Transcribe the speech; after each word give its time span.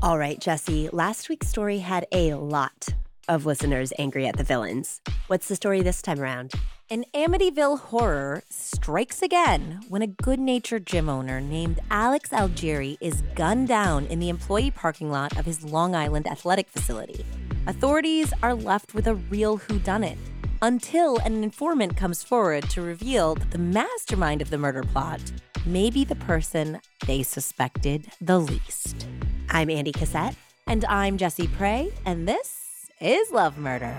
All 0.00 0.16
right, 0.16 0.38
Jessie, 0.38 0.88
last 0.92 1.28
week's 1.28 1.48
story 1.48 1.78
had 1.78 2.06
a 2.12 2.34
lot 2.34 2.90
of 3.26 3.46
listeners 3.46 3.92
angry 3.98 4.28
at 4.28 4.36
the 4.36 4.44
villains. 4.44 5.00
What's 5.26 5.48
the 5.48 5.56
story 5.56 5.82
this 5.82 6.00
time 6.00 6.20
around? 6.20 6.52
An 6.88 7.04
Amityville 7.12 7.80
horror 7.80 8.44
strikes 8.48 9.22
again 9.22 9.80
when 9.88 10.02
a 10.02 10.06
good 10.06 10.38
natured 10.38 10.86
gym 10.86 11.08
owner 11.08 11.40
named 11.40 11.80
Alex 11.90 12.30
Algeri 12.30 12.96
is 13.00 13.24
gunned 13.34 13.66
down 13.66 14.06
in 14.06 14.20
the 14.20 14.28
employee 14.28 14.70
parking 14.70 15.10
lot 15.10 15.36
of 15.36 15.44
his 15.44 15.64
Long 15.64 15.96
Island 15.96 16.28
athletic 16.28 16.68
facility. 16.68 17.26
Authorities 17.66 18.32
are 18.40 18.54
left 18.54 18.94
with 18.94 19.08
a 19.08 19.16
real 19.16 19.58
whodunit 19.58 20.16
until 20.62 21.18
an 21.18 21.42
informant 21.42 21.96
comes 21.96 22.22
forward 22.22 22.68
to 22.70 22.82
reveal 22.82 23.34
that 23.34 23.50
the 23.50 23.58
mastermind 23.58 24.42
of 24.42 24.50
the 24.50 24.58
murder 24.58 24.82
plot 24.82 25.20
may 25.66 25.90
be 25.90 26.04
the 26.04 26.16
person 26.16 26.80
they 27.06 27.22
suspected 27.22 28.08
the 28.20 28.38
least. 28.38 29.06
I'm 29.50 29.68
Andie 29.68 29.92
Cassette. 29.92 30.34
And 30.66 30.84
I'm 30.84 31.16
Jessie 31.16 31.48
Pray, 31.48 31.90
and 32.04 32.28
this 32.28 32.90
is 33.00 33.30
Love 33.30 33.56
Murder. 33.56 33.96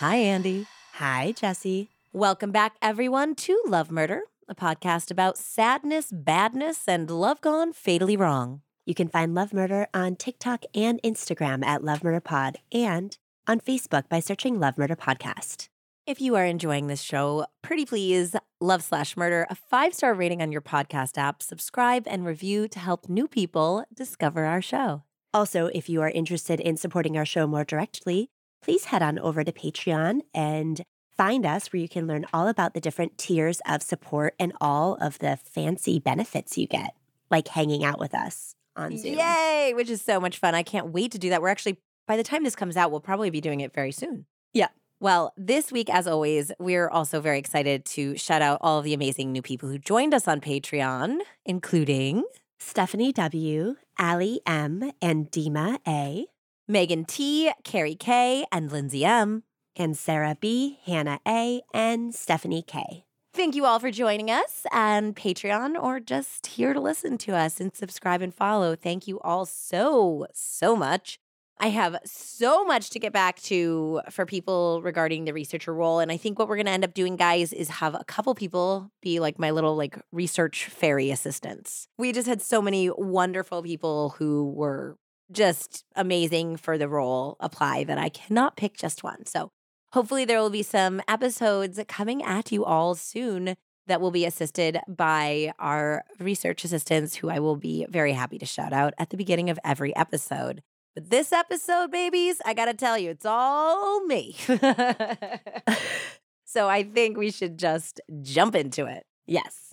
Hi, 0.00 0.16
Andie. 0.16 0.66
Hi, 0.96 1.32
Jessie. 1.32 1.88
Welcome 2.12 2.52
back, 2.52 2.76
everyone, 2.82 3.34
to 3.36 3.58
Love 3.66 3.90
Murder, 3.90 4.24
a 4.46 4.54
podcast 4.54 5.10
about 5.10 5.38
sadness, 5.38 6.12
badness, 6.12 6.86
and 6.86 7.10
love 7.10 7.40
gone 7.40 7.72
fatally 7.72 8.14
wrong. 8.14 8.60
You 8.84 8.94
can 8.94 9.08
find 9.08 9.34
Love 9.34 9.54
Murder 9.54 9.86
on 9.94 10.16
TikTok 10.16 10.64
and 10.74 11.00
Instagram 11.02 11.64
at 11.64 11.82
Love 11.82 12.04
Murder 12.04 12.20
Pod 12.20 12.58
and 12.70 13.16
on 13.46 13.58
Facebook 13.58 14.06
by 14.10 14.20
searching 14.20 14.60
Love 14.60 14.76
Murder 14.76 14.96
Podcast. 14.96 15.68
If 16.06 16.20
you 16.20 16.34
are 16.34 16.44
enjoying 16.44 16.88
this 16.88 17.00
show, 17.00 17.46
pretty 17.62 17.86
please 17.86 18.36
love 18.60 18.82
slash 18.82 19.16
murder 19.16 19.46
a 19.48 19.54
five 19.54 19.94
star 19.94 20.12
rating 20.12 20.42
on 20.42 20.52
your 20.52 20.60
podcast 20.60 21.16
app, 21.16 21.42
subscribe 21.42 22.06
and 22.06 22.26
review 22.26 22.68
to 22.68 22.78
help 22.78 23.08
new 23.08 23.26
people 23.26 23.86
discover 23.94 24.44
our 24.44 24.60
show. 24.60 25.04
Also, 25.32 25.70
if 25.72 25.88
you 25.88 26.02
are 26.02 26.10
interested 26.10 26.60
in 26.60 26.76
supporting 26.76 27.16
our 27.16 27.24
show 27.24 27.46
more 27.46 27.64
directly, 27.64 28.28
please 28.62 28.86
head 28.86 29.02
on 29.02 29.18
over 29.18 29.44
to 29.44 29.52
Patreon 29.52 30.20
and 30.34 30.82
find 31.16 31.46
us 31.46 31.72
where 31.72 31.80
you 31.80 31.88
can 31.88 32.06
learn 32.06 32.26
all 32.32 32.48
about 32.48 32.74
the 32.74 32.80
different 32.80 33.16
tiers 33.16 33.60
of 33.66 33.82
support 33.82 34.34
and 34.38 34.52
all 34.60 34.94
of 34.96 35.18
the 35.18 35.36
fancy 35.36 35.98
benefits 35.98 36.58
you 36.58 36.66
get, 36.66 36.94
like 37.30 37.48
hanging 37.48 37.84
out 37.84 37.98
with 37.98 38.14
us 38.14 38.54
on 38.76 38.96
Zoom. 38.98 39.18
Yay, 39.18 39.72
which 39.74 39.88
is 39.88 40.02
so 40.02 40.20
much 40.20 40.38
fun. 40.38 40.54
I 40.54 40.62
can't 40.62 40.88
wait 40.88 41.12
to 41.12 41.18
do 41.18 41.30
that. 41.30 41.40
We're 41.40 41.48
actually, 41.48 41.78
by 42.06 42.16
the 42.16 42.22
time 42.22 42.44
this 42.44 42.56
comes 42.56 42.76
out, 42.76 42.90
we'll 42.90 43.00
probably 43.00 43.30
be 43.30 43.40
doing 43.40 43.60
it 43.60 43.72
very 43.72 43.92
soon. 43.92 44.26
Yeah. 44.52 44.68
Well, 45.00 45.32
this 45.36 45.70
week, 45.70 45.90
as 45.90 46.06
always, 46.06 46.52
we're 46.58 46.88
also 46.88 47.20
very 47.20 47.38
excited 47.38 47.84
to 47.86 48.16
shout 48.16 48.42
out 48.42 48.58
all 48.62 48.78
of 48.78 48.84
the 48.84 48.94
amazing 48.94 49.32
new 49.32 49.42
people 49.42 49.68
who 49.68 49.78
joined 49.78 50.14
us 50.14 50.26
on 50.26 50.40
Patreon, 50.40 51.18
including 51.44 52.24
Stephanie 52.58 53.12
W., 53.12 53.76
Allie 53.98 54.40
M., 54.46 54.90
and 55.02 55.30
Dima 55.30 55.78
A., 55.86 56.26
Megan 56.68 57.04
T, 57.04 57.52
Carrie 57.62 57.94
K, 57.94 58.44
and 58.50 58.72
Lindsay 58.72 59.04
M. 59.04 59.44
and 59.76 59.96
Sarah 59.96 60.36
B., 60.40 60.80
Hannah 60.84 61.20
A., 61.26 61.62
and 61.72 62.12
Stephanie 62.12 62.64
K. 62.66 63.04
Thank 63.32 63.54
you 63.54 63.66
all 63.66 63.78
for 63.78 63.92
joining 63.92 64.32
us 64.32 64.66
on 64.72 65.14
Patreon 65.14 65.80
or 65.80 66.00
just 66.00 66.48
here 66.48 66.72
to 66.72 66.80
listen 66.80 67.18
to 67.18 67.36
us 67.36 67.60
and 67.60 67.72
subscribe 67.76 68.20
and 68.20 68.34
follow. 68.34 68.74
Thank 68.74 69.06
you 69.06 69.20
all 69.20 69.46
so, 69.46 70.26
so 70.32 70.74
much. 70.74 71.18
I 71.58 71.68
have 71.68 71.98
so 72.04 72.64
much 72.64 72.90
to 72.90 72.98
get 72.98 73.12
back 73.12 73.40
to 73.42 74.00
for 74.10 74.26
people 74.26 74.82
regarding 74.82 75.24
the 75.24 75.32
researcher 75.32 75.72
role. 75.72 76.00
And 76.00 76.10
I 76.10 76.16
think 76.16 76.38
what 76.38 76.48
we're 76.48 76.56
going 76.56 76.66
to 76.66 76.72
end 76.72 76.84
up 76.84 76.94
doing, 76.94 77.14
guys, 77.14 77.52
is 77.52 77.68
have 77.68 77.94
a 77.94 78.04
couple 78.04 78.34
people 78.34 78.90
be 79.02 79.20
like 79.20 79.38
my 79.38 79.52
little 79.52 79.76
like 79.76 79.98
research 80.10 80.66
fairy 80.66 81.10
assistants. 81.10 81.86
We 81.96 82.12
just 82.12 82.26
had 82.26 82.42
so 82.42 82.60
many 82.60 82.90
wonderful 82.90 83.62
people 83.62 84.14
who 84.18 84.50
were 84.50 84.96
just 85.30 85.84
amazing 85.94 86.56
for 86.56 86.78
the 86.78 86.88
role 86.88 87.36
apply 87.40 87.84
that 87.84 87.98
I 87.98 88.08
cannot 88.08 88.56
pick 88.56 88.76
just 88.76 89.02
one. 89.02 89.26
So 89.26 89.50
hopefully 89.92 90.24
there 90.24 90.40
will 90.40 90.50
be 90.50 90.62
some 90.62 91.02
episodes 91.08 91.80
coming 91.88 92.22
at 92.22 92.52
you 92.52 92.64
all 92.64 92.94
soon 92.94 93.56
that 93.86 94.00
will 94.00 94.10
be 94.10 94.24
assisted 94.24 94.80
by 94.88 95.52
our 95.58 96.04
research 96.18 96.64
assistants, 96.64 97.16
who 97.16 97.30
I 97.30 97.38
will 97.38 97.56
be 97.56 97.86
very 97.88 98.12
happy 98.12 98.38
to 98.38 98.46
shout 98.46 98.72
out 98.72 98.94
at 98.98 99.10
the 99.10 99.16
beginning 99.16 99.48
of 99.48 99.58
every 99.64 99.94
episode. 99.94 100.62
But 100.94 101.10
this 101.10 101.32
episode, 101.32 101.90
babies, 101.90 102.40
I 102.44 102.54
got 102.54 102.66
to 102.66 102.74
tell 102.74 102.98
you, 102.98 103.10
it's 103.10 103.26
all 103.26 104.04
me. 104.06 104.34
so 106.44 106.68
I 106.68 106.82
think 106.82 107.16
we 107.16 107.30
should 107.30 107.58
just 107.58 108.00
jump 108.22 108.54
into 108.54 108.86
it. 108.86 109.04
Yes. 109.26 109.65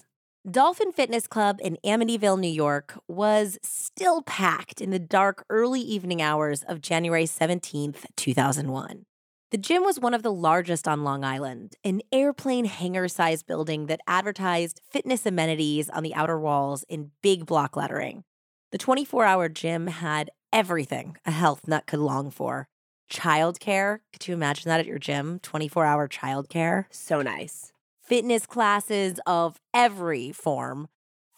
Dolphin 0.52 0.92
Fitness 0.92 1.26
Club 1.26 1.60
in 1.64 1.78
Amityville, 1.86 2.38
New 2.38 2.50
York 2.50 3.00
was 3.08 3.58
still 3.64 4.22
packed 4.24 4.82
in 4.82 4.90
the 4.90 5.00
dark 5.00 5.46
early 5.50 5.80
evening 5.80 6.22
hours 6.22 6.64
of 6.64 6.82
January 6.82 7.24
17th, 7.24 8.06
2001. 8.18 9.06
The 9.52 9.58
gym 9.58 9.84
was 9.86 10.02
one 10.02 10.14
of 10.14 10.22
the 10.22 10.34
largest 10.34 10.86
on 10.86 11.06
Long 11.06 11.24
Island, 11.24 11.78
an 11.86 12.02
airplane 12.12 12.66
hangar 12.66 13.08
sized 13.08 13.48
building 13.48 13.86
that 13.86 14.02
advertised 14.06 14.82
fitness 14.92 15.26
amenities 15.26 15.90
on 15.90 16.04
the 16.04 16.14
outer 16.14 16.38
walls 16.38 16.84
in 16.90 17.12
big 17.22 17.46
block 17.46 17.78
lettering. 17.78 18.26
The 18.74 18.78
24 18.78 19.24
hour 19.24 19.48
gym 19.48 19.88
had 19.88 20.30
everything 20.52 21.16
a 21.26 21.32
health 21.32 21.70
nut 21.70 21.86
could 21.88 22.00
long 22.00 22.30
for. 22.30 22.68
Childcare. 23.10 24.00
Could 24.12 24.28
you 24.28 24.34
imagine 24.34 24.68
that 24.68 24.82
at 24.82 24.88
your 24.88 25.00
gym? 25.00 25.40
24 25.40 25.86
hour 25.86 26.10
childcare. 26.10 26.84
So 26.92 27.22
nice. 27.22 27.73
Fitness 28.06 28.46
classes 28.46 29.20
of 29.26 29.60
every 29.74 30.32
form. 30.34 30.90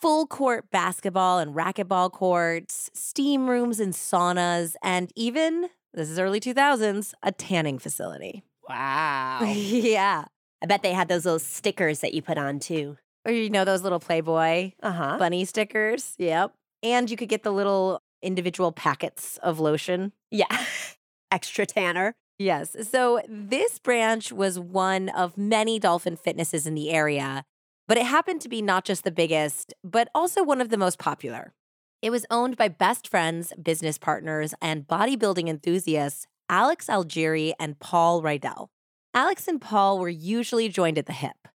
Full 0.01 0.25
court 0.25 0.71
basketball 0.71 1.37
and 1.39 1.53
racquetball 1.55 2.11
courts, 2.11 2.89
steam 2.93 3.47
rooms 3.49 3.79
and 3.79 3.93
saunas, 3.93 4.75
and 4.83 5.11
even, 5.15 5.69
this 5.93 6.09
is 6.09 6.17
early 6.19 6.39
2000s, 6.39 7.13
a 7.23 7.31
tanning 7.31 7.79
facility. 7.79 8.43
Wow. 8.67 9.41
yeah. 9.43 10.25
I 10.59 10.65
bet 10.65 10.81
they 10.81 10.91
had 10.93 11.07
those 11.07 11.23
little 11.23 11.37
stickers 11.37 11.99
that 11.99 12.15
you 12.15 12.23
put 12.23 12.39
on 12.39 12.57
too. 12.57 12.97
Or 13.23 13.31
you 13.31 13.51
know 13.51 13.63
those 13.63 13.83
little 13.83 13.99
Playboy 13.99 14.71
Uh 14.81 14.91
huh. 14.91 15.17
bunny 15.19 15.45
stickers? 15.45 16.15
Yep. 16.17 16.51
And 16.81 17.07
you 17.11 17.15
could 17.15 17.29
get 17.29 17.43
the 17.43 17.51
little 17.53 18.01
individual 18.23 18.71
packets 18.71 19.37
of 19.43 19.59
lotion. 19.59 20.13
Yeah. 20.31 20.47
Extra 21.31 21.67
tanner. 21.67 22.15
Yes. 22.37 22.75
So 22.89 23.21
this 23.29 23.79
branch 23.79 24.31
was 24.31 24.59
one 24.59 25.09
of 25.09 25.37
many 25.37 25.79
dolphin 25.79 26.17
fitnesses 26.17 26.67
in 26.67 26.75
the 26.75 26.91
area, 26.91 27.45
but 27.87 27.97
it 27.97 28.05
happened 28.05 28.41
to 28.41 28.49
be 28.49 28.61
not 28.61 28.83
just 28.83 29.03
the 29.03 29.11
biggest, 29.11 29.73
but 29.83 30.09
also 30.13 30.43
one 30.43 30.59
of 30.59 30.69
the 30.69 30.77
most 30.77 30.99
popular. 30.99 31.53
It 32.01 32.09
was 32.09 32.25
owned 32.29 32.57
by 32.57 32.67
best 32.67 33.07
friends, 33.07 33.53
business 33.61 33.97
partners, 33.97 34.53
and 34.61 34.85
bodybuilding 34.85 35.47
enthusiasts 35.47 36.27
Alex 36.49 36.87
Algeri 36.87 37.53
and 37.59 37.79
Paul 37.79 38.21
Rydell. 38.21 38.67
Alex 39.13 39.47
and 39.47 39.61
Paul 39.61 39.97
were 39.97 40.09
usually 40.09 40.69
joined 40.69 40.97
at 40.97 41.05
the 41.05 41.13
hip. 41.13 41.47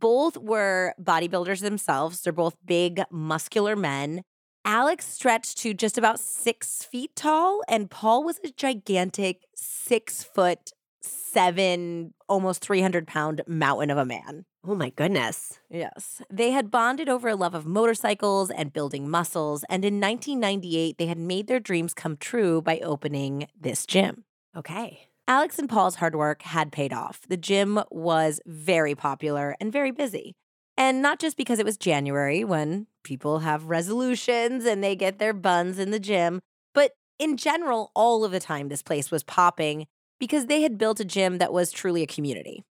Both 0.00 0.36
were 0.36 0.94
bodybuilders 1.00 1.60
themselves. 1.60 2.22
They're 2.22 2.32
both 2.32 2.56
big, 2.64 3.02
muscular 3.10 3.76
men. 3.76 4.22
Alex 4.64 5.06
stretched 5.06 5.58
to 5.58 5.74
just 5.74 5.98
about 5.98 6.20
six 6.20 6.84
feet 6.84 7.16
tall, 7.16 7.62
and 7.68 7.90
Paul 7.90 8.22
was 8.22 8.38
a 8.44 8.50
gigantic 8.50 9.42
six 9.56 10.22
foot, 10.22 10.72
seven, 11.00 12.14
almost 12.28 12.62
300 12.62 13.06
pound 13.06 13.42
mountain 13.48 13.90
of 13.90 13.98
a 13.98 14.04
man. 14.04 14.44
Oh 14.64 14.76
my 14.76 14.90
goodness. 14.90 15.58
Yes. 15.68 16.22
They 16.30 16.52
had 16.52 16.70
bonded 16.70 17.08
over 17.08 17.28
a 17.28 17.34
love 17.34 17.54
of 17.54 17.66
motorcycles 17.66 18.50
and 18.50 18.72
building 18.72 19.10
muscles, 19.10 19.64
and 19.68 19.84
in 19.84 20.00
1998, 20.00 20.96
they 20.96 21.06
had 21.06 21.18
made 21.18 21.48
their 21.48 21.60
dreams 21.60 21.92
come 21.92 22.16
true 22.16 22.62
by 22.62 22.78
opening 22.78 23.48
this 23.60 23.84
gym. 23.84 24.24
Okay. 24.56 25.08
Alex 25.26 25.58
and 25.58 25.68
Paul's 25.68 25.96
hard 25.96 26.14
work 26.14 26.42
had 26.42 26.70
paid 26.70 26.92
off. 26.92 27.22
The 27.28 27.36
gym 27.36 27.80
was 27.90 28.40
very 28.46 28.94
popular 28.94 29.56
and 29.60 29.72
very 29.72 29.90
busy. 29.90 30.36
And 30.82 31.00
not 31.00 31.20
just 31.20 31.36
because 31.36 31.60
it 31.60 31.64
was 31.64 31.76
January 31.76 32.42
when 32.42 32.88
people 33.04 33.38
have 33.38 33.66
resolutions 33.66 34.64
and 34.64 34.82
they 34.82 34.96
get 34.96 35.20
their 35.20 35.32
buns 35.32 35.78
in 35.78 35.92
the 35.92 36.00
gym, 36.00 36.40
but 36.74 36.96
in 37.20 37.36
general, 37.36 37.92
all 37.94 38.24
of 38.24 38.32
the 38.32 38.40
time 38.40 38.68
this 38.68 38.82
place 38.82 39.08
was 39.08 39.22
popping 39.22 39.86
because 40.18 40.46
they 40.46 40.62
had 40.62 40.78
built 40.78 40.98
a 40.98 41.04
gym 41.04 41.38
that 41.38 41.52
was 41.52 41.70
truly 41.70 42.02
a 42.02 42.06
community. 42.08 42.64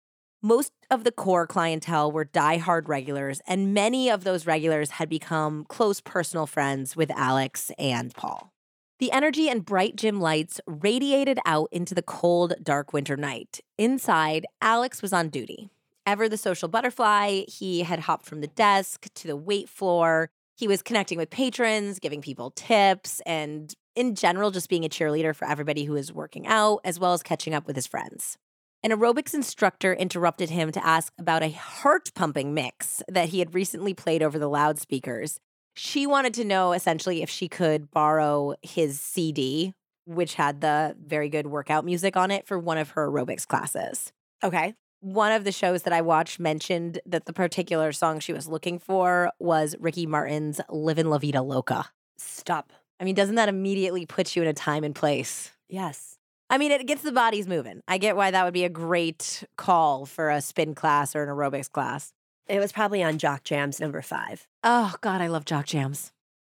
Most 0.41 0.73
of 0.89 1.03
the 1.03 1.11
core 1.11 1.45
clientele 1.45 2.11
were 2.11 2.25
die-hard 2.25 2.89
regulars, 2.89 3.41
and 3.45 3.75
many 3.75 4.09
of 4.09 4.23
those 4.23 4.47
regulars 4.47 4.89
had 4.89 5.07
become 5.07 5.65
close 5.65 6.01
personal 6.01 6.47
friends 6.47 6.95
with 6.95 7.11
Alex 7.11 7.69
and 7.77 8.11
Paul. 8.15 8.51
The 8.97 9.11
energy 9.11 9.49
and 9.49 9.63
bright 9.63 9.95
gym 9.95 10.19
lights 10.19 10.59
radiated 10.65 11.37
out 11.45 11.69
into 11.71 11.93
the 11.93 12.01
cold, 12.01 12.55
dark 12.63 12.91
winter 12.91 13.15
night. 13.15 13.59
Inside, 13.77 14.47
Alex 14.63 15.03
was 15.03 15.13
on 15.13 15.29
duty. 15.29 15.69
Ever 16.09 16.27
the 16.27 16.37
social 16.37 16.67
butterfly, 16.67 17.43
he 17.47 17.83
had 17.83 17.99
hopped 17.99 18.25
from 18.25 18.41
the 18.41 18.47
desk 18.47 19.05
to 19.13 19.27
the 19.27 19.35
weight 19.35 19.69
floor. 19.69 20.31
He 20.57 20.67
was 20.67 20.81
connecting 20.81 21.19
with 21.19 21.29
patrons, 21.29 21.99
giving 21.99 22.19
people 22.19 22.49
tips, 22.49 23.21
and 23.27 23.71
in 23.95 24.15
general, 24.15 24.49
just 24.49 24.69
being 24.69 24.83
a 24.83 24.89
cheerleader 24.89 25.35
for 25.35 25.47
everybody 25.47 25.83
who 25.83 25.93
was 25.93 26.11
working 26.11 26.47
out, 26.47 26.79
as 26.83 26.99
well 26.99 27.13
as 27.13 27.21
catching 27.21 27.53
up 27.53 27.67
with 27.67 27.75
his 27.75 27.85
friends. 27.85 28.39
An 28.81 28.89
aerobics 28.89 29.35
instructor 29.35 29.93
interrupted 29.93 30.49
him 30.49 30.71
to 30.71 30.83
ask 30.83 31.13
about 31.19 31.43
a 31.43 31.51
heart 31.51 32.09
pumping 32.15 32.55
mix 32.55 33.03
that 33.07 33.29
he 33.29 33.37
had 33.37 33.53
recently 33.53 33.93
played 33.93 34.23
over 34.23 34.39
the 34.39 34.49
loudspeakers. 34.49 35.39
She 35.75 36.07
wanted 36.07 36.33
to 36.33 36.43
know 36.43 36.73
essentially 36.73 37.21
if 37.21 37.29
she 37.29 37.47
could 37.47 37.91
borrow 37.91 38.55
his 38.63 38.99
CD, 38.99 39.75
which 40.05 40.33
had 40.33 40.61
the 40.61 40.95
very 40.99 41.29
good 41.29 41.45
workout 41.45 41.85
music 41.85 42.17
on 42.17 42.31
it, 42.31 42.47
for 42.47 42.57
one 42.57 42.79
of 42.79 42.89
her 42.91 43.07
aerobics 43.07 43.45
classes. 43.45 44.11
Okay. 44.43 44.73
One 45.01 45.31
of 45.31 45.45
the 45.45 45.51
shows 45.53 45.83
that 45.83 45.93
I 45.93 46.01
watched 46.01 46.41
mentioned 46.41 46.99
that 47.05 47.25
the 47.25 47.31
particular 47.31 47.93
song 47.93 48.19
she 48.19 48.33
was 48.33 48.49
looking 48.49 48.79
for 48.79 49.31
was 49.39 49.75
Ricky 49.79 50.05
Martin's 50.05 50.59
Livin' 50.69 51.09
La 51.09 51.17
Vida 51.17 51.41
Loca. 51.41 51.85
Stop. 52.17 52.73
I 52.99 53.05
mean, 53.05 53.15
doesn't 53.15 53.35
that 53.35 53.47
immediately 53.47 54.05
put 54.05 54.35
you 54.35 54.41
in 54.41 54.49
a 54.49 54.53
time 54.53 54.83
and 54.83 54.93
place? 54.93 55.51
Yes. 55.69 56.17
I 56.49 56.57
mean, 56.57 56.71
it 56.71 56.85
gets 56.85 57.01
the 57.01 57.13
bodies 57.13 57.47
moving. 57.47 57.81
I 57.87 57.97
get 57.97 58.17
why 58.17 58.31
that 58.31 58.43
would 58.43 58.53
be 58.53 58.65
a 58.65 58.69
great 58.69 59.45
call 59.55 60.05
for 60.05 60.29
a 60.29 60.41
spin 60.41 60.75
class 60.75 61.15
or 61.15 61.23
an 61.23 61.29
aerobics 61.29 61.71
class. 61.71 62.11
It 62.47 62.59
was 62.59 62.71
probably 62.73 63.01
on 63.01 63.19
Jock 63.19 63.43
Jams 63.45 63.79
number 63.79 64.01
five. 64.01 64.47
Oh, 64.63 64.95
God, 64.99 65.21
I 65.21 65.27
love 65.27 65.45
Jock 65.45 65.67
Jams. 65.67 66.11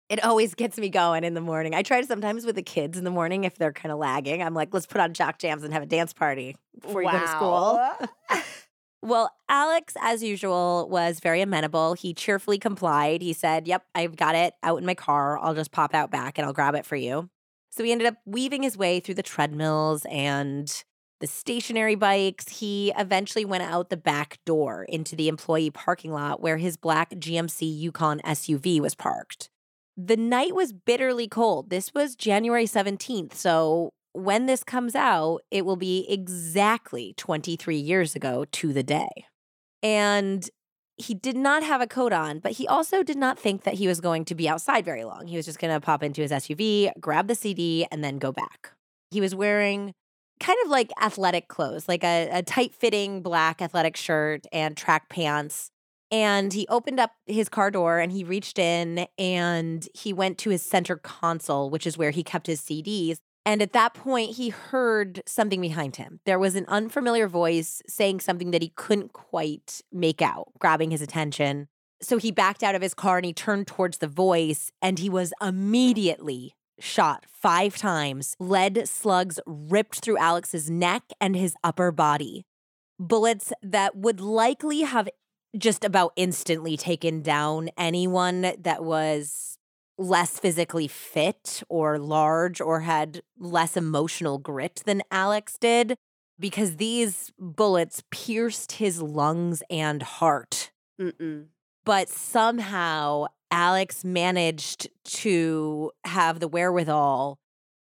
It 0.08 0.22
always 0.24 0.54
gets 0.54 0.78
me 0.78 0.88
going 0.88 1.24
in 1.24 1.34
the 1.34 1.40
morning. 1.40 1.74
I 1.74 1.82
try 1.82 2.00
to 2.00 2.06
sometimes 2.06 2.46
with 2.46 2.54
the 2.54 2.62
kids 2.62 2.96
in 2.96 3.04
the 3.04 3.10
morning 3.10 3.44
if 3.44 3.56
they're 3.56 3.72
kind 3.72 3.92
of 3.92 3.98
lagging. 3.98 4.40
I'm 4.42 4.54
like, 4.54 4.72
let's 4.72 4.86
put 4.86 5.00
on 5.00 5.12
Jock 5.14 5.38
Jams 5.38 5.64
and 5.64 5.72
have 5.72 5.82
a 5.82 5.86
dance 5.86 6.12
party 6.12 6.56
before 6.80 7.02
you 7.02 7.10
go 7.10 7.18
to 7.18 7.28
school. 7.28 7.80
well, 9.02 9.32
Alex, 9.48 9.94
as 10.00 10.22
usual, 10.22 10.88
was 10.88 11.18
very 11.18 11.40
amenable. 11.40 11.94
He 11.94 12.14
cheerfully 12.14 12.58
complied. 12.58 13.20
He 13.20 13.32
said, 13.32 13.66
Yep, 13.66 13.84
I've 13.96 14.14
got 14.14 14.36
it 14.36 14.54
out 14.62 14.78
in 14.78 14.86
my 14.86 14.94
car. 14.94 15.38
I'll 15.38 15.54
just 15.54 15.72
pop 15.72 15.92
out 15.92 16.12
back 16.12 16.38
and 16.38 16.46
I'll 16.46 16.52
grab 16.52 16.76
it 16.76 16.86
for 16.86 16.96
you. 16.96 17.28
So 17.70 17.82
he 17.82 17.90
ended 17.90 18.06
up 18.06 18.14
weaving 18.24 18.62
his 18.62 18.76
way 18.76 19.00
through 19.00 19.16
the 19.16 19.22
treadmills 19.24 20.06
and 20.08 20.72
the 21.18 21.26
stationary 21.26 21.94
bikes, 21.94 22.48
he 22.48 22.92
eventually 22.96 23.44
went 23.44 23.62
out 23.62 23.88
the 23.88 23.96
back 23.96 24.38
door 24.44 24.84
into 24.84 25.16
the 25.16 25.28
employee 25.28 25.70
parking 25.70 26.12
lot 26.12 26.42
where 26.42 26.58
his 26.58 26.76
black 26.76 27.10
GMC 27.10 27.60
Yukon 27.62 28.20
SUV 28.20 28.80
was 28.80 28.94
parked. 28.94 29.48
The 29.96 30.16
night 30.16 30.54
was 30.54 30.72
bitterly 30.72 31.28
cold. 31.28 31.70
This 31.70 31.94
was 31.94 32.16
January 32.16 32.66
17th. 32.66 33.34
So 33.34 33.92
when 34.12 34.46
this 34.46 34.64
comes 34.64 34.94
out, 34.94 35.40
it 35.50 35.64
will 35.64 35.76
be 35.76 36.06
exactly 36.08 37.14
23 37.16 37.76
years 37.76 38.14
ago 38.14 38.44
to 38.52 38.72
the 38.72 38.82
day. 38.82 39.26
And 39.82 40.48
he 40.96 41.14
did 41.14 41.36
not 41.36 41.62
have 41.62 41.80
a 41.80 41.86
coat 41.86 42.12
on, 42.12 42.38
but 42.38 42.52
he 42.52 42.66
also 42.66 43.02
did 43.02 43.18
not 43.18 43.38
think 43.38 43.64
that 43.64 43.74
he 43.74 43.86
was 43.86 44.00
going 44.00 44.24
to 44.26 44.34
be 44.34 44.48
outside 44.48 44.84
very 44.84 45.04
long. 45.04 45.26
He 45.26 45.36
was 45.36 45.44
just 45.44 45.58
going 45.58 45.72
to 45.72 45.80
pop 45.80 46.02
into 46.02 46.22
his 46.22 46.30
SUV, 46.30 46.90
grab 46.98 47.28
the 47.28 47.34
CD, 47.34 47.86
and 47.90 48.02
then 48.02 48.18
go 48.18 48.32
back. 48.32 48.72
He 49.10 49.20
was 49.20 49.34
wearing 49.34 49.92
kind 50.40 50.58
of 50.64 50.70
like 50.70 50.90
athletic 51.00 51.48
clothes, 51.48 51.88
like 51.88 52.04
a, 52.04 52.30
a 52.32 52.42
tight 52.42 52.74
fitting 52.74 53.22
black 53.22 53.60
athletic 53.60 53.96
shirt 53.96 54.46
and 54.52 54.76
track 54.76 55.08
pants. 55.10 55.70
And 56.10 56.52
he 56.52 56.66
opened 56.68 57.00
up 57.00 57.12
his 57.26 57.48
car 57.48 57.70
door 57.70 57.98
and 57.98 58.12
he 58.12 58.22
reached 58.22 58.58
in 58.58 59.06
and 59.18 59.88
he 59.94 60.12
went 60.12 60.38
to 60.38 60.50
his 60.50 60.62
center 60.62 60.96
console, 60.96 61.68
which 61.68 61.86
is 61.86 61.98
where 61.98 62.12
he 62.12 62.22
kept 62.22 62.46
his 62.46 62.60
CDs. 62.60 63.18
And 63.44 63.62
at 63.62 63.72
that 63.74 63.94
point, 63.94 64.36
he 64.36 64.48
heard 64.48 65.22
something 65.24 65.60
behind 65.60 65.96
him. 65.96 66.18
There 66.26 66.38
was 66.38 66.56
an 66.56 66.64
unfamiliar 66.66 67.28
voice 67.28 67.80
saying 67.88 68.20
something 68.20 68.50
that 68.50 68.62
he 68.62 68.72
couldn't 68.74 69.12
quite 69.12 69.82
make 69.92 70.20
out, 70.20 70.48
grabbing 70.58 70.90
his 70.90 71.00
attention. 71.00 71.68
So 72.02 72.18
he 72.18 72.32
backed 72.32 72.64
out 72.64 72.74
of 72.74 72.82
his 72.82 72.92
car 72.92 73.18
and 73.18 73.24
he 73.24 73.32
turned 73.32 73.68
towards 73.68 73.98
the 73.98 74.08
voice, 74.08 74.70
and 74.82 74.98
he 74.98 75.08
was 75.08 75.32
immediately 75.40 76.54
shot 76.78 77.24
five 77.30 77.76
times. 77.76 78.34
Lead 78.38 78.88
slugs 78.88 79.38
ripped 79.46 80.00
through 80.00 80.18
Alex's 80.18 80.68
neck 80.68 81.04
and 81.20 81.36
his 81.36 81.54
upper 81.64 81.92
body. 81.92 82.44
Bullets 82.98 83.52
that 83.62 83.96
would 83.96 84.20
likely 84.20 84.80
have 84.80 85.08
just 85.58 85.84
about 85.84 86.12
instantly 86.16 86.76
taken 86.76 87.22
down 87.22 87.70
anyone 87.76 88.52
that 88.58 88.84
was 88.84 89.58
less 89.98 90.38
physically 90.38 90.88
fit 90.88 91.62
or 91.68 91.98
large 91.98 92.60
or 92.60 92.80
had 92.80 93.22
less 93.38 93.76
emotional 93.76 94.38
grit 94.38 94.82
than 94.84 95.02
Alex 95.10 95.56
did 95.58 95.96
because 96.38 96.76
these 96.76 97.32
bullets 97.38 98.02
pierced 98.10 98.72
his 98.72 99.00
lungs 99.00 99.62
and 99.70 100.02
heart. 100.02 100.70
Mm-mm. 101.00 101.46
But 101.84 102.08
somehow 102.08 103.26
Alex 103.50 104.04
managed 104.04 104.88
to 105.04 105.92
have 106.04 106.40
the 106.40 106.48
wherewithal 106.48 107.38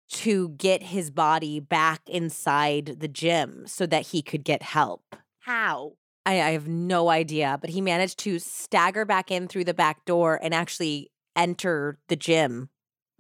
to 0.10 0.50
get 0.50 0.83
his 0.83 1.10
body 1.12 1.60
back 1.60 2.01
inside 2.07 2.98
the 3.00 3.07
gym 3.07 3.63
so 3.66 3.86
that 3.88 4.07
he 4.07 4.22
could 4.22 4.44
get 4.44 4.62
help. 4.62 5.16
How? 5.39 5.94
I, 6.25 6.42
I, 6.42 6.51
have 6.51 6.68
no 6.68 7.10
idea, 7.10 7.57
but 7.62 7.69
he 7.69 7.81
managed 7.81 8.19
to 8.19 8.39
stagger 8.39 9.06
back 9.06 9.30
in 9.30 9.48
through 9.48 9.66
the 9.66 9.74
back 9.74 10.06
door 10.06 10.39
and 10.42 10.54
actually 10.54 11.12
enter 11.36 12.00
the 12.07 12.16
gym 12.16 12.69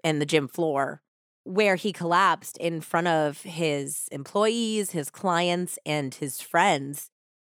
and 0.03 0.21
the 0.21 0.25
gym 0.25 0.47
floor 0.47 1.01
where 1.45 1.75
he 1.75 1.93
collapsed 1.93 2.57
in 2.57 2.81
front 2.81 3.07
of 3.07 3.43
his 3.43 4.09
employees, 4.11 4.91
his 4.91 5.11
clients, 5.11 5.77
and 5.85 6.15
his 6.15 6.41
friends. 6.41 7.11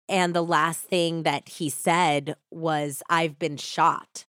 And 0.08 0.34
the 0.34 0.42
last 0.42 0.80
thing 0.80 1.22
that 1.22 1.48
he 1.48 1.68
said 1.68 2.34
was, 2.50 3.02
I've 3.08 3.38
been 3.38 3.58
shot. 3.58 4.24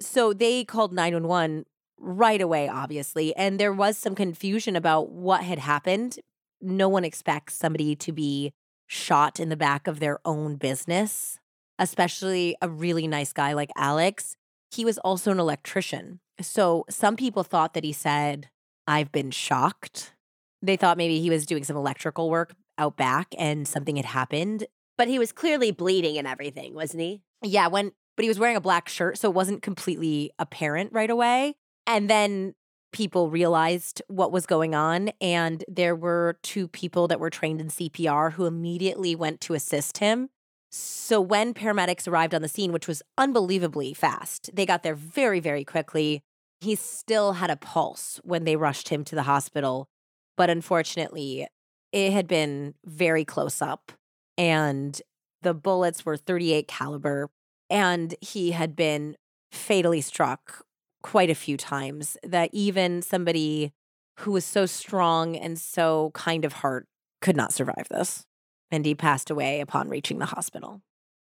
So 0.00 0.32
they 0.32 0.64
called 0.64 0.92
911 0.92 1.66
right 2.00 2.40
away, 2.40 2.66
obviously. 2.66 3.36
And 3.36 3.60
there 3.60 3.72
was 3.72 3.98
some 3.98 4.14
confusion 4.14 4.74
about 4.74 5.10
what 5.10 5.44
had 5.44 5.58
happened. 5.58 6.18
No 6.60 6.88
one 6.88 7.04
expects 7.04 7.54
somebody 7.54 7.94
to 7.96 8.12
be 8.12 8.52
shot 8.94 9.40
in 9.40 9.48
the 9.48 9.56
back 9.56 9.86
of 9.86 10.00
their 10.00 10.20
own 10.24 10.56
business, 10.56 11.38
especially 11.78 12.56
a 12.62 12.68
really 12.68 13.06
nice 13.06 13.32
guy 13.32 13.52
like 13.52 13.70
Alex. 13.76 14.36
He 14.70 14.84
was 14.84 14.98
also 14.98 15.30
an 15.30 15.40
electrician. 15.40 16.20
So 16.40 16.84
some 16.88 17.16
people 17.16 17.42
thought 17.42 17.74
that 17.74 17.84
he 17.84 17.92
said, 17.92 18.48
I've 18.86 19.12
been 19.12 19.30
shocked. 19.30 20.14
They 20.62 20.76
thought 20.76 20.96
maybe 20.96 21.20
he 21.20 21.30
was 21.30 21.46
doing 21.46 21.64
some 21.64 21.76
electrical 21.76 22.30
work 22.30 22.54
out 22.78 22.96
back 22.96 23.34
and 23.38 23.68
something 23.68 23.96
had 23.96 24.06
happened. 24.06 24.66
But 24.96 25.08
he 25.08 25.18
was 25.18 25.32
clearly 25.32 25.70
bleeding 25.70 26.16
and 26.16 26.26
everything, 26.26 26.74
wasn't 26.74 27.02
he? 27.02 27.22
Yeah, 27.42 27.66
when 27.66 27.92
but 28.16 28.22
he 28.22 28.28
was 28.28 28.38
wearing 28.38 28.56
a 28.56 28.60
black 28.60 28.88
shirt, 28.88 29.18
so 29.18 29.28
it 29.28 29.34
wasn't 29.34 29.62
completely 29.62 30.30
apparent 30.38 30.92
right 30.92 31.10
away. 31.10 31.56
And 31.86 32.08
then 32.08 32.54
people 32.94 33.28
realized 33.28 34.00
what 34.06 34.30
was 34.30 34.46
going 34.46 34.72
on, 34.72 35.10
and 35.20 35.64
there 35.66 35.96
were 35.96 36.38
two 36.42 36.68
people 36.68 37.08
that 37.08 37.18
were 37.18 37.28
trained 37.28 37.60
in 37.60 37.66
CPR 37.66 38.32
who 38.32 38.46
immediately 38.46 39.16
went 39.16 39.40
to 39.42 39.54
assist 39.54 39.98
him. 39.98 40.30
So 40.70 41.20
when 41.20 41.54
paramedics 41.54 42.06
arrived 42.06 42.34
on 42.34 42.42
the 42.42 42.48
scene, 42.48 42.70
which 42.72 42.86
was 42.86 43.02
unbelievably 43.18 43.94
fast, 43.94 44.48
they 44.54 44.64
got 44.64 44.84
there 44.84 44.94
very, 44.94 45.40
very 45.40 45.64
quickly. 45.64 46.22
He 46.60 46.76
still 46.76 47.32
had 47.32 47.50
a 47.50 47.56
pulse 47.56 48.20
when 48.22 48.44
they 48.44 48.54
rushed 48.54 48.88
him 48.88 49.04
to 49.04 49.16
the 49.16 49.24
hospital. 49.24 49.88
But 50.36 50.48
unfortunately, 50.48 51.48
it 51.92 52.12
had 52.12 52.28
been 52.28 52.74
very 52.84 53.24
close 53.24 53.60
up 53.60 53.92
and 54.38 55.00
the 55.42 55.54
bullets 55.54 56.06
were 56.06 56.16
38 56.16 56.66
caliber 56.66 57.30
and 57.70 58.14
he 58.20 58.52
had 58.52 58.74
been 58.74 59.16
fatally 59.52 60.00
struck 60.00 60.64
quite 61.04 61.28
a 61.28 61.34
few 61.34 61.58
times 61.58 62.16
that 62.22 62.48
even 62.54 63.02
somebody 63.02 63.72
who 64.20 64.32
was 64.32 64.44
so 64.44 64.64
strong 64.64 65.36
and 65.36 65.58
so 65.58 66.10
kind 66.14 66.46
of 66.46 66.54
heart 66.54 66.88
could 67.20 67.36
not 67.36 67.52
survive 67.52 67.86
this. 67.90 68.24
And 68.70 68.86
he 68.86 68.94
passed 68.94 69.28
away 69.28 69.60
upon 69.60 69.90
reaching 69.90 70.18
the 70.18 70.24
hospital. 70.24 70.80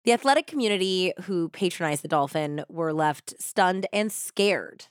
The 0.04 0.12
athletic 0.12 0.46
community 0.46 1.14
who 1.22 1.48
patronized 1.48 2.04
the 2.04 2.10
Dolphin 2.10 2.66
were 2.68 2.92
left 2.92 3.34
stunned 3.42 3.88
and 3.94 4.12
scared. 4.12 4.88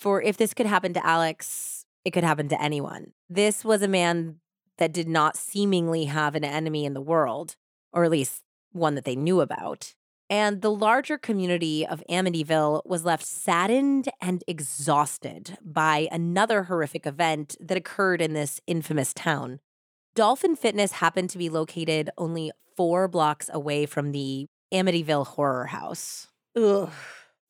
For 0.00 0.20
if 0.20 0.36
this 0.36 0.52
could 0.52 0.66
happen 0.66 0.92
to 0.94 1.06
Alex, 1.06 1.84
it 2.04 2.10
could 2.10 2.24
happen 2.24 2.48
to 2.48 2.60
anyone. 2.60 3.12
This 3.30 3.64
was 3.64 3.82
a 3.82 3.88
man 3.88 4.40
that 4.78 4.92
did 4.92 5.08
not 5.08 5.36
seemingly 5.36 6.06
have 6.06 6.34
an 6.34 6.44
enemy 6.44 6.84
in 6.84 6.94
the 6.94 7.00
world, 7.00 7.54
or 7.92 8.02
at 8.02 8.10
least 8.10 8.42
one 8.72 8.96
that 8.96 9.04
they 9.04 9.14
knew 9.14 9.40
about. 9.40 9.94
And 10.30 10.62
the 10.62 10.70
larger 10.70 11.18
community 11.18 11.86
of 11.86 12.02
Amityville 12.08 12.82
was 12.86 13.04
left 13.04 13.26
saddened 13.26 14.08
and 14.20 14.42
exhausted 14.46 15.58
by 15.62 16.08
another 16.10 16.64
horrific 16.64 17.06
event 17.06 17.56
that 17.60 17.76
occurred 17.76 18.22
in 18.22 18.32
this 18.32 18.60
infamous 18.66 19.12
town. 19.12 19.60
Dolphin 20.14 20.56
Fitness 20.56 20.92
happened 20.92 21.30
to 21.30 21.38
be 21.38 21.48
located 21.48 22.08
only 22.16 22.52
four 22.76 23.08
blocks 23.08 23.50
away 23.52 23.84
from 23.84 24.12
the 24.12 24.46
Amityville 24.72 25.26
Horror 25.26 25.66
House. 25.66 26.28
Ugh. 26.56 26.90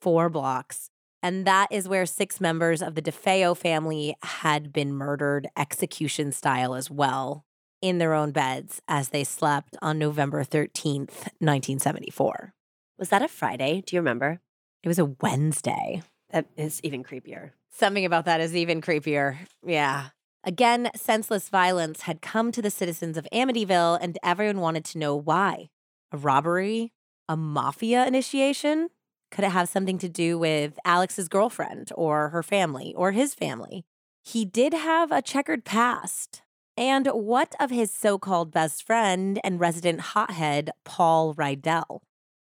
Four 0.00 0.28
blocks. 0.28 0.90
And 1.22 1.46
that 1.46 1.68
is 1.70 1.88
where 1.88 2.04
six 2.04 2.40
members 2.40 2.82
of 2.82 2.96
the 2.96 3.02
DeFeo 3.02 3.56
family 3.56 4.14
had 4.22 4.72
been 4.72 4.92
murdered 4.92 5.48
execution 5.56 6.32
style 6.32 6.74
as 6.74 6.90
well 6.90 7.44
in 7.80 7.98
their 7.98 8.14
own 8.14 8.30
beds 8.30 8.82
as 8.88 9.10
they 9.10 9.24
slept 9.24 9.76
on 9.80 9.98
November 9.98 10.44
13th, 10.44 11.28
1974. 11.40 12.52
Was 12.98 13.08
that 13.08 13.22
a 13.22 13.28
Friday? 13.28 13.82
Do 13.84 13.96
you 13.96 14.00
remember? 14.00 14.40
It 14.82 14.88
was 14.88 14.98
a 14.98 15.04
Wednesday. 15.04 16.02
That 16.30 16.46
is 16.56 16.80
even 16.84 17.02
creepier. 17.02 17.50
Something 17.70 18.04
about 18.04 18.26
that 18.26 18.40
is 18.40 18.54
even 18.54 18.80
creepier. 18.80 19.36
Yeah. 19.66 20.08
Again, 20.44 20.90
senseless 20.94 21.48
violence 21.48 22.02
had 22.02 22.22
come 22.22 22.52
to 22.52 22.62
the 22.62 22.70
citizens 22.70 23.16
of 23.16 23.26
Amityville, 23.32 23.98
and 24.00 24.18
everyone 24.22 24.60
wanted 24.60 24.84
to 24.86 24.98
know 24.98 25.16
why. 25.16 25.70
A 26.12 26.16
robbery? 26.16 26.92
A 27.28 27.36
mafia 27.36 28.06
initiation? 28.06 28.90
Could 29.30 29.44
it 29.44 29.50
have 29.50 29.68
something 29.68 29.98
to 29.98 30.08
do 30.08 30.38
with 30.38 30.78
Alex's 30.84 31.28
girlfriend 31.28 31.90
or 31.96 32.28
her 32.28 32.42
family 32.42 32.94
or 32.96 33.10
his 33.10 33.34
family? 33.34 33.84
He 34.22 34.44
did 34.44 34.72
have 34.72 35.10
a 35.10 35.22
checkered 35.22 35.64
past. 35.64 36.42
And 36.76 37.06
what 37.08 37.54
of 37.58 37.70
his 37.70 37.92
so 37.92 38.18
called 38.18 38.52
best 38.52 38.86
friend 38.86 39.40
and 39.42 39.58
resident 39.58 40.00
hothead, 40.00 40.70
Paul 40.84 41.34
Rydell? 41.34 42.00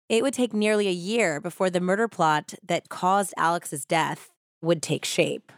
It 0.10 0.22
would 0.22 0.34
take 0.34 0.54
nearly 0.54 0.88
a 0.88 0.92
year 0.92 1.40
before 1.40 1.70
the 1.70 1.80
murder 1.80 2.08
plot 2.08 2.54
that 2.64 2.90
caused 2.90 3.34
Alex's 3.38 3.86
death 3.86 4.32
would 4.62 4.82
take 4.82 5.06
shape. 5.06 5.52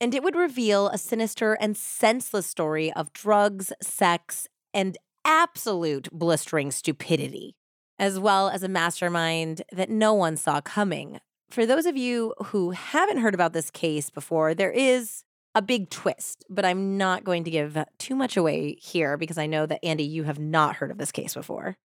And 0.00 0.14
it 0.14 0.22
would 0.22 0.36
reveal 0.36 0.88
a 0.88 0.98
sinister 0.98 1.54
and 1.54 1.76
senseless 1.76 2.46
story 2.46 2.92
of 2.92 3.12
drugs, 3.12 3.72
sex, 3.82 4.46
and 4.74 4.98
absolute 5.24 6.08
blistering 6.12 6.70
stupidity, 6.70 7.56
as 7.98 8.18
well 8.18 8.48
as 8.48 8.62
a 8.62 8.68
mastermind 8.68 9.62
that 9.72 9.90
no 9.90 10.12
one 10.12 10.36
saw 10.36 10.60
coming. 10.60 11.18
For 11.48 11.64
those 11.64 11.86
of 11.86 11.96
you 11.96 12.34
who 12.46 12.72
haven't 12.72 13.18
heard 13.18 13.34
about 13.34 13.54
this 13.54 13.70
case 13.70 14.10
before, 14.10 14.54
there 14.54 14.70
is 14.70 15.24
a 15.54 15.62
big 15.62 15.88
twist, 15.88 16.44
but 16.50 16.66
I'm 16.66 16.98
not 16.98 17.24
going 17.24 17.44
to 17.44 17.50
give 17.50 17.78
too 17.98 18.14
much 18.14 18.36
away 18.36 18.76
here 18.78 19.16
because 19.16 19.38
I 19.38 19.46
know 19.46 19.64
that 19.64 19.82
Andie, 19.82 20.04
you 20.04 20.24
have 20.24 20.38
not 20.38 20.76
heard 20.76 20.90
of 20.90 20.98
this 20.98 21.12
case 21.12 21.32
before. 21.32 21.76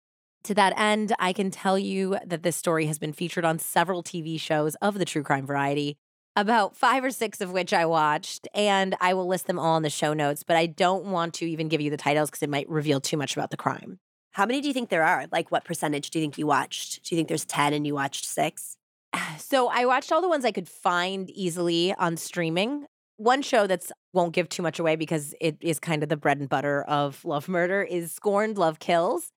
To 0.45 0.53
that 0.55 0.73
end, 0.75 1.13
I 1.19 1.33
can 1.33 1.51
tell 1.51 1.77
you 1.77 2.17
that 2.25 2.43
this 2.43 2.55
story 2.55 2.87
has 2.87 2.97
been 2.97 3.13
featured 3.13 3.45
on 3.45 3.59
several 3.59 4.01
TV 4.01 4.39
shows 4.39 4.75
of 4.75 4.97
the 4.97 5.05
true 5.05 5.23
crime 5.23 5.45
variety, 5.45 5.97
about 6.35 6.75
five 6.75 7.03
or 7.03 7.11
six 7.11 7.41
of 7.41 7.51
which 7.51 7.73
I 7.73 7.85
watched, 7.85 8.47
and 8.53 8.95
I 8.99 9.13
will 9.13 9.27
list 9.27 9.47
them 9.47 9.59
all 9.59 9.77
in 9.77 9.83
the 9.83 9.89
show 9.89 10.13
notes, 10.13 10.43
but 10.43 10.57
I 10.57 10.65
don't 10.65 11.05
want 11.05 11.35
to 11.35 11.45
even 11.45 11.67
give 11.67 11.81
you 11.81 11.91
the 11.91 11.97
titles 11.97 12.29
because 12.29 12.41
it 12.41 12.49
might 12.49 12.69
reveal 12.69 12.99
too 12.99 13.17
much 13.17 13.35
about 13.35 13.51
the 13.51 13.57
crime. 13.57 13.99
How 14.31 14.45
many 14.45 14.61
do 14.61 14.67
you 14.67 14.73
think 14.73 14.89
there 14.89 15.03
are? 15.03 15.27
Like, 15.31 15.51
what 15.51 15.65
percentage 15.65 16.09
do 16.09 16.17
you 16.17 16.23
think 16.23 16.37
you 16.37 16.47
watched? 16.47 17.03
Do 17.03 17.13
you 17.13 17.19
think 17.19 17.27
there's 17.27 17.45
10 17.45 17.73
and 17.73 17.85
you 17.85 17.93
watched 17.93 18.25
six? 18.25 18.77
So 19.37 19.67
I 19.67 19.85
watched 19.85 20.11
all 20.11 20.21
the 20.21 20.29
ones 20.29 20.45
I 20.45 20.51
could 20.51 20.69
find 20.69 21.29
easily 21.31 21.93
on 21.95 22.15
streaming 22.15 22.85
one 23.21 23.43
show 23.43 23.67
that's 23.67 23.91
won't 24.13 24.33
give 24.33 24.49
too 24.49 24.63
much 24.63 24.79
away 24.79 24.95
because 24.95 25.35
it 25.39 25.55
is 25.61 25.79
kind 25.79 26.01
of 26.01 26.09
the 26.09 26.17
bread 26.17 26.39
and 26.39 26.49
butter 26.49 26.83
of 26.83 27.23
Love 27.23 27.47
Murder 27.47 27.83
is 27.83 28.11
Scorned 28.11 28.57
Love 28.57 28.79
Kills. 28.79 29.31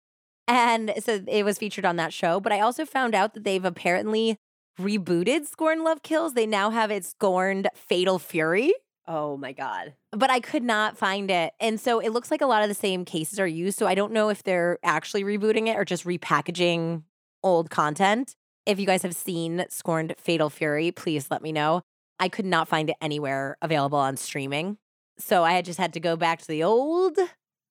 And 0.49 0.93
so 0.99 1.23
it 1.27 1.45
was 1.45 1.59
featured 1.59 1.85
on 1.85 1.97
that 1.97 2.13
show. 2.13 2.41
But 2.41 2.53
I 2.53 2.61
also 2.61 2.85
found 2.85 3.15
out 3.15 3.35
that 3.35 3.45
they've 3.45 3.65
apparently 3.65 4.37
rebooted 4.79 5.47
Scorned 5.47 5.85
Love 5.85 6.03
Kills. 6.03 6.35
They 6.35 6.47
now 6.47 6.71
have 6.71 6.91
it 6.91 7.05
Scorned 7.05 7.69
Fatal 7.75 8.19
Fury. 8.19 8.75
Oh 9.07 9.37
my 9.37 9.53
God. 9.53 9.95
But 10.13 10.31
I 10.31 10.41
could 10.41 10.63
not 10.63 10.97
find 10.97 11.31
it. 11.31 11.53
And 11.61 11.81
so 11.81 11.99
it 11.99 12.11
looks 12.11 12.31
like 12.31 12.41
a 12.41 12.47
lot 12.47 12.63
of 12.63 12.69
the 12.69 12.75
same 12.75 13.05
cases 13.05 13.41
are 13.41 13.47
used. 13.47 13.79
So 13.79 13.87
I 13.87 13.95
don't 13.95 14.13
know 14.13 14.29
if 14.29 14.43
they're 14.43 14.79
actually 14.83 15.25
rebooting 15.25 15.69
it 15.69 15.77
or 15.77 15.85
just 15.85 16.05
repackaging 16.05 17.03
old 17.43 17.71
content. 17.71 18.35
If 18.65 18.79
you 18.79 18.87
guys 18.87 19.03
have 19.03 19.15
seen 19.15 19.65
Scorned 19.69 20.15
Fatal 20.19 20.51
Fury, 20.51 20.93
please 20.93 21.31
let 21.31 21.43
me 21.43 21.51
know. 21.51 21.83
I 22.21 22.29
could 22.29 22.45
not 22.45 22.69
find 22.69 22.91
it 22.91 22.97
anywhere 23.01 23.57
available 23.61 23.99
on 23.99 24.17
streaming. 24.17 24.79
So 25.19 25.43
I 25.43 25.53
had 25.53 25.65
just 25.65 25.81
had 25.81 25.93
to 25.95 26.01
go 26.01 26.17
back 26.17 26.41
to 26.41 26.47
the 26.47 26.63
old 26.63 27.19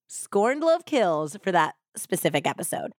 Scorned 0.07 0.61
Love 0.61 0.85
Kills 0.85 1.37
for 1.41 1.53
that 1.53 1.75
specific 1.95 2.47
episode. 2.47 2.91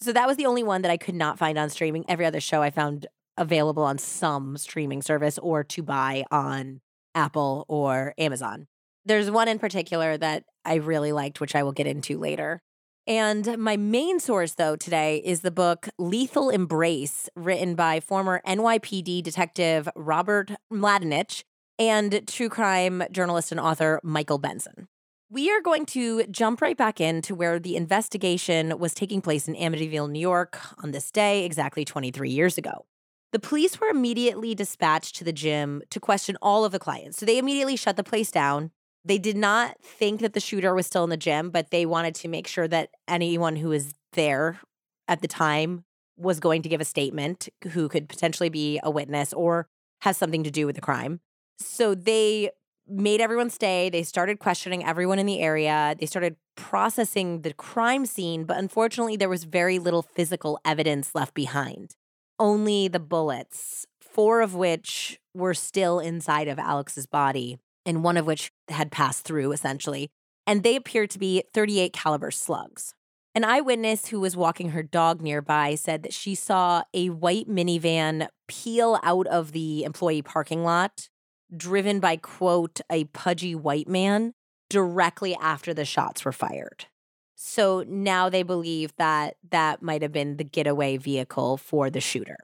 So 0.00 0.12
that 0.12 0.26
was 0.26 0.36
the 0.36 0.46
only 0.46 0.62
one 0.62 0.82
that 0.82 0.90
I 0.90 0.96
could 0.96 1.14
not 1.14 1.38
find 1.38 1.58
on 1.58 1.70
streaming. 1.70 2.04
Every 2.08 2.24
other 2.24 2.40
show 2.40 2.62
I 2.62 2.70
found 2.70 3.06
available 3.36 3.82
on 3.82 3.98
some 3.98 4.56
streaming 4.56 5.02
service 5.02 5.38
or 5.38 5.64
to 5.64 5.82
buy 5.82 6.24
on 6.30 6.80
Apple 7.14 7.64
or 7.68 8.14
Amazon. 8.18 8.66
There's 9.04 9.30
one 9.30 9.48
in 9.48 9.58
particular 9.58 10.16
that 10.18 10.44
I 10.64 10.74
really 10.74 11.12
liked, 11.12 11.40
which 11.40 11.54
I 11.54 11.62
will 11.62 11.72
get 11.72 11.86
into 11.86 12.18
later. 12.18 12.60
And 13.06 13.56
my 13.56 13.78
main 13.78 14.20
source, 14.20 14.54
though, 14.54 14.76
today 14.76 15.22
is 15.24 15.40
the 15.40 15.50
book 15.50 15.88
Lethal 15.98 16.50
Embrace, 16.50 17.30
written 17.34 17.74
by 17.74 18.00
former 18.00 18.42
NYPD 18.46 19.22
detective 19.22 19.88
Robert 19.96 20.50
Mladinich 20.70 21.42
and 21.78 22.28
true 22.28 22.50
crime 22.50 23.02
journalist 23.10 23.50
and 23.50 23.60
author 23.60 23.98
Michael 24.02 24.36
Benson. 24.36 24.88
We 25.30 25.50
are 25.50 25.60
going 25.60 25.84
to 25.86 26.24
jump 26.26 26.62
right 26.62 26.76
back 26.76 27.00
into 27.00 27.34
where 27.34 27.58
the 27.58 27.76
investigation 27.76 28.78
was 28.78 28.94
taking 28.94 29.20
place 29.20 29.46
in 29.46 29.54
Amityville, 29.54 30.10
New 30.10 30.20
York 30.20 30.58
on 30.82 30.90
this 30.90 31.10
day, 31.10 31.44
exactly 31.44 31.84
23 31.84 32.30
years 32.30 32.56
ago. 32.56 32.86
The 33.32 33.38
police 33.38 33.78
were 33.78 33.88
immediately 33.88 34.54
dispatched 34.54 35.16
to 35.16 35.24
the 35.24 35.32
gym 35.32 35.82
to 35.90 36.00
question 36.00 36.38
all 36.40 36.64
of 36.64 36.72
the 36.72 36.78
clients. 36.78 37.18
So 37.18 37.26
they 37.26 37.36
immediately 37.36 37.76
shut 37.76 37.96
the 37.96 38.04
place 38.04 38.30
down 38.30 38.70
they 39.08 39.18
did 39.18 39.36
not 39.36 39.76
think 39.82 40.20
that 40.20 40.34
the 40.34 40.40
shooter 40.40 40.74
was 40.74 40.86
still 40.86 41.04
in 41.04 41.10
the 41.10 41.16
gym, 41.16 41.50
but 41.50 41.70
they 41.70 41.86
wanted 41.86 42.14
to 42.16 42.28
make 42.28 42.46
sure 42.46 42.68
that 42.68 42.90
anyone 43.08 43.56
who 43.56 43.70
was 43.70 43.94
there 44.12 44.60
at 45.08 45.22
the 45.22 45.28
time 45.28 45.84
was 46.16 46.40
going 46.40 46.62
to 46.62 46.68
give 46.68 46.80
a 46.80 46.84
statement 46.84 47.48
who 47.70 47.88
could 47.88 48.08
potentially 48.08 48.50
be 48.50 48.78
a 48.82 48.90
witness 48.90 49.32
or 49.32 49.66
has 50.02 50.16
something 50.16 50.44
to 50.44 50.50
do 50.50 50.66
with 50.66 50.74
the 50.74 50.82
crime. 50.82 51.20
So 51.58 51.94
they 51.94 52.50
made 52.88 53.20
everyone 53.20 53.50
stay. 53.50 53.90
They 53.90 54.02
started 54.02 54.38
questioning 54.38 54.84
everyone 54.84 55.18
in 55.18 55.26
the 55.26 55.40
area. 55.40 55.94
They 55.98 56.06
started 56.06 56.36
processing 56.56 57.42
the 57.42 57.52
crime 57.52 58.06
scene, 58.06 58.44
but 58.44 58.56
unfortunately, 58.56 59.16
there 59.16 59.28
was 59.28 59.44
very 59.44 59.78
little 59.78 60.02
physical 60.02 60.58
evidence 60.64 61.14
left 61.14 61.34
behind. 61.34 61.96
Only 62.38 62.88
the 62.88 63.00
bullets, 63.00 63.86
four 64.00 64.40
of 64.40 64.54
which 64.54 65.18
were 65.34 65.54
still 65.54 66.00
inside 66.00 66.48
of 66.48 66.58
Alex's 66.58 67.06
body 67.06 67.58
and 67.84 68.04
one 68.04 68.16
of 68.16 68.26
which 68.26 68.52
had 68.68 68.90
passed 68.90 69.24
through 69.24 69.52
essentially, 69.52 70.10
and 70.46 70.62
they 70.62 70.76
appeared 70.76 71.10
to 71.10 71.18
be 71.18 71.42
38 71.54 71.92
caliber 71.92 72.30
slugs. 72.30 72.94
An 73.34 73.44
eyewitness 73.44 74.08
who 74.08 74.20
was 74.20 74.36
walking 74.36 74.70
her 74.70 74.82
dog 74.82 75.20
nearby 75.22 75.74
said 75.74 76.02
that 76.02 76.12
she 76.12 76.34
saw 76.34 76.82
a 76.92 77.10
white 77.10 77.48
minivan 77.48 78.28
peel 78.48 78.98
out 79.02 79.26
of 79.28 79.52
the 79.52 79.84
employee 79.84 80.22
parking 80.22 80.64
lot, 80.64 81.08
driven 81.56 82.00
by, 82.00 82.16
quote, 82.16 82.80
a 82.90 83.04
pudgy 83.04 83.54
white 83.54 83.88
man 83.88 84.34
directly 84.68 85.34
after 85.36 85.72
the 85.72 85.84
shots 85.84 86.24
were 86.24 86.32
fired. 86.32 86.86
So 87.34 87.84
now 87.86 88.28
they 88.28 88.42
believe 88.42 88.94
that 88.96 89.36
that 89.50 89.80
might 89.80 90.02
have 90.02 90.12
been 90.12 90.36
the 90.36 90.44
getaway 90.44 90.96
vehicle 90.96 91.56
for 91.56 91.88
the 91.88 92.00
shooter. 92.00 92.36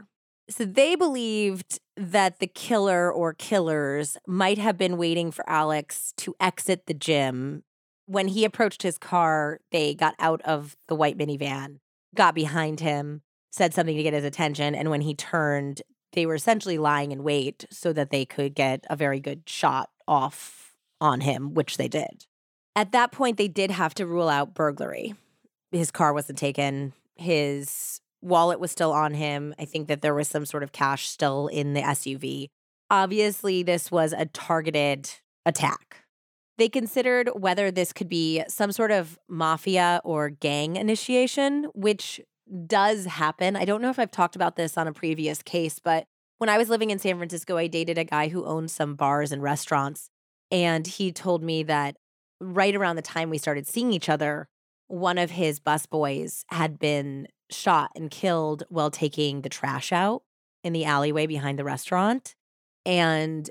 So 0.49 0.65
they 0.65 0.95
believed 0.95 1.81
that 1.97 2.39
the 2.39 2.47
killer 2.47 3.11
or 3.11 3.33
killers 3.33 4.17
might 4.27 4.59
have 4.59 4.77
been 4.77 4.97
waiting 4.97 5.31
for 5.31 5.49
Alex 5.49 6.13
to 6.19 6.35
exit 6.39 6.87
the 6.87 6.95
gym. 6.95 7.65
When 8.07 8.29
he 8.29 8.45
approached 8.45 8.83
his 8.83 8.99
car, 8.99 9.61
they 9.73 9.95
got 9.95 10.15
out 10.19 10.43
of 10.43 10.77
the 10.87 10.95
white 10.95 11.17
minivan, 11.17 11.79
got 12.15 12.35
behind 12.35 12.81
him, 12.81 13.23
said 13.51 13.73
something 13.73 13.97
to 13.97 14.03
get 14.03 14.13
his 14.13 14.25
attention. 14.25 14.75
And 14.75 14.91
when 14.91 15.01
he 15.01 15.15
turned, 15.15 15.83
they 16.15 16.27
were 16.27 16.35
essentially 16.35 16.79
lying 16.79 17.13
in 17.13 17.23
wait 17.23 17.67
so 17.71 17.93
that 17.93 18.11
they 18.11 18.25
could 18.25 18.55
get 18.55 18.85
a 18.89 18.97
very 18.97 19.21
good 19.21 19.43
shot 19.47 19.91
off 20.09 20.75
on 21.01 21.21
him, 21.21 21.55
which 21.55 21.77
they 21.77 21.89
did. 21.89 22.27
At 22.77 22.93
that 22.93 23.13
point, 23.13 23.37
they 23.37 23.49
did 23.49 23.71
have 23.71 23.95
to 23.95 24.07
rule 24.07 24.29
out 24.29 24.55
burglary. 24.55 25.15
His 25.71 25.91
car 25.91 26.13
wasn't 26.13 26.39
taken. 26.39 26.93
His 27.17 28.01
wallet 28.23 28.59
was 28.59 28.71
still 28.71 28.93
on 28.93 29.15
him. 29.15 29.55
I 29.59 29.65
think 29.65 29.89
that 29.89 30.03
there 30.03 30.15
was 30.15 30.29
some 30.29 30.47
sort 30.47 30.63
of 30.63 30.73
cash 30.73 31.09
still 31.09 31.49
in 31.49 31.75
the 31.75 31.83
SUV. 31.83 32.49
Obviously, 32.91 33.63
this 33.63 33.91
was 33.91 34.13
a 34.13 34.27
targeted 34.27 35.11
attack. 35.47 36.05
They 36.57 36.69
considered 36.69 37.31
whether 37.35 37.71
this 37.71 37.93
could 37.93 38.09
be 38.09 38.43
some 38.49 38.73
sort 38.73 38.93
of 38.93 39.19
mafia 39.29 40.01
or 40.05 40.31
gang 40.31 40.77
initiation, 40.77 41.65
which 41.75 42.21
does 42.67 43.07
happen. 43.07 43.57
I 43.57 43.65
don't 43.65 43.83
know 43.83 43.91
if 43.91 43.99
I've 43.99 44.11
talked 44.11 44.37
about 44.37 44.57
this 44.57 44.77
on 44.77 44.87
a 44.87 44.93
previous 44.93 45.43
case, 45.43 45.79
but 45.79 46.07
when 46.39 46.51
I 46.51 46.59
was 46.59 46.69
living 46.69 46.91
in 46.91 46.99
San 46.99 47.17
Francisco, 47.17 47.57
I 47.57 47.67
dated 47.67 47.99
a 47.99 48.05
guy 48.05 48.29
who 48.29 48.45
owned 48.45 48.71
some 48.71 48.95
bars 48.95 49.33
and 49.33 49.43
restaurants. 49.43 50.11
And 50.51 50.87
he 50.87 51.11
told 51.11 51.43
me 51.43 51.63
that 51.65 51.97
right 52.41 52.75
around 52.75 52.97
the 52.97 53.03
time 53.03 53.31
we 53.31 53.39
started 53.39 53.67
seeing 53.67 53.93
each 53.93 54.09
other, 54.09 54.49
one 54.89 55.19
of 55.19 55.31
his 55.31 55.61
busboys 55.61 56.45
had 56.49 56.79
been 56.79 57.29
shot 57.51 57.91
and 57.95 58.11
killed 58.11 58.65
while 58.69 58.91
taking 58.91 59.41
the 59.41 59.49
trash 59.49 59.93
out 59.93 60.23
in 60.63 60.73
the 60.73 60.85
alleyway 60.85 61.27
behind 61.27 61.59
the 61.59 61.65
restaurant. 61.65 62.35
And 62.85 63.49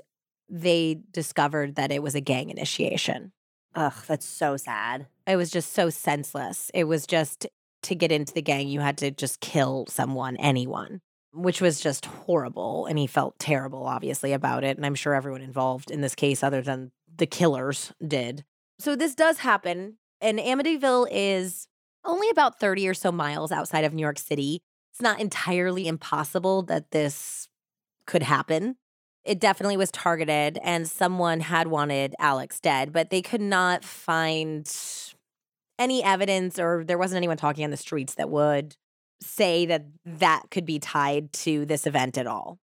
they 0.48 1.00
discovered 1.10 1.74
that 1.76 1.90
it 1.90 2.02
was 2.02 2.14
a 2.14 2.20
gang 2.20 2.50
initiation. 2.50 3.32
Ugh, 3.74 3.94
that's 4.06 4.26
so 4.26 4.56
sad. 4.56 5.06
It 5.26 5.36
was 5.36 5.50
just 5.50 5.72
so 5.72 5.90
senseless. 5.90 6.70
It 6.74 6.84
was 6.84 7.06
just 7.06 7.46
to 7.84 7.94
get 7.94 8.12
into 8.12 8.34
the 8.34 8.42
gang, 8.42 8.68
you 8.68 8.80
had 8.80 8.98
to 8.98 9.10
just 9.10 9.40
kill 9.40 9.86
someone, 9.88 10.36
anyone. 10.36 11.00
which 11.34 11.60
was 11.60 11.80
just 11.80 12.06
horrible. 12.06 12.86
And 12.86 12.98
he 12.98 13.06
felt 13.06 13.38
terrible, 13.38 13.84
obviously, 13.84 14.32
about 14.32 14.64
it. 14.64 14.76
And 14.76 14.86
I'm 14.86 14.94
sure 14.94 15.14
everyone 15.14 15.42
involved 15.42 15.90
in 15.90 16.00
this 16.00 16.14
case, 16.14 16.42
other 16.42 16.62
than 16.62 16.92
the 17.16 17.26
killers, 17.26 17.92
did. 18.06 18.44
So 18.78 18.96
this 18.96 19.14
does 19.14 19.38
happen. 19.38 19.98
And 20.20 20.38
Amityville 20.38 21.08
is 21.10 21.66
only 22.04 22.30
about 22.30 22.60
30 22.60 22.88
or 22.88 22.94
so 22.94 23.10
miles 23.10 23.50
outside 23.52 23.84
of 23.84 23.92
New 23.92 24.02
York 24.02 24.18
City. 24.18 24.62
It's 24.92 25.02
not 25.02 25.20
entirely 25.20 25.88
impossible 25.88 26.62
that 26.64 26.92
this 26.92 27.48
could 28.06 28.22
happen. 28.22 28.76
It 29.24 29.40
definitely 29.40 29.78
was 29.78 29.90
targeted, 29.90 30.58
and 30.62 30.86
someone 30.86 31.40
had 31.40 31.66
wanted 31.66 32.14
Alex 32.18 32.60
dead, 32.60 32.92
but 32.92 33.08
they 33.08 33.22
could 33.22 33.40
not 33.40 33.82
find 33.82 34.70
any 35.78 36.02
evidence, 36.02 36.58
or 36.58 36.84
there 36.86 36.98
wasn't 36.98 37.18
anyone 37.18 37.36
talking 37.36 37.64
on 37.64 37.70
the 37.70 37.76
streets 37.76 38.14
that 38.14 38.30
would 38.30 38.76
say 39.20 39.66
that 39.66 39.86
that 40.04 40.44
could 40.50 40.64
be 40.64 40.78
tied 40.78 41.32
to 41.32 41.64
this 41.66 41.86
event 41.86 42.18
at 42.18 42.26
all. 42.26 42.58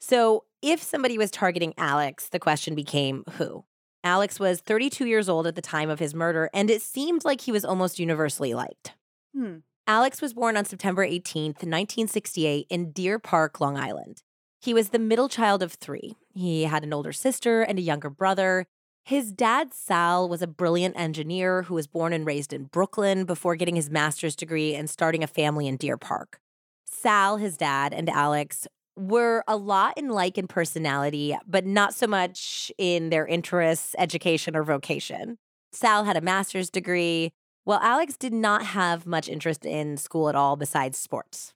So, 0.00 0.44
if 0.62 0.82
somebody 0.82 1.18
was 1.18 1.30
targeting 1.30 1.74
Alex, 1.76 2.28
the 2.28 2.38
question 2.38 2.74
became 2.74 3.24
who? 3.32 3.64
Alex 4.02 4.38
was 4.38 4.60
32 4.60 5.06
years 5.06 5.28
old 5.28 5.46
at 5.46 5.54
the 5.54 5.62
time 5.62 5.90
of 5.90 5.98
his 5.98 6.14
murder, 6.14 6.48
and 6.54 6.70
it 6.70 6.82
seemed 6.82 7.24
like 7.24 7.42
he 7.42 7.52
was 7.52 7.64
almost 7.64 7.98
universally 7.98 8.54
liked. 8.54 8.94
Hmm. 9.34 9.58
Alex 9.88 10.20
was 10.20 10.34
born 10.34 10.56
on 10.56 10.64
September 10.64 11.06
18th, 11.06 11.62
1968, 11.62 12.66
in 12.70 12.90
Deer 12.92 13.18
Park, 13.18 13.60
Long 13.60 13.76
Island. 13.76 14.22
He 14.60 14.74
was 14.74 14.88
the 14.88 14.98
middle 14.98 15.28
child 15.28 15.62
of 15.62 15.74
three. 15.74 16.16
He 16.34 16.64
had 16.64 16.82
an 16.82 16.92
older 16.92 17.12
sister 17.12 17.62
and 17.62 17.78
a 17.78 17.82
younger 17.82 18.10
brother. 18.10 18.66
His 19.06 19.30
dad, 19.30 19.72
Sal, 19.72 20.28
was 20.28 20.42
a 20.42 20.48
brilliant 20.48 20.98
engineer 20.98 21.62
who 21.62 21.74
was 21.74 21.86
born 21.86 22.12
and 22.12 22.26
raised 22.26 22.52
in 22.52 22.64
Brooklyn 22.64 23.24
before 23.24 23.54
getting 23.54 23.76
his 23.76 23.88
master's 23.88 24.34
degree 24.34 24.74
and 24.74 24.90
starting 24.90 25.22
a 25.22 25.28
family 25.28 25.68
in 25.68 25.76
Deer 25.76 25.96
Park. 25.96 26.40
Sal, 26.86 27.36
his 27.36 27.56
dad, 27.56 27.94
and 27.94 28.10
Alex 28.10 28.66
were 28.96 29.44
a 29.46 29.56
lot 29.56 29.96
in 29.96 30.08
like 30.08 30.36
in 30.36 30.48
personality, 30.48 31.36
but 31.46 31.64
not 31.64 31.94
so 31.94 32.08
much 32.08 32.72
in 32.78 33.10
their 33.10 33.24
interests, 33.24 33.94
education, 33.96 34.56
or 34.56 34.64
vocation. 34.64 35.38
Sal 35.70 36.02
had 36.02 36.16
a 36.16 36.20
master's 36.20 36.68
degree, 36.68 37.30
while 37.62 37.78
Alex 37.84 38.16
did 38.16 38.32
not 38.32 38.66
have 38.66 39.06
much 39.06 39.28
interest 39.28 39.64
in 39.64 39.96
school 39.96 40.28
at 40.28 40.34
all 40.34 40.56
besides 40.56 40.98
sports. 40.98 41.52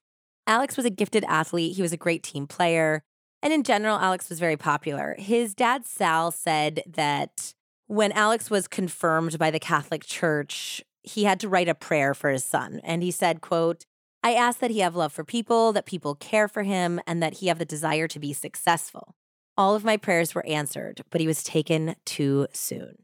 Alex 0.47 0.77
was 0.77 0.87
a 0.87 0.91
gifted 0.91 1.25
athlete, 1.27 1.75
he 1.75 1.83
was 1.83 1.93
a 1.93 1.97
great 1.97 2.23
team 2.23 2.47
player, 2.47 3.03
and 3.43 3.53
in 3.53 3.63
general, 3.63 3.99
Alex 3.99 4.29
was 4.29 4.39
very 4.39 4.57
popular. 4.57 5.15
His 5.19 5.55
dad, 5.55 5.87
Sal, 5.87 6.31
said 6.31 6.83
that 6.87 7.55
when 7.87 8.13
Alex 8.13 8.51
was 8.51 8.69
confirmed 8.69 9.39
by 9.39 9.51
the 9.51 9.59
Catholic 9.59 10.05
Church, 10.05 10.83
he 11.03 11.25
had 11.25 11.41
to 11.41 11.49
write 11.49 11.69
a 11.69 11.75
prayer 11.75 12.15
for 12.15 12.31
his 12.31 12.45
son. 12.45 12.81
And 12.85 13.03
he 13.03 13.11
said, 13.11 13.41
quote, 13.41 13.85
I 14.23 14.35
ask 14.35 14.59
that 14.59 14.71
he 14.71 14.81
have 14.81 14.95
love 14.95 15.13
for 15.13 15.25
people, 15.25 15.73
that 15.73 15.87
people 15.87 16.15
care 16.15 16.47
for 16.47 16.63
him, 16.63 17.01
and 17.07 17.23
that 17.23 17.35
he 17.39 17.47
have 17.47 17.59
the 17.59 17.65
desire 17.65 18.07
to 18.09 18.19
be 18.19 18.33
successful. 18.33 19.15
All 19.57 19.75
of 19.75 19.85
my 19.85 19.97
prayers 19.97 20.35
were 20.35 20.47
answered, 20.47 21.03
but 21.11 21.21
he 21.21 21.27
was 21.27 21.43
taken 21.43 21.97
too 22.05 22.47
soon. 22.53 23.03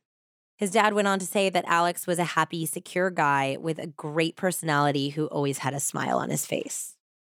His 0.59 0.71
dad 0.71 0.95
went 0.95 1.09
on 1.09 1.19
to 1.19 1.27
say 1.27 1.51
that 1.51 1.65
Alex 1.67 2.07
was 2.07 2.19
a 2.19 2.25
happy, 2.25 2.65
secure 2.65 3.11
guy 3.11 3.57
with 3.61 3.79
a 3.79 3.87
great 3.87 4.37
personality 4.37 5.11
who 5.11 5.27
always 5.27 5.59
had 5.59 5.75
a 5.75 5.81
smile 5.81 6.19
on 6.19 6.31
his 6.31 6.47
face. 6.47 6.97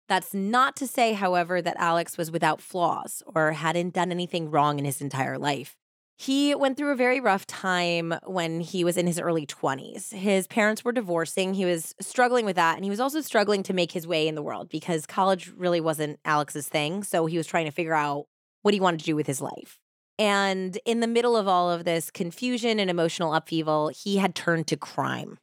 That's 0.07 0.33
not 0.33 0.75
to 0.77 0.87
say, 0.87 1.13
however, 1.13 1.61
that 1.61 1.75
Alex 1.77 2.17
was 2.17 2.31
without 2.31 2.61
flaws 2.61 3.21
or 3.25 3.51
hadn't 3.51 3.93
done 3.93 4.11
anything 4.11 4.49
wrong 4.49 4.79
in 4.79 4.85
his 4.85 5.01
entire 5.01 5.37
life. 5.37 5.75
He 6.19 6.55
went 6.55 6.77
through 6.77 6.91
a 6.91 6.95
very 6.95 7.19
rough 7.19 7.45
time 7.45 8.15
when 8.25 8.59
he 8.59 8.83
was 8.83 8.97
in 8.97 9.05
his 9.05 9.19
early 9.19 9.45
20s. 9.45 10.11
His 10.11 10.47
parents 10.47 10.83
were 10.83 10.91
divorcing. 10.91 11.53
He 11.53 11.65
was 11.65 11.93
struggling 12.01 12.43
with 12.43 12.55
that. 12.55 12.75
And 12.75 12.83
he 12.83 12.89
was 12.89 12.99
also 12.99 13.21
struggling 13.21 13.61
to 13.63 13.73
make 13.73 13.91
his 13.91 14.07
way 14.07 14.27
in 14.27 14.33
the 14.33 14.41
world 14.41 14.67
because 14.69 15.05
college 15.05 15.51
really 15.55 15.79
wasn't 15.79 16.19
Alex's 16.25 16.67
thing. 16.67 17.03
So 17.03 17.27
he 17.27 17.37
was 17.37 17.45
trying 17.45 17.65
to 17.65 17.71
figure 17.71 17.93
out 17.93 18.25
what 18.63 18.73
he 18.73 18.79
wanted 18.79 19.01
to 19.01 19.05
do 19.05 19.15
with 19.15 19.27
his 19.27 19.41
life. 19.41 19.77
And 20.17 20.79
in 20.85 21.01
the 21.01 21.07
middle 21.07 21.37
of 21.37 21.47
all 21.47 21.69
of 21.69 21.83
this 21.83 22.09
confusion 22.09 22.79
and 22.79 22.89
emotional 22.89 23.35
upheaval, 23.35 23.89
he 23.89 24.17
had 24.17 24.33
turned 24.33 24.65
to 24.67 24.77
crime. 24.77 25.37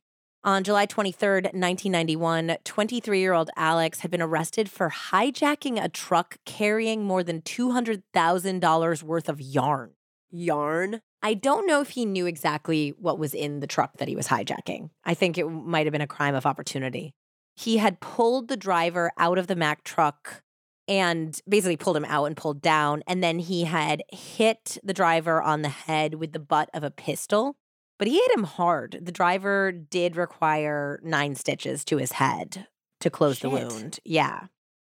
On 0.44 0.62
July 0.62 0.86
23rd, 0.86 1.54
1991, 1.54 2.58
23 2.64 3.18
year 3.18 3.32
old 3.32 3.50
Alex 3.56 4.00
had 4.00 4.10
been 4.10 4.20
arrested 4.20 4.70
for 4.70 4.90
hijacking 4.90 5.82
a 5.82 5.88
truck 5.88 6.36
carrying 6.44 7.04
more 7.04 7.24
than 7.24 7.40
$200,000 7.40 9.02
worth 9.02 9.28
of 9.28 9.40
yarn 9.40 9.94
yarn. 10.34 11.00
I 11.22 11.34
don't 11.34 11.66
know 11.66 11.80
if 11.80 11.90
he 11.90 12.04
knew 12.04 12.26
exactly 12.26 12.90
what 12.98 13.18
was 13.18 13.32
in 13.32 13.60
the 13.60 13.66
truck 13.66 13.96
that 13.98 14.08
he 14.08 14.16
was 14.16 14.28
hijacking. 14.28 14.90
I 15.04 15.14
think 15.14 15.38
it 15.38 15.46
might 15.46 15.86
have 15.86 15.92
been 15.92 16.00
a 16.00 16.06
crime 16.06 16.34
of 16.34 16.44
opportunity. 16.44 17.14
He 17.56 17.78
had 17.78 18.00
pulled 18.00 18.48
the 18.48 18.56
driver 18.56 19.12
out 19.16 19.38
of 19.38 19.46
the 19.46 19.56
Mack 19.56 19.84
truck 19.84 20.42
and 20.86 21.40
basically 21.48 21.76
pulled 21.76 21.96
him 21.96 22.04
out 22.04 22.26
and 22.26 22.36
pulled 22.36 22.60
down. 22.60 23.02
And 23.06 23.22
then 23.22 23.38
he 23.38 23.64
had 23.64 24.02
hit 24.12 24.76
the 24.82 24.92
driver 24.92 25.40
on 25.40 25.62
the 25.62 25.68
head 25.70 26.14
with 26.14 26.32
the 26.32 26.38
butt 26.40 26.68
of 26.74 26.82
a 26.82 26.90
pistol, 26.90 27.56
but 27.98 28.08
he 28.08 28.14
hit 28.14 28.36
him 28.36 28.44
hard. 28.44 28.98
The 29.02 29.12
driver 29.12 29.72
did 29.72 30.16
require 30.16 31.00
nine 31.02 31.34
stitches 31.34 31.84
to 31.86 31.96
his 31.96 32.12
head 32.12 32.66
to 33.00 33.10
close 33.10 33.36
Shit. 33.36 33.42
the 33.42 33.50
wound. 33.50 34.00
Yeah. 34.04 34.46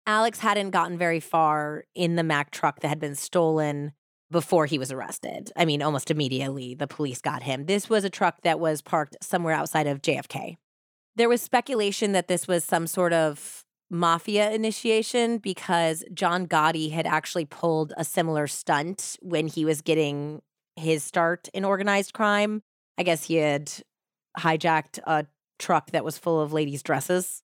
Alex 0.06 0.40
hadn't 0.40 0.70
gotten 0.70 0.96
very 0.96 1.20
far 1.20 1.84
in 1.94 2.16
the 2.16 2.22
Mack 2.22 2.50
truck 2.50 2.80
that 2.80 2.88
had 2.88 3.00
been 3.00 3.14
stolen 3.14 3.92
before 4.30 4.66
he 4.66 4.78
was 4.78 4.90
arrested. 4.92 5.52
I 5.56 5.64
mean, 5.64 5.82
almost 5.82 6.10
immediately, 6.10 6.74
the 6.74 6.86
police 6.86 7.20
got 7.20 7.42
him. 7.42 7.66
This 7.66 7.88
was 7.88 8.04
a 8.04 8.10
truck 8.10 8.42
that 8.42 8.60
was 8.60 8.82
parked 8.82 9.16
somewhere 9.22 9.54
outside 9.54 9.86
of 9.86 10.02
JFK. 10.02 10.56
There 11.16 11.28
was 11.28 11.42
speculation 11.42 12.12
that 12.12 12.28
this 12.28 12.46
was 12.46 12.64
some 12.64 12.86
sort 12.86 13.12
of 13.12 13.64
mafia 13.90 14.50
initiation 14.50 15.38
because 15.38 16.04
John 16.12 16.46
Gotti 16.46 16.90
had 16.92 17.06
actually 17.06 17.46
pulled 17.46 17.92
a 17.96 18.04
similar 18.04 18.46
stunt 18.46 19.16
when 19.20 19.46
he 19.46 19.64
was 19.64 19.80
getting 19.82 20.42
his 20.76 21.02
start 21.02 21.48
in 21.52 21.64
organized 21.64 22.12
crime. 22.12 22.62
I 22.98 23.04
guess 23.04 23.24
he 23.24 23.36
had 23.36 23.72
hijacked 24.38 24.98
a 25.04 25.26
truck 25.58 25.92
that 25.92 26.04
was 26.04 26.18
full 26.18 26.40
of 26.40 26.52
ladies' 26.52 26.82
dresses 26.82 27.42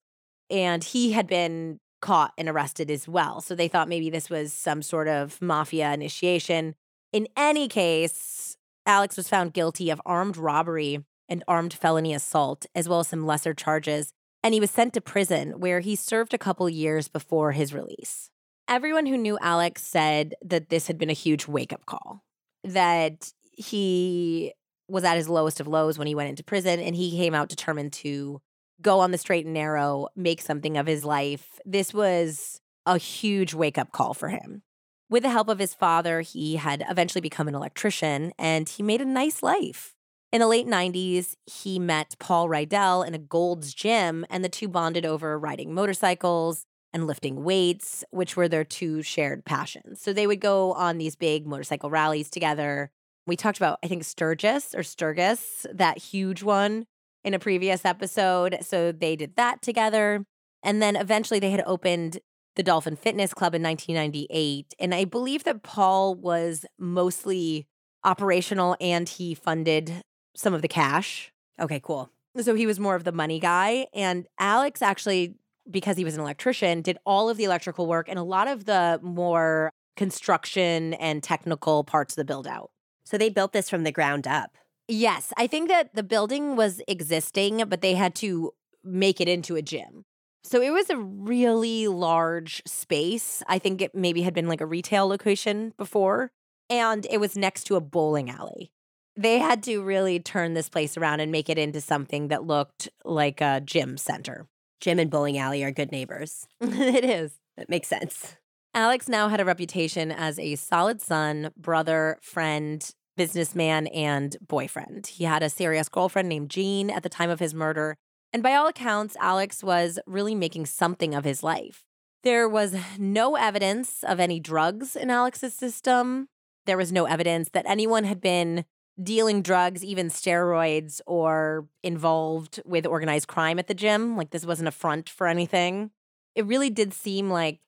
and 0.51 0.85
he 0.85 1.12
had 1.12 1.27
been 1.27 1.81
caught 2.01 2.33
and 2.37 2.49
arrested 2.49 2.90
as 2.90 3.09
well. 3.09 3.40
So 3.40 3.55
they 3.55 3.69
thought 3.69 3.88
maybe 3.88 4.11
this 4.11 4.29
was 4.29 4.53
some 4.53 4.83
sort 4.83 5.09
of 5.09 5.40
mafia 5.40 5.93
initiation. 5.93 6.75
In 7.12 7.29
any 7.37 7.67
case, 7.67 8.57
Alex 8.85 9.17
was 9.17 9.29
found 9.29 9.55
guilty 9.55 9.90
of 9.90 10.03
armed 10.05 10.37
robbery 10.37 11.05
and 11.29 11.43
armed 11.49 11.73
felony 11.73 12.12
assault, 12.12 12.67
as 12.75 12.88
well 12.88 13.01
as 13.01 13.09
some 13.09 13.25
lesser 13.25 13.55
charges. 13.55 14.12
And 14.43 14.53
he 14.53 14.61
was 14.61 14.71
sent 14.71 14.93
to 14.95 15.01
prison 15.01 15.59
where 15.61 15.81
he 15.81 15.97
served 15.97 16.35
a 16.35 16.38
couple 16.38 16.69
years 16.69 17.09
before 17.09 17.53
his 17.53 17.73
release. 17.73 18.29
Everyone 18.69 19.07
who 19.07 19.17
knew 19.17 19.38
Alex 19.40 19.83
said 19.83 20.35
that 20.45 20.69
this 20.69 20.87
had 20.87 20.99
been 20.99 21.11
a 21.11 21.14
huge 21.14 21.49
wake 21.49 21.73
up 21.73 21.87
call, 21.87 22.23
that 22.62 23.33
he 23.53 24.53
was 24.88 25.05
at 25.05 25.16
his 25.16 25.29
lowest 25.29 25.61
of 25.61 25.66
lows 25.66 25.99
when 25.99 26.07
he 26.07 26.14
went 26.14 26.31
into 26.31 26.44
prison 26.44 26.81
and 26.81 26.94
he 26.94 27.16
came 27.16 27.35
out 27.35 27.49
determined 27.49 27.92
to 27.94 28.40
go 28.83 29.01
on 29.01 29.11
the 29.11 29.18
straight 29.18 29.44
and 29.44 29.55
narrow, 29.55 30.09
make 30.16 30.42
something 30.42 30.77
of 30.77 30.87
his 30.87 31.05
life. 31.05 31.59
This 31.64 31.94
was 31.94 32.61
a 32.87 32.99
huge 32.99 33.55
wake 33.55 33.79
up 33.79 33.92
call 33.92 34.14
for 34.14 34.29
him. 34.29 34.62
With 35.09 35.23
the 35.23 35.31
help 35.31 35.49
of 35.49 35.59
his 35.59 35.75
father, 35.75 36.23
he 36.23 36.57
had 36.57 36.85
eventually 36.88 37.20
become 37.20 37.49
an 37.49 37.55
electrician 37.55 38.33
and 38.38 38.68
he 38.68 38.83
made 38.83 39.01
a 39.01 39.07
nice 39.07 39.42
life. 39.42 39.94
In 40.35 40.40
the 40.40 40.49
late 40.49 40.66
90s, 40.66 41.37
he 41.47 41.79
met 41.79 42.16
Paul 42.18 42.49
Rydell 42.49 43.07
in 43.07 43.14
a 43.14 43.18
Gold's 43.18 43.73
Gym, 43.73 44.27
and 44.29 44.44
the 44.44 44.49
two 44.49 44.66
bonded 44.66 45.07
over 45.07 45.38
riding 45.38 45.73
motorcycles 45.73 46.66
and 46.92 47.07
lifting 47.07 47.44
weights, 47.44 48.03
which 48.11 48.37
were 48.37 48.49
their 48.49 48.64
two 48.64 49.01
shared 49.01 49.44
passions. 49.44 50.03
So 50.03 50.12
they 50.12 50.27
would 50.27 50.40
go 50.40 50.73
on 50.73 50.99
these 50.99 51.14
big 51.14 51.47
motorcycle 51.47 51.88
rallies 51.88 52.31
together. 52.31 52.90
We 53.27 53.37
talked 53.37 53.59
about, 53.59 53.79
I 53.83 53.89
think, 53.89 54.05
Sturgis 54.05 54.75
or 54.75 54.83
Sturgis, 54.83 55.67
that 55.73 55.99
huge 55.99 56.43
one 56.43 56.87
in 57.25 57.35
a 57.35 57.39
previous 57.39 57.85
episode. 57.85 58.59
So 58.63 58.93
they 58.93 59.17
did 59.17 59.37
that 59.37 59.63
together. 59.63 60.25
And 60.63 60.83
then 60.83 60.97
eventually 60.97 61.41
they 61.41 61.51
had 61.51 61.63
opened 61.67 62.21
the 62.57 62.63
Dolphin 62.63 62.97
Fitness 62.97 63.35
Club 63.35 63.55
in 63.55 63.63
1998. 63.63 64.75
And 64.79 64.95
I 64.95 65.05
believe 65.05 65.45
that 65.45 65.63
Paul 65.63 66.15
was 66.15 66.65
mostly 66.79 67.67
operational 68.05 68.77
and 68.81 69.09
he 69.09 69.35
funded 69.35 70.03
some 70.37 70.55
of 70.55 70.63
the 70.63 70.69
cash. 70.69 71.33
Okay, 71.61 71.81
cool. 71.83 72.11
So 72.41 72.55
he 72.55 72.67
was 72.67 72.79
more 72.79 72.95
of 72.95 73.05
the 73.05 73.13
money 73.13 73.41
guy. 73.41 73.87
And 73.95 74.27
Alex 74.39 74.83
actually, 74.83 75.35
because 75.71 75.97
he 75.97 76.05
was 76.05 76.15
an 76.15 76.21
electrician, 76.21 76.83
did 76.83 76.99
all 77.07 77.31
of 77.31 77.37
the 77.37 77.45
electrical 77.45 77.87
work 77.87 78.09
and 78.09 78.19
a 78.19 78.23
lot 78.23 78.49
of 78.49 78.67
the 78.67 79.01
more 79.03 79.73
construction 79.97 80.95
and 80.95 81.23
technical 81.23 81.85
parts 81.85 82.15
of 82.15 82.17
the 82.17 82.25
build 82.25 82.47
out. 82.47 82.71
So 83.05 83.19
they 83.19 83.29
built 83.29 83.53
this 83.53 83.71
from 83.71 83.85
the 83.85 83.93
ground 83.93 84.27
up. 84.27 84.57
Yes, 84.88 85.33
I 85.37 85.47
think 85.47 85.69
that 85.69 85.95
the 85.95 86.03
building 86.03 86.57
was 86.57 86.83
existing, 86.87 87.62
but 87.69 87.81
they 87.81 87.95
had 87.95 88.14
to 88.17 88.53
make 88.83 89.21
it 89.21 89.29
into 89.29 89.57
a 89.57 89.62
gym. 89.62 90.05
So 90.43 90.61
it 90.61 90.71
was 90.71 90.90
a 90.90 90.99
really 90.99 91.88
large 91.88 92.62
space. 92.67 93.43
I 93.49 93.59
think 93.59 93.81
it 93.81 93.95
maybe 93.95 94.23
had 94.23 94.35
been 94.35 94.49
like 94.49 94.61
a 94.61 94.67
retail 94.67 95.07
location 95.07 95.73
before, 95.79 96.33
and 96.69 97.07
it 97.11 97.19
was 97.19 97.37
next 97.37 97.64
to 97.64 97.77
a 97.77 97.81
bowling 97.81 98.29
alley. 98.31 98.71
They 99.17 99.38
had 99.38 99.62
to 99.62 99.83
really 99.83 100.21
turn 100.21 100.53
this 100.53 100.69
place 100.69 100.97
around 100.97 101.21
and 101.21 101.33
make 101.33 101.49
it 101.49 101.57
into 101.57 101.81
something 101.81 102.29
that 102.29 102.45
looked 102.45 102.90
like 103.05 103.40
a 103.40 103.62
gym 103.64 103.97
center. 103.97 104.47
Gym 104.81 104.99
and 104.99 105.11
bowling 105.11 105.38
alley 105.38 105.64
are 105.64 105.71
good 105.71 105.93
neighbors. 105.93 106.47
it 106.61 107.05
is. 107.05 107.33
That 107.57 107.71
makes 107.71 107.88
sense. 107.88 108.37
Alex 108.77 109.09
now 109.09 109.29
had 109.29 109.39
a 109.39 109.45
reputation 109.45 110.11
as 110.11 110.37
a 110.37 110.57
solid 110.57 111.01
son, 111.01 111.53
brother, 111.57 112.19
friend, 112.21 112.91
businessman, 113.17 113.87
and 113.87 114.37
boyfriend. 114.45 115.07
He 115.07 115.23
had 115.23 115.45
a 115.45 115.49
serious 115.49 115.89
girlfriend 115.89 116.29
named 116.29 116.51
Jean 116.51 116.91
at 116.91 117.05
the 117.05 117.09
time 117.09 117.31
of 117.31 117.39
his 117.39 117.55
murder. 117.55 117.95
And 118.33 118.43
by 118.43 118.55
all 118.55 118.67
accounts, 118.67 119.17
Alex 119.21 119.63
was 119.63 120.01
really 120.09 120.35
making 120.35 120.67
something 120.67 121.15
of 121.15 121.25
his 121.25 121.45
life. 121.45 121.85
There 122.25 122.49
was 122.49 122.75
no 122.99 123.37
evidence 123.37 124.03
of 124.03 124.19
any 124.19 124.41
drugs 124.41 124.97
in 124.97 125.09
Alex's 125.09 125.55
system. 125.55 126.27
There 126.67 126.77
was 126.77 126.91
no 126.91 127.05
evidence 127.05 127.51
that 127.51 127.67
anyone 127.69 128.03
had 128.03 128.21
been 128.21 128.65
dealing 129.01 129.41
drugs, 129.43 129.85
even 129.85 130.09
steroids, 130.09 131.01
or 131.07 131.69
involved 131.85 132.61
with 132.65 132.87
organized 132.87 133.29
crime 133.29 133.61
at 133.61 133.69
the 133.69 133.75
gym. 133.75 134.17
Like 134.17 134.31
this 134.31 134.45
wasn't 134.45 134.69
a 134.69 134.73
front 134.73 135.09
for 135.09 135.29
anything. 135.29 135.93
It 136.35 136.47
really 136.47 136.71
did 136.71 136.93
seem 136.93 137.31
like 137.31 137.61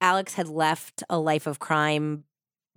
Alex 0.00 0.34
had 0.34 0.48
left 0.48 1.02
a 1.08 1.18
life 1.18 1.46
of 1.46 1.58
crime 1.58 2.24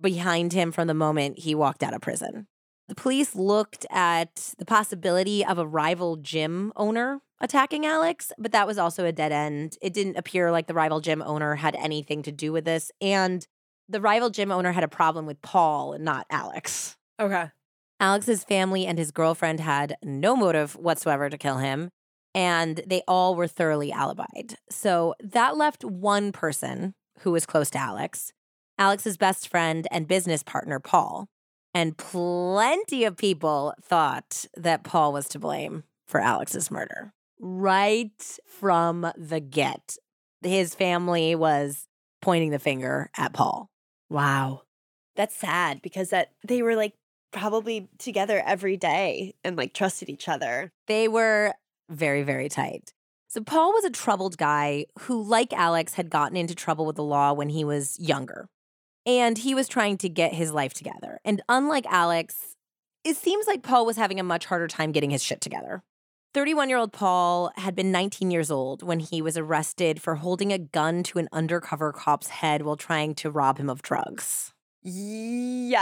behind 0.00 0.52
him 0.52 0.72
from 0.72 0.86
the 0.86 0.94
moment 0.94 1.38
he 1.38 1.54
walked 1.54 1.82
out 1.82 1.94
of 1.94 2.00
prison. 2.00 2.46
The 2.88 2.94
police 2.94 3.34
looked 3.34 3.86
at 3.90 4.54
the 4.58 4.66
possibility 4.66 5.44
of 5.44 5.56
a 5.56 5.66
rival 5.66 6.16
gym 6.16 6.72
owner 6.76 7.20
attacking 7.40 7.86
Alex, 7.86 8.30
but 8.38 8.52
that 8.52 8.66
was 8.66 8.76
also 8.76 9.06
a 9.06 9.12
dead 9.12 9.32
end. 9.32 9.78
It 9.80 9.94
didn't 9.94 10.18
appear 10.18 10.50
like 10.50 10.66
the 10.66 10.74
rival 10.74 11.00
gym 11.00 11.22
owner 11.22 11.54
had 11.54 11.74
anything 11.76 12.22
to 12.24 12.32
do 12.32 12.52
with 12.52 12.66
this. 12.66 12.90
And 13.00 13.46
the 13.88 14.00
rival 14.00 14.28
gym 14.28 14.50
owner 14.50 14.72
had 14.72 14.84
a 14.84 14.88
problem 14.88 15.24
with 15.24 15.40
Paul 15.40 15.94
and 15.94 16.04
not 16.04 16.26
Alex. 16.30 16.96
Okay. 17.18 17.50
Alex's 18.00 18.44
family 18.44 18.86
and 18.86 18.98
his 18.98 19.10
girlfriend 19.10 19.60
had 19.60 19.96
no 20.02 20.36
motive 20.36 20.76
whatsoever 20.76 21.30
to 21.30 21.38
kill 21.38 21.58
him, 21.58 21.90
and 22.34 22.82
they 22.86 23.02
all 23.08 23.34
were 23.34 23.46
thoroughly 23.46 23.92
alibied. 23.92 24.56
So 24.68 25.14
that 25.20 25.56
left 25.56 25.84
one 25.84 26.32
person 26.32 26.94
who 27.20 27.30
was 27.30 27.46
close 27.46 27.70
to 27.70 27.78
Alex, 27.78 28.32
Alex's 28.78 29.16
best 29.16 29.48
friend 29.48 29.86
and 29.90 30.08
business 30.08 30.42
partner, 30.42 30.80
Paul. 30.80 31.26
And 31.72 31.96
plenty 31.96 33.04
of 33.04 33.16
people 33.16 33.74
thought 33.82 34.46
that 34.56 34.84
Paul 34.84 35.12
was 35.12 35.28
to 35.30 35.38
blame 35.38 35.82
for 36.06 36.20
Alex's 36.20 36.70
murder. 36.70 37.12
Right 37.40 38.38
from 38.46 39.10
the 39.16 39.40
get, 39.40 39.96
his 40.42 40.74
family 40.74 41.34
was 41.34 41.88
pointing 42.22 42.50
the 42.50 42.58
finger 42.58 43.10
at 43.16 43.32
Paul. 43.32 43.70
Wow. 44.08 44.62
That's 45.16 45.34
sad 45.34 45.82
because 45.82 46.10
that 46.10 46.30
they 46.46 46.62
were 46.62 46.76
like 46.76 46.94
probably 47.32 47.88
together 47.98 48.42
every 48.46 48.76
day 48.76 49.34
and 49.42 49.56
like 49.56 49.74
trusted 49.74 50.08
each 50.08 50.28
other. 50.28 50.70
They 50.86 51.08
were 51.08 51.54
very, 51.90 52.22
very 52.22 52.48
tight. 52.48 52.92
So, 53.34 53.42
Paul 53.42 53.72
was 53.72 53.82
a 53.82 53.90
troubled 53.90 54.38
guy 54.38 54.86
who, 55.00 55.20
like 55.20 55.52
Alex, 55.52 55.94
had 55.94 56.08
gotten 56.08 56.36
into 56.36 56.54
trouble 56.54 56.86
with 56.86 56.94
the 56.94 57.02
law 57.02 57.32
when 57.32 57.48
he 57.48 57.64
was 57.64 57.98
younger. 57.98 58.48
And 59.04 59.36
he 59.36 59.56
was 59.56 59.66
trying 59.66 59.98
to 59.98 60.08
get 60.08 60.32
his 60.32 60.52
life 60.52 60.72
together. 60.72 61.18
And 61.24 61.42
unlike 61.48 61.84
Alex, 61.86 62.54
it 63.02 63.16
seems 63.16 63.48
like 63.48 63.64
Paul 63.64 63.86
was 63.86 63.96
having 63.96 64.20
a 64.20 64.22
much 64.22 64.46
harder 64.46 64.68
time 64.68 64.92
getting 64.92 65.10
his 65.10 65.20
shit 65.20 65.40
together. 65.40 65.82
31 66.32 66.68
year 66.68 66.78
old 66.78 66.92
Paul 66.92 67.50
had 67.56 67.74
been 67.74 67.90
19 67.90 68.30
years 68.30 68.52
old 68.52 68.84
when 68.84 69.00
he 69.00 69.20
was 69.20 69.36
arrested 69.36 70.00
for 70.00 70.14
holding 70.14 70.52
a 70.52 70.58
gun 70.58 71.02
to 71.02 71.18
an 71.18 71.28
undercover 71.32 71.90
cop's 71.90 72.28
head 72.28 72.62
while 72.62 72.76
trying 72.76 73.16
to 73.16 73.32
rob 73.32 73.58
him 73.58 73.68
of 73.68 73.82
drugs. 73.82 74.52
Yikes. 74.86 75.74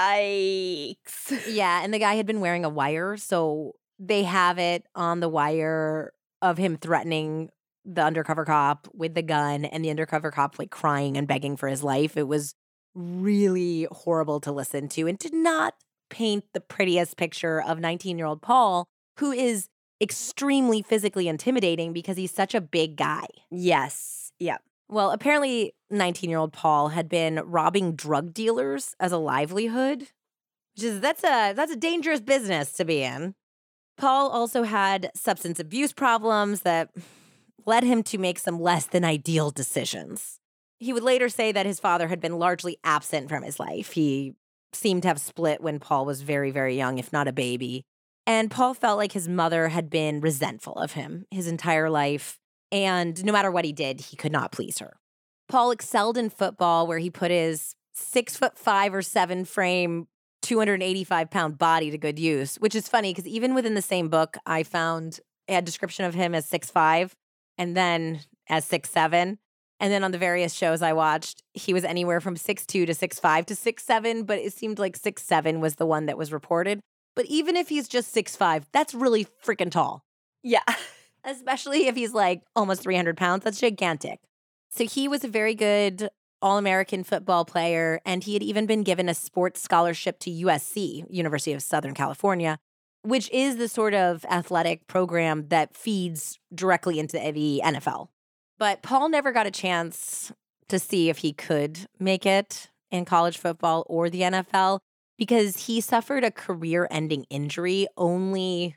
Yeah. 1.46 1.82
And 1.84 1.92
the 1.92 1.98
guy 1.98 2.14
had 2.14 2.24
been 2.24 2.40
wearing 2.40 2.64
a 2.64 2.70
wire. 2.70 3.18
So 3.18 3.74
they 3.98 4.22
have 4.22 4.58
it 4.58 4.86
on 4.94 5.20
the 5.20 5.28
wire 5.28 6.14
of 6.42 6.58
him 6.58 6.76
threatening 6.76 7.50
the 7.84 8.02
undercover 8.02 8.44
cop 8.44 8.88
with 8.92 9.14
the 9.14 9.22
gun 9.22 9.64
and 9.64 9.84
the 9.84 9.90
undercover 9.90 10.30
cop 10.30 10.58
like 10.58 10.70
crying 10.70 11.16
and 11.16 11.26
begging 11.26 11.56
for 11.56 11.68
his 11.68 11.82
life. 11.82 12.16
It 12.16 12.28
was 12.28 12.54
really 12.94 13.88
horrible 13.90 14.40
to 14.40 14.52
listen 14.52 14.88
to 14.88 15.06
and 15.06 15.18
did 15.18 15.32
not 15.32 15.74
paint 16.10 16.44
the 16.52 16.60
prettiest 16.60 17.16
picture 17.16 17.62
of 17.62 17.80
19 17.80 18.18
year 18.18 18.26
old 18.26 18.42
Paul, 18.42 18.86
who 19.18 19.32
is 19.32 19.68
extremely 20.00 20.82
physically 20.82 21.28
intimidating 21.28 21.92
because 21.92 22.16
he's 22.16 22.32
such 22.32 22.54
a 22.54 22.60
big 22.60 22.96
guy. 22.96 23.26
Yes. 23.50 24.32
Yeah. 24.38 24.58
Well, 24.88 25.10
apparently, 25.10 25.74
19 25.90 26.28
year 26.28 26.38
old 26.38 26.52
Paul 26.52 26.88
had 26.88 27.08
been 27.08 27.36
robbing 27.46 27.94
drug 27.94 28.34
dealers 28.34 28.94
as 29.00 29.10
a 29.10 29.16
livelihood, 29.16 30.08
which 30.76 30.84
is 30.84 31.00
that's 31.00 31.24
a 31.24 31.54
that's 31.54 31.72
a 31.72 31.76
dangerous 31.76 32.20
business 32.20 32.72
to 32.74 32.84
be 32.84 33.02
in. 33.02 33.34
Paul 33.96 34.30
also 34.30 34.62
had 34.62 35.10
substance 35.14 35.60
abuse 35.60 35.92
problems 35.92 36.62
that 36.62 36.90
led 37.66 37.84
him 37.84 38.02
to 38.04 38.18
make 38.18 38.38
some 38.38 38.60
less 38.60 38.86
than 38.86 39.04
ideal 39.04 39.50
decisions. 39.50 40.40
He 40.78 40.92
would 40.92 41.04
later 41.04 41.28
say 41.28 41.52
that 41.52 41.66
his 41.66 41.78
father 41.78 42.08
had 42.08 42.20
been 42.20 42.38
largely 42.38 42.78
absent 42.82 43.28
from 43.28 43.44
his 43.44 43.60
life. 43.60 43.92
He 43.92 44.34
seemed 44.72 45.02
to 45.02 45.08
have 45.08 45.20
split 45.20 45.60
when 45.60 45.78
Paul 45.78 46.04
was 46.04 46.22
very, 46.22 46.50
very 46.50 46.76
young, 46.76 46.98
if 46.98 47.12
not 47.12 47.28
a 47.28 47.32
baby. 47.32 47.84
And 48.26 48.50
Paul 48.50 48.74
felt 48.74 48.98
like 48.98 49.12
his 49.12 49.28
mother 49.28 49.68
had 49.68 49.90
been 49.90 50.20
resentful 50.20 50.74
of 50.74 50.92
him 50.92 51.26
his 51.30 51.46
entire 51.46 51.90
life. 51.90 52.38
And 52.70 53.22
no 53.24 53.32
matter 53.32 53.50
what 53.50 53.64
he 53.64 53.72
did, 53.72 54.00
he 54.00 54.16
could 54.16 54.32
not 54.32 54.52
please 54.52 54.78
her. 54.78 54.96
Paul 55.48 55.70
excelled 55.70 56.16
in 56.16 56.30
football, 56.30 56.86
where 56.86 56.98
he 56.98 57.10
put 57.10 57.30
his 57.30 57.74
six 57.92 58.36
foot 58.36 58.56
five 58.56 58.94
or 58.94 59.02
seven 59.02 59.44
frame 59.44 60.08
285 60.52 61.30
pound 61.30 61.56
body 61.56 61.90
to 61.90 61.96
good 61.96 62.18
use, 62.18 62.56
which 62.56 62.74
is 62.74 62.86
funny 62.86 63.10
because 63.10 63.26
even 63.26 63.54
within 63.54 63.72
the 63.74 63.80
same 63.80 64.10
book, 64.10 64.36
I 64.44 64.64
found 64.64 65.18
a 65.48 65.62
description 65.62 66.04
of 66.04 66.14
him 66.14 66.34
as 66.34 66.44
six 66.44 66.70
five 66.70 67.16
and 67.56 67.74
then 67.74 68.20
as 68.50 68.66
six 68.66 68.90
seven. 68.90 69.38
And 69.80 69.90
then 69.90 70.04
on 70.04 70.10
the 70.12 70.18
various 70.18 70.52
shows 70.52 70.82
I 70.82 70.92
watched, 70.92 71.42
he 71.54 71.72
was 71.72 71.84
anywhere 71.84 72.20
from 72.20 72.36
six 72.36 72.66
two 72.66 72.84
to 72.84 72.92
six 72.92 73.18
five 73.18 73.46
to 73.46 73.56
six 73.56 73.82
seven, 73.82 74.24
but 74.24 74.40
it 74.40 74.52
seemed 74.52 74.78
like 74.78 74.94
six 74.94 75.22
seven 75.22 75.60
was 75.60 75.76
the 75.76 75.86
one 75.86 76.04
that 76.04 76.18
was 76.18 76.34
reported. 76.34 76.80
But 77.16 77.24
even 77.26 77.56
if 77.56 77.70
he's 77.70 77.88
just 77.88 78.12
six 78.12 78.36
five, 78.36 78.66
that's 78.72 78.92
really 78.92 79.26
freaking 79.42 79.70
tall. 79.70 80.04
Yeah. 80.42 80.60
Especially 81.24 81.86
if 81.86 81.96
he's 81.96 82.12
like 82.12 82.42
almost 82.54 82.82
300 82.82 83.16
pounds. 83.16 83.44
That's 83.44 83.60
gigantic. 83.60 84.18
So 84.70 84.84
he 84.84 85.08
was 85.08 85.24
a 85.24 85.28
very 85.28 85.54
good 85.54 86.10
all 86.42 86.58
American 86.58 87.04
football 87.04 87.44
player, 87.44 88.00
and 88.04 88.24
he 88.24 88.34
had 88.34 88.42
even 88.42 88.66
been 88.66 88.82
given 88.82 89.08
a 89.08 89.14
sports 89.14 89.62
scholarship 89.62 90.18
to 90.20 90.30
USC, 90.30 91.04
University 91.08 91.52
of 91.52 91.62
Southern 91.62 91.94
California, 91.94 92.58
which 93.02 93.30
is 93.30 93.56
the 93.56 93.68
sort 93.68 93.94
of 93.94 94.24
athletic 94.26 94.86
program 94.86 95.48
that 95.48 95.74
feeds 95.74 96.38
directly 96.54 96.98
into 96.98 97.18
the 97.18 97.62
NFL. 97.64 98.08
But 98.58 98.82
Paul 98.82 99.08
never 99.08 99.32
got 99.32 99.46
a 99.46 99.50
chance 99.50 100.32
to 100.68 100.78
see 100.78 101.08
if 101.08 101.18
he 101.18 101.32
could 101.32 101.86
make 101.98 102.26
it 102.26 102.68
in 102.90 103.04
college 103.04 103.38
football 103.38 103.84
or 103.88 104.08
the 104.08 104.22
NFL 104.22 104.80
because 105.18 105.66
he 105.66 105.80
suffered 105.80 106.24
a 106.24 106.30
career 106.30 106.86
ending 106.90 107.24
injury 107.30 107.86
only, 107.96 108.76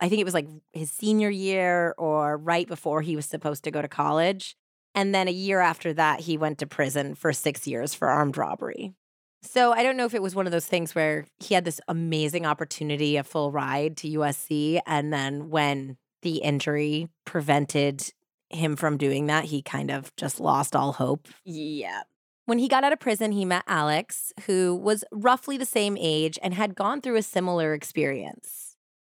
I 0.00 0.08
think 0.08 0.20
it 0.20 0.24
was 0.24 0.34
like 0.34 0.48
his 0.72 0.90
senior 0.90 1.30
year 1.30 1.94
or 1.98 2.36
right 2.36 2.66
before 2.66 3.02
he 3.02 3.16
was 3.16 3.26
supposed 3.26 3.64
to 3.64 3.70
go 3.70 3.82
to 3.82 3.88
college. 3.88 4.56
And 4.94 5.14
then 5.14 5.28
a 5.28 5.32
year 5.32 5.60
after 5.60 5.92
that, 5.94 6.20
he 6.20 6.38
went 6.38 6.58
to 6.58 6.66
prison 6.66 7.14
for 7.14 7.32
six 7.32 7.66
years 7.66 7.94
for 7.94 8.08
armed 8.08 8.36
robbery. 8.36 8.94
So 9.42 9.72
I 9.72 9.82
don't 9.82 9.96
know 9.96 10.06
if 10.06 10.14
it 10.14 10.22
was 10.22 10.34
one 10.34 10.46
of 10.46 10.52
those 10.52 10.66
things 10.66 10.94
where 10.94 11.26
he 11.38 11.54
had 11.54 11.64
this 11.64 11.80
amazing 11.86 12.46
opportunity, 12.46 13.16
a 13.16 13.24
full 13.24 13.52
ride 13.52 13.96
to 13.98 14.08
USC. 14.08 14.80
And 14.86 15.12
then 15.12 15.50
when 15.50 15.98
the 16.22 16.38
injury 16.38 17.08
prevented 17.26 18.10
him 18.48 18.76
from 18.76 18.96
doing 18.96 19.26
that, 19.26 19.44
he 19.44 19.60
kind 19.60 19.90
of 19.90 20.14
just 20.16 20.40
lost 20.40 20.74
all 20.74 20.92
hope. 20.92 21.28
Yeah. 21.44 22.02
When 22.46 22.58
he 22.58 22.68
got 22.68 22.84
out 22.84 22.92
of 22.92 23.00
prison, 23.00 23.32
he 23.32 23.44
met 23.44 23.64
Alex, 23.66 24.32
who 24.46 24.74
was 24.74 25.04
roughly 25.10 25.56
the 25.56 25.66
same 25.66 25.96
age 25.98 26.38
and 26.42 26.54
had 26.54 26.74
gone 26.74 27.00
through 27.00 27.16
a 27.16 27.22
similar 27.22 27.74
experience. 27.74 28.63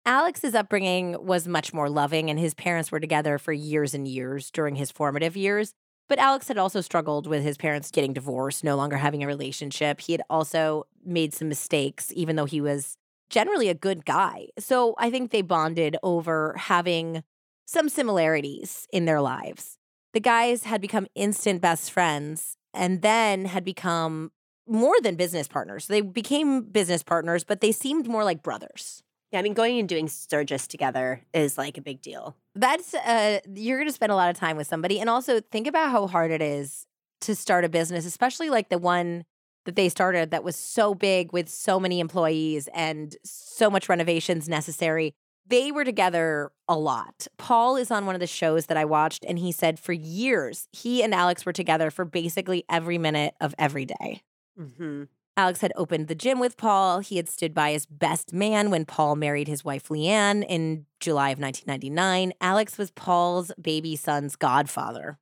Alex's 0.08 0.56
upbringing 0.56 1.18
was 1.20 1.50
much 1.50 1.74
more 1.74 1.90
loving, 1.90 2.30
and 2.30 2.40
his 2.40 2.54
parents 2.54 2.94
were 2.94 3.00
together 3.02 3.38
for 3.38 3.52
years 3.52 3.94
and 3.94 4.08
years 4.08 4.50
during 4.50 4.78
his 4.78 4.90
formative 4.90 5.36
years. 5.36 5.74
But 6.08 6.18
Alex 6.18 6.48
had 6.48 6.58
also 6.58 6.80
struggled 6.80 7.28
with 7.28 7.44
his 7.44 7.58
parents 7.58 7.92
getting 7.92 8.14
divorced, 8.14 8.64
no 8.64 8.78
longer 8.78 8.96
having 8.96 9.22
a 9.22 9.28
relationship. 9.28 10.00
He 10.00 10.14
had 10.14 10.22
also 10.30 10.86
made 11.06 11.34
some 11.34 11.50
mistakes, 11.50 12.14
even 12.16 12.38
though 12.38 12.46
he 12.46 12.62
was 12.62 12.96
generally 13.30 13.68
a 13.68 13.74
good 13.74 14.06
guy. 14.06 14.48
So 14.58 14.96
I 14.98 15.10
think 15.10 15.32
they 15.32 15.42
bonded 15.42 15.98
over 16.02 16.56
having 16.58 17.24
some 17.66 17.90
similarities 17.90 18.88
in 18.94 19.04
their 19.04 19.20
lives. 19.20 19.78
The 20.14 20.22
guys 20.22 20.64
had 20.64 20.80
become 20.80 21.08
instant 21.16 21.60
best 21.60 21.92
friends 21.92 22.56
and 22.74 23.02
then 23.02 23.44
had 23.44 23.66
become 23.66 24.32
more 24.66 24.96
than 25.02 25.16
business 25.16 25.50
partners. 25.50 25.88
They 25.88 26.00
became 26.00 26.62
business 26.62 27.04
partners, 27.04 27.44
but 27.44 27.60
they 27.60 27.74
seemed 27.74 28.08
more 28.08 28.24
like 28.24 28.42
brothers. 28.42 29.04
Yeah, 29.32 29.40
I 29.40 29.42
mean, 29.42 29.54
going 29.54 29.78
and 29.80 29.90
doing 29.90 30.08
Sturgis 30.08 30.68
together 30.68 31.22
is 31.34 31.58
like 31.58 31.78
a 31.78 31.82
big 31.82 32.02
deal. 32.02 32.36
That's 32.56 32.94
uh 32.94 33.40
you're 33.54 33.78
going 33.78 33.90
to 33.90 33.94
spend 33.94 34.12
a 34.12 34.16
lot 34.16 34.30
of 34.30 34.38
time 34.38 34.58
with 34.58 34.68
somebody 34.68 35.00
and 35.00 35.10
also 35.10 35.42
think 35.42 35.68
about 35.68 35.92
how 35.92 36.08
hard 36.08 36.32
it 36.32 36.42
is 36.42 36.86
to 37.22 37.36
start 37.36 37.66
a 37.66 37.70
business, 37.70 38.06
especially 38.06 38.50
like 38.50 38.70
the 38.70 38.78
one 38.78 39.26
that 39.66 39.76
they 39.76 39.90
started 39.90 40.32
that 40.32 40.44
was 40.44 40.56
so 40.56 40.94
big 40.96 41.34
with 41.34 41.50
so 41.50 41.80
many 41.80 42.00
employees 42.00 42.70
and 42.74 43.16
so 43.26 43.70
much 43.70 43.90
renovations 43.90 44.48
necessary. 44.48 45.14
they 45.50 45.72
were 45.72 45.86
together 45.86 46.52
a 46.68 46.78
lot. 46.78 47.28
Paul 47.38 47.78
is 47.78 47.90
on 47.92 48.06
one 48.06 48.16
of 48.16 48.20
the 48.22 48.28
shows 48.28 48.66
that 48.68 48.76
I 48.78 48.86
watched, 48.86 49.24
and 49.26 49.40
he 49.40 49.52
said 49.54 49.80
for 49.80 49.94
years, 49.94 50.68
he 50.74 51.02
and 51.04 51.14
Alex 51.14 51.46
were 51.46 51.54
together 51.54 51.90
for 51.90 52.04
basically 52.06 52.66
every 52.70 52.98
minute 52.98 53.34
of 53.42 53.56
every 53.58 53.86
day. 53.86 54.22
Mm-hmm. 54.60 55.04
Alex 55.38 55.62
had 55.62 55.72
opened 55.76 56.08
the 56.08 56.16
gym 56.16 56.40
with 56.40 56.58
Paul. 56.58 57.00
He 57.00 57.18
had 57.18 57.30
stood 57.30 57.54
by 57.54 57.72
as 57.74 57.86
best 57.86 58.34
man 58.34 58.72
when 58.72 58.86
Paul 58.86 59.16
married 59.16 59.48
his 59.48 59.64
wife 59.64 59.88
Leanne 59.90 60.44
in 60.50 60.88
July 61.00 61.30
of 61.30 61.40
1999. 61.40 62.34
Alex 62.42 62.78
was 62.80 62.90
Paul's 62.90 63.52
baby 63.62 63.96
son's 63.96 64.36
godfather. 64.36 65.20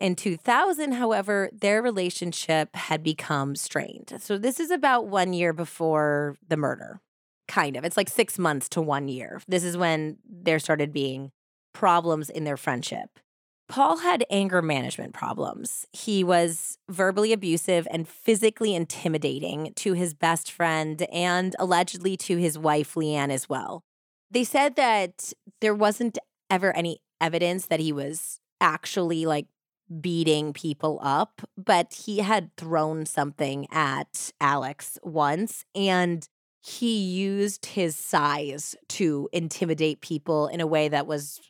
In 0.00 0.16
2000, 0.16 0.92
however, 0.92 1.50
their 1.52 1.82
relationship 1.82 2.74
had 2.74 3.02
become 3.02 3.54
strained. 3.54 4.14
So 4.20 4.38
this 4.38 4.58
is 4.58 4.70
about 4.70 5.08
one 5.08 5.34
year 5.34 5.52
before 5.52 6.36
the 6.48 6.56
murder 6.56 7.00
kind 7.46 7.76
of. 7.76 7.84
It's 7.84 7.96
like 7.96 8.08
six 8.08 8.38
months 8.38 8.68
to 8.70 8.80
one 8.80 9.08
year. 9.08 9.42
This 9.48 9.64
is 9.64 9.76
when 9.76 10.18
there 10.24 10.58
started 10.58 10.92
being 10.92 11.30
problems 11.74 12.30
in 12.30 12.44
their 12.44 12.56
friendship. 12.56 13.18
Paul 13.68 13.98
had 13.98 14.24
anger 14.30 14.62
management 14.62 15.12
problems. 15.12 15.86
He 15.92 16.24
was 16.24 16.78
verbally 16.88 17.32
abusive 17.32 17.86
and 17.90 18.08
physically 18.08 18.74
intimidating 18.74 19.72
to 19.76 19.92
his 19.92 20.14
best 20.14 20.50
friend 20.50 21.02
and 21.12 21.54
allegedly 21.58 22.16
to 22.16 22.38
his 22.38 22.58
wife, 22.58 22.94
Leanne, 22.94 23.30
as 23.30 23.48
well. 23.48 23.84
They 24.30 24.44
said 24.44 24.76
that 24.76 25.32
there 25.60 25.74
wasn't 25.74 26.18
ever 26.50 26.74
any 26.74 27.00
evidence 27.20 27.66
that 27.66 27.80
he 27.80 27.92
was 27.92 28.40
actually 28.60 29.26
like 29.26 29.46
beating 30.00 30.52
people 30.52 30.98
up, 31.02 31.42
but 31.56 31.92
he 32.06 32.18
had 32.18 32.54
thrown 32.56 33.06
something 33.06 33.66
at 33.70 34.32
Alex 34.40 34.98
once 35.02 35.64
and 35.74 36.26
he 36.62 36.98
used 36.98 37.66
his 37.66 37.96
size 37.96 38.76
to 38.88 39.28
intimidate 39.32 40.00
people 40.00 40.48
in 40.48 40.60
a 40.60 40.66
way 40.66 40.88
that 40.88 41.06
was 41.06 41.40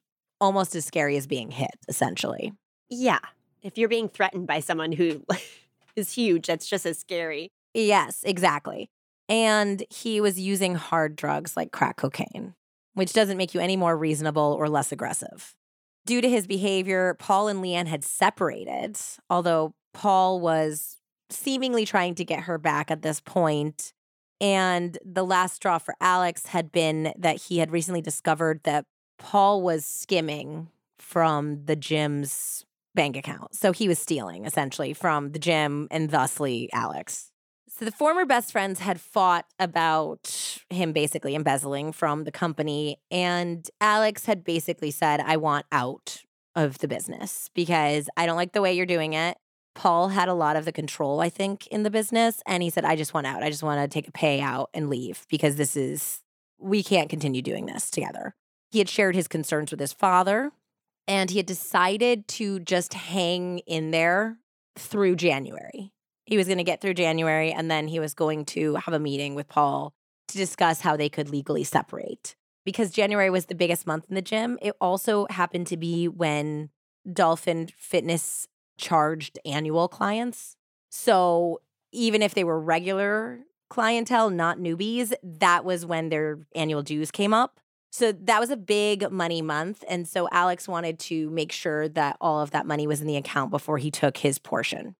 almost 0.40 0.74
as 0.74 0.84
scary 0.84 1.16
as 1.16 1.26
being 1.26 1.50
hit, 1.50 1.76
essentially. 1.88 2.52
Yeah. 2.88 3.20
If 3.62 3.76
you're 3.76 3.88
being 3.88 4.08
threatened 4.08 4.46
by 4.46 4.60
someone 4.60 4.92
who 4.92 5.24
is 5.96 6.12
huge, 6.12 6.46
that's 6.46 6.68
just 6.68 6.86
as 6.86 6.98
scary. 6.98 7.50
Yes, 7.74 8.22
exactly. 8.24 8.88
And 9.28 9.84
he 9.90 10.20
was 10.20 10.40
using 10.40 10.74
hard 10.74 11.16
drugs 11.16 11.56
like 11.56 11.72
crack 11.72 11.96
cocaine, 11.96 12.54
which 12.94 13.12
doesn't 13.12 13.36
make 13.36 13.54
you 13.54 13.60
any 13.60 13.76
more 13.76 13.96
reasonable 13.96 14.56
or 14.58 14.68
less 14.68 14.92
aggressive. 14.92 15.54
Due 16.06 16.20
to 16.20 16.28
his 16.28 16.46
behavior, 16.46 17.14
Paul 17.18 17.48
and 17.48 17.62
Leanne 17.62 17.86
had 17.86 18.04
separated, 18.04 18.96
although 19.28 19.74
Paul 19.92 20.40
was 20.40 20.96
seemingly 21.28 21.84
trying 21.84 22.14
to 22.14 22.24
get 22.24 22.44
her 22.44 22.56
back 22.56 22.90
at 22.90 23.02
this 23.02 23.20
point 23.20 23.92
and 24.40 24.98
the 25.04 25.24
last 25.24 25.56
straw 25.56 25.78
for 25.78 25.94
Alex 26.00 26.46
had 26.46 26.70
been 26.70 27.12
that 27.18 27.36
he 27.42 27.58
had 27.58 27.72
recently 27.72 28.00
discovered 28.00 28.60
that 28.64 28.84
Paul 29.18 29.62
was 29.62 29.84
skimming 29.84 30.68
from 30.98 31.64
the 31.64 31.76
gym's 31.76 32.64
bank 32.94 33.16
account. 33.16 33.54
So 33.54 33.72
he 33.72 33.88
was 33.88 33.98
stealing 33.98 34.44
essentially 34.44 34.92
from 34.92 35.32
the 35.32 35.38
gym 35.38 35.88
and 35.90 36.10
thusly 36.10 36.68
Alex. 36.72 37.30
So 37.68 37.84
the 37.84 37.92
former 37.92 38.24
best 38.24 38.50
friends 38.50 38.80
had 38.80 39.00
fought 39.00 39.44
about 39.60 40.58
him 40.68 40.92
basically 40.92 41.36
embezzling 41.36 41.92
from 41.92 42.24
the 42.24 42.32
company. 42.32 42.98
And 43.10 43.68
Alex 43.80 44.24
had 44.26 44.42
basically 44.42 44.90
said, 44.90 45.20
I 45.20 45.36
want 45.36 45.66
out 45.70 46.22
of 46.56 46.78
the 46.78 46.88
business 46.88 47.50
because 47.54 48.08
I 48.16 48.26
don't 48.26 48.36
like 48.36 48.52
the 48.52 48.62
way 48.62 48.72
you're 48.72 48.86
doing 48.86 49.12
it. 49.12 49.36
Paul 49.76 50.08
had 50.08 50.28
a 50.28 50.34
lot 50.34 50.56
of 50.56 50.64
the 50.64 50.72
control, 50.72 51.20
I 51.20 51.28
think, 51.28 51.68
in 51.68 51.84
the 51.84 51.90
business. 51.90 52.42
And 52.46 52.64
he 52.64 52.70
said, 52.70 52.84
I 52.84 52.96
just 52.96 53.14
want 53.14 53.28
out. 53.28 53.44
I 53.44 53.50
just 53.50 53.62
want 53.62 53.80
to 53.80 53.86
take 53.86 54.08
a 54.08 54.12
payout 54.12 54.66
and 54.74 54.90
leave 54.90 55.24
because 55.30 55.54
this 55.54 55.76
is, 55.76 56.20
we 56.58 56.82
can't 56.82 57.08
continue 57.08 57.42
doing 57.42 57.66
this 57.66 57.90
together. 57.90 58.34
He 58.70 58.78
had 58.78 58.88
shared 58.88 59.14
his 59.14 59.28
concerns 59.28 59.70
with 59.70 59.80
his 59.80 59.92
father 59.92 60.52
and 61.06 61.30
he 61.30 61.38
had 61.38 61.46
decided 61.46 62.28
to 62.28 62.60
just 62.60 62.94
hang 62.94 63.60
in 63.60 63.90
there 63.90 64.38
through 64.76 65.16
January. 65.16 65.92
He 66.26 66.36
was 66.36 66.46
going 66.46 66.58
to 66.58 66.64
get 66.64 66.80
through 66.80 66.94
January 66.94 67.50
and 67.50 67.70
then 67.70 67.88
he 67.88 67.98
was 67.98 68.12
going 68.14 68.44
to 68.46 68.74
have 68.76 68.92
a 68.92 68.98
meeting 68.98 69.34
with 69.34 69.48
Paul 69.48 69.94
to 70.28 70.36
discuss 70.36 70.82
how 70.82 70.96
they 70.96 71.08
could 71.08 71.30
legally 71.30 71.64
separate. 71.64 72.36
Because 72.64 72.90
January 72.90 73.30
was 73.30 73.46
the 73.46 73.54
biggest 73.54 73.86
month 73.86 74.04
in 74.10 74.14
the 74.14 74.22
gym, 74.22 74.58
it 74.60 74.74
also 74.78 75.26
happened 75.30 75.66
to 75.68 75.78
be 75.78 76.06
when 76.06 76.68
Dolphin 77.10 77.68
Fitness 77.78 78.46
charged 78.76 79.38
annual 79.46 79.88
clients. 79.88 80.56
So 80.90 81.62
even 81.92 82.20
if 82.20 82.34
they 82.34 82.44
were 82.44 82.60
regular 82.60 83.40
clientele, 83.70 84.28
not 84.28 84.58
newbies, 84.58 85.14
that 85.22 85.64
was 85.64 85.86
when 85.86 86.10
their 86.10 86.40
annual 86.54 86.82
dues 86.82 87.10
came 87.10 87.32
up. 87.32 87.58
So 87.90 88.12
that 88.12 88.40
was 88.40 88.50
a 88.50 88.56
big 88.56 89.10
money 89.10 89.42
month. 89.42 89.82
And 89.88 90.06
so 90.06 90.28
Alex 90.30 90.68
wanted 90.68 90.98
to 91.00 91.30
make 91.30 91.52
sure 91.52 91.88
that 91.88 92.16
all 92.20 92.40
of 92.40 92.50
that 92.50 92.66
money 92.66 92.86
was 92.86 93.00
in 93.00 93.06
the 93.06 93.16
account 93.16 93.50
before 93.50 93.78
he 93.78 93.90
took 93.90 94.18
his 94.18 94.38
portion. 94.38 94.94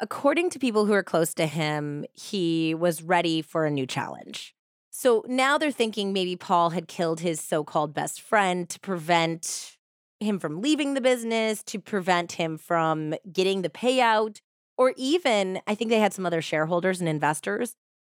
According 0.00 0.50
to 0.50 0.58
people 0.58 0.86
who 0.86 0.92
are 0.92 1.04
close 1.04 1.32
to 1.34 1.46
him, 1.46 2.04
he 2.12 2.74
was 2.74 3.02
ready 3.02 3.40
for 3.40 3.64
a 3.64 3.70
new 3.70 3.86
challenge. 3.86 4.54
So 4.90 5.24
now 5.26 5.56
they're 5.56 5.70
thinking 5.70 6.12
maybe 6.12 6.36
Paul 6.36 6.70
had 6.70 6.88
killed 6.88 7.20
his 7.20 7.40
so 7.40 7.64
called 7.64 7.94
best 7.94 8.20
friend 8.20 8.68
to 8.68 8.80
prevent 8.80 9.76
him 10.20 10.38
from 10.38 10.60
leaving 10.60 10.94
the 10.94 11.00
business, 11.00 11.62
to 11.64 11.78
prevent 11.78 12.32
him 12.32 12.58
from 12.58 13.14
getting 13.32 13.62
the 13.62 13.70
payout, 13.70 14.40
or 14.76 14.92
even 14.96 15.60
I 15.66 15.74
think 15.74 15.90
they 15.90 15.98
had 16.00 16.12
some 16.12 16.26
other 16.26 16.42
shareholders 16.42 17.00
and 17.00 17.08
investors 17.08 17.74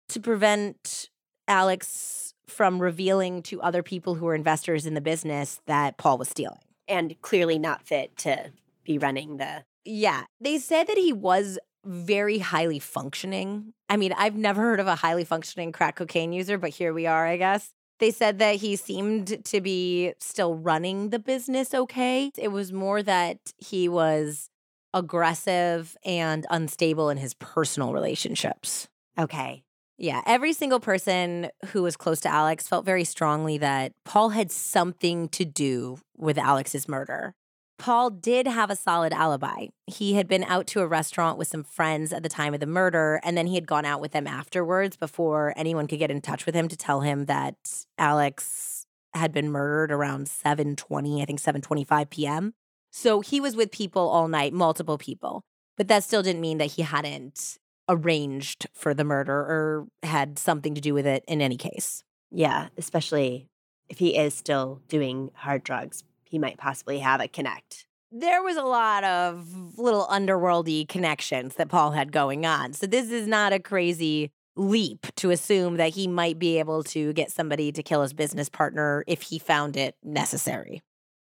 to 0.10 0.20
prevent 0.20 1.10
Alex 1.48 2.27
from 2.48 2.82
revealing 2.82 3.42
to 3.44 3.62
other 3.62 3.84
people 3.84 4.16
who 4.16 4.26
were 4.26 4.36
investors 4.36 4.86
in 4.86 4.94
the 4.94 5.02
business 5.02 5.62
that 5.66 5.98
Paul 5.98 6.18
was 6.18 6.30
stealing. 6.30 6.60
And 6.88 7.20
clearly 7.22 7.60
not 7.60 7.84
fit 7.84 8.16
to 8.20 8.52
be 8.84 8.98
running 8.98 9.38
the. 9.38 9.66
Yeah. 9.84 10.24
They 10.40 10.58
said 10.58 10.88
that 10.88 10.98
he 10.98 11.12
was 11.12 11.60
very 11.86 12.40
highly 12.40 12.80
functioning. 12.80 13.74
I 13.90 13.98
mean, 13.98 14.14
I've 14.18 14.36
never 14.36 14.62
heard 14.62 14.80
of 14.80 14.88
a 14.88 14.96
highly 14.96 15.24
functioning 15.24 15.72
crack 15.72 15.96
cocaine 15.96 16.34
user, 16.34 16.58
but 16.58 16.72
here 16.72 16.94
we 16.94 17.06
are, 17.06 17.26
I 17.26 17.38
guess. 17.38 17.72
They 18.00 18.12
said 18.12 18.40
that 18.40 18.56
he 18.58 18.76
seemed 18.76 19.44
to 19.46 19.62
be 19.62 20.14
still 20.20 20.56
running 20.56 21.10
the 21.10 21.20
business 21.20 21.74
okay. 21.74 22.32
It 22.38 22.50
was 22.50 22.72
more 22.72 23.02
that 23.04 23.40
he 23.58 23.90
was 23.90 24.50
aggressive 24.94 25.98
and 26.06 26.46
unstable 26.50 27.10
in 27.10 27.18
his 27.18 27.34
personal 27.36 27.94
relationships. 27.94 28.88
Okay. 29.18 29.64
Yeah, 29.98 30.22
every 30.28 30.54
single 30.54 30.80
person 30.80 31.50
who 31.68 31.82
was 31.82 31.98
close 31.98 32.20
to 32.22 32.30
Alex 32.32 32.68
felt 32.68 32.86
very 32.86 33.04
strongly 33.04 33.58
that 33.58 33.94
Paul 34.06 34.30
had 34.30 34.52
something 34.52 35.28
to 35.30 35.44
do 35.44 36.00
with 36.16 36.38
Alex's 36.38 36.88
murder. 36.88 37.34
Paul 37.80 38.10
did 38.12 38.48
have 38.48 38.70
a 38.70 38.76
solid 38.76 39.12
alibi. 39.12 39.68
He 39.86 40.14
had 40.14 40.28
been 40.28 40.44
out 40.44 40.68
to 40.68 40.82
a 40.82 40.88
restaurant 40.88 41.38
with 41.38 41.48
some 41.48 41.64
friends 41.64 42.14
at 42.14 42.24
the 42.24 42.30
time 42.30 42.54
of 42.54 42.60
the 42.60 42.66
murder, 42.66 43.20
and 43.24 43.36
then 43.38 43.48
he 43.48 43.56
had 43.56 43.68
gone 43.68 43.86
out 43.86 44.02
with 44.02 44.12
them 44.12 44.28
afterwards 44.28 44.98
before 44.98 45.54
anyone 45.56 45.88
could 45.88 46.00
get 46.00 46.12
in 46.12 46.22
touch 46.22 46.46
with 46.46 46.56
him 46.56 46.68
to 46.68 46.78
tell 46.78 47.02
him 47.02 47.26
that 47.26 47.56
Alex 47.98 48.86
had 49.14 49.32
been 49.32 49.50
murdered 49.50 49.92
around 49.92 50.28
7:20, 50.28 51.22
I 51.22 51.26
think 51.26 51.40
7:25 51.40 52.10
p.m. 52.10 52.54
So 52.92 53.22
he 53.22 53.40
was 53.40 53.56
with 53.56 53.72
people 53.72 54.08
all 54.10 54.28
night, 54.28 54.54
multiple 54.54 54.98
people. 54.98 55.44
But 55.76 55.88
that 55.88 56.04
still 56.04 56.24
didn't 56.24 56.42
mean 56.42 56.58
that 56.58 56.72
he 56.72 56.82
hadn't 56.82 57.60
arranged 57.90 58.68
for 58.74 58.94
the 58.94 59.04
murder 59.04 59.34
or 59.34 59.88
had 60.04 60.38
something 60.40 60.76
to 60.76 60.82
do 60.82 60.94
with 60.94 61.08
it 61.08 61.24
in 61.28 61.42
any 61.42 61.58
case. 61.58 62.04
Yeah, 62.32 62.68
especially 62.78 63.48
if 63.90 64.00
he 64.00 64.18
is 64.18 64.34
still 64.34 64.82
doing 64.88 65.32
hard 65.34 65.64
drugs 65.64 66.04
he 66.30 66.40
might 66.40 66.58
possibly 66.58 67.00
have 67.00 67.22
a 67.22 67.28
connect. 67.28 67.86
There 68.12 68.42
was 68.42 68.56
a 68.56 68.64
lot 68.64 69.04
of 69.04 69.78
little 69.78 70.08
underworldy 70.08 70.88
connections 70.88 71.56
that 71.56 71.70
Paul 71.70 71.92
had 71.92 72.12
going 72.12 72.46
on. 72.46 72.74
So 72.74 72.88
this 72.88 73.12
is 73.12 73.28
not 73.28 73.54
a 73.54 73.60
crazy 73.60 74.32
leap 74.56 75.08
to 75.18 75.30
assume 75.30 75.78
that 75.78 75.94
he 75.94 76.08
might 76.08 76.40
be 76.40 76.58
able 76.60 76.84
to 76.84 77.14
get 77.14 77.32
somebody 77.32 77.72
to 77.72 77.84
kill 77.84 78.02
his 78.02 78.14
business 78.14 78.50
partner 78.50 79.04
if 79.08 79.24
he 79.24 79.40
found 79.40 79.78
it 79.78 79.96
necessary. 80.04 80.82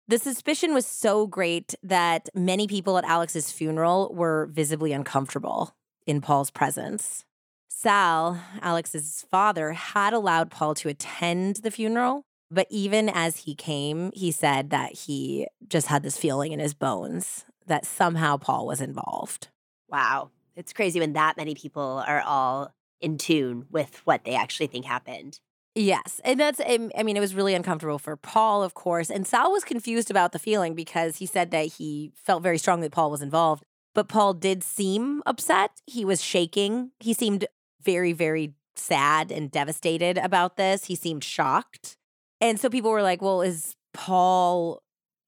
The 0.07 0.17
suspicion 0.17 0.73
was 0.73 0.87
so 0.87 1.27
great 1.27 1.75
that 1.83 2.29
many 2.33 2.65
people 2.65 2.97
at 2.97 3.03
Alex's 3.03 3.51
funeral 3.51 4.11
were 4.15 4.49
visibly 4.51 4.91
uncomfortable 4.91 5.75
in 6.09 6.21
Paul's 6.21 6.49
presence. 6.49 7.23
Sal, 7.67 8.41
Alex's 8.61 9.27
father, 9.29 9.73
had 9.73 10.11
allowed 10.11 10.49
Paul 10.49 10.73
to 10.75 10.89
attend 10.89 11.57
the 11.57 11.69
funeral, 11.69 12.23
but 12.49 12.65
even 12.71 13.09
as 13.09 13.37
he 13.37 13.53
came, 13.53 14.11
he 14.15 14.31
said 14.31 14.71
that 14.71 14.93
he 14.93 15.47
just 15.67 15.85
had 15.85 16.01
this 16.01 16.17
feeling 16.17 16.51
in 16.51 16.59
his 16.59 16.73
bones 16.73 17.45
that 17.67 17.85
somehow 17.85 18.37
Paul 18.37 18.65
was 18.65 18.81
involved. 18.81 19.49
Wow. 19.87 20.31
It's 20.55 20.73
crazy 20.73 20.99
when 20.99 21.13
that 21.13 21.37
many 21.37 21.53
people 21.53 22.03
are 22.07 22.21
all 22.21 22.73
in 22.99 23.19
tune 23.19 23.67
with 23.69 24.01
what 24.03 24.25
they 24.25 24.33
actually 24.33 24.67
think 24.67 24.85
happened. 24.85 25.39
Yes. 25.75 26.19
And 26.25 26.39
that's, 26.39 26.59
um, 26.59 26.91
I 26.97 27.03
mean, 27.03 27.15
it 27.15 27.21
was 27.21 27.35
really 27.35 27.53
uncomfortable 27.53 27.99
for 27.99 28.17
Paul, 28.17 28.63
of 28.63 28.73
course. 28.73 29.11
And 29.11 29.27
Sal 29.27 29.51
was 29.51 29.63
confused 29.63 30.09
about 30.09 30.31
the 30.31 30.39
feeling 30.39 30.73
because 30.73 31.17
he 31.17 31.27
said 31.27 31.51
that 31.51 31.67
he 31.67 32.11
felt 32.15 32.41
very 32.41 32.57
strongly 32.57 32.87
that 32.87 32.93
Paul 32.93 33.11
was 33.11 33.21
involved. 33.21 33.63
But 33.95 34.07
Paul 34.07 34.33
did 34.33 34.63
seem 34.63 35.21
upset. 35.25 35.81
He 35.85 36.05
was 36.05 36.21
shaking. 36.21 36.91
He 36.99 37.13
seemed 37.13 37.45
very, 37.81 38.13
very 38.13 38.53
sad 38.75 39.31
and 39.31 39.51
devastated 39.51 40.17
about 40.17 40.57
this. 40.57 40.85
He 40.85 40.95
seemed 40.95 41.23
shocked. 41.23 41.97
And 42.41 42.59
so 42.59 42.69
people 42.69 42.91
were 42.91 43.03
like, 43.03 43.21
well, 43.21 43.41
is 43.41 43.75
Paul 43.93 44.81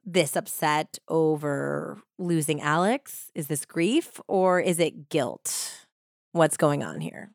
this 0.04 0.36
upset 0.36 0.98
over 1.08 2.02
losing 2.18 2.62
Alex? 2.62 3.30
Is 3.36 3.48
this 3.48 3.66
grief 3.66 4.20
or 4.28 4.60
is 4.60 4.80
it 4.80 5.10
guilt? 5.10 5.86
What's 6.32 6.58
going 6.58 6.84
on 6.84 7.02
here? 7.02 7.32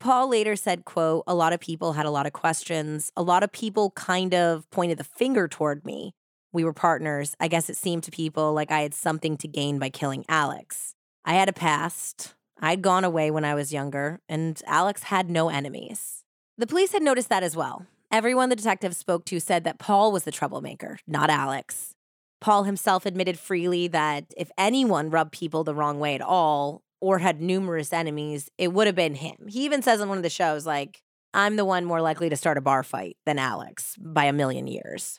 Paul 0.00 0.28
later 0.28 0.54
said, 0.54 0.84
quote, 0.84 1.24
a 1.26 1.34
lot 1.34 1.54
of 1.54 1.60
people 1.60 1.94
had 1.94 2.04
a 2.04 2.10
lot 2.10 2.26
of 2.26 2.34
questions. 2.34 3.10
A 3.16 3.22
lot 3.22 3.42
of 3.42 3.50
people 3.52 3.90
kind 3.92 4.34
of 4.34 4.68
pointed 4.70 4.98
the 4.98 5.04
finger 5.04 5.48
toward 5.48 5.84
me. 5.86 6.12
We 6.54 6.64
were 6.64 6.72
partners. 6.72 7.34
I 7.40 7.48
guess 7.48 7.68
it 7.68 7.76
seemed 7.76 8.04
to 8.04 8.12
people 8.12 8.54
like 8.54 8.70
I 8.70 8.82
had 8.82 8.94
something 8.94 9.36
to 9.38 9.48
gain 9.48 9.80
by 9.80 9.90
killing 9.90 10.24
Alex. 10.28 10.94
I 11.24 11.34
had 11.34 11.48
a 11.48 11.52
past. 11.52 12.34
I'd 12.60 12.80
gone 12.80 13.02
away 13.02 13.32
when 13.32 13.44
I 13.44 13.56
was 13.56 13.72
younger, 13.72 14.20
and 14.28 14.62
Alex 14.64 15.02
had 15.02 15.28
no 15.28 15.48
enemies. 15.48 16.22
The 16.56 16.68
police 16.68 16.92
had 16.92 17.02
noticed 17.02 17.28
that 17.28 17.42
as 17.42 17.56
well. 17.56 17.86
Everyone 18.12 18.50
the 18.50 18.56
detective 18.56 18.94
spoke 18.94 19.24
to 19.26 19.40
said 19.40 19.64
that 19.64 19.80
Paul 19.80 20.12
was 20.12 20.22
the 20.22 20.30
troublemaker, 20.30 21.00
not 21.08 21.28
Alex. 21.28 21.96
Paul 22.40 22.62
himself 22.62 23.04
admitted 23.04 23.36
freely 23.36 23.88
that 23.88 24.26
if 24.36 24.52
anyone 24.56 25.10
rubbed 25.10 25.32
people 25.32 25.64
the 25.64 25.74
wrong 25.74 25.98
way 25.98 26.14
at 26.14 26.22
all 26.22 26.84
or 27.00 27.18
had 27.18 27.40
numerous 27.40 27.92
enemies, 27.92 28.48
it 28.58 28.72
would 28.72 28.86
have 28.86 28.94
been 28.94 29.16
him. 29.16 29.48
He 29.48 29.64
even 29.64 29.82
says 29.82 30.00
on 30.00 30.08
one 30.08 30.18
of 30.18 30.22
the 30.22 30.30
shows, 30.30 30.64
like, 30.64 31.02
I'm 31.32 31.56
the 31.56 31.64
one 31.64 31.84
more 31.84 32.00
likely 32.00 32.28
to 32.28 32.36
start 32.36 32.58
a 32.58 32.60
bar 32.60 32.84
fight 32.84 33.16
than 33.26 33.40
Alex 33.40 33.96
by 33.98 34.26
a 34.26 34.32
million 34.32 34.68
years. 34.68 35.18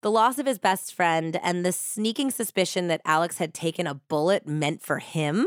The 0.00 0.10
loss 0.10 0.38
of 0.38 0.46
his 0.46 0.58
best 0.58 0.94
friend 0.94 1.40
and 1.42 1.64
the 1.64 1.72
sneaking 1.72 2.30
suspicion 2.30 2.86
that 2.86 3.00
Alex 3.04 3.38
had 3.38 3.52
taken 3.52 3.86
a 3.86 3.94
bullet 3.94 4.46
meant 4.46 4.80
for 4.80 5.00
him, 5.00 5.46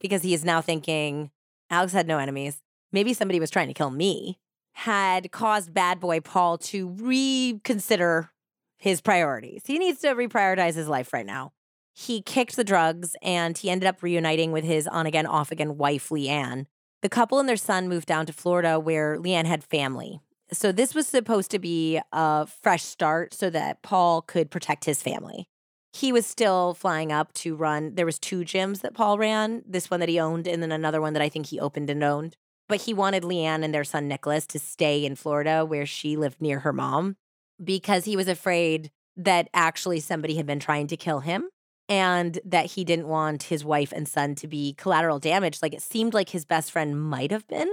because 0.00 0.22
he 0.22 0.34
is 0.34 0.44
now 0.44 0.60
thinking, 0.60 1.30
Alex 1.70 1.92
had 1.92 2.08
no 2.08 2.18
enemies. 2.18 2.60
Maybe 2.90 3.14
somebody 3.14 3.38
was 3.38 3.50
trying 3.50 3.68
to 3.68 3.74
kill 3.74 3.90
me, 3.90 4.40
had 4.72 5.30
caused 5.30 5.72
bad 5.72 6.00
boy 6.00 6.18
Paul 6.18 6.58
to 6.58 6.88
reconsider 6.88 8.32
his 8.76 9.00
priorities. 9.00 9.62
He 9.66 9.78
needs 9.78 10.00
to 10.00 10.08
reprioritize 10.08 10.74
his 10.74 10.88
life 10.88 11.12
right 11.12 11.24
now. 11.24 11.52
He 11.94 12.22
kicked 12.22 12.56
the 12.56 12.64
drugs 12.64 13.14
and 13.22 13.56
he 13.56 13.70
ended 13.70 13.86
up 13.86 14.02
reuniting 14.02 14.50
with 14.50 14.64
his 14.64 14.88
on 14.88 15.06
again, 15.06 15.26
off 15.26 15.52
again 15.52 15.78
wife, 15.78 16.08
Leanne. 16.08 16.66
The 17.02 17.08
couple 17.08 17.38
and 17.38 17.48
their 17.48 17.56
son 17.56 17.88
moved 17.88 18.06
down 18.06 18.26
to 18.26 18.32
Florida 18.32 18.80
where 18.80 19.16
Leanne 19.18 19.46
had 19.46 19.62
family. 19.62 20.20
So 20.52 20.70
this 20.70 20.94
was 20.94 21.06
supposed 21.06 21.50
to 21.52 21.58
be 21.58 22.00
a 22.12 22.46
fresh 22.46 22.82
start 22.82 23.32
so 23.32 23.48
that 23.50 23.82
Paul 23.82 24.22
could 24.22 24.50
protect 24.50 24.84
his 24.84 25.02
family. 25.02 25.46
He 25.94 26.12
was 26.12 26.26
still 26.26 26.74
flying 26.74 27.12
up 27.12 27.32
to 27.34 27.54
run. 27.54 27.94
There 27.94 28.06
was 28.06 28.18
two 28.18 28.40
gyms 28.40 28.80
that 28.80 28.94
Paul 28.94 29.18
ran, 29.18 29.62
this 29.66 29.90
one 29.90 30.00
that 30.00 30.08
he 30.08 30.20
owned 30.20 30.46
and 30.46 30.62
then 30.62 30.72
another 30.72 31.00
one 31.00 31.12
that 31.14 31.22
I 31.22 31.28
think 31.28 31.46
he 31.46 31.60
opened 31.60 31.90
and 31.90 32.02
owned. 32.02 32.36
But 32.68 32.82
he 32.82 32.94
wanted 32.94 33.22
Leanne 33.22 33.62
and 33.62 33.74
their 33.74 33.84
son 33.84 34.08
Nicholas 34.08 34.46
to 34.48 34.58
stay 34.58 35.04
in 35.04 35.16
Florida 35.16 35.64
where 35.64 35.86
she 35.86 36.16
lived 36.16 36.40
near 36.40 36.60
her 36.60 36.72
mom 36.72 37.16
because 37.62 38.04
he 38.04 38.16
was 38.16 38.28
afraid 38.28 38.90
that 39.16 39.48
actually 39.52 40.00
somebody 40.00 40.36
had 40.36 40.46
been 40.46 40.60
trying 40.60 40.86
to 40.86 40.96
kill 40.96 41.20
him 41.20 41.48
and 41.88 42.38
that 42.44 42.66
he 42.66 42.84
didn't 42.84 43.08
want 43.08 43.44
his 43.44 43.64
wife 43.64 43.92
and 43.92 44.08
son 44.08 44.34
to 44.36 44.46
be 44.46 44.74
collateral 44.74 45.18
damage 45.18 45.60
like 45.60 45.74
it 45.74 45.82
seemed 45.82 46.14
like 46.14 46.30
his 46.30 46.44
best 46.44 46.70
friend 46.70 47.02
might 47.02 47.30
have 47.30 47.46
been. 47.48 47.68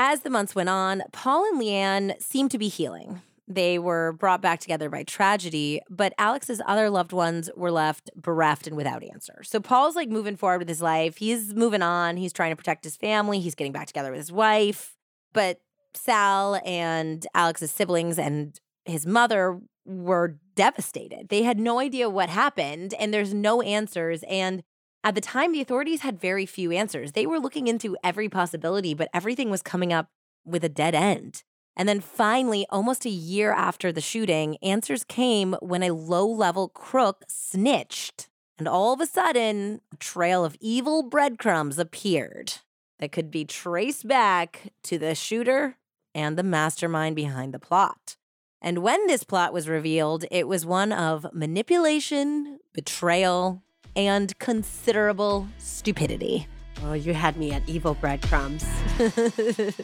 As 0.00 0.20
the 0.20 0.30
months 0.30 0.54
went 0.54 0.68
on, 0.68 1.02
Paul 1.10 1.44
and 1.44 1.60
Leanne 1.60 2.22
seemed 2.22 2.52
to 2.52 2.58
be 2.58 2.68
healing. 2.68 3.20
They 3.48 3.80
were 3.80 4.12
brought 4.12 4.40
back 4.40 4.60
together 4.60 4.88
by 4.88 5.02
tragedy, 5.02 5.80
but 5.90 6.14
Alex's 6.18 6.62
other 6.66 6.88
loved 6.88 7.12
ones 7.12 7.50
were 7.56 7.72
left 7.72 8.08
bereft 8.14 8.68
and 8.68 8.76
without 8.76 9.02
answer. 9.02 9.42
So 9.42 9.58
Paul's 9.58 9.96
like 9.96 10.08
moving 10.08 10.36
forward 10.36 10.60
with 10.60 10.68
his 10.68 10.80
life. 10.80 11.16
He's 11.16 11.52
moving 11.52 11.82
on. 11.82 12.16
He's 12.16 12.32
trying 12.32 12.52
to 12.52 12.56
protect 12.56 12.84
his 12.84 12.94
family. 12.94 13.40
He's 13.40 13.56
getting 13.56 13.72
back 13.72 13.88
together 13.88 14.12
with 14.12 14.20
his 14.20 14.30
wife. 14.30 14.94
But 15.32 15.60
Sal 15.94 16.60
and 16.64 17.26
Alex's 17.34 17.72
siblings 17.72 18.20
and 18.20 18.56
his 18.84 19.04
mother 19.04 19.58
were 19.84 20.38
devastated. 20.54 21.28
They 21.28 21.42
had 21.42 21.58
no 21.58 21.80
idea 21.80 22.08
what 22.08 22.28
happened 22.28 22.94
and 23.00 23.12
there's 23.12 23.34
no 23.34 23.62
answers. 23.62 24.22
And 24.28 24.62
at 25.04 25.14
the 25.14 25.20
time, 25.20 25.52
the 25.52 25.60
authorities 25.60 26.00
had 26.00 26.20
very 26.20 26.44
few 26.46 26.72
answers. 26.72 27.12
They 27.12 27.26
were 27.26 27.38
looking 27.38 27.68
into 27.68 27.96
every 28.02 28.28
possibility, 28.28 28.94
but 28.94 29.08
everything 29.14 29.50
was 29.50 29.62
coming 29.62 29.92
up 29.92 30.08
with 30.44 30.64
a 30.64 30.68
dead 30.68 30.94
end. 30.94 31.44
And 31.76 31.88
then 31.88 32.00
finally, 32.00 32.66
almost 32.70 33.06
a 33.06 33.10
year 33.10 33.52
after 33.52 33.92
the 33.92 34.00
shooting, 34.00 34.56
answers 34.62 35.04
came 35.04 35.54
when 35.60 35.84
a 35.84 35.94
low 35.94 36.26
level 36.26 36.68
crook 36.68 37.22
snitched. 37.28 38.28
And 38.58 38.66
all 38.66 38.92
of 38.92 39.00
a 39.00 39.06
sudden, 39.06 39.80
a 39.92 39.96
trail 39.96 40.44
of 40.44 40.56
evil 40.60 41.04
breadcrumbs 41.04 41.78
appeared 41.78 42.54
that 42.98 43.12
could 43.12 43.30
be 43.30 43.44
traced 43.44 44.08
back 44.08 44.72
to 44.82 44.98
the 44.98 45.14
shooter 45.14 45.76
and 46.14 46.36
the 46.36 46.42
mastermind 46.42 47.14
behind 47.14 47.54
the 47.54 47.60
plot. 47.60 48.16
And 48.60 48.78
when 48.78 49.06
this 49.06 49.22
plot 49.22 49.52
was 49.52 49.68
revealed, 49.68 50.24
it 50.32 50.48
was 50.48 50.66
one 50.66 50.90
of 50.90 51.32
manipulation, 51.32 52.58
betrayal, 52.72 53.62
and 53.96 54.38
considerable 54.38 55.48
stupidity. 55.58 56.46
Oh, 56.84 56.92
you 56.92 57.14
had 57.14 57.36
me 57.36 57.52
at 57.52 57.68
evil 57.68 57.94
breadcrumbs. 57.94 58.64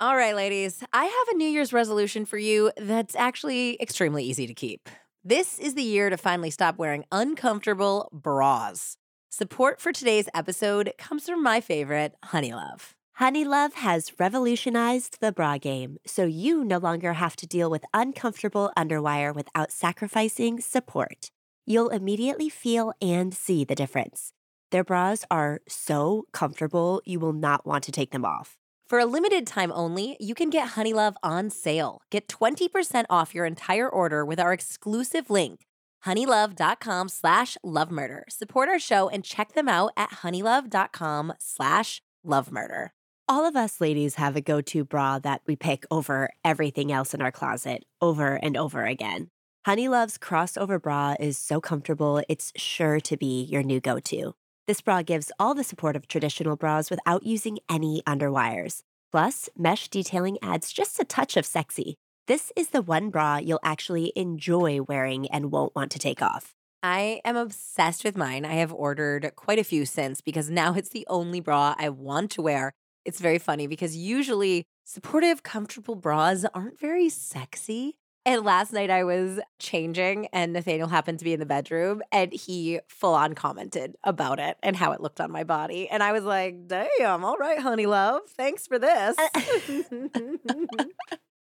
All 0.00 0.16
right, 0.16 0.34
ladies, 0.36 0.82
I 0.92 1.04
have 1.04 1.28
a 1.34 1.36
New 1.36 1.48
Year's 1.48 1.72
resolution 1.72 2.24
for 2.24 2.38
you 2.38 2.70
that's 2.76 3.16
actually 3.16 3.76
extremely 3.80 4.24
easy 4.24 4.46
to 4.46 4.54
keep. 4.54 4.88
This 5.24 5.58
is 5.58 5.74
the 5.74 5.82
year 5.82 6.08
to 6.08 6.16
finally 6.16 6.50
stop 6.50 6.78
wearing 6.78 7.04
uncomfortable 7.10 8.08
bras. 8.12 8.96
Support 9.30 9.80
for 9.80 9.92
today's 9.92 10.28
episode 10.34 10.92
comes 10.98 11.28
from 11.28 11.42
my 11.42 11.60
favorite, 11.60 12.14
Honeylove. 12.26 12.92
Honeylove 13.20 13.74
has 13.74 14.12
revolutionized 14.20 15.18
the 15.20 15.32
bra 15.32 15.58
game, 15.58 15.98
so 16.06 16.24
you 16.24 16.64
no 16.64 16.78
longer 16.78 17.14
have 17.14 17.34
to 17.36 17.46
deal 17.46 17.68
with 17.68 17.84
uncomfortable 17.92 18.70
underwire 18.78 19.34
without 19.34 19.72
sacrificing 19.72 20.60
support 20.60 21.30
you'll 21.68 21.90
immediately 21.90 22.48
feel 22.48 22.92
and 23.00 23.34
see 23.34 23.62
the 23.62 23.74
difference. 23.74 24.32
Their 24.70 24.84
bras 24.84 25.24
are 25.30 25.60
so 25.68 26.24
comfortable, 26.32 27.02
you 27.04 27.20
will 27.20 27.32
not 27.34 27.66
want 27.66 27.84
to 27.84 27.92
take 27.92 28.10
them 28.10 28.24
off. 28.24 28.56
For 28.88 28.98
a 28.98 29.04
limited 29.04 29.46
time 29.46 29.70
only, 29.74 30.16
you 30.18 30.34
can 30.34 30.48
get 30.48 30.70
Honeylove 30.70 31.16
on 31.22 31.50
sale. 31.50 32.00
Get 32.10 32.26
20% 32.26 33.04
off 33.10 33.34
your 33.34 33.44
entire 33.44 33.88
order 33.88 34.24
with 34.24 34.40
our 34.40 34.54
exclusive 34.54 35.28
link, 35.28 35.66
honeylove.com 36.06 37.10
slash 37.10 37.58
lovemurder. 37.64 38.22
Support 38.30 38.70
our 38.70 38.78
show 38.78 39.10
and 39.10 39.22
check 39.22 39.52
them 39.52 39.68
out 39.68 39.92
at 39.94 40.10
honeylove.com 40.10 41.34
slash 41.38 42.00
lovemurder. 42.26 42.88
All 43.28 43.46
of 43.46 43.56
us 43.56 43.78
ladies 43.78 44.14
have 44.14 44.36
a 44.36 44.40
go-to 44.40 44.86
bra 44.86 45.18
that 45.18 45.42
we 45.46 45.54
pick 45.54 45.84
over 45.90 46.30
everything 46.42 46.90
else 46.90 47.12
in 47.12 47.20
our 47.20 47.32
closet 47.32 47.84
over 48.00 48.36
and 48.36 48.56
over 48.56 48.86
again. 48.86 49.28
Honeylove's 49.66 50.18
crossover 50.18 50.80
bra 50.80 51.14
is 51.18 51.36
so 51.36 51.60
comfortable, 51.60 52.22
it's 52.28 52.52
sure 52.56 53.00
to 53.00 53.16
be 53.16 53.42
your 53.42 53.62
new 53.62 53.80
go 53.80 53.98
to. 53.98 54.34
This 54.66 54.80
bra 54.80 55.02
gives 55.02 55.32
all 55.38 55.54
the 55.54 55.64
support 55.64 55.96
of 55.96 56.06
traditional 56.06 56.56
bras 56.56 56.90
without 56.90 57.24
using 57.24 57.58
any 57.68 58.02
underwires. 58.06 58.82
Plus, 59.10 59.48
mesh 59.58 59.88
detailing 59.88 60.38
adds 60.42 60.72
just 60.72 61.00
a 61.00 61.04
touch 61.04 61.36
of 61.36 61.44
sexy. 61.44 61.96
This 62.28 62.52
is 62.56 62.68
the 62.68 62.82
one 62.82 63.10
bra 63.10 63.38
you'll 63.38 63.60
actually 63.64 64.12
enjoy 64.14 64.80
wearing 64.82 65.28
and 65.30 65.50
won't 65.50 65.74
want 65.74 65.90
to 65.92 65.98
take 65.98 66.22
off. 66.22 66.54
I 66.82 67.20
am 67.24 67.36
obsessed 67.36 68.04
with 68.04 68.16
mine. 68.16 68.44
I 68.44 68.54
have 68.54 68.72
ordered 68.72 69.32
quite 69.34 69.58
a 69.58 69.64
few 69.64 69.84
since 69.84 70.20
because 70.20 70.48
now 70.48 70.74
it's 70.74 70.90
the 70.90 71.06
only 71.10 71.40
bra 71.40 71.74
I 71.76 71.88
want 71.88 72.30
to 72.32 72.42
wear. 72.42 72.72
It's 73.04 73.20
very 73.20 73.38
funny 73.38 73.66
because 73.66 73.96
usually 73.96 74.64
supportive, 74.84 75.42
comfortable 75.42 75.96
bras 75.96 76.44
aren't 76.54 76.78
very 76.78 77.08
sexy. 77.08 77.96
And 78.28 78.44
last 78.44 78.74
night 78.74 78.90
I 78.90 79.04
was 79.04 79.40
changing 79.58 80.26
and 80.34 80.52
Nathaniel 80.52 80.88
happened 80.88 81.18
to 81.20 81.24
be 81.24 81.32
in 81.32 81.40
the 81.40 81.46
bedroom 81.46 82.02
and 82.12 82.30
he 82.30 82.78
full 82.86 83.14
on 83.14 83.32
commented 83.32 83.96
about 84.04 84.38
it 84.38 84.58
and 84.62 84.76
how 84.76 84.92
it 84.92 85.00
looked 85.00 85.18
on 85.18 85.32
my 85.32 85.44
body. 85.44 85.88
And 85.88 86.02
I 86.02 86.12
was 86.12 86.24
like, 86.24 86.68
damn, 86.68 87.24
all 87.24 87.38
right, 87.38 87.58
Honeylove. 87.58 88.28
Thanks 88.36 88.66
for 88.66 88.78
this. 88.78 89.16
Uh, 89.16 90.84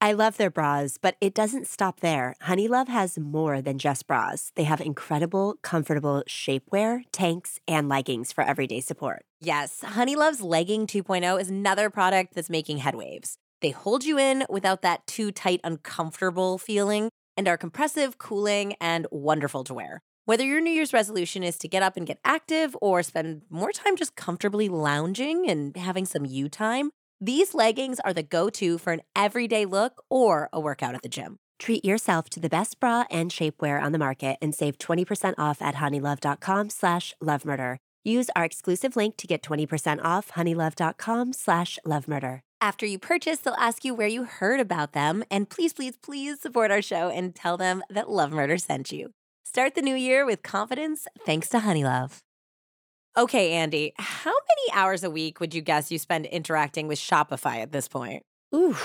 I 0.01 0.13
love 0.13 0.37
their 0.37 0.49
bras, 0.49 0.97
but 0.97 1.17
it 1.19 1.33
doesn't 1.33 1.67
stop 1.67 1.99
there. 1.99 2.33
Honeylove 2.43 2.87
has 2.87 3.19
more 3.19 3.61
than 3.61 3.77
just 3.77 4.07
bras. 4.07 4.53
They 4.55 4.63
have 4.63 4.79
incredible, 4.79 5.57
comfortable 5.61 6.23
shapewear, 6.29 7.01
tanks, 7.11 7.59
and 7.67 7.89
leggings 7.89 8.31
for 8.31 8.41
everyday 8.41 8.79
support. 8.79 9.25
Yes, 9.41 9.81
Honeylove's 9.81 10.39
Legging 10.39 10.87
2.0 10.87 11.41
is 11.41 11.49
another 11.49 11.89
product 11.89 12.35
that's 12.35 12.49
making 12.49 12.79
headwaves. 12.79 13.35
They 13.61 13.71
hold 13.71 14.05
you 14.05 14.17
in 14.17 14.45
without 14.49 14.81
that 14.81 15.05
too 15.07 15.31
tight, 15.31 15.59
uncomfortable 15.63 16.57
feeling 16.57 17.09
and 17.35 17.47
are 17.47 17.57
compressive, 17.57 18.17
cooling, 18.17 18.75
and 18.81 19.07
wonderful 19.11 19.63
to 19.63 19.73
wear. 19.73 20.01
Whether 20.25 20.43
your 20.43 20.61
New 20.61 20.71
Year's 20.71 20.93
resolution 20.93 21.41
is 21.41 21.57
to 21.59 21.67
get 21.67 21.81
up 21.81 21.97
and 21.97 22.05
get 22.05 22.19
active 22.23 22.75
or 22.81 23.01
spend 23.01 23.43
more 23.49 23.71
time 23.71 23.95
just 23.95 24.15
comfortably 24.15 24.69
lounging 24.69 25.49
and 25.49 25.75
having 25.75 26.05
some 26.05 26.25
you 26.25 26.49
time, 26.49 26.91
these 27.19 27.53
leggings 27.53 27.99
are 28.01 28.13
the 28.13 28.23
go 28.23 28.49
to 28.51 28.77
for 28.77 28.93
an 28.93 29.01
everyday 29.15 29.65
look 29.65 30.03
or 30.09 30.49
a 30.53 30.59
workout 30.59 30.95
at 30.95 31.01
the 31.01 31.09
gym. 31.09 31.37
Treat 31.57 31.83
yourself 31.83 32.29
to 32.29 32.39
the 32.39 32.49
best 32.49 32.79
bra 32.79 33.05
and 33.09 33.31
shapewear 33.31 33.81
on 33.81 33.91
the 33.91 33.97
market 33.97 34.37
and 34.41 34.53
save 34.53 34.77
20% 34.77 35.33
off 35.37 35.61
at 35.61 35.75
honeylove.com 35.75 36.69
slash 36.69 37.15
lovemurder. 37.21 37.77
Use 38.03 38.29
our 38.35 38.45
exclusive 38.45 38.95
link 38.95 39.17
to 39.17 39.27
get 39.27 39.41
20% 39.41 40.03
off 40.03 40.31
honeylove.com 40.31 41.33
slash 41.33 41.77
lovemurder. 41.85 42.41
After 42.61 42.85
you 42.85 42.99
purchase, 42.99 43.39
they'll 43.39 43.53
ask 43.55 43.85
you 43.85 43.93
where 43.93 44.07
you 44.07 44.25
heard 44.25 44.59
about 44.59 44.93
them. 44.93 45.23
And 45.31 45.49
please, 45.49 45.73
please, 45.73 45.95
please 45.97 46.41
support 46.41 46.71
our 46.71 46.81
show 46.81 47.09
and 47.09 47.33
tell 47.33 47.57
them 47.57 47.83
that 47.89 48.09
Love 48.09 48.31
Murder 48.31 48.57
sent 48.57 48.91
you. 48.91 49.11
Start 49.45 49.75
the 49.75 49.81
new 49.81 49.95
year 49.95 50.25
with 50.25 50.43
confidence 50.43 51.07
thanks 51.25 51.49
to 51.49 51.59
Honeylove. 51.59 52.19
Okay, 53.17 53.53
Andie, 53.53 53.93
how 53.97 54.31
many 54.31 54.79
hours 54.79 55.03
a 55.03 55.09
week 55.09 55.39
would 55.39 55.53
you 55.53 55.61
guess 55.61 55.91
you 55.91 55.97
spend 55.97 56.25
interacting 56.27 56.87
with 56.87 56.99
Shopify 56.99 57.57
at 57.57 57.71
this 57.71 57.87
point? 57.87 58.23
Ooh, 58.53 58.77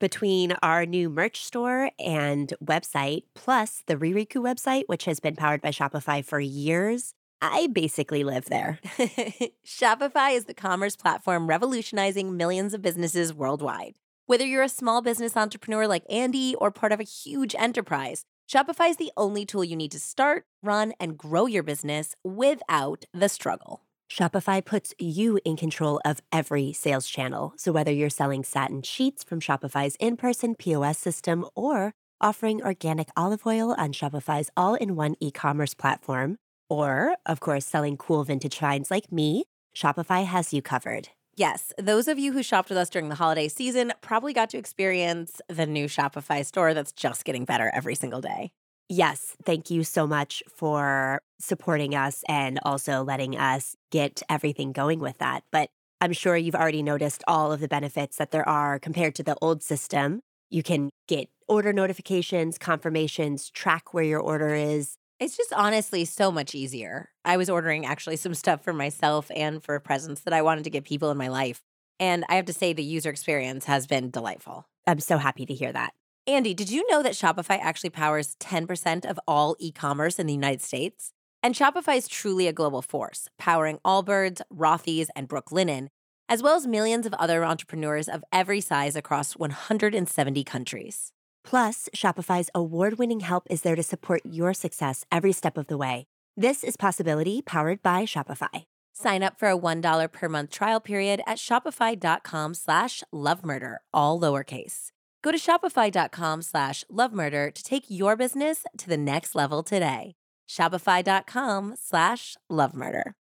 between 0.00 0.52
our 0.62 0.86
new 0.86 1.08
merch 1.08 1.44
store 1.44 1.90
and 1.98 2.52
website, 2.64 3.24
plus 3.34 3.82
the 3.86 3.96
Ririku 3.96 4.36
website, 4.42 4.84
which 4.86 5.04
has 5.06 5.20
been 5.20 5.36
powered 5.36 5.60
by 5.60 5.70
Shopify 5.70 6.24
for 6.24 6.38
years, 6.38 7.14
I 7.40 7.68
basically 7.68 8.24
live 8.24 8.46
there. 8.46 8.80
Shopify 9.66 10.34
is 10.34 10.46
the 10.46 10.54
commerce 10.54 10.96
platform 10.96 11.46
revolutionizing 11.46 12.36
millions 12.36 12.74
of 12.74 12.82
businesses 12.82 13.32
worldwide. 13.32 13.94
Whether 14.26 14.44
you're 14.44 14.62
a 14.62 14.68
small 14.68 15.02
business 15.02 15.36
entrepreneur 15.36 15.86
like 15.86 16.04
Andie 16.10 16.54
or 16.56 16.70
part 16.70 16.92
of 16.92 17.00
a 17.00 17.04
huge 17.04 17.54
enterprise, 17.58 18.24
Shopify 18.50 18.90
is 18.90 18.96
the 18.96 19.12
only 19.16 19.44
tool 19.44 19.64
you 19.64 19.76
need 19.76 19.92
to 19.92 20.00
start, 20.00 20.44
run, 20.62 20.92
and 20.98 21.16
grow 21.16 21.46
your 21.46 21.62
business 21.62 22.14
without 22.24 23.04
the 23.12 23.28
struggle. 23.28 23.82
Shopify 24.10 24.64
puts 24.64 24.94
you 24.98 25.38
in 25.44 25.56
control 25.56 26.00
of 26.04 26.20
every 26.32 26.72
sales 26.72 27.06
channel. 27.06 27.52
So 27.56 27.72
whether 27.72 27.92
you're 27.92 28.10
selling 28.10 28.42
satin 28.42 28.82
sheets 28.82 29.22
from 29.22 29.40
Shopify's 29.40 29.96
in 30.00 30.16
person 30.16 30.54
POS 30.54 30.98
system 30.98 31.44
or 31.54 31.92
offering 32.20 32.62
organic 32.62 33.08
olive 33.16 33.46
oil 33.46 33.74
on 33.78 33.92
Shopify's 33.92 34.50
all 34.56 34.74
in 34.74 34.96
one 34.96 35.14
e 35.20 35.30
commerce 35.30 35.74
platform, 35.74 36.38
or, 36.68 37.14
of 37.26 37.40
course, 37.40 37.64
selling 37.64 37.96
cool 37.96 38.24
vintage 38.24 38.58
finds 38.58 38.90
like 38.90 39.10
me, 39.12 39.44
Shopify 39.76 40.24
has 40.24 40.52
you 40.52 40.62
covered. 40.62 41.08
Yes, 41.36 41.72
those 41.78 42.08
of 42.08 42.18
you 42.18 42.32
who 42.32 42.42
shopped 42.42 42.68
with 42.68 42.78
us 42.78 42.90
during 42.90 43.10
the 43.10 43.14
holiday 43.14 43.46
season 43.46 43.92
probably 44.00 44.32
got 44.32 44.50
to 44.50 44.58
experience 44.58 45.40
the 45.48 45.66
new 45.66 45.86
Shopify 45.86 46.44
store 46.44 46.74
that's 46.74 46.90
just 46.90 47.24
getting 47.24 47.44
better 47.44 47.70
every 47.72 47.94
single 47.94 48.20
day. 48.20 48.50
Yes, 48.88 49.36
thank 49.44 49.70
you 49.70 49.84
so 49.84 50.06
much 50.06 50.42
for 50.48 51.20
supporting 51.38 51.94
us 51.94 52.24
and 52.28 52.58
also 52.64 53.04
letting 53.04 53.36
us 53.36 53.76
get 53.92 54.22
everything 54.28 54.72
going 54.72 54.98
with 54.98 55.18
that. 55.18 55.44
But 55.52 55.68
I'm 56.00 56.12
sure 56.12 56.36
you've 56.36 56.54
already 56.54 56.82
noticed 56.82 57.22
all 57.28 57.52
of 57.52 57.60
the 57.60 57.68
benefits 57.68 58.16
that 58.16 58.30
there 58.30 58.48
are 58.48 58.78
compared 58.78 59.14
to 59.16 59.22
the 59.22 59.36
old 59.40 59.62
system. 59.62 60.20
You 60.50 60.62
can 60.62 60.90
get 61.06 61.28
order 61.46 61.72
notifications, 61.72 62.58
confirmations, 62.58 63.50
track 63.50 63.94
where 63.94 64.04
your 64.04 64.20
order 64.20 64.54
is, 64.54 64.96
it's 65.20 65.36
just 65.36 65.52
honestly 65.52 66.04
so 66.04 66.30
much 66.30 66.54
easier. 66.54 67.10
I 67.24 67.36
was 67.36 67.50
ordering 67.50 67.84
actually 67.84 68.16
some 68.16 68.34
stuff 68.34 68.62
for 68.62 68.72
myself 68.72 69.30
and 69.34 69.62
for 69.62 69.78
presents 69.80 70.22
that 70.22 70.34
I 70.34 70.42
wanted 70.42 70.64
to 70.64 70.70
give 70.70 70.84
people 70.84 71.10
in 71.10 71.16
my 71.16 71.28
life. 71.28 71.62
And 72.00 72.24
I 72.28 72.36
have 72.36 72.44
to 72.46 72.52
say, 72.52 72.72
the 72.72 72.84
user 72.84 73.10
experience 73.10 73.64
has 73.64 73.86
been 73.86 74.10
delightful. 74.10 74.68
I'm 74.86 75.00
so 75.00 75.18
happy 75.18 75.44
to 75.46 75.54
hear 75.54 75.72
that. 75.72 75.92
Andie, 76.28 76.54
did 76.54 76.70
you 76.70 76.88
know 76.90 77.02
that 77.02 77.14
Shopify 77.14 77.58
actually 77.60 77.90
powers 77.90 78.36
10% 78.38 79.04
of 79.04 79.18
all 79.26 79.56
e 79.58 79.72
commerce 79.72 80.18
in 80.18 80.26
the 80.26 80.32
United 80.32 80.62
States? 80.62 81.10
And 81.42 81.54
Shopify 81.54 81.96
is 81.96 82.06
truly 82.06 82.46
a 82.46 82.52
global 82.52 82.82
force, 82.82 83.28
powering 83.38 83.78
Allbirds, 83.84 84.40
Rothy's, 84.52 85.10
and 85.16 85.28
Brooklinen, 85.28 85.88
as 86.28 86.42
well 86.42 86.56
as 86.56 86.66
millions 86.66 87.06
of 87.06 87.14
other 87.14 87.44
entrepreneurs 87.44 88.08
of 88.08 88.22
every 88.32 88.60
size 88.60 88.94
across 88.94 89.36
170 89.36 90.44
countries. 90.44 91.12
Plus, 91.48 91.88
Shopify's 91.96 92.50
award 92.54 92.98
winning 92.98 93.20
help 93.20 93.46
is 93.48 93.62
there 93.62 93.74
to 93.74 93.82
support 93.82 94.20
your 94.26 94.52
success 94.52 95.06
every 95.10 95.32
step 95.32 95.56
of 95.56 95.66
the 95.66 95.78
way. 95.78 96.04
This 96.36 96.62
is 96.62 96.76
Possibility 96.76 97.40
powered 97.40 97.82
by 97.82 98.04
Shopify. 98.04 98.64
Sign 98.92 99.22
up 99.22 99.38
for 99.38 99.48
a 99.48 99.56
$1 99.56 100.12
per 100.12 100.28
month 100.28 100.50
trial 100.50 100.78
period 100.78 101.22
at 101.26 101.38
shopify.com 101.38 102.52
slash 102.52 103.02
lovemurder, 103.14 103.76
all 103.94 104.20
lowercase. 104.20 104.88
Go 105.22 105.32
to 105.32 105.38
shopify.com 105.38 106.42
slash 106.42 106.84
lovemurder 106.92 107.54
to 107.54 107.62
take 107.62 107.84
your 107.88 108.14
business 108.14 108.64
to 108.76 108.86
the 108.86 108.98
next 108.98 109.34
level 109.34 109.62
today. 109.62 110.16
Shopify.com 110.50 111.76
slash 111.80 112.36
lovemurder. 112.52 113.12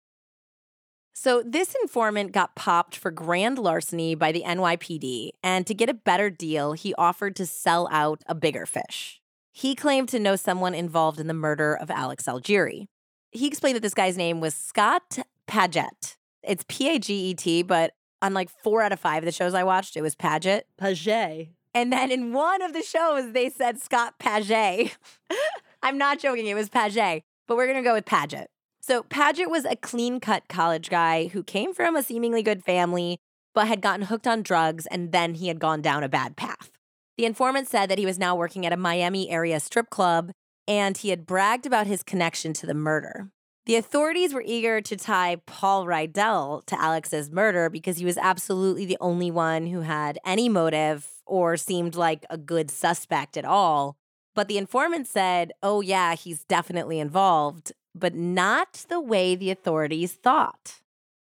So, 1.19 1.41
this 1.43 1.73
informant 1.81 2.31
got 2.31 2.53
popped 2.53 2.95
for 2.95 3.09
grand 3.09 3.57
larceny 3.57 4.13
by 4.13 4.31
the 4.31 4.43
NYPD, 4.43 5.31
and 5.41 5.65
to 5.65 5.73
get 5.73 5.89
a 5.89 5.95
better 5.95 6.29
deal, 6.29 6.73
he 6.73 6.93
offered 6.93 7.35
to 7.37 7.47
sell 7.47 7.89
out 7.91 8.21
a 8.27 8.35
bigger 8.35 8.67
fish. 8.67 9.19
He 9.51 9.73
claimed 9.73 10.09
to 10.09 10.19
know 10.19 10.35
someone 10.35 10.75
involved 10.75 11.19
in 11.19 11.25
the 11.25 11.33
murder 11.33 11.75
of 11.75 11.89
Alex 11.89 12.25
Algeri. 12.25 12.85
He 13.31 13.47
explained 13.47 13.77
that 13.77 13.81
this 13.81 13.95
guy's 13.95 14.15
name 14.15 14.41
was 14.41 14.53
Scott 14.53 15.17
Paget. 15.47 16.17
It's 16.43 16.63
P 16.67 16.87
A 16.87 16.99
G 16.99 17.31
E 17.31 17.33
T, 17.33 17.63
but 17.63 17.93
on 18.21 18.35
like 18.35 18.51
four 18.51 18.83
out 18.83 18.91
of 18.91 18.99
five 18.99 19.23
of 19.23 19.25
the 19.25 19.31
shows 19.31 19.55
I 19.55 19.63
watched, 19.63 19.97
it 19.97 20.03
was 20.03 20.13
Paget. 20.13 20.67
Paget. 20.77 21.49
And 21.73 21.91
then 21.91 22.11
in 22.11 22.31
one 22.31 22.61
of 22.61 22.73
the 22.73 22.83
shows, 22.83 23.31
they 23.31 23.49
said 23.49 23.81
Scott 23.81 24.19
Paget. 24.19 24.95
I'm 25.81 25.97
not 25.97 26.19
joking, 26.19 26.45
it 26.45 26.53
was 26.53 26.69
Paget, 26.69 27.23
but 27.47 27.57
we're 27.57 27.65
gonna 27.65 27.81
go 27.81 27.95
with 27.95 28.05
Paget. 28.05 28.51
So 28.87 29.03
Paget 29.03 29.49
was 29.49 29.65
a 29.65 29.75
clean 29.75 30.21
cut 30.21 30.47
college 30.47 30.89
guy 30.89 31.27
who 31.27 31.43
came 31.43 31.73
from 31.73 31.97
a 31.97 32.01
seemingly 32.01 32.41
good 32.41 32.63
family, 32.63 33.17
but 33.53 33.67
had 33.67 33.81
gotten 33.81 34.05
hooked 34.05 34.25
on 34.25 34.43
drugs 34.43 34.85
and 34.85 35.11
then 35.11 35.33
he 35.33 35.49
had 35.49 35.59
gone 35.59 35.81
down 35.81 36.05
a 36.05 36.09
bad 36.09 36.37
path. 36.37 36.71
The 37.17 37.25
informant 37.25 37.67
said 37.67 37.89
that 37.89 37.97
he 37.97 38.05
was 38.05 38.17
now 38.17 38.33
working 38.33 38.65
at 38.65 38.71
a 38.71 38.77
Miami 38.77 39.29
area 39.29 39.59
strip 39.59 39.89
club 39.89 40.31
and 40.69 40.95
he 40.95 41.09
had 41.09 41.25
bragged 41.25 41.65
about 41.65 41.85
his 41.85 42.01
connection 42.01 42.53
to 42.53 42.65
the 42.65 42.73
murder. 42.73 43.27
The 43.65 43.75
authorities 43.75 44.33
were 44.33 44.43
eager 44.45 44.79
to 44.79 44.95
tie 44.95 45.41
Paul 45.45 45.85
Rydell 45.85 46.65
to 46.67 46.81
Alex's 46.81 47.29
murder 47.29 47.69
because 47.69 47.97
he 47.97 48.05
was 48.05 48.17
absolutely 48.17 48.85
the 48.85 48.97
only 49.01 49.31
one 49.31 49.67
who 49.67 49.81
had 49.81 50.17
any 50.25 50.47
motive 50.47 51.09
or 51.25 51.57
seemed 51.57 51.95
like 51.95 52.25
a 52.29 52.37
good 52.37 52.71
suspect 52.71 53.35
at 53.35 53.43
all. 53.43 53.97
But 54.37 54.47
the 54.47 54.57
informant 54.57 55.07
said, 55.07 55.51
oh, 55.61 55.81
yeah, 55.81 56.15
he's 56.15 56.45
definitely 56.45 56.99
involved 57.01 57.73
but 57.99 58.15
not 58.15 58.85
the 58.89 58.99
way 58.99 59.35
the 59.35 59.51
authorities 59.51 60.13
thought. 60.13 60.81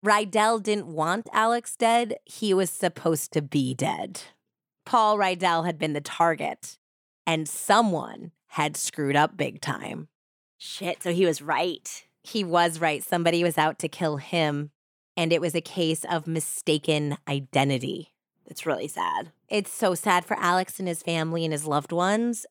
Rydell 0.04 0.62
didn't 0.62 0.86
want 0.86 1.28
Alex 1.32 1.76
dead, 1.76 2.14
he 2.24 2.54
was 2.54 2.70
supposed 2.70 3.32
to 3.32 3.42
be 3.42 3.74
dead. 3.74 4.22
Paul 4.86 5.18
Rydell 5.18 5.66
had 5.66 5.78
been 5.78 5.92
the 5.92 6.00
target, 6.00 6.78
and 7.26 7.48
someone 7.48 8.32
had 8.48 8.76
screwed 8.76 9.16
up 9.16 9.36
big 9.36 9.60
time. 9.60 10.08
Shit, 10.58 11.02
so 11.02 11.12
he 11.12 11.26
was 11.26 11.42
right. 11.42 12.04
He 12.22 12.44
was 12.44 12.80
right. 12.80 13.02
Somebody 13.02 13.44
was 13.44 13.58
out 13.58 13.78
to 13.80 13.88
kill 13.88 14.16
him, 14.16 14.70
and 15.16 15.32
it 15.32 15.40
was 15.40 15.54
a 15.54 15.60
case 15.60 16.04
of 16.04 16.26
mistaken 16.26 17.18
identity. 17.28 18.12
It's 18.46 18.66
really 18.66 18.88
sad. 18.88 19.32
It's 19.48 19.72
so 19.72 19.94
sad 19.94 20.24
for 20.24 20.36
Alex 20.38 20.78
and 20.78 20.88
his 20.88 21.02
family 21.02 21.44
and 21.44 21.52
his 21.52 21.66
loved 21.66 21.92
ones 21.92 22.46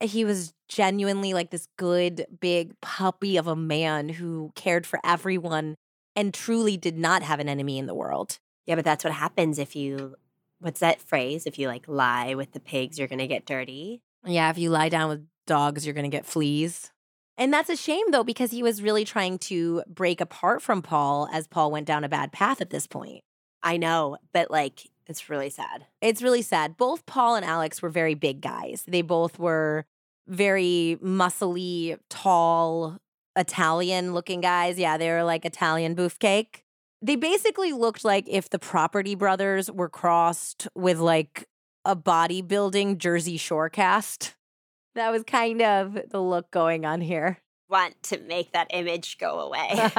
he 0.00 0.24
was 0.24 0.54
genuinely 0.68 1.32
like 1.32 1.50
this 1.50 1.68
good 1.76 2.26
big 2.40 2.78
puppy 2.80 3.36
of 3.36 3.46
a 3.46 3.56
man 3.56 4.08
who 4.08 4.52
cared 4.54 4.86
for 4.86 5.00
everyone 5.04 5.76
and 6.14 6.32
truly 6.32 6.76
did 6.76 6.98
not 6.98 7.22
have 7.22 7.40
an 7.40 7.48
enemy 7.48 7.78
in 7.78 7.86
the 7.86 7.94
world. 7.94 8.38
Yeah, 8.66 8.74
but 8.74 8.84
that's 8.84 9.04
what 9.04 9.12
happens 9.12 9.58
if 9.58 9.76
you 9.76 10.16
what's 10.58 10.80
that 10.80 11.00
phrase? 11.00 11.46
If 11.46 11.58
you 11.58 11.68
like 11.68 11.86
lie 11.86 12.34
with 12.34 12.52
the 12.52 12.60
pigs, 12.60 12.98
you're 12.98 13.08
going 13.08 13.18
to 13.18 13.26
get 13.26 13.46
dirty. 13.46 14.02
Yeah, 14.24 14.50
if 14.50 14.58
you 14.58 14.70
lie 14.70 14.88
down 14.88 15.08
with 15.08 15.26
dogs, 15.46 15.86
you're 15.86 15.94
going 15.94 16.10
to 16.10 16.16
get 16.16 16.26
fleas. 16.26 16.90
And 17.38 17.52
that's 17.52 17.68
a 17.68 17.76
shame 17.76 18.10
though 18.10 18.24
because 18.24 18.50
he 18.50 18.62
was 18.62 18.82
really 18.82 19.04
trying 19.04 19.38
to 19.40 19.82
break 19.86 20.20
apart 20.20 20.62
from 20.62 20.82
Paul 20.82 21.28
as 21.32 21.46
Paul 21.46 21.70
went 21.70 21.86
down 21.86 22.04
a 22.04 22.08
bad 22.08 22.32
path 22.32 22.60
at 22.60 22.70
this 22.70 22.86
point. 22.86 23.22
I 23.62 23.76
know, 23.76 24.16
but 24.32 24.50
like 24.50 24.88
it's 25.06 25.28
really 25.28 25.50
sad. 25.50 25.86
It's 26.00 26.22
really 26.22 26.42
sad. 26.42 26.76
Both 26.76 27.06
Paul 27.06 27.36
and 27.36 27.44
Alex 27.44 27.80
were 27.80 27.90
very 27.90 28.14
big 28.14 28.40
guys. 28.40 28.84
They 28.86 29.02
both 29.02 29.38
were 29.38 29.86
very 30.26 30.98
muscly, 31.02 31.98
tall, 32.10 32.98
Italian 33.36 34.14
looking 34.14 34.40
guys. 34.40 34.78
Yeah, 34.78 34.96
they 34.96 35.10
were 35.10 35.22
like 35.22 35.44
Italian 35.44 35.94
beefcake. 35.94 36.62
They 37.02 37.16
basically 37.16 37.72
looked 37.72 38.04
like 38.04 38.28
if 38.28 38.50
the 38.50 38.58
Property 38.58 39.14
Brothers 39.14 39.70
were 39.70 39.88
crossed 39.88 40.66
with 40.74 40.98
like 40.98 41.46
a 41.84 41.94
bodybuilding 41.94 42.98
Jersey 42.98 43.36
Shore 43.36 43.68
cast. 43.68 44.34
That 44.94 45.12
was 45.12 45.22
kind 45.22 45.62
of 45.62 45.98
the 46.10 46.20
look 46.22 46.50
going 46.50 46.84
on 46.84 47.00
here. 47.02 47.38
Want 47.68 48.00
to 48.04 48.18
make 48.18 48.52
that 48.52 48.68
image 48.70 49.18
go 49.18 49.40
away. 49.40 49.68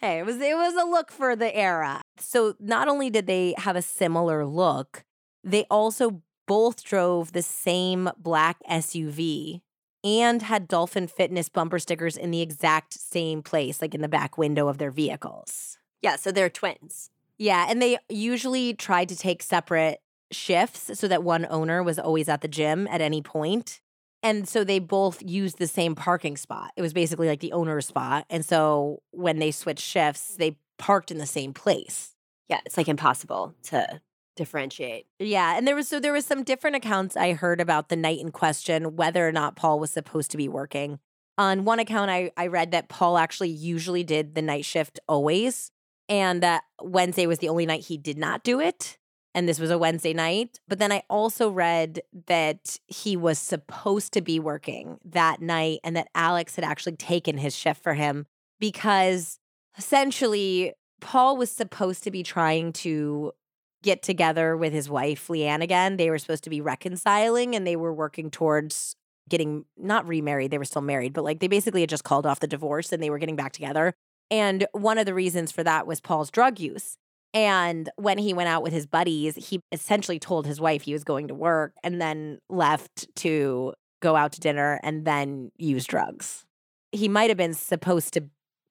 hey, 0.00 0.20
it 0.20 0.26
was 0.26 0.36
it 0.36 0.56
was 0.56 0.74
a 0.74 0.88
look 0.88 1.10
for 1.10 1.34
the 1.34 1.54
era. 1.54 2.02
So 2.18 2.54
not 2.60 2.88
only 2.88 3.10
did 3.10 3.26
they 3.26 3.54
have 3.58 3.76
a 3.76 3.82
similar 3.82 4.46
look, 4.46 5.04
they 5.42 5.64
also 5.70 6.22
both 6.46 6.84
drove 6.84 7.32
the 7.32 7.42
same 7.42 8.10
black 8.16 8.58
SUV 8.70 9.62
and 10.04 10.42
had 10.42 10.68
Dolphin 10.68 11.08
Fitness 11.08 11.48
bumper 11.48 11.80
stickers 11.80 12.16
in 12.16 12.30
the 12.30 12.40
exact 12.40 12.94
same 12.94 13.42
place, 13.42 13.82
like 13.82 13.94
in 13.94 14.02
the 14.02 14.08
back 14.08 14.38
window 14.38 14.68
of 14.68 14.78
their 14.78 14.92
vehicles. 14.92 15.78
Yeah, 16.00 16.16
so 16.16 16.30
they're 16.30 16.48
twins. 16.48 17.10
Yeah, 17.38 17.66
and 17.68 17.82
they 17.82 17.98
usually 18.08 18.72
tried 18.72 19.08
to 19.08 19.16
take 19.16 19.42
separate 19.42 20.00
shifts 20.30 20.98
so 20.98 21.08
that 21.08 21.22
one 21.22 21.46
owner 21.50 21.82
was 21.82 21.98
always 21.98 22.28
at 22.28 22.40
the 22.40 22.48
gym 22.48 22.86
at 22.88 23.00
any 23.00 23.20
point. 23.20 23.80
And 24.26 24.48
so 24.48 24.64
they 24.64 24.80
both 24.80 25.22
used 25.22 25.58
the 25.58 25.68
same 25.68 25.94
parking 25.94 26.36
spot. 26.36 26.72
It 26.74 26.82
was 26.82 26.92
basically 26.92 27.28
like 27.28 27.38
the 27.38 27.52
owner's 27.52 27.86
spot. 27.86 28.26
And 28.28 28.44
so 28.44 29.00
when 29.12 29.38
they 29.38 29.52
switched 29.52 29.84
shifts, 29.84 30.34
they 30.34 30.58
parked 30.78 31.12
in 31.12 31.18
the 31.18 31.26
same 31.26 31.54
place. 31.54 32.16
Yeah, 32.48 32.58
it's 32.66 32.76
like 32.76 32.88
impossible 32.88 33.54
to 33.68 34.00
differentiate. 34.34 35.06
Yeah, 35.20 35.56
and 35.56 35.64
there 35.64 35.76
was 35.76 35.86
so 35.86 36.00
there 36.00 36.12
was 36.12 36.26
some 36.26 36.42
different 36.42 36.74
accounts 36.74 37.16
I 37.16 37.34
heard 37.34 37.60
about 37.60 37.88
the 37.88 37.94
night 37.94 38.18
in 38.18 38.32
question, 38.32 38.96
whether 38.96 39.26
or 39.28 39.30
not 39.30 39.54
Paul 39.54 39.78
was 39.78 39.92
supposed 39.92 40.32
to 40.32 40.36
be 40.36 40.48
working. 40.48 40.98
On 41.38 41.64
one 41.64 41.78
account, 41.78 42.10
I, 42.10 42.32
I 42.36 42.48
read 42.48 42.72
that 42.72 42.88
Paul 42.88 43.18
actually 43.18 43.50
usually 43.50 44.02
did 44.02 44.34
the 44.34 44.42
night 44.42 44.64
shift 44.64 44.98
always, 45.06 45.70
and 46.08 46.42
that 46.42 46.64
Wednesday 46.82 47.28
was 47.28 47.38
the 47.38 47.48
only 47.48 47.64
night 47.64 47.84
he 47.84 47.96
did 47.96 48.18
not 48.18 48.42
do 48.42 48.58
it. 48.58 48.98
And 49.36 49.46
this 49.46 49.60
was 49.60 49.70
a 49.70 49.76
Wednesday 49.76 50.14
night. 50.14 50.58
But 50.66 50.78
then 50.78 50.90
I 50.90 51.02
also 51.10 51.50
read 51.50 52.00
that 52.26 52.78
he 52.86 53.18
was 53.18 53.38
supposed 53.38 54.14
to 54.14 54.22
be 54.22 54.40
working 54.40 54.96
that 55.04 55.42
night 55.42 55.80
and 55.84 55.94
that 55.94 56.08
Alex 56.14 56.56
had 56.56 56.64
actually 56.64 56.96
taken 56.96 57.36
his 57.36 57.54
shift 57.54 57.82
for 57.82 57.92
him 57.92 58.24
because 58.58 59.38
essentially 59.76 60.72
Paul 61.02 61.36
was 61.36 61.52
supposed 61.52 62.02
to 62.04 62.10
be 62.10 62.22
trying 62.22 62.72
to 62.72 63.32
get 63.82 64.02
together 64.02 64.56
with 64.56 64.72
his 64.72 64.88
wife, 64.88 65.28
Leanne, 65.28 65.62
again. 65.62 65.98
They 65.98 66.08
were 66.08 66.18
supposed 66.18 66.44
to 66.44 66.50
be 66.50 66.62
reconciling 66.62 67.54
and 67.54 67.66
they 67.66 67.76
were 67.76 67.92
working 67.92 68.30
towards 68.30 68.96
getting 69.28 69.66
not 69.76 70.08
remarried. 70.08 70.50
They 70.50 70.58
were 70.58 70.64
still 70.64 70.80
married, 70.80 71.12
but 71.12 71.24
like 71.24 71.40
they 71.40 71.48
basically 71.48 71.82
had 71.82 71.90
just 71.90 72.04
called 72.04 72.24
off 72.24 72.40
the 72.40 72.46
divorce 72.46 72.90
and 72.90 73.02
they 73.02 73.10
were 73.10 73.18
getting 73.18 73.36
back 73.36 73.52
together. 73.52 73.92
And 74.30 74.66
one 74.72 74.96
of 74.96 75.04
the 75.04 75.12
reasons 75.12 75.52
for 75.52 75.62
that 75.62 75.86
was 75.86 76.00
Paul's 76.00 76.30
drug 76.30 76.58
use. 76.58 76.96
And 77.34 77.90
when 77.96 78.18
he 78.18 78.32
went 78.32 78.48
out 78.48 78.62
with 78.62 78.72
his 78.72 78.86
buddies, 78.86 79.34
he 79.36 79.60
essentially 79.72 80.18
told 80.18 80.46
his 80.46 80.60
wife 80.60 80.82
he 80.82 80.92
was 80.92 81.04
going 81.04 81.28
to 81.28 81.34
work 81.34 81.74
and 81.82 82.00
then 82.00 82.38
left 82.48 83.14
to 83.16 83.74
go 84.00 84.16
out 84.16 84.32
to 84.32 84.40
dinner 84.40 84.80
and 84.82 85.04
then 85.04 85.50
use 85.56 85.84
drugs. 85.84 86.44
He 86.92 87.08
might 87.08 87.28
have 87.28 87.36
been 87.36 87.54
supposed 87.54 88.14
to 88.14 88.24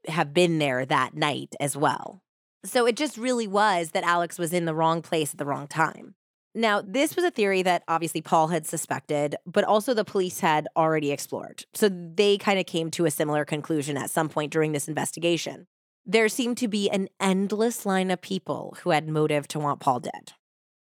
have 0.08 0.34
been 0.34 0.60
there 0.60 0.86
that 0.86 1.16
night 1.16 1.56
as 1.60 1.76
well. 1.76 2.22
So 2.64 2.86
it 2.88 2.96
just 2.96 3.18
really 3.18 3.48
was 3.48 3.92
that 3.92 4.04
Alex 4.04 4.40
was 4.40 4.54
in 4.54 4.66
the 4.66 4.74
wrong 4.74 5.02
place 5.02 5.34
at 5.34 5.38
the 5.38 5.46
wrong 5.46 5.68
time. 5.68 6.16
Now, 6.58 6.82
this 6.82 7.16
was 7.16 7.26
a 7.26 7.32
theory 7.32 7.64
that 7.64 7.84
obviously 7.88 8.22
Paul 8.22 8.48
had 8.48 8.66
suspected, 8.66 9.36
but 9.46 9.66
also 9.66 9.94
the 9.94 10.06
police 10.06 10.40
had 10.40 10.68
already 10.76 11.12
explored. 11.12 11.66
So 11.74 11.90
they 11.90 12.38
kind 12.38 12.58
of 12.58 12.66
came 12.66 12.90
to 12.92 13.06
a 13.06 13.12
similar 13.12 13.44
conclusion 13.44 13.98
at 13.98 14.10
some 14.10 14.30
point 14.30 14.54
during 14.54 14.72
this 14.72 14.88
investigation. 14.88 15.68
There 16.06 16.30
seemed 16.30 16.58
to 16.58 16.68
be 16.68 16.90
an 16.90 17.10
endless 17.20 17.86
line 17.86 18.12
of 18.12 18.22
people 18.22 18.78
who 18.82 18.92
had 18.92 19.08
motive 19.08 19.48
to 19.50 19.60
want 19.60 19.80
Paul 19.80 20.02
dead. 20.02 20.34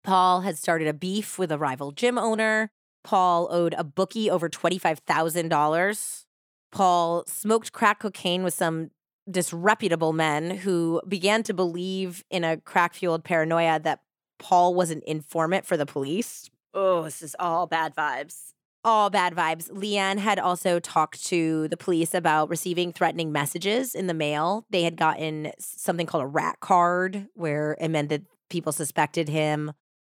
Paul 0.04 0.42
had 0.42 0.56
started 0.56 0.86
a 0.86 0.92
beef 0.92 1.38
with 1.38 1.50
a 1.50 1.58
rival 1.58 1.90
gym 1.90 2.18
owner. 2.18 2.70
Paul 3.02 3.48
owed 3.50 3.74
a 3.76 3.82
bookie 3.82 4.30
over 4.30 4.48
$25,000. 4.48 6.24
Paul 6.70 7.24
smoked 7.26 7.72
crack 7.72 8.00
cocaine 8.00 8.44
with 8.44 8.54
some 8.54 8.90
disreputable 9.28 10.12
men 10.12 10.50
who 10.58 11.02
began 11.08 11.42
to 11.42 11.52
believe 11.52 12.24
in 12.30 12.44
a 12.44 12.58
crack 12.58 12.94
fueled 12.94 13.24
paranoia 13.24 13.80
that 13.80 14.00
Paul 14.38 14.74
was 14.74 14.90
an 14.90 15.02
informant 15.06 15.66
for 15.66 15.76
the 15.76 15.86
police. 15.86 16.48
Oh, 16.72 17.02
this 17.02 17.22
is 17.22 17.34
all 17.38 17.66
bad 17.66 17.94
vibes. 17.94 18.52
All 18.85 19.11
bad 19.11 19.35
vibes. 19.35 19.70
Leanne 19.70 20.18
had 20.18 20.39
also 20.39 20.79
talked 20.79 21.24
to 21.26 21.68
the 21.68 21.76
police 21.76 22.14
about 22.14 22.49
receiving 22.49 22.93
threatening 22.93 23.33
messages 23.33 23.95
in 23.95 24.07
the 24.07 24.14
mail. 24.14 24.64
They 24.70 24.85
had 24.85 24.97
gotten 24.97 25.53
something 25.59 26.07
called 26.07 26.24
a 26.24 26.29
rat 26.29 26.61
card, 26.61 27.26
where 27.35 27.76
it 27.81 27.89
meant 27.89 28.09
that 28.11 28.22
people 28.49 28.72
suspected 28.72 29.29
him 29.29 29.72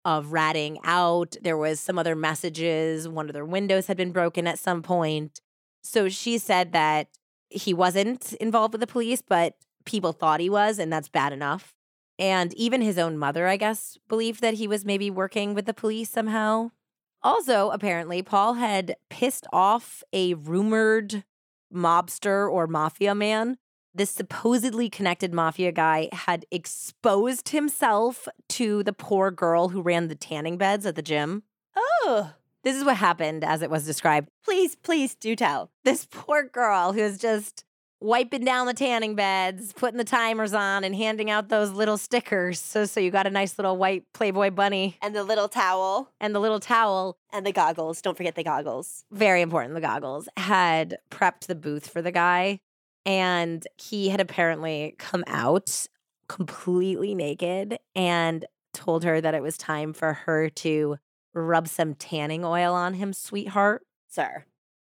of 0.06 0.32
ratting 0.32 0.80
out. 0.84 1.36
There 1.42 1.58
was 1.58 1.80
some 1.80 1.98
other 2.00 2.16
messages. 2.16 3.10
One 3.10 3.28
of 3.28 3.34
their 3.34 3.46
windows 3.46 3.88
had 3.88 3.98
been 3.98 4.12
broken 4.12 4.48
at 4.48 4.60
some 4.60 4.84
point. 4.84 5.42
So 5.84 6.08
she 6.08 6.38
said 6.38 6.72
that 6.74 7.08
he 7.50 7.74
wasn't 7.74 8.34
involved 8.34 8.74
with 8.74 8.82
the 8.82 8.88
police, 8.88 9.22
but 9.22 9.56
people 9.86 10.14
thought 10.14 10.40
he 10.40 10.50
was, 10.50 10.80
and 10.80 10.94
that's 10.94 11.10
bad 11.10 11.34
enough. 11.34 11.74
And 12.20 12.54
even 12.54 12.82
his 12.82 13.00
own 13.00 13.18
mother, 13.18 13.48
I 13.48 13.58
guess, 13.58 13.98
believed 14.08 14.42
that 14.42 14.54
he 14.54 14.68
was 14.68 14.86
maybe 14.86 15.10
working 15.10 15.56
with 15.56 15.66
the 15.66 15.74
police 15.74 16.10
somehow. 16.10 16.70
Also, 17.24 17.70
apparently, 17.70 18.22
Paul 18.24 18.56
had 18.56 18.96
pissed 19.10 19.46
off 19.54 20.04
a 20.12 20.34
rumored 20.34 21.24
mobster 21.74 22.52
or 22.52 22.68
mafia 22.68 23.14
man. 23.16 23.58
This 23.94 24.10
supposedly 24.10 24.90
connected 24.90 25.34
mafia 25.34 25.72
guy 25.72 26.10
had 26.14 26.46
exposed 26.50 27.50
himself 27.50 28.28
to 28.50 28.84
the 28.84 28.94
poor 28.94 29.32
girl 29.32 29.70
who 29.70 29.82
ran 29.82 30.08
the 30.08 30.16
tanning 30.16 30.58
beds 30.58 30.86
at 30.86 30.96
the 30.96 31.02
gym. 31.02 31.44
Oh, 31.76 32.34
This 32.64 32.76
is 32.76 32.84
what 32.86 32.98
happened 32.98 33.44
as 33.44 33.62
it 33.62 33.70
was 33.70 33.86
described. 33.86 34.30
please, 34.46 34.76
please 34.76 35.14
do 35.16 35.36
tell. 35.36 35.72
This 35.84 36.08
poor 36.10 36.44
girl 36.44 36.94
who's 36.94 37.18
just 37.18 37.66
wiping 38.02 38.44
down 38.44 38.66
the 38.66 38.74
tanning 38.74 39.16
beds, 39.16 39.72
putting 39.74 39.98
the 39.98 40.04
timers 40.04 40.54
on, 40.54 40.84
and 40.84 40.96
handing 40.96 41.30
out 41.30 41.50
those 41.50 41.72
little 41.72 41.98
stickers. 41.98 42.60
So, 42.60 42.86
so 42.86 43.00
you 43.00 43.12
got 43.12 43.28
a 43.28 43.30
nice 43.30 43.58
little 43.58 43.78
white 43.78 44.04
Playboy 44.14 44.50
bunny 44.52 44.98
And 45.02 45.16
the 45.16 45.24
little 45.24 45.48
towel 45.48 46.12
and 46.20 46.36
the 46.36 46.40
little 46.40 46.60
towel. 46.60 47.18
and 47.32 47.46
the 47.46 47.52
goggles. 47.52 48.02
Don't 48.02 48.18
forget 48.18 48.36
the 48.36 48.44
goggles. 48.44 49.06
Very 49.12 49.42
important, 49.42 49.76
the 49.76 49.82
goggles. 49.82 50.28
Had 50.36 50.98
prepped 51.10 51.46
the 51.46 51.56
booth 51.56 51.88
for 51.88 52.02
the 52.02 52.12
guy. 52.12 52.60
And 53.06 53.66
he 53.78 54.10
had 54.10 54.20
apparently 54.20 54.96
come 55.00 55.24
out 55.28 55.88
completely 56.28 57.16
naked 57.16 57.78
and 57.96 58.46
told 58.74 59.04
her 59.04 59.20
that 59.22 59.34
it 59.34 59.42
was 59.42 59.58
time 59.58 59.94
for 59.94 60.14
her 60.14 60.50
to 60.50 60.98
rub 61.34 61.68
some 61.68 61.94
tanning 61.96 62.46
oil 62.46 62.74
on 62.74 62.94
him, 62.94 63.14
sweetheart. 63.14 63.84
Sir. 64.08 64.46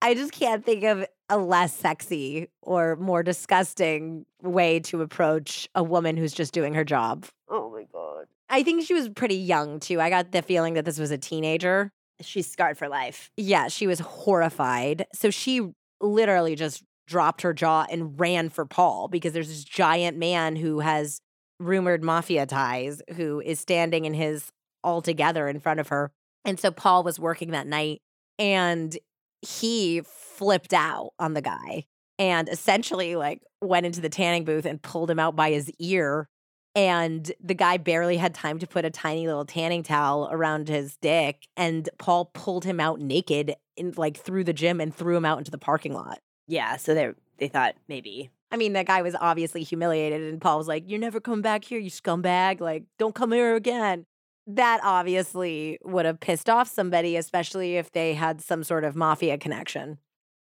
I 0.03 0.15
just 0.15 0.33
can't 0.33 0.65
think 0.65 0.85
of 0.85 1.07
a 1.29 1.39
less 1.39 1.75
sexy 1.75 2.49
or 2.63 2.97
more 2.97 3.23
disgusting 3.23 4.27
way 4.43 4.81
to 4.81 5.03
approach 5.03 5.69
a 5.75 5.83
woman 5.83 6.17
who's 6.17 6.33
just 6.33 6.53
doing 6.53 6.75
her 6.75 6.85
job. 6.85 7.27
Oh 7.49 7.71
my 7.71 7.85
God. 7.93 8.27
I 8.49 8.63
think 8.63 8.85
she 8.85 8.95
was 8.95 9.09
pretty 9.09 9.37
young 9.37 9.81
too. 9.81 10.01
I 10.01 10.11
got 10.11 10.33
the 10.33 10.43
feeling 10.43 10.75
that 10.75 10.85
this 10.85 10.99
was 10.99 11.11
a 11.11 11.19
teenager. 11.19 11.91
She's 12.21 12.51
scarred 12.51 12.79
for 12.79 12.89
life. 12.89 13.31
Yeah, 13.37 13.69
she 13.69 13.87
was 13.87 14.01
horrified. 14.01 15.07
So 15.15 15.31
she 15.31 15.73
literally 16.01 16.55
just 16.55 16.85
dropped 17.07 17.43
her 17.43 17.53
jaw 17.53 17.87
and 17.91 18.19
ran 18.19 18.49
for 18.51 18.65
Paul 18.65 19.09
because 19.09 19.33
there's 19.33 19.49
this 19.49 19.65
giant 19.65 20.17
man 20.17 20.57
who 20.57 20.81
has 20.81 21.21
rumored 21.59 22.03
mafia 22.03 22.47
ties 22.47 23.03
who 23.15 23.41
is 23.41 23.61
standing 23.61 24.05
in 24.05 24.15
his 24.15 24.51
all 24.83 25.01
together 25.03 25.49
in 25.49 25.61
front 25.61 25.81
of 25.81 25.89
her. 25.89 26.11
And 26.45 26.61
so 26.61 26.71
Paul 26.71 27.03
was 27.03 27.19
working 27.19 27.51
that 27.53 27.67
night 27.67 28.03
and 28.39 28.97
he 29.45 30.03
flipped 30.05 30.73
out 30.73 31.13
on 31.19 31.35
the 31.35 31.43
guy 31.43 31.85
and 32.19 32.49
essentially 32.49 33.17
like 33.17 33.43
went 33.61 33.87
into 33.87 34.01
the 34.01 34.09
tanning 34.09 34.45
booth 34.45 34.65
and 34.65 34.83
pulled 34.83 35.11
him 35.11 35.19
out 35.19 35.37
by 35.37 35.51
his 35.51 35.71
ear 35.79 36.29
and 36.77 37.31
the 37.41 37.55
guy 37.55 37.77
barely 37.77 38.17
had 38.17 38.35
time 38.35 38.59
to 38.59 38.67
put 38.67 38.85
a 38.85 38.91
tiny 38.91 39.27
little 39.27 39.45
tanning 39.45 39.83
towel 39.83 40.29
around 40.31 40.69
his 40.69 40.97
dick 40.97 41.47
and 41.57 41.89
Paul 41.99 42.27
pulled 42.27 42.65
him 42.65 42.81
out 42.81 43.01
naked 43.01 43.55
in 43.77 43.95
like 43.97 44.17
through 44.17 44.45
the 44.45 44.53
gym 44.53 44.81
and 44.81 44.95
threw 44.95 45.17
him 45.17 45.25
out 45.25 45.39
into 45.39 45.51
the 45.51 45.59
parking 45.59 45.93
lot. 45.93 46.19
Yeah, 46.47 46.77
so 46.77 46.95
they 46.95 47.13
they 47.39 47.49
thought 47.49 47.75
maybe. 47.89 48.31
I 48.51 48.57
mean, 48.57 48.75
that 48.75 48.87
guy 48.87 49.03
was 49.03 49.17
obviously 49.21 49.63
humiliated 49.63 50.23
and 50.23 50.41
Paul 50.41 50.59
was 50.59 50.69
like, 50.69 50.85
"You're 50.87 51.01
never 51.01 51.21
coming 51.21 51.43
back 51.43 51.65
here, 51.65 51.79
you 51.79 51.91
scumbag. 51.91 52.61
Like, 52.61 52.85
don't 52.99 53.15
come 53.15 53.33
here 53.33 53.57
again." 53.57 54.07
That 54.47 54.81
obviously 54.83 55.79
would 55.83 56.05
have 56.05 56.21
pissed 56.21 56.51
off 56.51 56.69
somebody, 56.69 57.17
especially 57.17 57.77
if 57.77 57.93
they 57.93 58.15
had 58.15 58.43
some 58.43 58.63
sort 58.63 58.85
of 58.85 58.95
mafia 58.95 59.39
connection. 59.39 59.99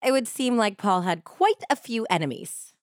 It 0.04 0.12
would 0.12 0.28
seem 0.28 0.56
like 0.56 0.76
Paul 0.76 1.02
had 1.02 1.24
quite 1.24 1.62
a 1.70 1.76
few 1.76 2.06
enemies. 2.10 2.74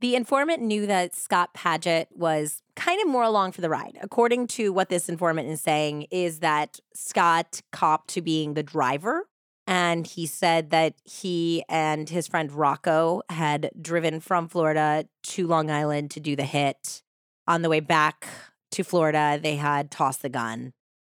The 0.00 0.14
informant 0.14 0.62
knew 0.62 0.86
that 0.86 1.14
Scott 1.14 1.54
Paget 1.54 2.08
was 2.12 2.62
kind 2.74 3.00
of 3.00 3.08
more 3.08 3.22
along 3.22 3.52
for 3.52 3.62
the 3.62 3.70
ride. 3.70 3.98
According 4.02 4.46
to 4.48 4.72
what 4.72 4.90
this 4.90 5.08
informant 5.08 5.48
is 5.48 5.62
saying, 5.62 6.06
is 6.10 6.40
that 6.40 6.80
Scott 6.94 7.62
copped 7.72 8.08
to 8.10 8.20
being 8.20 8.54
the 8.54 8.62
driver. 8.62 9.28
And 9.66 10.06
he 10.06 10.26
said 10.26 10.70
that 10.70 10.94
he 11.04 11.64
and 11.68 12.08
his 12.08 12.28
friend 12.28 12.52
Rocco 12.52 13.22
had 13.30 13.70
driven 13.80 14.20
from 14.20 14.48
Florida 14.48 15.06
to 15.24 15.46
Long 15.46 15.70
Island 15.70 16.10
to 16.12 16.20
do 16.20 16.36
the 16.36 16.44
hit. 16.44 17.02
On 17.48 17.62
the 17.62 17.68
way 17.68 17.80
back 17.80 18.28
to 18.76 18.84
Florida, 18.84 19.38
they 19.42 19.56
had 19.56 19.90
tossed 19.90 20.22
the 20.22 20.28
gun. 20.28 20.72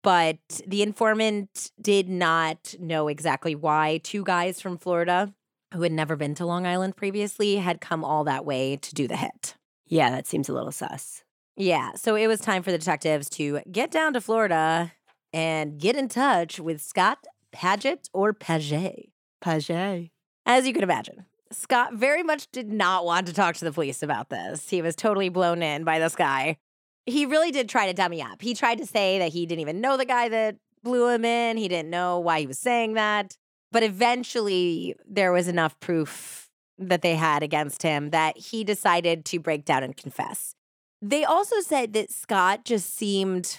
But 0.02 0.38
the 0.66 0.82
informant 0.82 1.72
did 1.80 2.08
not 2.08 2.74
know 2.78 3.08
exactly 3.08 3.54
why 3.54 4.00
two 4.04 4.22
guys 4.22 4.60
from 4.60 4.78
Florida 4.78 5.34
who 5.74 5.82
had 5.82 5.92
never 5.92 6.16
been 6.16 6.34
to 6.36 6.46
Long 6.46 6.66
Island 6.66 6.96
previously 6.96 7.56
had 7.56 7.80
come 7.80 8.04
all 8.04 8.24
that 8.24 8.44
way 8.44 8.76
to 8.76 8.94
do 8.94 9.08
the 9.08 9.16
hit. 9.16 9.56
Yeah, 9.86 10.10
that 10.10 10.26
seems 10.26 10.48
a 10.48 10.52
little 10.52 10.72
sus. 10.72 11.24
Yeah, 11.56 11.92
so 11.94 12.14
it 12.14 12.28
was 12.28 12.40
time 12.40 12.62
for 12.62 12.70
the 12.70 12.78
detectives 12.78 13.28
to 13.30 13.60
get 13.70 13.90
down 13.90 14.12
to 14.12 14.20
Florida 14.20 14.92
and 15.32 15.78
get 15.78 15.96
in 15.96 16.08
touch 16.08 16.60
with 16.60 16.80
Scott 16.80 17.18
Paget 17.52 18.08
or 18.12 18.32
Paget. 18.32 19.10
Paget. 19.40 20.10
As 20.44 20.66
you 20.66 20.72
can 20.72 20.82
imagine, 20.82 21.26
Scott 21.50 21.94
very 21.94 22.22
much 22.22 22.50
did 22.52 22.70
not 22.70 23.04
want 23.04 23.26
to 23.26 23.32
talk 23.32 23.56
to 23.56 23.64
the 23.64 23.72
police 23.72 24.02
about 24.02 24.28
this. 24.28 24.68
He 24.68 24.82
was 24.82 24.94
totally 24.94 25.30
blown 25.30 25.62
in 25.62 25.84
by 25.84 25.98
this 25.98 26.14
guy. 26.14 26.58
He 27.06 27.24
really 27.24 27.50
did 27.50 27.68
try 27.68 27.86
to 27.86 27.92
dummy 27.92 28.22
up. 28.22 28.42
He 28.42 28.54
tried 28.54 28.78
to 28.78 28.86
say 28.86 29.18
that 29.18 29.32
he 29.32 29.46
didn't 29.46 29.60
even 29.60 29.80
know 29.80 29.96
the 29.96 30.04
guy 30.04 30.28
that 30.28 30.56
blew 30.82 31.08
him 31.08 31.24
in. 31.24 31.56
He 31.56 31.68
didn't 31.68 31.90
know 31.90 32.18
why 32.18 32.40
he 32.40 32.46
was 32.46 32.58
saying 32.58 32.94
that. 32.94 33.36
But 33.72 33.82
eventually, 33.82 34.94
there 35.06 35.32
was 35.32 35.48
enough 35.48 35.78
proof 35.80 36.48
that 36.78 37.02
they 37.02 37.14
had 37.14 37.42
against 37.42 37.82
him 37.82 38.10
that 38.10 38.36
he 38.36 38.64
decided 38.64 39.24
to 39.26 39.38
break 39.38 39.64
down 39.64 39.82
and 39.82 39.96
confess. 39.96 40.54
They 41.00 41.24
also 41.24 41.60
said 41.60 41.92
that 41.94 42.10
Scott 42.10 42.64
just 42.64 42.94
seemed 42.94 43.58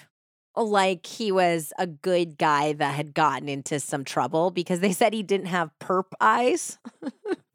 like 0.56 1.06
he 1.06 1.30
was 1.30 1.72
a 1.78 1.86
good 1.86 2.36
guy 2.36 2.72
that 2.74 2.94
had 2.94 3.14
gotten 3.14 3.48
into 3.48 3.80
some 3.80 4.04
trouble 4.04 4.50
because 4.50 4.80
they 4.80 4.92
said 4.92 5.12
he 5.12 5.22
didn't 5.22 5.46
have 5.46 5.70
perp 5.80 6.12
eyes. 6.20 6.78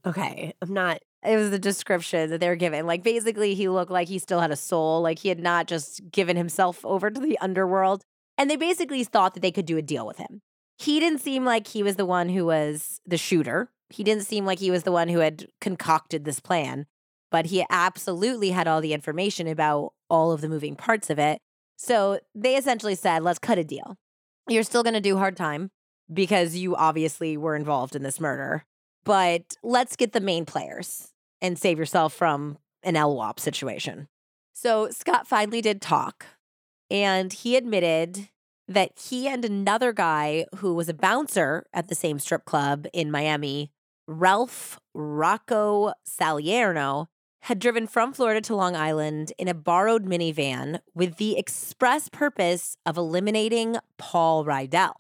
Okay, 0.06 0.54
I'm 0.62 0.74
not. 0.74 1.00
It 1.26 1.38
was 1.38 1.52
the 1.52 1.60
description 1.60 2.30
that 2.30 2.40
they 2.40 2.50
were 2.50 2.56
given. 2.56 2.86
Like 2.86 3.04
basically, 3.04 3.56
he 3.56 3.70
looked 3.70 3.92
like 3.92 4.08
he 4.08 4.20
still 4.20 4.42
had 4.42 4.52
a 4.52 4.58
soul, 4.58 5.02
like 5.02 5.20
he 5.20 5.30
had 5.30 5.40
not 5.40 5.68
just 5.68 6.12
given 6.12 6.36
himself 6.36 6.86
over 6.86 7.10
to 7.10 7.20
the 7.20 7.38
underworld. 7.40 8.04
And 8.38 8.50
they 8.50 8.56
basically 8.56 9.04
thought 9.04 9.34
that 9.34 9.40
they 9.42 9.52
could 9.52 9.66
do 9.66 9.78
a 9.78 9.82
deal 9.82 10.06
with 10.06 10.18
him. 10.18 10.42
He 10.78 11.00
didn't 11.00 11.20
seem 11.20 11.46
like 11.46 11.68
he 11.68 11.84
was 11.84 11.96
the 11.96 12.06
one 12.06 12.30
who 12.30 12.46
was 12.46 13.00
the 13.06 13.18
shooter. 13.18 13.70
He 13.90 14.04
didn't 14.04 14.26
seem 14.26 14.46
like 14.46 14.60
he 14.60 14.72
was 14.72 14.84
the 14.84 14.92
one 14.92 15.08
who 15.08 15.20
had 15.20 15.48
concocted 15.62 16.26
this 16.26 16.40
plan, 16.40 16.88
but 17.32 17.48
he 17.48 17.66
absolutely 17.70 18.50
had 18.50 18.68
all 18.68 18.82
the 18.82 18.94
information 18.94 19.48
about 19.48 19.94
all 20.10 20.32
of 20.32 20.42
the 20.42 20.50
moving 20.50 20.76
parts 20.76 21.10
of 21.10 21.20
it. 21.20 21.40
So 21.78 22.20
they 22.34 22.56
essentially 22.56 22.96
said, 22.96 23.24
let's 23.24 23.40
cut 23.40 23.58
a 23.58 23.64
deal. 23.64 23.98
You're 24.50 24.64
still 24.64 24.84
going 24.84 24.96
to 24.96 25.02
do 25.02 25.18
hard 25.18 25.38
time 25.38 25.70
because 26.12 26.56
you 26.56 26.76
obviously 26.76 27.38
were 27.38 27.56
involved 27.56 27.96
in 27.96 28.04
this 28.04 28.20
murder, 28.20 28.66
but 29.06 29.56
let's 29.64 29.96
get 29.96 30.12
the 30.12 30.20
main 30.20 30.46
players 30.46 31.13
and 31.44 31.60
save 31.60 31.78
yourself 31.78 32.14
from 32.14 32.58
an 32.82 32.96
LWOP 32.96 33.40
situation. 33.40 34.08
So 34.54 34.90
Scott 34.90 35.28
finally 35.28 35.62
did 35.62 35.82
talk 35.82 36.26
and 36.90 37.32
he 37.32 37.56
admitted 37.56 38.30
that 38.68 38.92
he 39.10 39.28
and 39.28 39.44
another 39.44 39.92
guy 39.92 40.46
who 40.56 40.74
was 40.74 40.88
a 40.88 40.94
bouncer 40.94 41.66
at 41.74 41.90
the 41.90 41.96
same 41.96 42.18
strip 42.18 42.46
club 42.46 42.88
in 42.94 43.12
Miami, 43.12 43.72
Ralph 44.08 44.80
Rocco 44.94 45.94
Salerno, 46.06 47.08
had 47.44 47.60
driven 47.60 47.88
from 47.88 48.14
Florida 48.14 48.40
to 48.40 48.56
Long 48.56 48.74
Island 48.74 49.34
in 49.38 49.50
a 49.50 49.54
borrowed 49.54 50.06
minivan 50.06 50.80
with 50.96 51.18
the 51.18 51.38
express 51.38 52.08
purpose 52.08 52.78
of 52.86 52.96
eliminating 52.96 53.76
Paul 53.98 54.46
Rydell. 54.46 54.94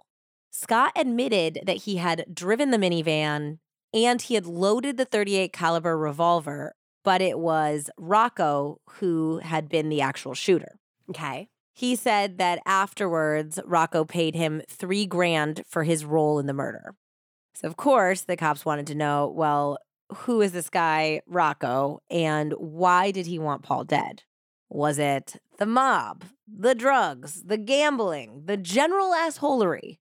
Scott 0.51 0.91
admitted 0.95 1.61
that 1.65 1.77
he 1.77 1.95
had 1.95 2.25
driven 2.33 2.71
the 2.71 2.77
minivan 2.77 3.59
and 3.93 4.21
he 4.21 4.35
had 4.35 4.45
loaded 4.45 4.97
the 4.97 5.05
38 5.05 5.53
caliber 5.53 5.97
revolver, 5.97 6.75
but 7.03 7.21
it 7.21 7.37
was 7.37 7.89
Rocco 7.97 8.79
who 8.99 9.39
had 9.39 9.69
been 9.69 9.89
the 9.89 10.01
actual 10.01 10.33
shooter. 10.33 10.79
Okay. 11.09 11.49
He 11.75 11.95
said 11.95 12.37
that 12.37 12.59
afterwards, 12.65 13.59
Rocco 13.65 14.05
paid 14.05 14.35
him 14.35 14.61
three 14.69 15.05
grand 15.05 15.63
for 15.67 15.83
his 15.83 16.05
role 16.05 16.39
in 16.39 16.45
the 16.45 16.53
murder. 16.53 16.93
So, 17.55 17.67
of 17.67 17.77
course, 17.77 18.21
the 18.21 18.37
cops 18.37 18.65
wanted 18.65 18.87
to 18.87 18.95
know 18.95 19.27
well, 19.27 19.77
who 20.13 20.41
is 20.41 20.51
this 20.51 20.69
guy, 20.69 21.21
Rocco, 21.27 22.01
and 22.09 22.53
why 22.53 23.11
did 23.11 23.25
he 23.25 23.39
want 23.39 23.63
Paul 23.63 23.83
dead? 23.83 24.23
Was 24.69 24.99
it 24.99 25.37
the 25.57 25.65
mob, 25.65 26.23
the 26.47 26.75
drugs, 26.75 27.43
the 27.43 27.57
gambling, 27.57 28.43
the 28.45 28.57
general 28.57 29.11
assholery? 29.11 29.97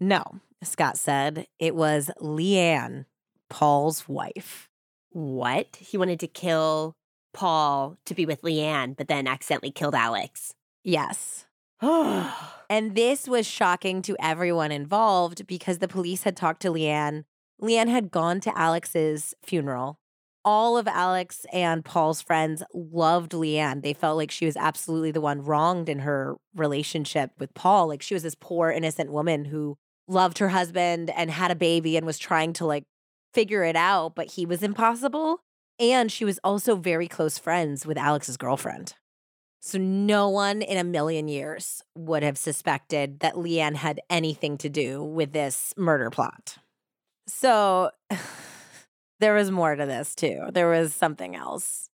No, 0.00 0.22
Scott 0.62 0.98
said. 0.98 1.46
It 1.58 1.74
was 1.74 2.10
Leanne, 2.20 3.06
Paul's 3.48 4.08
wife. 4.08 4.68
What? 5.10 5.76
He 5.76 5.96
wanted 5.96 6.20
to 6.20 6.26
kill 6.26 6.94
Paul 7.32 7.96
to 8.04 8.14
be 8.14 8.26
with 8.26 8.42
Leanne, 8.42 8.96
but 8.96 9.08
then 9.08 9.26
accidentally 9.26 9.70
killed 9.70 9.94
Alex. 9.94 10.54
Yes. 10.84 11.46
and 11.80 12.94
this 12.94 13.28
was 13.28 13.46
shocking 13.46 14.02
to 14.02 14.16
everyone 14.20 14.72
involved 14.72 15.46
because 15.46 15.78
the 15.78 15.88
police 15.88 16.24
had 16.24 16.36
talked 16.36 16.62
to 16.62 16.70
Leanne. 16.70 17.24
Leanne 17.60 17.88
had 17.88 18.10
gone 18.10 18.40
to 18.40 18.56
Alex's 18.56 19.34
funeral. 19.44 19.98
All 20.44 20.78
of 20.78 20.88
Alex 20.88 21.44
and 21.52 21.84
Paul's 21.84 22.22
friends 22.22 22.62
loved 22.72 23.32
Leanne. 23.32 23.82
They 23.82 23.92
felt 23.92 24.16
like 24.16 24.30
she 24.30 24.46
was 24.46 24.56
absolutely 24.56 25.10
the 25.10 25.20
one 25.20 25.42
wronged 25.42 25.88
in 25.88 26.00
her 26.00 26.36
relationship 26.54 27.32
with 27.38 27.52
Paul. 27.54 27.88
Like 27.88 28.02
she 28.02 28.14
was 28.14 28.22
this 28.22 28.36
poor, 28.38 28.70
innocent 28.70 29.12
woman 29.12 29.44
who 29.44 29.76
loved 30.06 30.38
her 30.38 30.48
husband 30.48 31.10
and 31.10 31.30
had 31.30 31.50
a 31.50 31.56
baby 31.56 31.96
and 31.96 32.06
was 32.06 32.18
trying 32.18 32.54
to 32.54 32.64
like 32.64 32.84
figure 33.32 33.64
it 33.64 33.76
out, 33.76 34.14
but 34.14 34.32
he 34.32 34.46
was 34.46 34.62
impossible. 34.62 35.40
And 35.78 36.10
she 36.10 36.24
was 36.24 36.40
also 36.42 36.76
very 36.76 37.06
close 37.06 37.38
friends 37.38 37.86
with 37.86 37.96
Alex's 37.96 38.36
girlfriend. 38.36 38.94
So 39.60 39.78
no 39.78 40.28
one 40.28 40.62
in 40.62 40.78
a 40.78 40.84
million 40.84 41.28
years 41.28 41.82
would 41.96 42.22
have 42.22 42.38
suspected 42.38 43.20
that 43.20 43.34
Leanne 43.34 43.76
had 43.76 44.00
anything 44.08 44.56
to 44.58 44.68
do 44.68 45.02
with 45.02 45.32
this 45.32 45.74
murder 45.76 46.10
plot. 46.10 46.56
So 47.26 47.90
there 49.20 49.34
was 49.34 49.50
more 49.50 49.74
to 49.74 49.86
this 49.86 50.14
too. 50.14 50.42
There 50.52 50.68
was 50.68 50.94
something 50.94 51.36
else. 51.36 51.90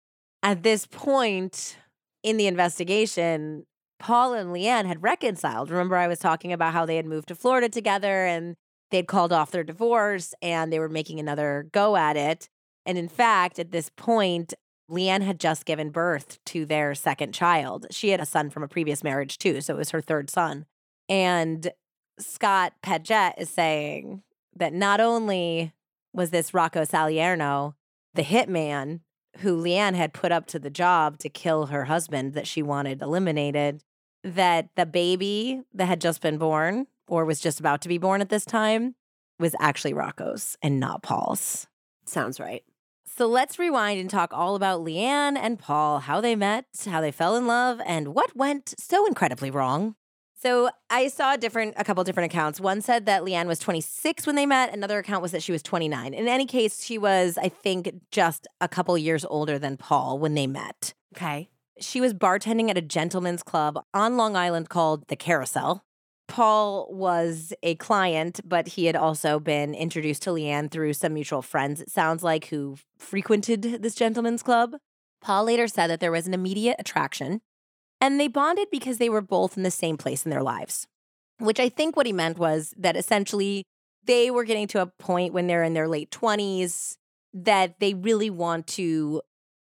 At 0.42 0.62
this 0.62 0.86
point 0.86 1.76
in 2.22 2.36
the 2.36 2.46
investigation, 2.46 3.66
Paul 3.98 4.34
and 4.34 4.50
Leanne 4.50 4.86
had 4.86 5.02
reconciled. 5.02 5.70
Remember, 5.70 5.96
I 5.96 6.06
was 6.06 6.20
talking 6.20 6.52
about 6.52 6.72
how 6.72 6.86
they 6.86 6.96
had 6.96 7.06
moved 7.06 7.28
to 7.28 7.34
Florida 7.34 7.68
together 7.68 8.24
and 8.24 8.56
they'd 8.90 9.06
called 9.06 9.32
off 9.32 9.50
their 9.50 9.64
divorce 9.64 10.34
and 10.42 10.72
they 10.72 10.78
were 10.78 10.88
making 10.88 11.20
another 11.20 11.68
go 11.72 11.96
at 11.96 12.16
it. 12.16 12.48
And 12.86 12.96
in 12.96 13.08
fact, 13.08 13.58
at 13.58 13.70
this 13.70 13.90
point, 13.90 14.54
Leanne 14.90 15.22
had 15.22 15.38
just 15.38 15.66
given 15.66 15.90
birth 15.90 16.42
to 16.46 16.64
their 16.64 16.94
second 16.94 17.32
child. 17.34 17.86
She 17.90 18.10
had 18.10 18.20
a 18.20 18.26
son 18.26 18.48
from 18.48 18.62
a 18.62 18.68
previous 18.68 19.04
marriage 19.04 19.36
too, 19.38 19.60
so 19.60 19.74
it 19.74 19.78
was 19.78 19.90
her 19.90 20.00
third 20.00 20.30
son. 20.30 20.64
And 21.08 21.70
Scott 22.18 22.72
Paget 22.82 23.34
is 23.36 23.50
saying 23.50 24.22
that 24.56 24.72
not 24.72 25.00
only 25.00 25.72
was 26.12 26.30
this 26.30 26.54
Rocco 26.54 26.84
Salerno 26.84 27.74
the 28.14 28.22
hitman 28.22 29.00
who 29.38 29.62
Leanne 29.62 29.94
had 29.94 30.12
put 30.12 30.32
up 30.32 30.46
to 30.46 30.58
the 30.58 30.70
job 30.70 31.18
to 31.18 31.28
kill 31.28 31.66
her 31.66 31.84
husband 31.84 32.34
that 32.34 32.46
she 32.46 32.62
wanted 32.62 33.00
eliminated, 33.00 33.84
that 34.24 34.70
the 34.74 34.86
baby 34.86 35.62
that 35.72 35.86
had 35.86 36.00
just 36.00 36.20
been 36.20 36.38
born 36.38 36.86
or 37.08 37.24
was 37.24 37.40
just 37.40 37.60
about 37.60 37.82
to 37.82 37.88
be 37.88 37.98
born 37.98 38.20
at 38.20 38.28
this 38.28 38.44
time 38.44 38.94
was 39.38 39.54
actually 39.60 39.94
Rocco's 39.94 40.56
and 40.62 40.80
not 40.80 41.02
Paul's. 41.02 41.66
Sounds 42.04 42.40
right. 42.40 42.62
So 43.06 43.26
let's 43.26 43.58
rewind 43.58 44.00
and 44.00 44.08
talk 44.08 44.32
all 44.32 44.54
about 44.54 44.84
Leanne 44.84 45.36
and 45.36 45.58
Paul, 45.58 46.00
how 46.00 46.20
they 46.20 46.36
met, 46.36 46.66
how 46.86 47.00
they 47.00 47.10
fell 47.10 47.36
in 47.36 47.46
love, 47.46 47.80
and 47.84 48.14
what 48.14 48.36
went 48.36 48.74
so 48.78 49.06
incredibly 49.06 49.50
wrong. 49.50 49.96
So 50.40 50.70
I 50.88 51.08
saw 51.08 51.34
a 51.34 51.38
different 51.38 51.74
a 51.76 51.82
couple 51.82 52.04
different 52.04 52.32
accounts. 52.32 52.60
One 52.60 52.80
said 52.80 53.06
that 53.06 53.22
Leanne 53.22 53.46
was 53.46 53.58
26 53.58 54.24
when 54.24 54.36
they 54.36 54.46
met. 54.46 54.72
Another 54.72 54.98
account 54.98 55.20
was 55.20 55.32
that 55.32 55.42
she 55.42 55.50
was 55.50 55.64
29. 55.64 56.14
In 56.14 56.28
any 56.28 56.46
case, 56.46 56.84
she 56.84 56.96
was, 56.96 57.36
I 57.36 57.48
think, 57.48 57.92
just 58.12 58.46
a 58.60 58.68
couple 58.68 58.96
years 58.96 59.24
older 59.24 59.58
than 59.58 59.76
Paul 59.76 60.20
when 60.20 60.34
they 60.34 60.46
met. 60.46 60.94
Okay. 61.16 61.48
She 61.80 62.00
was 62.00 62.14
bartending 62.14 62.70
at 62.70 62.78
a 62.78 62.82
gentleman's 62.82 63.42
club 63.42 63.82
on 63.92 64.16
Long 64.16 64.36
Island 64.36 64.68
called 64.68 65.08
the 65.08 65.16
Carousel. 65.16 65.84
Paul 66.28 66.86
was 66.90 67.54
a 67.62 67.74
client, 67.76 68.40
but 68.44 68.68
he 68.68 68.84
had 68.84 68.94
also 68.94 69.40
been 69.40 69.74
introduced 69.74 70.22
to 70.22 70.30
Leanne 70.30 70.70
through 70.70 70.92
some 70.92 71.14
mutual 71.14 71.42
friends, 71.42 71.80
it 71.80 71.90
sounds 71.90 72.22
like, 72.22 72.46
who 72.46 72.76
frequented 72.98 73.62
this 73.62 73.94
gentleman's 73.94 74.42
club. 74.42 74.76
Paul 75.20 75.44
later 75.44 75.66
said 75.66 75.88
that 75.88 76.00
there 76.00 76.12
was 76.12 76.26
an 76.26 76.34
immediate 76.34 76.76
attraction, 76.78 77.40
and 78.00 78.20
they 78.20 78.28
bonded 78.28 78.68
because 78.70 78.98
they 78.98 79.08
were 79.08 79.22
both 79.22 79.56
in 79.56 79.62
the 79.62 79.70
same 79.70 79.96
place 79.96 80.24
in 80.24 80.30
their 80.30 80.42
lives, 80.42 80.86
which 81.38 81.58
I 81.58 81.70
think 81.70 81.96
what 81.96 82.06
he 82.06 82.12
meant 82.12 82.38
was 82.38 82.74
that 82.76 82.96
essentially 82.96 83.64
they 84.04 84.30
were 84.30 84.44
getting 84.44 84.68
to 84.68 84.82
a 84.82 84.86
point 84.86 85.32
when 85.32 85.46
they're 85.46 85.64
in 85.64 85.74
their 85.74 85.88
late 85.88 86.10
20s 86.10 86.98
that 87.32 87.80
they 87.80 87.94
really 87.94 88.30
want 88.30 88.66
to 88.66 89.22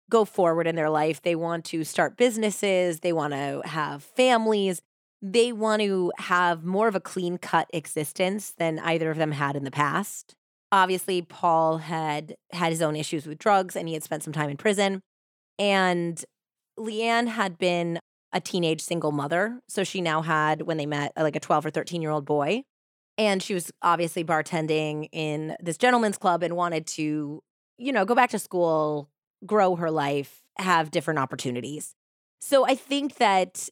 go 0.09 0.25
forward 0.25 0.67
in 0.67 0.75
their 0.75 0.89
life. 0.89 1.21
They 1.21 1.35
want 1.35 1.65
to 1.65 1.83
start 1.83 2.17
businesses, 2.17 3.01
they 3.01 3.13
want 3.13 3.33
to 3.33 3.61
have 3.65 4.03
families 4.03 4.81
they 5.25 5.53
want 5.53 5.81
to 5.81 6.11
have 6.17 6.65
more 6.65 6.89
of 6.89 6.95
a 6.95 6.99
clean 6.99 7.37
cut 7.37 7.69
existence 7.73 8.53
than 8.57 8.77
either 8.79 9.09
of 9.09 9.17
them 9.17 9.31
had 9.31 9.55
in 9.55 9.63
the 9.63 9.71
past. 9.71 10.35
Obviously, 10.69 11.21
Paul 11.21 11.77
had 11.77 12.35
had 12.51 12.71
his 12.71 12.81
own 12.81 12.97
issues 12.97 13.25
with 13.25 13.39
drugs 13.39 13.77
and 13.77 13.87
he 13.87 13.93
had 13.93 14.03
spent 14.03 14.21
some 14.21 14.33
time 14.33 14.49
in 14.49 14.57
prison. 14.57 14.99
And 15.57 16.23
Leanne 16.77 17.27
had 17.27 17.57
been 17.57 17.99
a 18.33 18.41
teenage 18.41 18.81
single 18.81 19.13
mother. 19.13 19.61
So 19.69 19.85
she 19.85 20.01
now 20.01 20.23
had, 20.23 20.63
when 20.63 20.75
they 20.75 20.85
met, 20.85 21.13
like 21.15 21.37
a 21.37 21.39
12 21.39 21.67
or 21.67 21.69
13 21.69 22.01
year 22.01 22.11
old 22.11 22.25
boy. 22.25 22.63
And 23.17 23.41
she 23.41 23.53
was 23.53 23.71
obviously 23.81 24.25
bartending 24.25 25.07
in 25.13 25.55
this 25.61 25.77
gentleman's 25.77 26.17
club 26.17 26.43
and 26.43 26.57
wanted 26.57 26.85
to, 26.87 27.41
you 27.77 27.91
know, 27.93 28.03
go 28.03 28.15
back 28.15 28.31
to 28.31 28.39
school, 28.39 29.07
grow 29.45 29.75
her 29.75 29.91
life, 29.91 30.41
have 30.57 30.91
different 30.91 31.19
opportunities. 31.19 31.93
So 32.41 32.65
I 32.65 32.75
think 32.75 33.15
that 33.17 33.69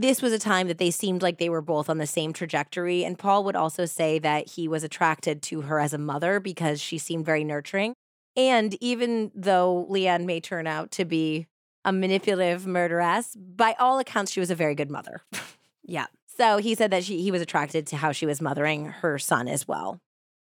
this 0.00 0.20
was 0.20 0.32
a 0.32 0.38
time 0.38 0.68
that 0.68 0.78
they 0.78 0.90
seemed 0.90 1.22
like 1.22 1.38
they 1.38 1.48
were 1.48 1.60
both 1.60 1.88
on 1.88 1.98
the 1.98 2.06
same 2.06 2.32
trajectory. 2.32 3.04
And 3.04 3.18
Paul 3.18 3.44
would 3.44 3.56
also 3.56 3.84
say 3.84 4.18
that 4.18 4.50
he 4.50 4.66
was 4.66 4.82
attracted 4.82 5.42
to 5.42 5.62
her 5.62 5.78
as 5.78 5.92
a 5.92 5.98
mother 5.98 6.40
because 6.40 6.80
she 6.80 6.98
seemed 6.98 7.24
very 7.24 7.44
nurturing. 7.44 7.94
And 8.36 8.76
even 8.82 9.30
though 9.34 9.86
Leanne 9.88 10.24
may 10.24 10.40
turn 10.40 10.66
out 10.66 10.90
to 10.92 11.04
be 11.04 11.46
a 11.84 11.92
manipulative 11.92 12.66
murderess, 12.66 13.36
by 13.36 13.76
all 13.78 13.98
accounts, 13.98 14.32
she 14.32 14.40
was 14.40 14.50
a 14.50 14.56
very 14.56 14.74
good 14.74 14.90
mother. 14.90 15.22
yeah. 15.84 16.06
So 16.36 16.56
he 16.56 16.74
said 16.74 16.90
that 16.90 17.04
she, 17.04 17.22
he 17.22 17.30
was 17.30 17.42
attracted 17.42 17.86
to 17.88 17.96
how 17.96 18.10
she 18.10 18.26
was 18.26 18.40
mothering 18.40 18.86
her 18.86 19.18
son 19.18 19.46
as 19.46 19.68
well. 19.68 20.00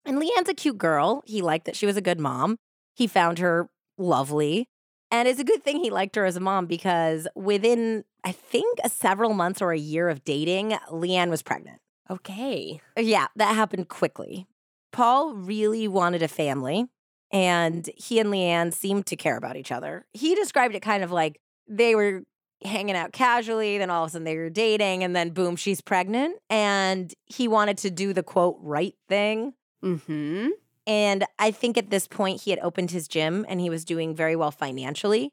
And 0.05 0.21
Leanne's 0.21 0.49
a 0.49 0.55
cute 0.55 0.79
girl. 0.79 1.23
He 1.27 1.43
liked 1.43 1.67
that 1.67 1.77
she 1.77 1.87
was 1.87 1.97
a 1.97 2.03
good 2.03 2.21
mom. 2.21 2.57
He 2.95 3.07
found 3.07 3.41
her 3.41 3.69
lovely. 3.99 4.69
And 5.11 5.27
it's 5.27 5.41
a 5.41 5.45
good 5.45 5.63
thing 5.65 5.83
he 5.83 5.91
liked 5.91 6.17
her 6.17 6.25
as 6.25 6.37
a 6.37 6.41
mom 6.41 6.67
because 6.67 7.27
within, 7.35 8.05
I 8.25 8.33
think, 8.33 8.79
a 8.85 8.89
several 8.89 9.35
months 9.35 9.61
or 9.61 9.73
a 9.73 9.79
year 9.79 10.09
of 10.09 10.25
dating, 10.25 10.77
Leanne 10.91 11.31
was 11.31 11.43
pregnant. 11.43 11.81
Okay. 12.11 12.81
Yeah, 12.97 13.27
that 13.37 13.55
happened 13.55 13.89
quickly. 13.89 14.47
Paul 14.93 15.35
really 15.35 15.89
wanted 15.89 16.23
a 16.23 16.29
family, 16.29 16.87
and 17.33 17.89
he 17.97 18.19
and 18.19 18.31
Leanne 18.31 18.75
seemed 18.75 19.07
to 19.07 19.17
care 19.17 19.37
about 19.37 19.57
each 19.57 19.73
other. 19.73 20.07
He 20.13 20.35
described 20.35 20.75
it 20.75 20.81
kind 20.81 21.03
of 21.03 21.11
like 21.11 21.41
they 21.67 21.95
were 21.95 22.23
hanging 22.65 22.95
out 22.95 23.13
casually, 23.13 23.79
then 23.79 23.91
all 23.91 24.05
of 24.05 24.09
a 24.09 24.13
sudden 24.13 24.25
they 24.25 24.37
were 24.37 24.51
dating, 24.51 25.03
and 25.03 25.17
then 25.17 25.31
boom, 25.31 25.57
she's 25.57 25.81
pregnant. 25.81 26.37
And 26.51 27.13
he 27.27 27.49
wanted 27.49 27.79
to 27.79 27.91
do 27.91 28.13
the 28.13 28.23
quote 28.23 28.59
right 28.61 28.95
thing. 29.09 29.55
Mm-hmm. 29.83 30.51
And 30.87 31.25
I 31.39 31.51
think 31.51 31.79
at 31.79 31.91
this 31.91 32.07
point 32.07 32.43
he 32.43 32.51
had 32.51 32.61
opened 32.61 32.91
his 32.91 33.09
gym 33.09 33.47
and 33.49 33.61
he 33.61 33.71
was 33.71 33.85
doing 33.85 34.15
very 34.15 34.37
well 34.37 34.51
financially. 34.51 35.33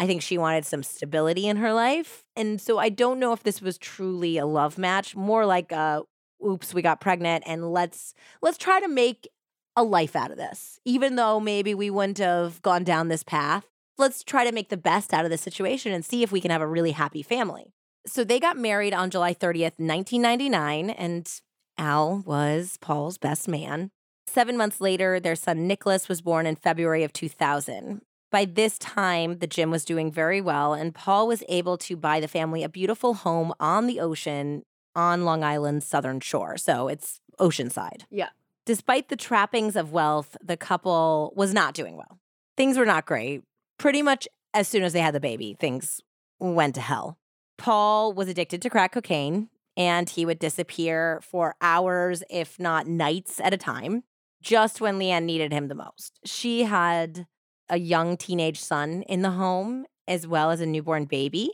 I 0.00 0.06
think 0.06 0.22
she 0.22 0.38
wanted 0.38 0.64
some 0.64 0.82
stability 0.82 1.46
in 1.46 1.58
her 1.58 1.74
life. 1.74 2.24
And 2.34 2.58
so 2.58 2.78
I 2.78 2.88
don't 2.88 3.20
know 3.20 3.34
if 3.34 3.42
this 3.42 3.60
was 3.60 3.76
truly 3.76 4.38
a 4.38 4.46
love 4.46 4.78
match, 4.78 5.14
more 5.14 5.44
like 5.44 5.72
a 5.72 6.02
oops, 6.44 6.72
we 6.72 6.80
got 6.80 7.02
pregnant 7.02 7.44
and 7.46 7.70
let's 7.70 8.14
let's 8.40 8.56
try 8.56 8.80
to 8.80 8.88
make 8.88 9.28
a 9.76 9.84
life 9.84 10.16
out 10.16 10.30
of 10.30 10.38
this. 10.38 10.80
Even 10.86 11.16
though 11.16 11.38
maybe 11.38 11.74
we 11.74 11.90
wouldn't 11.90 12.16
have 12.16 12.62
gone 12.62 12.82
down 12.82 13.08
this 13.08 13.22
path, 13.22 13.66
let's 13.98 14.24
try 14.24 14.42
to 14.42 14.52
make 14.52 14.70
the 14.70 14.78
best 14.78 15.12
out 15.12 15.26
of 15.26 15.30
the 15.30 15.36
situation 15.36 15.92
and 15.92 16.02
see 16.02 16.22
if 16.22 16.32
we 16.32 16.40
can 16.40 16.50
have 16.50 16.62
a 16.62 16.66
really 16.66 16.92
happy 16.92 17.22
family. 17.22 17.74
So 18.06 18.24
they 18.24 18.40
got 18.40 18.56
married 18.56 18.94
on 18.94 19.10
July 19.10 19.34
30th, 19.34 19.76
1999, 19.76 20.88
and 20.88 21.30
Al 21.76 22.22
was 22.24 22.78
Paul's 22.80 23.18
best 23.18 23.48
man. 23.48 23.90
Seven 24.26 24.56
months 24.56 24.80
later, 24.80 25.20
their 25.20 25.36
son 25.36 25.66
Nicholas 25.66 26.08
was 26.08 26.22
born 26.22 26.46
in 26.46 26.56
February 26.56 27.04
of 27.04 27.12
2000. 27.12 28.00
By 28.30 28.44
this 28.44 28.78
time, 28.78 29.38
the 29.38 29.46
gym 29.46 29.70
was 29.70 29.84
doing 29.84 30.12
very 30.12 30.40
well, 30.40 30.72
and 30.72 30.94
Paul 30.94 31.26
was 31.26 31.42
able 31.48 31.76
to 31.78 31.96
buy 31.96 32.20
the 32.20 32.28
family 32.28 32.62
a 32.62 32.68
beautiful 32.68 33.14
home 33.14 33.52
on 33.58 33.86
the 33.86 34.00
ocean 34.00 34.62
on 34.94 35.24
Long 35.24 35.42
Island's 35.42 35.86
southern 35.86 36.20
shore. 36.20 36.56
So 36.56 36.88
it's 36.88 37.20
oceanside. 37.38 38.02
Yeah. 38.10 38.28
Despite 38.66 39.08
the 39.08 39.16
trappings 39.16 39.74
of 39.74 39.92
wealth, 39.92 40.36
the 40.42 40.56
couple 40.56 41.32
was 41.34 41.52
not 41.52 41.74
doing 41.74 41.96
well. 41.96 42.18
Things 42.56 42.76
were 42.76 42.86
not 42.86 43.06
great. 43.06 43.42
Pretty 43.78 44.02
much 44.02 44.28
as 44.54 44.68
soon 44.68 44.82
as 44.82 44.92
they 44.92 45.00
had 45.00 45.14
the 45.14 45.20
baby, 45.20 45.56
things 45.58 46.00
went 46.38 46.74
to 46.76 46.80
hell. 46.80 47.18
Paul 47.56 48.12
was 48.12 48.28
addicted 48.28 48.62
to 48.62 48.70
crack 48.70 48.92
cocaine 48.92 49.48
and 49.76 50.08
he 50.08 50.26
would 50.26 50.38
disappear 50.38 51.20
for 51.22 51.54
hours, 51.60 52.22
if 52.28 52.58
not 52.58 52.86
nights 52.86 53.40
at 53.40 53.54
a 53.54 53.56
time, 53.56 54.04
just 54.42 54.80
when 54.80 54.98
Leanne 54.98 55.24
needed 55.24 55.52
him 55.52 55.68
the 55.68 55.74
most. 55.74 56.18
She 56.24 56.64
had 56.64 57.26
a 57.70 57.78
young 57.78 58.16
teenage 58.16 58.60
son 58.60 59.02
in 59.02 59.22
the 59.22 59.30
home 59.30 59.86
as 60.06 60.26
well 60.26 60.50
as 60.50 60.60
a 60.60 60.66
newborn 60.66 61.06
baby 61.06 61.52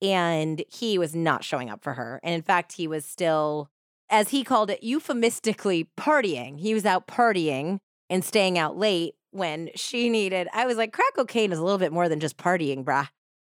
and 0.00 0.62
he 0.68 0.98
was 0.98 1.14
not 1.14 1.44
showing 1.44 1.70
up 1.70 1.82
for 1.82 1.94
her. 1.94 2.20
And 2.22 2.34
in 2.34 2.42
fact, 2.42 2.72
he 2.72 2.86
was 2.86 3.04
still, 3.04 3.70
as 4.08 4.28
he 4.30 4.44
called 4.44 4.70
it, 4.70 4.82
euphemistically 4.82 5.88
partying. 5.98 6.60
He 6.60 6.74
was 6.74 6.86
out 6.86 7.06
partying 7.06 7.78
and 8.08 8.24
staying 8.24 8.58
out 8.58 8.76
late 8.76 9.14
when 9.30 9.70
she 9.74 10.08
needed. 10.08 10.48
I 10.52 10.66
was 10.66 10.76
like, 10.76 10.92
crack 10.92 11.14
cocaine 11.14 11.52
is 11.52 11.58
a 11.58 11.64
little 11.64 11.78
bit 11.78 11.92
more 11.92 12.08
than 12.08 12.20
just 12.20 12.36
partying, 12.36 12.84
brah. 12.84 13.08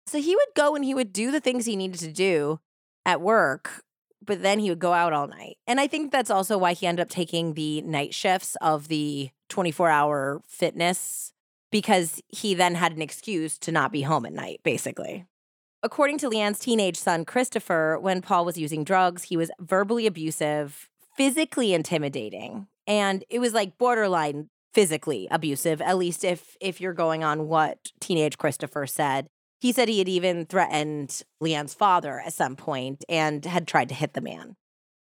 So 0.07 0.19
he 0.19 0.35
would 0.35 0.55
go 0.55 0.75
and 0.75 0.83
he 0.83 0.95
would 0.95 1.13
do 1.13 1.31
the 1.31 1.39
things 1.39 1.65
he 1.65 1.75
needed 1.75 1.99
to 1.99 2.11
do 2.11 2.59
at 3.05 3.21
work, 3.21 3.83
but 4.25 4.41
then 4.41 4.59
he 4.59 4.69
would 4.69 4.79
go 4.79 4.93
out 4.93 5.13
all 5.13 5.27
night. 5.27 5.57
And 5.67 5.79
I 5.79 5.87
think 5.87 6.11
that's 6.11 6.31
also 6.31 6.57
why 6.57 6.73
he 6.73 6.87
ended 6.87 7.03
up 7.03 7.09
taking 7.09 7.53
the 7.53 7.81
night 7.81 8.13
shifts 8.13 8.55
of 8.61 8.87
the 8.87 9.29
24 9.49 9.89
hour 9.89 10.41
fitness 10.47 11.33
because 11.71 12.21
he 12.27 12.53
then 12.53 12.75
had 12.75 12.93
an 12.93 13.01
excuse 13.01 13.57
to 13.59 13.71
not 13.71 13.91
be 13.91 14.01
home 14.01 14.25
at 14.25 14.33
night, 14.33 14.61
basically. 14.63 15.25
According 15.81 16.17
to 16.19 16.29
Leanne's 16.29 16.59
teenage 16.59 16.97
son, 16.97 17.23
Christopher, 17.23 17.97
when 17.99 18.21
Paul 18.21 18.43
was 18.43 18.57
using 18.57 18.83
drugs, 18.83 19.23
he 19.23 19.37
was 19.37 19.51
verbally 19.59 20.05
abusive, 20.05 20.89
physically 21.15 21.73
intimidating, 21.73 22.67
and 22.85 23.23
it 23.29 23.39
was 23.39 23.53
like 23.53 23.77
borderline 23.77 24.49
physically 24.73 25.27
abusive, 25.31 25.81
at 25.81 25.97
least 25.97 26.23
if 26.23 26.55
if 26.59 26.81
you're 26.81 26.93
going 26.93 27.23
on 27.23 27.47
what 27.47 27.91
teenage 27.99 28.37
Christopher 28.37 28.85
said. 28.85 29.27
He 29.61 29.71
said 29.71 29.89
he 29.89 29.99
had 29.99 30.07
even 30.07 30.45
threatened 30.45 31.21
Leanne's 31.41 31.73
father 31.73 32.21
at 32.25 32.33
some 32.33 32.55
point 32.55 33.03
and 33.09 33.43
had 33.43 33.67
tried 33.67 33.89
to 33.89 33.95
hit 33.95 34.13
the 34.13 34.21
man. 34.21 34.55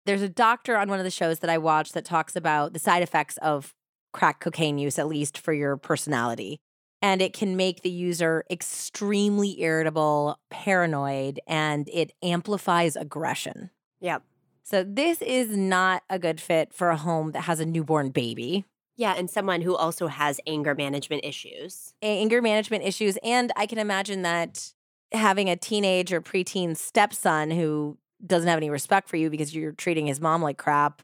There's 0.05 0.21
a 0.21 0.29
doctor 0.29 0.77
on 0.77 0.87
one 0.87 0.99
of 0.99 1.03
the 1.03 1.11
shows 1.11 1.39
that 1.39 1.49
I 1.49 1.57
watched 1.57 1.93
that 1.93 2.05
talks 2.05 2.35
about 2.35 2.73
the 2.73 2.79
side 2.79 3.03
effects 3.03 3.37
of 3.37 3.73
crack 4.15 4.39
cocaine 4.39 4.77
use, 4.77 4.97
at 4.97 5.07
least 5.07 5.37
for 5.37 5.53
your 5.53 5.77
personality 5.77 6.59
and 7.05 7.21
it 7.21 7.33
can 7.33 7.55
make 7.55 7.83
the 7.83 7.89
user 7.91 8.43
extremely 8.49 9.61
irritable, 9.61 10.39
paranoid, 10.49 11.39
and 11.45 11.87
it 11.93 12.11
amplifies 12.23 12.95
aggression. 12.95 13.69
Yep. 14.01 14.23
So, 14.63 14.83
this 14.83 15.21
is 15.21 15.55
not 15.55 16.01
a 16.09 16.17
good 16.17 16.41
fit 16.41 16.73
for 16.73 16.89
a 16.89 16.97
home 16.97 17.31
that 17.33 17.41
has 17.41 17.59
a 17.59 17.65
newborn 17.65 18.09
baby. 18.09 18.65
Yeah, 18.97 19.13
and 19.15 19.29
someone 19.29 19.61
who 19.61 19.75
also 19.75 20.07
has 20.07 20.39
anger 20.47 20.73
management 20.73 21.23
issues. 21.23 21.93
Anger 22.01 22.41
management 22.41 22.83
issues. 22.83 23.19
And 23.21 23.51
I 23.55 23.67
can 23.67 23.77
imagine 23.77 24.23
that 24.23 24.73
having 25.11 25.47
a 25.47 25.55
teenage 25.55 26.11
or 26.11 26.21
preteen 26.21 26.75
stepson 26.75 27.51
who 27.51 27.99
doesn't 28.25 28.47
have 28.47 28.57
any 28.57 28.71
respect 28.71 29.09
for 29.09 29.17
you 29.17 29.29
because 29.29 29.53
you're 29.53 29.73
treating 29.73 30.07
his 30.07 30.19
mom 30.19 30.41
like 30.41 30.57
crap 30.57 31.03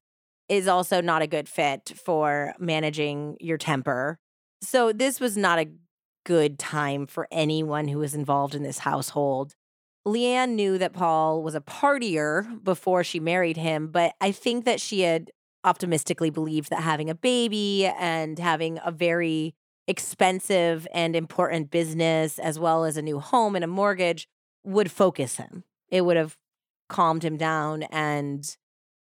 is 0.51 0.67
also 0.67 0.99
not 0.99 1.21
a 1.21 1.27
good 1.27 1.47
fit 1.47 1.93
for 1.95 2.53
managing 2.59 3.37
your 3.39 3.57
temper. 3.57 4.19
So, 4.61 4.91
this 4.91 5.21
was 5.21 5.37
not 5.37 5.59
a 5.59 5.71
good 6.25 6.59
time 6.59 7.07
for 7.07 7.25
anyone 7.31 7.87
who 7.87 7.99
was 7.99 8.13
involved 8.13 8.53
in 8.53 8.61
this 8.61 8.79
household. 8.79 9.53
Leanne 10.05 10.49
knew 10.49 10.77
that 10.77 10.91
Paul 10.91 11.41
was 11.41 11.55
a 11.55 11.61
partier 11.61 12.61
before 12.63 13.01
she 13.03 13.19
married 13.19 13.55
him, 13.55 13.87
but 13.87 14.13
I 14.19 14.33
think 14.33 14.65
that 14.65 14.81
she 14.81 15.01
had 15.01 15.31
optimistically 15.63 16.29
believed 16.29 16.69
that 16.69 16.81
having 16.81 17.09
a 17.09 17.15
baby 17.15 17.85
and 17.85 18.37
having 18.37 18.77
a 18.83 18.91
very 18.91 19.55
expensive 19.87 20.85
and 20.93 21.15
important 21.15 21.71
business, 21.71 22.37
as 22.39 22.59
well 22.59 22.83
as 22.83 22.97
a 22.97 23.01
new 23.01 23.19
home 23.19 23.55
and 23.55 23.63
a 23.63 23.67
mortgage, 23.67 24.27
would 24.65 24.91
focus 24.91 25.37
him. 25.37 25.63
It 25.89 26.01
would 26.01 26.17
have 26.17 26.35
calmed 26.89 27.23
him 27.23 27.37
down 27.37 27.83
and 27.83 28.57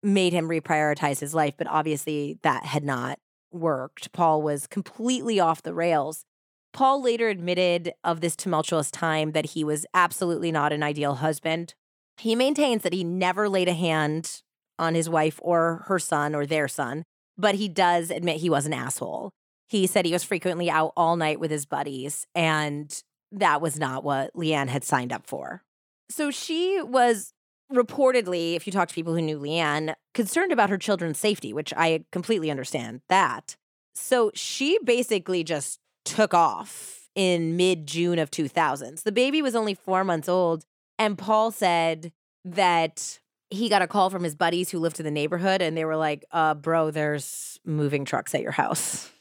made 0.04 0.34
him 0.34 0.50
reprioritize 0.50 1.20
his 1.20 1.34
life. 1.34 1.56
But 1.58 1.68
obviously, 1.68 2.38
that 2.44 2.66
had 2.66 2.84
not 2.84 3.20
worked. 3.52 4.12
Paul 4.12 4.42
was 4.42 4.68
completely 4.68 5.40
off 5.40 5.64
the 5.64 5.74
rails. 5.74 6.26
Paul 6.74 7.04
later 7.04 7.30
admitted 7.30 7.94
of 8.04 8.20
this 8.20 8.36
tumultuous 8.36 8.90
time 8.90 9.32
that 9.32 9.52
he 9.52 9.64
was 9.64 9.86
absolutely 9.94 10.52
not 10.52 10.74
an 10.74 10.82
ideal 10.84 11.16
husband. 11.16 11.76
He 12.18 12.36
maintains 12.36 12.82
that 12.82 12.94
he 12.94 13.04
never 13.04 13.48
laid 13.48 13.68
a 13.68 13.74
hand 13.74 14.42
on 14.80 14.96
his 14.96 15.10
wife 15.10 15.40
or 15.44 15.84
her 15.88 16.00
son 16.00 16.34
or 16.34 16.46
their 16.46 16.68
son, 16.68 17.04
but 17.38 17.56
he 17.56 17.70
does 17.70 18.10
admit 18.10 18.38
he 18.38 18.50
was 18.50 18.66
an 18.66 18.74
asshole. 18.74 19.32
He 19.68 19.88
said 19.88 20.06
he 20.06 20.14
was 20.14 20.24
frequently 20.24 20.70
out 20.70 20.94
all 20.98 21.16
night 21.16 21.40
with 21.40 21.52
his 21.52 21.66
buddies, 21.66 22.26
and 22.36 23.04
that 23.32 23.62
was 23.62 23.80
not 23.80 24.04
what 24.04 24.34
Leanne 24.36 24.68
had 24.68 24.84
signed 24.84 25.14
up 25.14 25.26
for. 25.26 25.64
So 26.10 26.32
she 26.32 26.82
was 26.82 27.34
reportedly, 27.72 28.56
if 28.56 28.66
you 28.66 28.74
talk 28.74 28.90
to 28.90 28.96
people 28.96 29.14
who 29.14 29.22
knew 29.22 29.40
Leanne, 29.40 29.96
concerned 30.14 30.52
about 30.52 30.70
her 30.70 30.78
children's 30.78 31.20
safety, 31.20 31.54
which 31.54 31.74
I 31.76 32.06
completely 32.12 32.52
understand 32.52 33.02
that. 33.10 33.56
So 33.96 34.32
she 34.34 34.80
basically 34.84 35.44
just 35.44 35.80
took 36.06 36.34
off 36.34 37.10
in 37.16 37.56
mid 37.56 37.88
June 37.88 38.20
of 38.20 38.32
2000s. 38.32 39.04
The 39.04 39.12
baby 39.12 39.42
was 39.42 39.56
only 39.56 39.74
four 39.74 40.04
months 40.04 40.28
old. 40.28 40.66
And 41.00 41.18
Paul 41.18 41.52
said 41.52 42.12
that 42.46 43.20
he 43.50 43.70
got 43.70 43.82
a 43.82 43.88
call 43.88 44.10
from 44.10 44.24
his 44.24 44.36
buddies 44.36 44.70
who 44.70 44.80
lived 44.80 45.00
in 45.00 45.06
the 45.06 45.12
neighborhood 45.12 45.62
and 45.62 45.78
they 45.78 45.86
were 45.86 45.96
like, 45.96 46.26
uh, 46.32 46.56
bro, 46.56 46.92
there's 46.92 47.60
moving 47.66 48.04
trucks 48.04 48.34
at 48.34 48.42
your 48.42 48.52
house. 48.52 49.12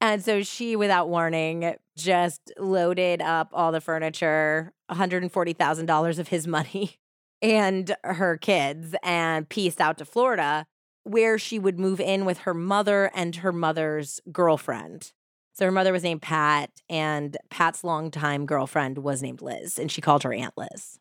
And 0.00 0.22
so 0.22 0.42
she, 0.42 0.76
without 0.76 1.08
warning, 1.08 1.74
just 1.96 2.52
loaded 2.58 3.22
up 3.22 3.48
all 3.52 3.72
the 3.72 3.80
furniture, 3.80 4.72
$140,000 4.90 6.18
of 6.18 6.28
his 6.28 6.46
money 6.46 6.98
and 7.46 7.94
her 8.02 8.36
kids, 8.36 8.96
and 9.04 9.48
pieced 9.48 9.80
out 9.80 9.98
to 9.98 10.04
Florida, 10.04 10.66
where 11.04 11.38
she 11.38 11.58
would 11.60 11.78
move 11.78 12.00
in 12.00 12.24
with 12.24 12.38
her 12.38 12.54
mother 12.54 13.10
and 13.14 13.36
her 13.36 13.52
mother's 13.52 14.20
girlfriend. 14.32 15.12
So 15.52 15.64
her 15.64 15.70
mother 15.70 15.92
was 15.92 16.02
named 16.02 16.22
Pat, 16.22 16.70
and 16.90 17.36
Pat's 17.48 17.84
longtime 17.84 18.46
girlfriend 18.46 18.98
was 18.98 19.22
named 19.22 19.42
Liz, 19.42 19.78
and 19.78 19.90
she 19.92 20.00
called 20.00 20.24
her 20.24 20.34
Aunt 20.34 20.54
Liz. 20.56 20.98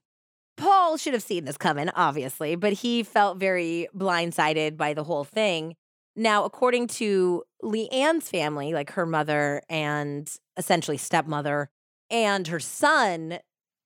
Paul 0.56 0.98
should 0.98 1.14
have 1.14 1.24
seen 1.24 1.46
this 1.46 1.58
coming, 1.58 1.90
obviously, 1.90 2.56
but 2.56 2.74
he 2.74 3.02
felt 3.02 3.40
very 3.40 3.88
blindsided 3.98 4.78
by 4.78 4.94
the 4.94 5.04
whole 5.04 5.24
thing. 5.24 5.76
Now, 6.16 6.46
according 6.46 6.88
to 6.88 7.44
Leanne's 7.64 8.30
family, 8.30 8.72
like 8.74 8.92
her 8.92 9.06
mother 9.08 9.64
and 9.68 10.32
essentially 10.58 10.98
stepmother 10.98 11.70
and 12.10 12.48
her 12.48 12.60
son, 12.60 13.40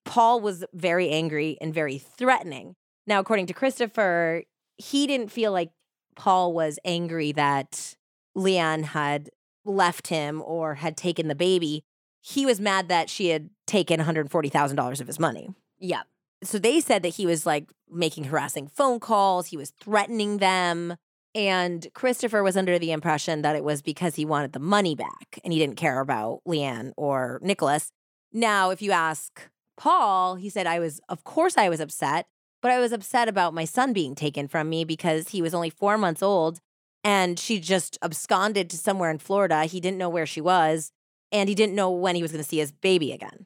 Paul 0.09 0.41
was 0.41 0.65
very 0.73 1.09
angry 1.11 1.55
and 1.61 1.71
very 1.71 1.99
threatening. 1.99 2.75
Now, 3.05 3.19
according 3.19 3.45
to 3.45 3.53
Christopher, 3.53 4.41
he 4.77 5.05
didn't 5.05 5.31
feel 5.31 5.51
like 5.51 5.69
Paul 6.15 6.51
was 6.51 6.79
angry 6.83 7.31
that 7.33 7.95
Leanne 8.35 8.85
had 8.85 9.29
left 9.65 10.07
him 10.07 10.41
or 10.43 10.75
had 10.75 10.97
taken 10.97 11.27
the 11.27 11.35
baby. 11.35 11.83
he 12.21 12.45
was 12.45 12.59
mad 12.59 12.89
that 12.89 13.09
she 13.09 13.29
had 13.29 13.49
taken 13.65 13.99
$140,000 13.99 15.01
of 15.01 15.07
his 15.07 15.19
money. 15.19 15.49
Yeah. 15.79 16.01
So 16.43 16.57
they 16.57 16.81
said 16.81 17.03
that 17.03 17.15
he 17.15 17.25
was 17.25 17.45
like 17.45 17.71
making 17.89 18.25
harassing 18.25 18.67
phone 18.67 18.99
calls, 18.99 19.47
he 19.47 19.57
was 19.57 19.71
threatening 19.71 20.37
them. 20.37 20.95
And 21.35 21.87
Christopher 21.93 22.41
was 22.41 22.57
under 22.57 22.79
the 22.79 22.91
impression 22.91 23.43
that 23.43 23.55
it 23.55 23.63
was 23.63 23.81
because 23.81 24.15
he 24.15 24.25
wanted 24.25 24.53
the 24.53 24.59
money 24.59 24.95
back 24.95 25.39
and 25.43 25.53
he 25.53 25.59
didn't 25.59 25.75
care 25.75 25.99
about 25.99 26.41
Leanne 26.47 26.91
or 26.97 27.39
Nicholas. 27.43 27.91
Now, 28.33 28.71
if 28.71 28.81
you 28.81 28.91
ask 28.91 29.49
Paul, 29.79 30.35
he 30.35 30.49
said, 30.49 30.67
I 30.67 30.79
was, 30.79 30.99
of 31.07 31.23
course, 31.23 31.57
I 31.57 31.69
was 31.69 31.79
upset, 31.79 32.27
but 32.61 32.69
I 32.69 32.79
was 32.79 32.91
upset 32.91 33.29
about 33.29 33.53
my 33.53 33.63
son 33.63 33.93
being 33.93 34.13
taken 34.13 34.49
from 34.49 34.69
me 34.69 34.83
because 34.83 35.29
he 35.29 35.41
was 35.41 35.53
only 35.53 35.69
four 35.69 35.97
months 35.97 36.21
old 36.21 36.59
and 37.01 37.39
she 37.39 37.61
just 37.61 37.97
absconded 38.01 38.69
to 38.69 38.77
somewhere 38.77 39.09
in 39.09 39.19
Florida. 39.19 39.63
He 39.63 39.79
didn't 39.79 39.97
know 39.97 40.09
where 40.09 40.25
she 40.25 40.41
was 40.41 40.91
and 41.31 41.47
he 41.47 41.55
didn't 41.55 41.75
know 41.75 41.89
when 41.89 42.15
he 42.15 42.21
was 42.21 42.33
going 42.33 42.43
to 42.43 42.47
see 42.47 42.57
his 42.57 42.73
baby 42.73 43.13
again. 43.13 43.45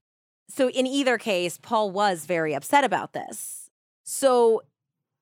So, 0.50 0.70
in 0.70 0.88
either 0.88 1.20
case, 1.20 1.60
Paul 1.62 1.92
was 1.92 2.26
very 2.26 2.56
upset 2.56 2.84
about 2.84 3.14
this. 3.14 3.70
So, 4.04 4.64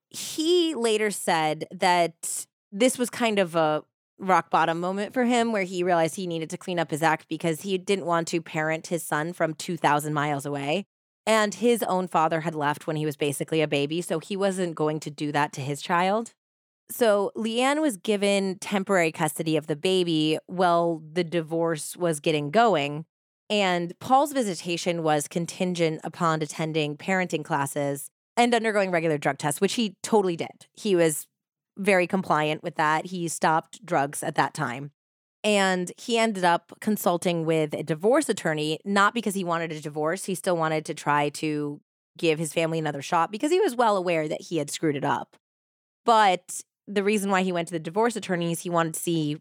he 0.08 0.74
later 0.74 1.10
said 1.10 1.66
that 1.70 2.46
this 2.70 2.96
was 2.96 3.10
kind 3.10 3.38
of 3.38 3.54
a 3.54 3.84
rock 4.18 4.50
bottom 4.50 4.80
moment 4.80 5.12
for 5.12 5.24
him 5.24 5.52
where 5.52 5.64
he 5.64 5.82
realized 5.82 6.16
he 6.16 6.26
needed 6.26 6.48
to 6.50 6.58
clean 6.58 6.78
up 6.78 6.90
his 6.90 7.02
act 7.02 7.28
because 7.28 7.62
he 7.62 7.76
didn't 7.76 8.06
want 8.06 8.28
to 8.28 8.40
parent 8.40 8.86
his 8.86 9.02
son 9.02 9.32
from 9.32 9.52
2,000 9.54 10.14
miles 10.14 10.46
away. 10.46 10.86
And 11.26 11.54
his 11.54 11.82
own 11.84 12.08
father 12.08 12.40
had 12.40 12.54
left 12.54 12.86
when 12.86 12.96
he 12.96 13.06
was 13.06 13.16
basically 13.16 13.62
a 13.62 13.68
baby, 13.68 14.00
so 14.00 14.18
he 14.18 14.36
wasn't 14.36 14.74
going 14.74 15.00
to 15.00 15.10
do 15.10 15.30
that 15.32 15.52
to 15.54 15.60
his 15.60 15.80
child. 15.80 16.32
So 16.90 17.32
Leanne 17.36 17.80
was 17.80 17.96
given 17.96 18.58
temporary 18.58 19.12
custody 19.12 19.56
of 19.56 19.66
the 19.66 19.76
baby 19.76 20.38
while 20.46 21.00
the 21.12 21.24
divorce 21.24 21.96
was 21.96 22.20
getting 22.20 22.50
going. 22.50 23.06
And 23.48 23.98
Paul's 24.00 24.32
visitation 24.32 25.02
was 25.02 25.28
contingent 25.28 26.00
upon 26.04 26.42
attending 26.42 26.96
parenting 26.96 27.44
classes 27.44 28.10
and 28.36 28.54
undergoing 28.54 28.90
regular 28.90 29.18
drug 29.18 29.38
tests, 29.38 29.60
which 29.60 29.74
he 29.74 29.96
totally 30.02 30.36
did. 30.36 30.66
He 30.74 30.96
was 30.96 31.26
very 31.78 32.06
compliant 32.06 32.62
with 32.62 32.76
that. 32.76 33.06
He 33.06 33.28
stopped 33.28 33.84
drugs 33.84 34.22
at 34.22 34.34
that 34.34 34.54
time. 34.54 34.90
And 35.44 35.90
he 35.96 36.18
ended 36.18 36.44
up 36.44 36.72
consulting 36.80 37.44
with 37.44 37.74
a 37.74 37.82
divorce 37.82 38.28
attorney, 38.28 38.78
not 38.84 39.12
because 39.12 39.34
he 39.34 39.42
wanted 39.42 39.72
a 39.72 39.80
divorce. 39.80 40.24
He 40.24 40.34
still 40.34 40.56
wanted 40.56 40.84
to 40.86 40.94
try 40.94 41.30
to 41.30 41.80
give 42.16 42.38
his 42.38 42.52
family 42.52 42.78
another 42.78 43.02
shot 43.02 43.32
because 43.32 43.50
he 43.50 43.60
was 43.60 43.74
well 43.74 43.96
aware 43.96 44.28
that 44.28 44.42
he 44.42 44.58
had 44.58 44.70
screwed 44.70 44.96
it 44.96 45.04
up. 45.04 45.36
But 46.04 46.62
the 46.86 47.02
reason 47.02 47.30
why 47.30 47.42
he 47.42 47.52
went 47.52 47.68
to 47.68 47.72
the 47.72 47.80
divorce 47.80 48.16
attorney 48.16 48.52
is 48.52 48.60
he 48.60 48.70
wanted 48.70 48.94
to 48.94 49.00
see 49.00 49.38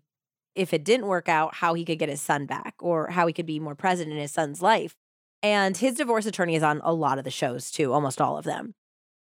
if 0.56 0.74
it 0.74 0.84
didn't 0.84 1.08
work 1.08 1.30
out, 1.30 1.56
how 1.56 1.74
he 1.74 1.86
could 1.86 2.00
get 2.00 2.10
his 2.10 2.22
son 2.22 2.46
back 2.46 2.76
or 2.80 3.08
how 3.08 3.28
he 3.28 3.34
could 3.34 3.46
be 3.46 3.60
more 3.60 3.76
present 3.76 4.12
in 4.12 4.18
his 4.18 4.32
son's 4.32 4.62
life. 4.62 4.96
And 5.44 5.76
his 5.78 5.96
divorce 5.96 6.26
attorney 6.26 6.56
is 6.56 6.64
on 6.64 6.82
a 6.84 6.94
lot 6.94 7.18
of 7.18 7.24
the 7.24 7.32
shows 7.32 7.72
too, 7.72 7.94
almost 7.94 8.22
all 8.22 8.38
of 8.38 8.46
them. 8.46 8.74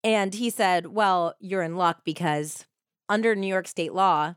And 0.04 0.34
he 0.34 0.50
said, 0.50 0.88
Well, 0.88 1.36
you're 1.40 1.64
in 1.64 1.76
luck 1.76 2.02
because 2.06 2.66
under 3.10 3.36
New 3.36 3.48
York 3.48 3.68
state 3.68 3.94
law, 3.94 4.36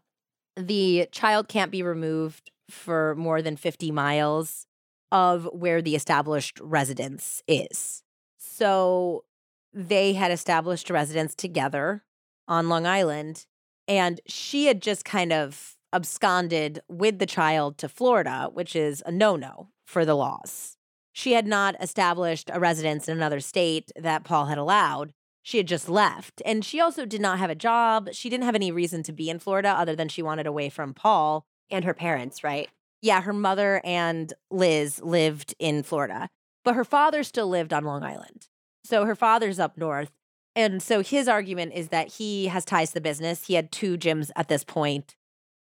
the 0.58 1.08
child 1.12 1.48
can't 1.48 1.70
be 1.70 1.82
removed 1.82 2.50
for 2.68 3.14
more 3.14 3.40
than 3.40 3.56
50 3.56 3.90
miles 3.90 4.66
of 5.10 5.48
where 5.52 5.80
the 5.80 5.94
established 5.94 6.58
residence 6.60 7.42
is. 7.46 8.02
So 8.36 9.24
they 9.72 10.14
had 10.14 10.30
established 10.30 10.90
a 10.90 10.92
residence 10.92 11.34
together 11.34 12.04
on 12.46 12.68
Long 12.68 12.86
Island, 12.86 13.46
and 13.86 14.20
she 14.26 14.66
had 14.66 14.82
just 14.82 15.04
kind 15.04 15.32
of 15.32 15.76
absconded 15.92 16.80
with 16.88 17.18
the 17.18 17.26
child 17.26 17.78
to 17.78 17.88
Florida, 17.88 18.50
which 18.52 18.76
is 18.76 19.02
a 19.06 19.12
no 19.12 19.36
no 19.36 19.68
for 19.86 20.04
the 20.04 20.14
laws. 20.14 20.76
She 21.12 21.32
had 21.32 21.46
not 21.46 21.74
established 21.80 22.50
a 22.52 22.60
residence 22.60 23.08
in 23.08 23.16
another 23.16 23.40
state 23.40 23.90
that 23.96 24.24
Paul 24.24 24.46
had 24.46 24.58
allowed 24.58 25.12
she 25.48 25.56
had 25.56 25.66
just 25.66 25.88
left. 25.88 26.42
And 26.44 26.62
she 26.62 26.78
also 26.78 27.06
did 27.06 27.22
not 27.22 27.38
have 27.38 27.48
a 27.48 27.54
job. 27.54 28.10
She 28.12 28.28
didn't 28.28 28.44
have 28.44 28.54
any 28.54 28.70
reason 28.70 29.02
to 29.04 29.12
be 29.12 29.30
in 29.30 29.38
Florida 29.38 29.70
other 29.70 29.96
than 29.96 30.10
she 30.10 30.20
wanted 30.20 30.46
away 30.46 30.68
from 30.68 30.92
Paul. 30.92 31.46
And 31.70 31.86
her 31.86 31.94
parents, 31.94 32.44
right? 32.44 32.68
Yeah, 33.00 33.22
her 33.22 33.32
mother 33.32 33.80
and 33.82 34.30
Liz 34.50 35.00
lived 35.02 35.54
in 35.58 35.84
Florida, 35.84 36.28
but 36.66 36.74
her 36.74 36.84
father 36.84 37.22
still 37.22 37.48
lived 37.48 37.72
on 37.72 37.84
Long 37.84 38.02
Island. 38.02 38.48
So 38.84 39.06
her 39.06 39.14
father's 39.14 39.58
up 39.58 39.78
north. 39.78 40.10
And 40.54 40.82
so 40.82 41.02
his 41.02 41.28
argument 41.28 41.72
is 41.74 41.88
that 41.88 42.08
he 42.14 42.48
has 42.48 42.66
ties 42.66 42.88
to 42.88 42.94
the 42.94 43.00
business. 43.00 43.46
He 43.46 43.54
had 43.54 43.72
two 43.72 43.96
gyms 43.96 44.30
at 44.36 44.48
this 44.48 44.64
point. 44.64 45.16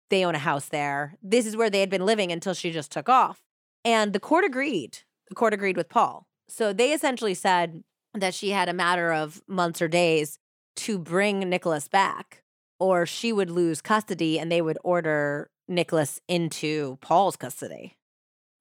They 0.09 0.25
own 0.25 0.35
a 0.35 0.39
house 0.39 0.67
there. 0.67 1.15
This 1.23 1.45
is 1.45 1.55
where 1.55 1.69
they 1.69 1.79
had 1.79 1.89
been 1.89 2.05
living 2.05 2.29
until 2.29 2.53
she 2.53 2.71
just 2.71 2.91
took 2.91 3.07
off. 3.07 3.39
And 3.85 4.11
the 4.11 4.19
court 4.19 4.43
agreed. 4.43 4.99
The 5.29 5.35
court 5.35 5.53
agreed 5.53 5.77
with 5.77 5.87
Paul. 5.87 6.27
So 6.49 6.73
they 6.73 6.91
essentially 6.91 7.33
said, 7.33 7.83
that 8.13 8.33
she 8.33 8.51
had 8.51 8.69
a 8.69 8.73
matter 8.73 9.13
of 9.13 9.41
months 9.47 9.81
or 9.81 9.87
days 9.87 10.39
to 10.77 10.97
bring 10.97 11.39
Nicholas 11.39 11.87
back, 11.87 12.43
or 12.79 13.05
she 13.05 13.33
would 13.33 13.49
lose 13.49 13.81
custody 13.81 14.39
and 14.39 14.51
they 14.51 14.61
would 14.61 14.77
order 14.83 15.49
Nicholas 15.67 16.21
into 16.27 16.97
Paul's 17.01 17.35
custody, 17.35 17.97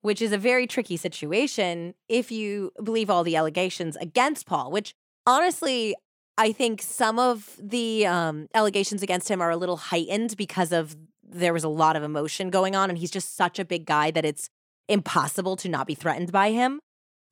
which 0.03 0.21
is 0.23 0.33
a 0.33 0.39
very 0.39 0.67
tricky 0.67 0.97
situation 0.97 1.95
if 2.09 2.31
you 2.31 2.73
believe 2.83 3.11
all 3.11 3.25
the 3.25 3.37
allegations 3.37 3.97
against 3.97 4.47
Paul, 4.47 4.71
which 4.71 4.95
honestly, 5.27 5.95
I 6.39 6.53
think 6.53 6.83
some 6.83 7.19
of 7.19 7.59
the 7.63 8.07
um, 8.07 8.49
allegations 8.55 9.03
against 9.03 9.31
him 9.31 9.41
are 9.41 9.51
a 9.51 9.57
little 9.57 9.77
heightened 9.77 10.37
because 10.37 10.73
of 10.73 10.97
there 11.23 11.53
was 11.53 11.65
a 11.65 11.69
lot 11.69 11.97
of 11.97 12.03
emotion 12.03 12.51
going 12.51 12.77
on, 12.77 12.91
and 12.91 12.99
he's 12.99 13.11
just 13.11 13.37
such 13.37 13.59
a 13.59 13.65
big 13.65 13.85
guy 13.85 14.11
that 14.11 14.25
it's 14.25 14.49
impossible 14.89 15.57
to 15.57 15.69
not 15.69 15.87
be 15.87 15.95
threatened 15.95 16.31
by 16.31 16.53
him. 16.53 16.81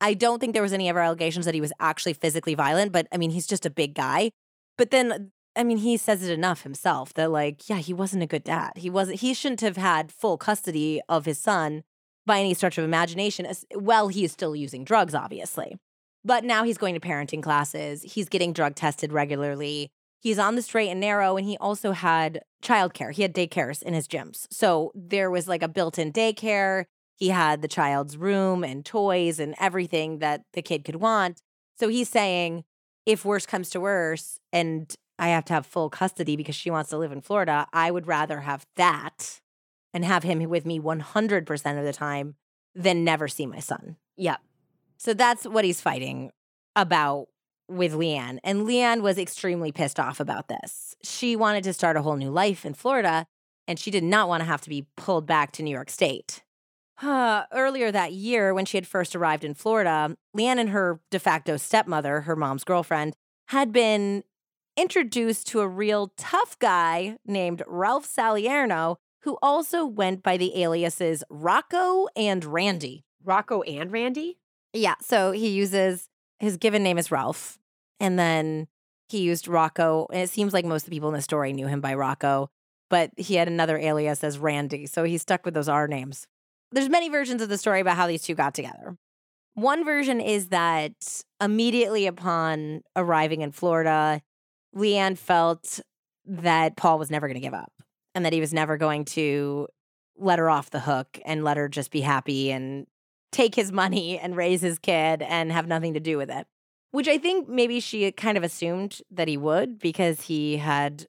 I 0.05 0.13
don't 0.13 0.37
think 0.37 0.53
there 0.53 0.61
was 0.61 0.71
any 0.71 0.87
ever 0.87 0.99
allegations 0.99 1.45
that 1.45 1.55
he 1.55 1.61
was 1.61 1.73
actually 1.79 2.13
physically 2.13 2.53
violent, 2.53 2.91
but 2.91 3.07
I 3.11 3.17
mean, 3.17 3.31
he's 3.31 3.47
just 3.47 3.65
a 3.65 3.71
big 3.71 3.95
guy. 3.95 4.29
But 4.77 4.91
then, 4.91 5.31
I 5.55 5.63
mean, 5.63 5.77
he 5.77 5.97
says 5.97 6.21
it 6.21 6.31
enough 6.31 6.61
himself 6.61 7.11
that, 7.15 7.31
like, 7.31 7.67
yeah, 7.67 7.77
he 7.77 7.91
wasn't 7.91 8.21
a 8.21 8.27
good 8.27 8.43
dad. 8.43 8.73
He 8.75 8.87
wasn't, 8.87 9.21
he 9.21 9.33
shouldn't 9.33 9.61
have 9.61 9.77
had 9.77 10.11
full 10.11 10.37
custody 10.37 11.01
of 11.09 11.25
his 11.25 11.39
son 11.39 11.81
by 12.23 12.39
any 12.39 12.53
stretch 12.53 12.77
of 12.77 12.83
imagination. 12.83 13.47
Well, 13.73 14.09
he 14.09 14.23
is 14.23 14.31
still 14.31 14.55
using 14.55 14.83
drugs, 14.83 15.15
obviously. 15.15 15.75
But 16.23 16.43
now 16.43 16.63
he's 16.63 16.77
going 16.77 16.93
to 16.93 16.99
parenting 16.99 17.41
classes. 17.41 18.03
He's 18.03 18.29
getting 18.29 18.53
drug 18.53 18.75
tested 18.75 19.11
regularly. 19.11 19.89
He's 20.19 20.37
on 20.37 20.55
the 20.55 20.61
straight 20.61 20.89
and 20.89 20.99
narrow, 20.99 21.35
and 21.35 21.47
he 21.47 21.57
also 21.57 21.93
had 21.93 22.43
childcare. 22.63 23.11
He 23.11 23.23
had 23.23 23.33
daycares 23.33 23.81
in 23.81 23.95
his 23.95 24.07
gyms. 24.07 24.45
So 24.51 24.91
there 24.93 25.31
was 25.31 25.47
like 25.47 25.63
a 25.63 25.67
built 25.67 25.97
in 25.97 26.13
daycare. 26.13 26.85
He 27.15 27.29
had 27.29 27.61
the 27.61 27.67
child's 27.67 28.17
room 28.17 28.63
and 28.63 28.85
toys 28.85 29.39
and 29.39 29.55
everything 29.59 30.19
that 30.19 30.43
the 30.53 30.61
kid 30.61 30.83
could 30.83 30.97
want. 30.97 31.41
So 31.79 31.87
he's 31.87 32.09
saying, 32.09 32.63
if 33.05 33.23
worse 33.23 33.45
comes 33.45 33.69
to 33.71 33.79
worse 33.79 34.39
and 34.51 34.93
I 35.17 35.29
have 35.29 35.45
to 35.45 35.53
have 35.53 35.65
full 35.65 35.89
custody 35.89 36.35
because 36.35 36.55
she 36.55 36.71
wants 36.71 36.89
to 36.89 36.97
live 36.97 37.11
in 37.11 37.21
Florida, 37.21 37.67
I 37.71 37.91
would 37.91 38.07
rather 38.07 38.41
have 38.41 38.65
that 38.75 39.39
and 39.93 40.03
have 40.03 40.23
him 40.23 40.43
with 40.49 40.65
me 40.65 40.79
100% 40.79 41.79
of 41.79 41.85
the 41.85 41.93
time 41.93 42.35
than 42.73 43.05
never 43.05 43.27
see 43.27 43.45
my 43.45 43.59
son. 43.59 43.95
Yep. 44.17 44.41
So 44.97 45.13
that's 45.13 45.45
what 45.45 45.63
he's 45.63 45.79
fighting 45.81 46.31
about 46.75 47.27
with 47.69 47.93
Leanne. 47.93 48.39
And 48.43 48.67
Leanne 48.67 49.01
was 49.01 49.17
extremely 49.17 49.71
pissed 49.71 49.99
off 49.99 50.19
about 50.19 50.47
this. 50.47 50.95
She 51.03 51.35
wanted 51.35 51.63
to 51.63 51.73
start 51.73 51.97
a 51.97 52.01
whole 52.01 52.17
new 52.17 52.29
life 52.29 52.65
in 52.65 52.73
Florida, 52.73 53.25
and 53.67 53.79
she 53.79 53.91
did 53.91 54.03
not 54.03 54.27
want 54.27 54.41
to 54.41 54.45
have 54.45 54.61
to 54.61 54.69
be 54.69 54.85
pulled 54.97 55.25
back 55.25 55.51
to 55.53 55.63
New 55.63 55.71
York 55.71 55.89
State. 55.89 56.43
Uh, 57.01 57.43
earlier 57.51 57.91
that 57.91 58.13
year, 58.13 58.53
when 58.53 58.65
she 58.65 58.77
had 58.77 58.87
first 58.87 59.15
arrived 59.15 59.43
in 59.43 59.53
Florida, 59.53 60.15
Leanne 60.35 60.59
and 60.59 60.69
her 60.69 61.01
de 61.11 61.19
facto 61.19 61.57
stepmother, 61.57 62.21
her 62.21 62.35
mom's 62.35 62.63
girlfriend, 62.63 63.13
had 63.47 63.71
been 63.71 64.23
introduced 64.77 65.47
to 65.47 65.61
a 65.61 65.67
real 65.67 66.13
tough 66.17 66.57
guy 66.59 67.17
named 67.25 67.63
Ralph 67.67 68.05
Salerno, 68.05 68.97
who 69.23 69.37
also 69.41 69.85
went 69.85 70.23
by 70.23 70.37
the 70.37 70.61
aliases 70.61 71.23
Rocco 71.29 72.07
and 72.15 72.45
Randy. 72.45 73.03
Rocco 73.23 73.61
and 73.63 73.91
Randy? 73.91 74.37
Yeah. 74.73 74.95
So 75.01 75.31
he 75.31 75.49
uses 75.49 76.07
his 76.39 76.57
given 76.57 76.83
name 76.83 76.97
is 76.97 77.11
Ralph. 77.11 77.57
And 77.99 78.19
then 78.19 78.67
he 79.09 79.19
used 79.19 79.47
Rocco. 79.47 80.07
And 80.11 80.21
it 80.21 80.29
seems 80.29 80.53
like 80.53 80.65
most 80.65 80.83
of 80.83 80.89
the 80.89 80.95
people 80.95 81.09
in 81.09 81.15
the 81.15 81.21
story 81.21 81.53
knew 81.53 81.67
him 81.67 81.81
by 81.81 81.93
Rocco, 81.95 82.49
but 82.89 83.11
he 83.17 83.35
had 83.35 83.47
another 83.47 83.77
alias 83.77 84.23
as 84.23 84.37
Randy. 84.37 84.85
So 84.85 85.03
he 85.03 85.17
stuck 85.17 85.43
with 85.43 85.53
those 85.53 85.69
R 85.69 85.87
names 85.87 86.27
there's 86.71 86.89
many 86.89 87.09
versions 87.09 87.41
of 87.41 87.49
the 87.49 87.57
story 87.57 87.79
about 87.79 87.97
how 87.97 88.07
these 88.07 88.23
two 88.23 88.35
got 88.35 88.53
together. 88.53 88.97
One 89.53 89.85
version 89.85 90.19
is 90.19 90.49
that 90.49 91.23
immediately 91.41 92.07
upon 92.07 92.81
arriving 92.95 93.41
in 93.41 93.51
Florida, 93.51 94.21
Leanne 94.75 95.17
felt 95.17 95.79
that 96.25 96.75
Paul 96.75 96.99
was 96.99 97.09
never 97.09 97.27
going 97.27 97.35
to 97.35 97.45
give 97.45 97.53
up 97.53 97.71
and 98.13 98.25
that 98.25 98.33
he 98.33 98.41
was 98.41 98.53
never 98.53 98.77
going 98.77 99.05
to 99.05 99.67
let 100.17 100.39
her 100.39 100.49
off 100.49 100.69
the 100.69 100.81
hook 100.81 101.19
and 101.25 101.43
let 101.43 101.57
her 101.57 101.69
just 101.69 101.91
be 101.91 102.01
happy 102.01 102.51
and 102.51 102.85
take 103.31 103.55
his 103.55 103.71
money 103.71 104.17
and 104.17 104.35
raise 104.35 104.61
his 104.61 104.79
kid 104.79 105.21
and 105.21 105.51
have 105.51 105.67
nothing 105.67 105.93
to 105.93 105.99
do 105.99 106.17
with 106.17 106.29
it. 106.29 106.47
Which 106.91 107.07
I 107.07 107.17
think 107.17 107.49
maybe 107.49 107.79
she 107.81 108.09
kind 108.13 108.37
of 108.37 108.43
assumed 108.43 108.99
that 109.11 109.27
he 109.27 109.35
would 109.37 109.79
because 109.79 110.21
he 110.21 110.57
had 110.57 111.05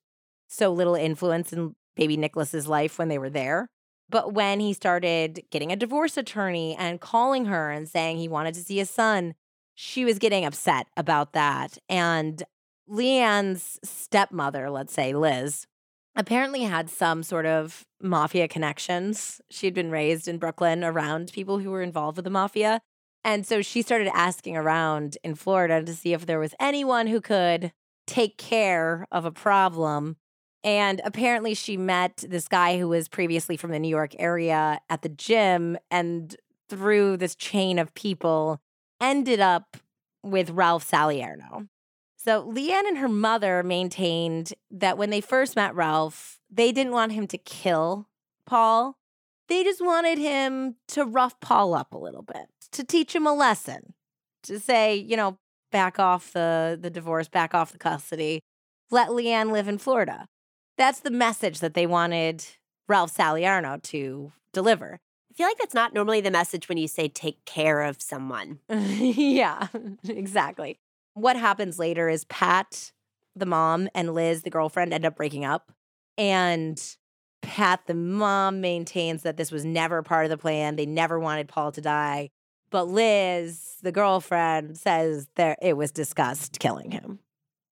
so 0.49 0.73
little 0.73 0.97
influence 0.97 1.53
in 1.53 1.75
baby 1.95 2.17
Nicholas's 2.17 2.67
life 2.67 2.99
when 2.99 3.09
they 3.09 3.19
were 3.19 3.31
there. 3.31 3.69
But 4.09 4.33
when 4.33 4.61
he 4.61 4.73
started 4.73 5.43
getting 5.51 5.73
a 5.73 5.77
divorce 5.77 6.17
attorney 6.17 6.77
and 6.79 7.01
calling 7.01 7.47
her 7.47 7.71
and 7.71 7.89
saying 7.89 8.19
he 8.19 8.29
wanted 8.29 8.55
to 8.55 8.63
see 8.63 8.77
his 8.77 8.91
son, 8.91 9.35
she 9.75 10.05
was 10.05 10.19
getting 10.19 10.45
upset 10.45 10.87
about 10.97 11.33
that. 11.33 11.79
And 11.89 12.43
Leanne's 12.89 13.79
stepmother, 13.83 14.71
let's 14.71 14.93
say 14.93 15.13
Liz, 15.13 15.67
apparently 16.15 16.63
had 16.63 16.89
some 16.89 17.23
sort 17.23 17.47
of 17.47 17.85
mafia 18.01 18.49
connections. 18.49 19.41
She'd 19.51 19.75
been 19.75 19.91
raised 19.91 20.29
in 20.29 20.39
Brooklyn 20.39 20.85
around 20.85 21.33
people 21.33 21.59
who 21.59 21.71
were 21.71 21.83
involved 21.83 22.17
with 22.17 22.25
the 22.25 22.31
mafia. 22.31 22.81
And 23.25 23.45
so 23.45 23.61
she 23.61 23.83
started 23.83 24.09
asking 24.15 24.57
around 24.57 25.19
in 25.25 25.35
Florida 25.35 25.83
to 25.83 25.95
see 25.95 26.13
if 26.13 26.27
there 26.27 26.39
was 26.39 26.55
anyone 26.61 27.09
who 27.09 27.21
could 27.21 27.73
take 28.07 28.39
care 28.39 29.07
of 29.11 29.25
a 29.25 29.33
problem. 29.33 30.17
And 30.67 31.01
apparently, 31.05 31.55
she 31.55 31.77
met 31.77 32.25
this 32.29 32.49
guy 32.49 32.77
who 32.77 32.89
was 32.89 33.09
previously 33.09 33.57
from 33.57 33.71
the 33.71 33.79
New 33.79 33.89
York 33.89 34.17
area 34.19 34.81
at 34.91 35.03
the 35.03 35.09
gym. 35.09 35.79
And 35.93 36.35
through 36.69 37.19
this 37.19 37.37
chain 37.37 37.79
of 37.79 37.95
people, 37.95 38.61
ended 39.01 39.39
up 39.39 39.77
with 40.25 40.51
Ralph 40.51 40.83
Salerno. 40.83 41.69
So 42.17 42.45
Leanne 42.51 42.89
and 42.89 42.99
her 42.99 43.09
mother 43.09 43.63
maintained 43.63 44.53
that 44.73 44.99
when 44.99 45.11
they 45.11 45.21
first 45.21 45.55
met 45.55 45.77
Ralph, 45.77 46.41
they 46.51 46.73
didn't 46.73 46.93
want 46.93 47.13
him 47.13 47.29
to 47.29 47.39
kill 47.39 48.09
Paul. 48.45 48.97
They 49.49 49.63
just 49.63 49.81
wanted 49.81 50.19
him 50.19 50.75
to 50.89 51.05
rough 51.05 51.39
Paul 51.39 51.75
up 51.75 51.95
a 51.95 51.99
little 51.99 52.23
bit, 52.23 52.47
to 52.73 52.83
teach 52.83 53.15
him 53.15 53.29
a 53.29 53.33
lesson, 53.33 53.95
to 54.43 54.59
say, 54.59 54.97
you 54.97 55.17
know, 55.17 55.39
back 55.71 56.01
off 56.01 56.33
the, 56.33 56.77
the 56.81 56.91
divorce, 56.91 57.29
back 57.29 57.55
off 57.55 57.71
the 57.71 57.79
custody, 57.79 58.41
let 58.91 59.11
Leanne 59.11 59.53
live 59.53 59.69
in 59.69 59.79
Florida. 59.79 60.27
That's 60.77 61.01
the 61.01 61.11
message 61.11 61.61
that 61.61 61.75
they 61.75 61.87
wanted 61.87 62.45
Ralph 62.89 63.11
Salerno 63.11 63.79
to 63.85 64.33
deliver. 64.53 64.99
I 65.31 65.35
feel 65.35 65.47
like 65.47 65.59
that's 65.59 65.75
not 65.75 65.95
normally 65.95 66.21
the 66.21 66.31
message 66.31 66.69
when 66.69 66.79
you 66.79 66.89
say 66.89 67.09
take 67.09 67.45
care 67.45 67.83
of 67.83 68.01
someone. 68.01 68.61
yeah, 68.69 69.69
exactly. 70.09 70.79
What 71.15 71.37
happens 71.37 71.79
later 71.79 72.09
is 72.09 72.25
Pat, 72.25 72.93
the 73.35 73.47
mom, 73.47 73.89
and 73.95 74.15
Liz, 74.15 74.43
the 74.43 74.51
girlfriend, 74.51 74.93
end 74.93 75.05
up 75.05 75.17
breaking 75.17 75.45
up. 75.45 75.73
And 76.19 76.83
Pat, 77.43 77.87
the 77.87 77.95
mom, 77.95 78.61
maintains 78.61 79.23
that 79.23 79.37
this 79.37 79.51
was 79.51 79.65
never 79.65 80.03
part 80.03 80.25
of 80.25 80.31
the 80.31 80.39
plan. 80.39 80.77
They 80.77 80.87
never 80.87 81.19
wanted 81.19 81.49
Paul 81.49 81.73
to 81.73 81.81
die. 81.81 82.31
But 82.71 82.89
Liz, 82.89 83.77
the 83.83 83.93
girlfriend, 83.93 84.77
says 84.77 85.29
that 85.37 85.59
it 85.63 85.77
was 85.77 85.93
discussed 85.93 86.59
killing 86.59 86.91
him. 86.91 87.21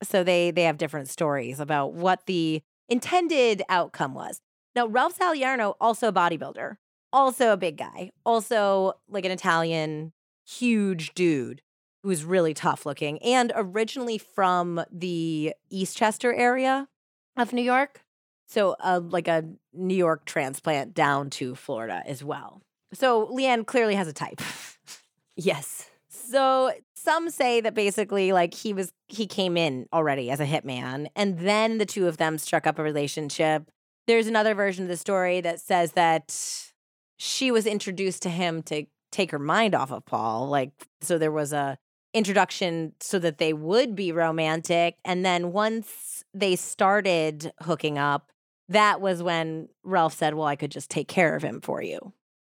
So 0.02 0.22
they 0.22 0.50
they 0.50 0.64
have 0.64 0.76
different 0.76 1.08
stories 1.08 1.60
about 1.60 1.94
what 1.94 2.26
the 2.26 2.62
intended 2.94 3.60
outcome 3.68 4.14
was. 4.14 4.40
Now, 4.76 4.86
Ralph 4.86 5.16
Salerno, 5.16 5.74
also 5.80 6.06
a 6.08 6.12
bodybuilder, 6.12 6.76
also 7.12 7.52
a 7.52 7.56
big 7.56 7.76
guy, 7.76 8.12
also 8.24 8.92
like 9.08 9.24
an 9.24 9.32
Italian 9.32 10.12
huge 10.46 11.12
dude 11.14 11.60
who 12.04 12.08
was 12.08 12.24
really 12.24 12.54
tough 12.54 12.86
looking 12.86 13.18
and 13.18 13.52
originally 13.56 14.16
from 14.16 14.84
the 14.92 15.54
Eastchester 15.72 16.32
area 16.36 16.86
of 17.36 17.52
New 17.52 17.62
York. 17.62 18.04
So, 18.46 18.76
uh, 18.78 19.00
like 19.02 19.26
a 19.26 19.44
New 19.72 19.96
York 19.96 20.24
transplant 20.24 20.94
down 20.94 21.30
to 21.30 21.56
Florida 21.56 22.00
as 22.06 22.22
well. 22.22 22.62
So, 22.92 23.26
Leanne 23.26 23.66
clearly 23.66 23.96
has 23.96 24.06
a 24.06 24.12
type. 24.12 24.40
yes. 25.36 25.90
So, 26.28 26.72
some 26.94 27.30
say 27.30 27.60
that 27.60 27.74
basically, 27.74 28.32
like, 28.32 28.54
he 28.54 28.72
was, 28.72 28.92
he 29.08 29.26
came 29.26 29.56
in 29.56 29.86
already 29.92 30.30
as 30.30 30.40
a 30.40 30.46
hitman, 30.46 31.08
and 31.14 31.38
then 31.38 31.78
the 31.78 31.86
two 31.86 32.08
of 32.08 32.16
them 32.16 32.38
struck 32.38 32.66
up 32.66 32.78
a 32.78 32.82
relationship. 32.82 33.70
There's 34.06 34.26
another 34.26 34.54
version 34.54 34.84
of 34.84 34.88
the 34.88 34.96
story 34.96 35.40
that 35.40 35.60
says 35.60 35.92
that 35.92 36.34
she 37.16 37.50
was 37.50 37.66
introduced 37.66 38.22
to 38.22 38.30
him 38.30 38.62
to 38.64 38.86
take 39.12 39.30
her 39.30 39.38
mind 39.38 39.74
off 39.74 39.92
of 39.92 40.04
Paul. 40.04 40.48
Like, 40.48 40.72
so 41.00 41.18
there 41.18 41.32
was 41.32 41.52
a 41.52 41.78
introduction 42.14 42.92
so 43.00 43.18
that 43.18 43.38
they 43.38 43.52
would 43.52 43.94
be 43.94 44.12
romantic. 44.12 44.96
And 45.04 45.24
then 45.24 45.52
once 45.52 46.24
they 46.32 46.56
started 46.56 47.52
hooking 47.62 47.98
up, 47.98 48.30
that 48.68 49.00
was 49.00 49.22
when 49.22 49.68
Ralph 49.82 50.14
said, 50.14 50.34
Well, 50.34 50.46
I 50.46 50.56
could 50.56 50.70
just 50.70 50.90
take 50.90 51.08
care 51.08 51.34
of 51.34 51.42
him 51.42 51.60
for 51.60 51.82
you. 51.82 52.12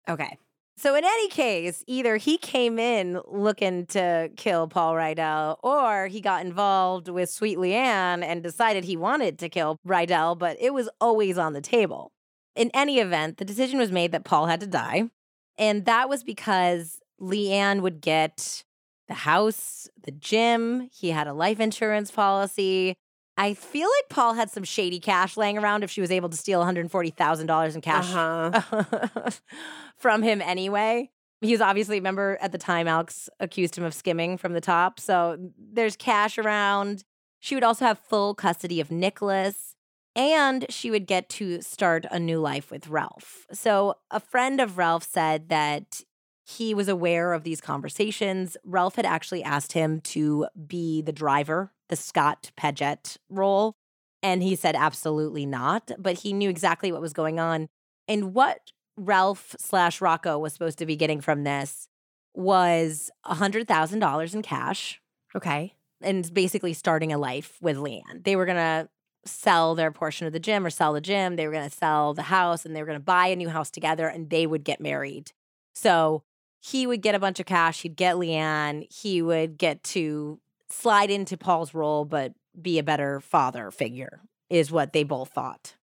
Okay. 0.08 0.36
So, 0.76 0.96
in 0.96 1.04
any 1.04 1.28
case, 1.28 1.84
either 1.86 2.16
he 2.16 2.36
came 2.36 2.78
in 2.78 3.20
looking 3.28 3.86
to 3.86 4.30
kill 4.36 4.66
Paul 4.66 4.94
Rydell 4.94 5.58
or 5.62 6.08
he 6.08 6.20
got 6.20 6.44
involved 6.44 7.08
with 7.08 7.30
Sweet 7.30 7.58
Leanne 7.58 8.24
and 8.24 8.42
decided 8.42 8.84
he 8.84 8.96
wanted 8.96 9.38
to 9.38 9.48
kill 9.48 9.78
Rydell, 9.86 10.36
but 10.36 10.56
it 10.60 10.74
was 10.74 10.88
always 11.00 11.38
on 11.38 11.52
the 11.52 11.60
table. 11.60 12.12
In 12.56 12.70
any 12.74 12.98
event, 12.98 13.36
the 13.36 13.44
decision 13.44 13.78
was 13.78 13.92
made 13.92 14.10
that 14.12 14.24
Paul 14.24 14.46
had 14.46 14.60
to 14.60 14.66
die. 14.66 15.10
And 15.56 15.84
that 15.84 16.08
was 16.08 16.24
because 16.24 17.00
Leanne 17.20 17.80
would 17.80 18.00
get 18.00 18.64
the 19.06 19.14
house, 19.14 19.88
the 20.02 20.10
gym. 20.10 20.88
He 20.92 21.10
had 21.10 21.28
a 21.28 21.32
life 21.32 21.60
insurance 21.60 22.10
policy. 22.10 22.96
I 23.36 23.54
feel 23.54 23.88
like 23.88 24.08
Paul 24.10 24.34
had 24.34 24.50
some 24.50 24.64
shady 24.64 25.00
cash 25.00 25.36
laying 25.36 25.58
around 25.58 25.82
if 25.82 25.90
she 25.90 26.00
was 26.00 26.10
able 26.10 26.28
to 26.28 26.36
steal 26.36 26.62
$140,000 26.62 27.74
in 27.74 27.80
cash 27.80 28.12
uh-huh. 28.14 29.30
from 29.96 30.22
him 30.22 30.40
anyway. 30.40 31.10
He 31.40 31.52
was 31.52 31.60
obviously, 31.60 31.96
remember 31.96 32.38
at 32.40 32.52
the 32.52 32.58
time, 32.58 32.86
Alex 32.86 33.28
accused 33.40 33.76
him 33.76 33.84
of 33.84 33.92
skimming 33.92 34.38
from 34.38 34.52
the 34.52 34.60
top. 34.60 35.00
So 35.00 35.36
there's 35.58 35.96
cash 35.96 36.38
around. 36.38 37.04
She 37.40 37.54
would 37.54 37.64
also 37.64 37.84
have 37.84 37.98
full 37.98 38.34
custody 38.34 38.80
of 38.80 38.90
Nicholas, 38.90 39.74
and 40.16 40.64
she 40.70 40.90
would 40.90 41.06
get 41.06 41.28
to 41.30 41.60
start 41.60 42.06
a 42.10 42.18
new 42.18 42.38
life 42.38 42.70
with 42.70 42.88
Ralph. 42.88 43.46
So 43.52 43.96
a 44.10 44.20
friend 44.20 44.60
of 44.60 44.78
Ralph 44.78 45.04
said 45.04 45.48
that 45.50 46.02
he 46.46 46.72
was 46.72 46.88
aware 46.88 47.32
of 47.32 47.42
these 47.42 47.60
conversations. 47.60 48.56
Ralph 48.64 48.96
had 48.96 49.06
actually 49.06 49.42
asked 49.42 49.72
him 49.72 50.00
to 50.02 50.46
be 50.66 51.02
the 51.02 51.12
driver, 51.12 51.72
the 51.94 52.02
Scott 52.02 52.50
Paget 52.56 53.18
role. 53.30 53.76
And 54.20 54.42
he 54.42 54.56
said, 54.56 54.74
absolutely 54.74 55.46
not. 55.46 55.92
But 55.96 56.18
he 56.18 56.32
knew 56.32 56.50
exactly 56.50 56.90
what 56.90 57.00
was 57.00 57.12
going 57.12 57.38
on. 57.38 57.68
And 58.08 58.34
what 58.34 58.72
Ralph 58.96 59.54
slash 59.58 60.00
Rocco 60.00 60.38
was 60.38 60.52
supposed 60.52 60.78
to 60.78 60.86
be 60.86 60.96
getting 60.96 61.20
from 61.20 61.44
this 61.44 61.88
was 62.34 63.12
$100,000 63.26 64.34
in 64.34 64.42
cash. 64.42 65.00
Okay. 65.36 65.74
And 66.00 66.32
basically 66.34 66.72
starting 66.72 67.12
a 67.12 67.18
life 67.18 67.58
with 67.60 67.76
Leanne. 67.76 68.24
They 68.24 68.34
were 68.34 68.46
going 68.46 68.56
to 68.56 68.88
sell 69.24 69.76
their 69.76 69.92
portion 69.92 70.26
of 70.26 70.32
the 70.32 70.40
gym 70.40 70.66
or 70.66 70.70
sell 70.70 70.94
the 70.94 71.00
gym. 71.00 71.36
They 71.36 71.46
were 71.46 71.52
going 71.52 71.70
to 71.70 71.76
sell 71.76 72.12
the 72.12 72.22
house 72.22 72.66
and 72.66 72.74
they 72.74 72.82
were 72.82 72.86
going 72.86 72.98
to 72.98 73.04
buy 73.04 73.28
a 73.28 73.36
new 73.36 73.50
house 73.50 73.70
together 73.70 74.08
and 74.08 74.30
they 74.30 74.48
would 74.48 74.64
get 74.64 74.80
married. 74.80 75.30
So 75.76 76.24
he 76.60 76.86
would 76.86 77.02
get 77.02 77.14
a 77.14 77.18
bunch 77.18 77.40
of 77.40 77.46
cash, 77.46 77.82
he'd 77.82 77.96
get 77.96 78.16
Leanne, 78.16 78.90
he 78.90 79.20
would 79.20 79.58
get 79.58 79.82
to 79.82 80.40
slide 80.68 81.10
into 81.10 81.36
Paul's 81.36 81.74
role, 81.74 82.04
but 82.04 82.32
be 82.60 82.78
a 82.78 82.82
better 82.82 83.20
father 83.20 83.70
figure, 83.70 84.20
is 84.50 84.70
what 84.70 84.92
they 84.92 85.04
both 85.04 85.30
thought. 85.30 85.74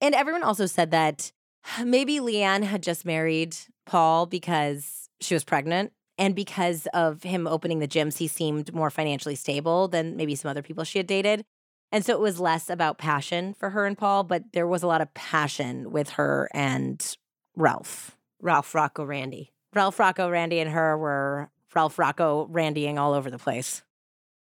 And 0.00 0.14
everyone 0.14 0.42
also 0.42 0.66
said 0.66 0.90
that 0.90 1.32
maybe 1.84 2.18
Leanne 2.18 2.64
had 2.64 2.82
just 2.82 3.04
married 3.04 3.56
Paul 3.86 4.26
because 4.26 5.08
she 5.20 5.34
was 5.34 5.44
pregnant. 5.44 5.92
And 6.20 6.34
because 6.34 6.88
of 6.92 7.22
him 7.22 7.46
opening 7.46 7.78
the 7.78 7.86
gyms, 7.86 8.18
he 8.18 8.26
seemed 8.26 8.74
more 8.74 8.90
financially 8.90 9.36
stable 9.36 9.86
than 9.86 10.16
maybe 10.16 10.34
some 10.34 10.50
other 10.50 10.62
people 10.62 10.82
she 10.82 10.98
had 10.98 11.06
dated. 11.06 11.44
And 11.92 12.04
so 12.04 12.12
it 12.12 12.20
was 12.20 12.40
less 12.40 12.68
about 12.68 12.98
passion 12.98 13.54
for 13.54 13.70
her 13.70 13.86
and 13.86 13.96
Paul, 13.96 14.24
but 14.24 14.52
there 14.52 14.66
was 14.66 14.82
a 14.82 14.86
lot 14.86 15.00
of 15.00 15.14
passion 15.14 15.90
with 15.90 16.10
her 16.10 16.50
and 16.52 17.16
Ralph. 17.56 18.16
Ralph 18.42 18.74
Rocco 18.74 19.04
Randy. 19.04 19.52
Ralph 19.74 19.98
Rocco, 19.98 20.28
Randy, 20.28 20.60
and 20.60 20.70
her 20.70 20.98
were 20.98 21.50
Ralph 21.74 21.98
Rocco 21.98 22.46
Randying 22.46 22.98
all 22.98 23.14
over 23.14 23.30
the 23.30 23.38
place. 23.38 23.82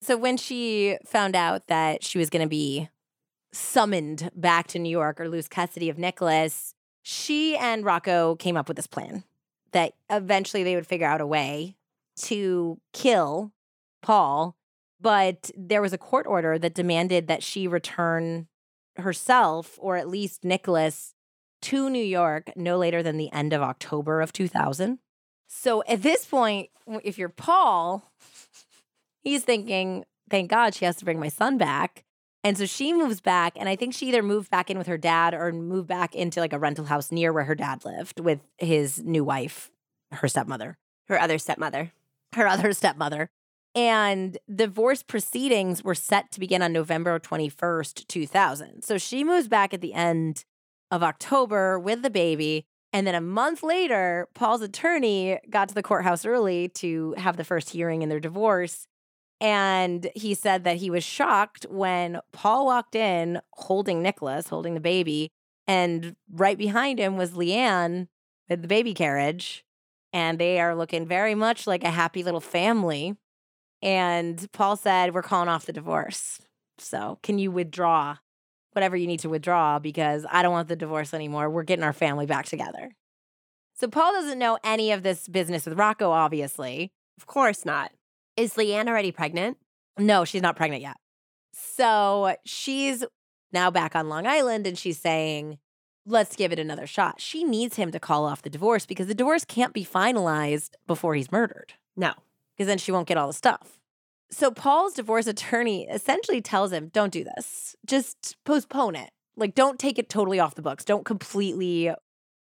So 0.02 0.18
when 0.18 0.38
she 0.38 0.98
found 1.06 1.36
out 1.36 1.68
that 1.68 2.04
she 2.04 2.18
was 2.18 2.30
going 2.30 2.42
to 2.42 2.50
be 2.50 2.90
summoned 3.54 4.32
back 4.36 4.68
to 4.68 4.80
New 4.80 4.90
York 4.90 5.20
or 5.20 5.30
lose 5.30 5.48
custody 5.48 5.90
of 5.90 5.98
Nicholas, 5.98 6.74
she 7.04 7.56
and 7.56 7.86
Rocco 7.86 8.36
came 8.36 8.58
up 8.58 8.68
with 8.68 8.78
this 8.78 8.88
plan 8.88 9.24
that 9.72 9.94
eventually 10.10 10.64
they 10.64 10.76
would 10.76 10.88
figure 10.88 11.08
out 11.08 11.22
a 11.22 11.28
way 11.28 11.76
to 12.16 12.80
kill 12.94 13.52
Paul. 14.02 14.56
But 15.00 15.52
there 15.58 15.82
was 15.82 15.94
a 15.94 15.98
court 15.98 16.28
order 16.28 16.60
that 16.60 16.76
demanded 16.76 17.28
that 17.28 17.44
she 17.44 17.68
return 17.68 18.48
herself 18.98 19.78
or 19.80 19.98
at 19.98 20.08
least 20.08 20.44
Nicholas 20.44 21.14
to 21.64 21.90
New 21.90 22.04
York 22.04 22.52
no 22.56 22.78
later 22.78 23.02
than 23.02 23.18
the 23.18 23.32
end 23.32 23.54
of 23.54 23.62
October 23.62 24.22
of 24.22 24.34
2000. 24.34 25.00
So 25.48 25.84
at 25.88 26.02
this 26.02 26.26
point, 26.26 26.70
if 27.04 27.18
you're 27.18 27.30
Paul, 27.30 28.12
he's 29.22 29.44
thinking, 29.44 30.06
thank 30.30 30.50
God 30.50 30.74
she 30.74 30.86
has 30.86 30.96
to 30.98 31.06
bring 31.06 31.20
my 31.20 31.30
son 31.30 31.58
back. 31.58 32.04
And 32.44 32.58
so 32.58 32.66
she 32.66 32.92
moves 32.94 33.22
back. 33.22 33.54
And 33.56 33.70
I 33.70 33.76
think 33.76 33.94
she 33.94 34.08
either 34.08 34.24
moved 34.24 34.50
back 34.50 34.70
in 34.70 34.78
with 34.78 34.88
her 34.88 34.98
dad 34.98 35.34
or 35.34 35.52
moved 35.52 35.88
back 35.88 36.16
into 36.16 36.40
like 36.40 36.54
a 36.54 36.60
rental 36.60 36.86
house 36.86 37.12
near 37.12 37.32
where 37.32 37.44
her 37.44 37.56
dad 37.56 37.86
lived 37.86 38.20
with 38.20 38.40
his 38.58 39.04
new 39.04 39.24
wife, 39.24 39.70
her 40.12 40.28
stepmother, 40.28 40.78
her 41.08 41.20
other 41.20 41.38
stepmother, 41.38 41.92
her 42.34 42.48
other 42.48 42.74
stepmother. 42.74 43.30
And 43.74 44.38
divorce 44.54 45.02
proceedings 45.02 45.84
were 45.84 45.96
set 45.96 46.32
to 46.32 46.40
begin 46.40 46.62
on 46.62 46.74
November 46.74 47.20
21st, 47.20 48.08
2000. 48.08 48.82
So 48.84 48.98
she 48.98 49.24
moves 49.24 49.48
back 49.48 49.74
at 49.74 49.82
the 49.82 49.94
end 49.94 50.44
of 50.90 51.04
October 51.04 51.80
with 51.80 52.02
the 52.02 52.10
baby. 52.10 52.66
And 52.92 53.08
then 53.08 53.16
a 53.16 53.22
month 53.22 53.64
later, 53.64 54.28
Paul's 54.34 54.62
attorney 54.62 55.40
got 55.50 55.70
to 55.70 55.76
the 55.76 55.84
courthouse 55.84 56.26
early 56.26 56.68
to 56.70 57.16
have 57.18 57.38
the 57.38 57.46
first 57.46 57.70
hearing 57.70 58.02
in 58.02 58.10
their 58.10 58.20
divorce. 58.20 58.88
And 59.42 60.10
he 60.16 60.36
said 60.36 60.64
that 60.64 60.78
he 60.78 60.90
was 60.90 61.04
shocked 61.04 61.66
when 61.70 62.20
Paul 62.32 62.68
walked 62.68 62.96
in 62.96 63.42
holding 63.54 64.02
Nicholas, 64.02 64.48
holding 64.48 64.76
the 64.76 64.80
baby. 64.80 65.32
And 65.68 66.16
right 66.32 66.58
behind 66.58 67.00
him 67.00 67.18
was 67.18 67.32
Leanne 67.32 68.08
with 68.48 68.62
the 68.62 68.68
baby 68.68 68.94
carriage. 68.94 69.66
And 70.14 70.38
they 70.38 70.60
are 70.60 70.76
looking 70.76 71.08
very 71.08 71.34
much 71.34 71.66
like 71.66 71.84
a 71.84 71.90
happy 71.90 72.24
little 72.24 72.40
family. 72.40 73.16
And 73.82 74.48
Paul 74.52 74.76
said, 74.78 75.14
We're 75.14 75.24
calling 75.24 75.50
off 75.50 75.66
the 75.66 75.74
divorce. 75.74 76.40
So 76.78 77.18
can 77.24 77.40
you 77.40 77.52
withdraw 77.52 78.18
whatever 78.74 78.96
you 78.96 79.08
need 79.08 79.20
to 79.22 79.30
withdraw 79.30 79.80
because 79.80 80.26
I 80.30 80.42
don't 80.42 80.52
want 80.52 80.68
the 80.68 80.76
divorce 80.76 81.14
anymore. 81.14 81.50
We're 81.50 81.64
getting 81.64 81.84
our 81.84 81.94
family 81.94 82.26
back 82.26 82.46
together. 82.46 82.92
So 83.74 83.88
Paul 83.88 84.14
doesn't 84.14 84.40
know 84.40 84.58
any 84.64 84.92
of 84.92 85.04
this 85.04 85.28
business 85.28 85.66
with 85.66 85.78
Rocco, 85.78 86.12
obviously. 86.12 86.92
Of 87.18 87.26
course 87.26 87.66
not. 87.66 87.92
Is 88.38 88.54
Leanne 88.54 88.88
already 88.88 89.12
pregnant? 89.12 89.58
No, 89.98 90.26
she's 90.26 90.42
not 90.42 90.56
pregnant 90.56 90.82
yet. 90.82 90.98
So 91.54 92.36
she's 92.46 93.04
now 93.52 93.72
back 93.72 93.96
on 93.96 94.10
Long 94.10 94.26
Island 94.26 94.66
and 94.66 94.78
she's 94.78 94.98
saying, 94.98 95.58
let's 96.06 96.36
give 96.36 96.52
it 96.52 96.60
another 96.60 96.88
shot. 96.88 97.20
She 97.20 97.44
needs 97.44 97.76
him 97.76 97.92
to 97.92 98.00
call 98.00 98.26
off 98.26 98.42
the 98.42 98.50
divorce 98.50 98.86
because 98.86 99.08
the 99.08 99.14
divorce 99.14 99.46
can't 99.46 99.74
be 99.74 99.86
finalized 99.86 100.72
before 100.88 101.16
he's 101.16 101.32
murdered. 101.32 101.74
No. 101.96 102.14
Because 102.56 102.68
then 102.68 102.78
she 102.78 102.92
won't 102.92 103.08
get 103.08 103.18
all 103.18 103.28
the 103.28 103.34
stuff. 103.34 103.80
So 104.30 104.50
Paul's 104.50 104.94
divorce 104.94 105.28
attorney 105.28 105.88
essentially 105.88 106.42
tells 106.42 106.72
him, 106.72 106.90
don't 106.94 107.12
do 107.12 107.24
this. 107.24 107.76
Just 107.86 108.38
postpone 108.46 108.96
it. 108.96 109.12
Like, 109.36 109.56
don't 109.56 109.80
take 109.80 110.00
it 110.00 110.10
totally 110.10 110.40
off 110.40 110.56
the 110.56 110.62
books. 110.62 110.86
Don't 110.86 111.06
completely 111.06 111.94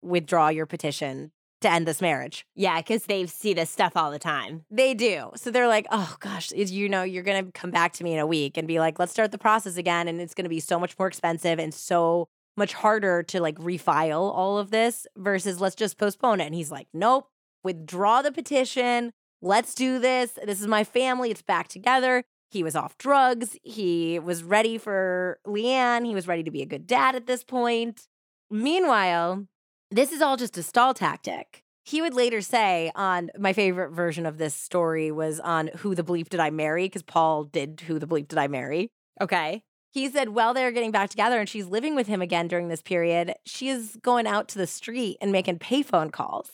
withdraw 0.03 0.49
your 0.49 0.66
petition 0.66 1.32
to 1.61 1.70
end 1.70 1.86
this 1.86 2.00
marriage. 2.00 2.46
Yeah, 2.54 2.78
because 2.78 3.04
they 3.04 3.26
see 3.26 3.52
this 3.54 3.70
stuff 3.70 3.92
all 3.96 4.11
the 4.11 4.18
time. 4.18 4.64
They 4.70 4.94
do. 4.94 5.30
So 5.36 5.50
they're 5.50 5.68
like, 5.68 5.86
oh 5.90 6.16
gosh, 6.20 6.52
you 6.52 6.88
know, 6.88 7.02
you're 7.02 7.22
going 7.22 7.44
to 7.44 7.52
come 7.52 7.70
back 7.70 7.92
to 7.94 8.04
me 8.04 8.14
in 8.14 8.18
a 8.18 8.26
week 8.26 8.56
and 8.56 8.66
be 8.66 8.78
like, 8.78 8.98
let's 8.98 9.12
start 9.12 9.32
the 9.32 9.38
process 9.38 9.76
again. 9.76 10.08
And 10.08 10.20
it's 10.20 10.34
going 10.34 10.44
to 10.44 10.50
be 10.50 10.61
so 10.61 10.78
much 10.78 10.98
more 10.98 11.08
expensive 11.08 11.58
and 11.58 11.72
so 11.72 12.28
much 12.56 12.74
harder 12.74 13.22
to 13.22 13.40
like 13.40 13.56
refile 13.56 14.20
all 14.34 14.58
of 14.58 14.70
this 14.70 15.06
versus 15.16 15.61
let's 15.61 15.76
just 15.76 15.98
postpone 15.98 16.40
it. 16.40 16.46
And 16.46 16.54
he's 16.54 16.70
like, 16.70 16.88
nope, 16.92 17.28
withdraw 17.62 18.22
the 18.22 18.32
petition. 18.32 19.12
Let's 19.42 19.74
do 19.74 19.98
this. 19.98 20.38
This 20.44 20.61
is 20.61 20.66
my 20.66 20.84
family. 20.84 21.30
It's 21.30 21.42
back 21.42 21.68
together. 21.68 22.24
He 22.50 22.62
was 22.62 22.74
off 22.74 22.98
drugs. 22.98 23.56
He 23.62 24.18
was 24.18 24.42
ready 24.42 24.76
for 24.76 25.38
Leanne. 25.46 26.04
He 26.04 26.14
was 26.14 26.26
ready 26.26 26.42
to 26.42 26.50
be 26.50 26.62
a 26.62 26.66
good 26.66 26.86
dad 26.86 27.14
at 27.14 27.26
this 27.26 27.44
point. 27.44 28.08
Meanwhile, 28.50 29.46
this 29.91 30.12
is 30.12 30.22
all 30.22 30.36
just 30.36 30.57
a 30.57 30.62
stall 30.62 30.95
tactic. 30.95 31.64
He 31.84 32.01
would 32.01 32.14
later 32.14 32.41
say 32.41 32.93
on 32.95 33.30
my 33.38 33.53
favorite 33.53 33.91
version 33.91 34.26
of 34.26 34.38
this 34.38 34.55
story 34.55 35.11
was 35.11 35.41
on 35.41 35.70
Who 35.78 35.95
the 35.95 36.05
Bleep 36.05 36.28
Did 36.28 36.41
I 36.41 36.51
Marry? 36.51 36.84
Because 36.86 37.03
Paul 37.03 37.45
did 37.45 37.82
Who 37.86 37.99
the 37.99 38.07
Bleep 38.07 38.28
Did 38.28 38.38
I 38.38 38.47
Marry? 38.47 38.91
Okay. 39.20 39.62
He 39.93 40.09
said, 40.09 40.28
while 40.28 40.55
they're 40.55 40.70
getting 40.70 40.93
back 40.93 41.11
together 41.11 41.41
and 41.41 41.49
she's 41.49 41.66
living 41.66 41.97
with 41.97 42.07
him 42.07 42.22
again 42.22 42.47
during 42.47 42.68
this 42.68 42.82
period, 42.82 43.34
she 43.45 43.68
is 43.68 43.99
going 44.03 44.26
out 44.28 44.47
to 44.49 44.59
the 44.59 44.66
street 44.68 45.16
and 45.20 45.32
making 45.32 45.59
payphone 45.59 46.12
calls. 46.12 46.53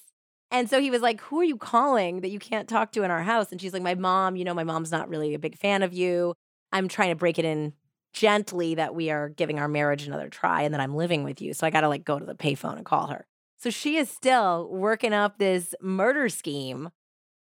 And 0.51 0.71
so 0.71 0.81
he 0.81 0.91
was 0.91 1.03
like, 1.03 1.21
Who 1.23 1.41
are 1.41 1.45
you 1.45 1.57
calling 1.57 2.21
that 2.21 2.31
you 2.31 2.39
can't 2.39 2.69
talk 2.69 2.93
to 2.93 3.03
in 3.03 3.11
our 3.11 3.23
house? 3.23 3.53
And 3.53 3.61
she's 3.61 3.73
like, 3.75 3.83
My 3.83 3.95
mom, 3.95 4.37
you 4.37 4.45
know, 4.45 4.55
my 4.55 4.65
mom's 4.65 4.93
not 4.93 5.09
really 5.09 5.35
a 5.35 5.39
big 5.39 5.59
fan 5.59 5.83
of 5.83 5.93
you. 5.93 6.35
I'm 6.73 6.89
trying 6.89 7.11
to 7.11 7.17
break 7.17 7.39
it 7.39 7.45
in 7.45 7.75
gently 8.17 8.75
that 8.75 8.95
we 8.95 9.11
are 9.11 9.29
giving 9.29 9.59
our 9.59 9.69
marriage 9.69 10.07
another 10.07 10.31
try 10.31 10.63
and 10.63 10.73
that 10.73 10.81
I'm 10.81 10.97
living 10.97 11.23
with 11.23 11.43
you. 11.43 11.53
So 11.53 11.67
I 11.67 11.71
got 11.71 11.83
to 11.83 11.89
like 11.89 12.05
go 12.05 12.19
to 12.19 12.25
the 12.25 12.35
payphone 12.35 12.77
and 12.77 12.85
call 12.85 13.09
her. 13.09 13.27
So 13.59 13.69
she 13.69 13.99
is 13.99 14.09
still 14.09 14.69
working 14.73 15.13
up 15.13 15.39
this 15.39 15.75
murder 15.83 16.31
scheme. 16.31 16.91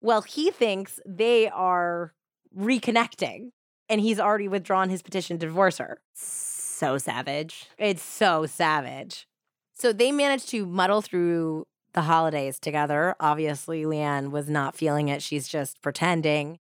Well, 0.02 0.20
he 0.20 0.50
thinks 0.50 1.00
they 1.06 1.48
are 1.48 2.12
reconnecting 2.56 3.52
and 3.88 4.02
he's 4.02 4.20
already 4.20 4.48
withdrawn 4.48 4.90
his 4.90 5.00
petition 5.00 5.38
to 5.38 5.46
divorce 5.46 5.78
her. 5.78 6.02
So 6.12 6.98
savage. 6.98 7.66
It's 7.78 8.02
so 8.02 8.44
savage. 8.44 9.26
So 9.72 9.94
they 9.94 10.12
managed 10.12 10.50
to 10.50 10.66
muddle 10.66 11.00
through 11.00 11.66
the 11.94 12.02
holidays 12.02 12.58
together. 12.58 13.16
Obviously, 13.18 13.84
Leanne 13.84 14.30
was 14.30 14.50
not 14.50 14.76
feeling 14.76 15.08
it. 15.08 15.22
She's 15.22 15.48
just 15.48 15.80
pretending. 15.80 16.58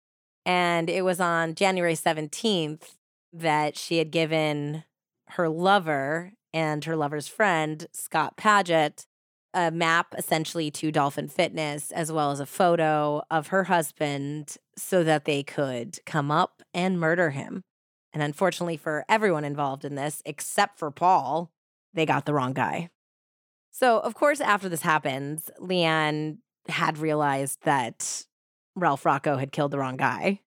And 0.45 0.87
it 0.87 1.03
was 1.03 1.19
on 1.19 1.55
January 1.55 1.95
17th 1.95 2.91
that 3.33 3.77
she 3.77 3.97
had 3.97 4.11
given 4.11 4.83
her 5.29 5.49
lover 5.49 6.33
and 6.53 6.85
her 6.85 6.95
lover's 6.95 7.27
friend, 7.27 7.87
Scott 7.91 8.37
Paget, 8.37 9.07
a 9.53 9.71
map 9.71 10.13
essentially 10.17 10.71
to 10.71 10.91
Dolphin 10.91 11.27
Fitness, 11.27 11.91
as 11.91 12.11
well 12.11 12.31
as 12.31 12.39
a 12.39 12.45
photo 12.45 13.23
of 13.29 13.47
her 13.47 13.65
husband 13.65 14.57
so 14.77 15.03
that 15.03 15.25
they 15.25 15.43
could 15.43 15.99
come 16.05 16.31
up 16.31 16.61
and 16.73 16.99
murder 16.99 17.31
him. 17.31 17.63
And 18.13 18.21
unfortunately 18.21 18.77
for 18.77 19.05
everyone 19.09 19.43
involved 19.43 19.85
in 19.85 19.95
this, 19.95 20.21
except 20.25 20.77
for 20.77 20.91
Paul, 20.91 21.51
they 21.93 22.05
got 22.05 22.25
the 22.25 22.33
wrong 22.33 22.53
guy. 22.53 22.89
So, 23.71 23.99
of 23.99 24.13
course, 24.13 24.39
after 24.39 24.69
this 24.69 24.81
happens, 24.81 25.49
Leanne 25.59 26.37
had 26.67 26.99
realized 26.99 27.59
that 27.63 28.25
Ralph 28.75 29.05
Rocco 29.05 29.37
had 29.37 29.51
killed 29.51 29.71
the 29.71 29.79
wrong 29.79 29.97
guy. 29.97 30.41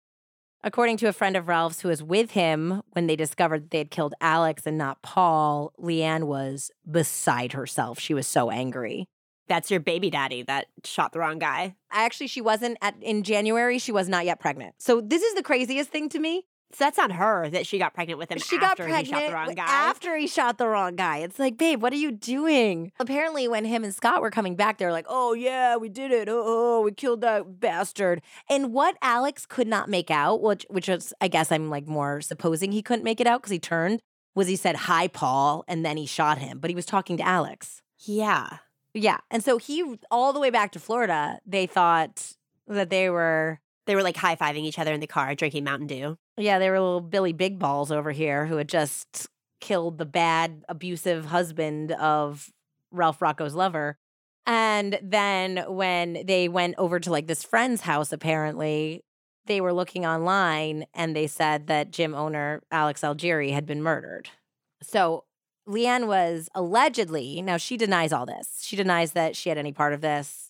According 0.65 0.97
to 0.97 1.07
a 1.07 1.13
friend 1.13 1.37
of 1.37 1.47
Ralph's 1.47 1.81
who 1.81 1.89
was 1.89 2.01
with 2.01 2.31
him 2.31 2.81
when 2.93 3.05
they 3.05 3.15
discovered 3.15 3.69
they 3.69 3.77
had 3.77 3.91
killed 3.91 4.15
Alex 4.19 4.65
and 4.65 4.79
not 4.79 5.03
Paul, 5.03 5.71
Leanne 5.79 6.23
was 6.23 6.71
beside 6.89 7.53
herself. 7.53 7.99
She 7.99 8.15
was 8.15 8.25
so 8.25 8.49
angry. 8.49 9.05
That's 9.47 9.69
your 9.69 9.79
baby 9.79 10.09
daddy 10.09 10.41
that 10.41 10.65
shot 10.83 11.11
the 11.11 11.19
wrong 11.19 11.37
guy. 11.37 11.75
Actually, 11.91 12.25
she 12.25 12.41
wasn't 12.41 12.79
at 12.81 12.95
in 12.99 13.21
January, 13.21 13.77
she 13.77 13.91
was 13.91 14.09
not 14.09 14.25
yet 14.25 14.39
pregnant. 14.39 14.73
So 14.79 15.01
this 15.01 15.21
is 15.21 15.35
the 15.35 15.43
craziest 15.43 15.91
thing 15.91 16.09
to 16.09 16.19
me. 16.19 16.47
So 16.75 16.83
that's 16.83 16.99
on 16.99 17.11
her 17.11 17.49
that 17.49 17.65
she 17.65 17.77
got 17.79 17.93
pregnant 17.93 18.19
with 18.19 18.29
him 18.29 18.37
She 18.39 18.57
after 18.57 18.59
got 18.59 18.77
pregnant 18.77 19.07
he 19.07 19.11
shot 19.13 19.27
the 19.27 19.33
wrong 19.33 19.55
guy. 19.55 19.63
after 19.65 20.17
he 20.17 20.27
shot 20.27 20.57
the 20.57 20.67
wrong 20.67 20.95
guy. 20.97 21.19
It's 21.19 21.39
like, 21.39 21.57
babe, 21.57 21.81
what 21.81 21.93
are 21.93 21.97
you 21.97 22.11
doing? 22.11 22.91
Apparently, 22.99 23.47
when 23.47 23.63
him 23.63 23.83
and 23.85 23.95
Scott 23.95 24.21
were 24.21 24.29
coming 24.29 24.55
back, 24.57 24.77
they 24.77 24.85
were 24.85 24.91
like, 24.91 25.05
oh, 25.07 25.33
yeah, 25.33 25.77
we 25.77 25.87
did 25.87 26.11
it. 26.11 26.27
Oh, 26.27 26.43
oh, 26.45 26.81
we 26.81 26.91
killed 26.91 27.21
that 27.21 27.59
bastard. 27.61 28.21
And 28.49 28.73
what 28.73 28.97
Alex 29.01 29.45
could 29.45 29.67
not 29.67 29.87
make 29.89 30.11
out, 30.11 30.41
which, 30.41 30.65
which 30.69 30.89
was, 30.89 31.13
I 31.21 31.29
guess 31.29 31.51
I'm 31.51 31.69
like 31.69 31.87
more 31.87 32.19
supposing 32.19 32.71
he 32.73 32.81
couldn't 32.81 33.03
make 33.05 33.21
it 33.21 33.27
out 33.27 33.41
because 33.41 33.51
he 33.51 33.59
turned, 33.59 34.01
was 34.35 34.47
he 34.47 34.57
said, 34.57 34.75
hi, 34.75 35.07
Paul, 35.07 35.63
and 35.69 35.85
then 35.85 35.95
he 35.95 36.05
shot 36.05 36.39
him. 36.39 36.59
But 36.59 36.69
he 36.69 36.75
was 36.75 36.85
talking 36.85 37.15
to 37.17 37.23
Alex. 37.25 37.81
yeah. 38.05 38.57
Yeah. 38.93 39.17
And 39.29 39.43
so 39.43 39.57
he, 39.57 39.97
all 40.09 40.31
the 40.31 40.39
way 40.39 40.49
back 40.49 40.71
to 40.71 40.79
Florida, 40.79 41.39
they 41.45 41.67
thought 41.67 42.31
that 42.67 42.89
they 42.89 43.09
were 43.09 43.59
They 43.85 43.95
were 43.95 44.03
like 44.03 44.17
high 44.17 44.35
fiving 44.35 44.63
each 44.63 44.79
other 44.79 44.93
in 44.93 44.99
the 44.99 45.07
car, 45.07 45.35
drinking 45.35 45.63
Mountain 45.63 45.87
Dew. 45.87 46.17
Yeah, 46.37 46.59
they 46.59 46.69
were 46.69 46.79
little 46.79 47.01
Billy 47.01 47.33
Big 47.33 47.59
Balls 47.59 47.91
over 47.91 48.11
here 48.11 48.45
who 48.45 48.57
had 48.57 48.69
just 48.69 49.27
killed 49.61 49.97
the 49.97 50.05
bad, 50.05 50.63
abusive 50.67 51.25
husband 51.25 51.91
of 51.91 52.49
Ralph 52.91 53.21
Rocco's 53.21 53.53
lover. 53.53 53.97
And 54.45 54.99
then 55.01 55.63
when 55.67 56.23
they 56.25 56.47
went 56.47 56.75
over 56.77 56.99
to 56.99 57.11
like 57.11 57.27
this 57.27 57.43
friend's 57.43 57.81
house, 57.81 58.11
apparently, 58.11 59.03
they 59.47 59.61
were 59.61 59.73
looking 59.73 60.05
online 60.05 60.85
and 60.93 61.15
they 61.15 61.27
said 61.27 61.67
that 61.67 61.91
gym 61.91 62.15
owner 62.15 62.61
Alex 62.71 63.01
Algeri 63.01 63.53
had 63.53 63.65
been 63.65 63.81
murdered. 63.81 64.29
So 64.81 65.25
Leanne 65.67 66.07
was 66.07 66.49
allegedly, 66.53 67.41
now 67.41 67.57
she 67.57 67.77
denies 67.77 68.11
all 68.11 68.25
this. 68.25 68.61
She 68.63 68.75
denies 68.75 69.13
that 69.13 69.35
she 69.35 69.49
had 69.49 69.57
any 69.57 69.71
part 69.71 69.93
of 69.93 70.01
this. 70.01 70.44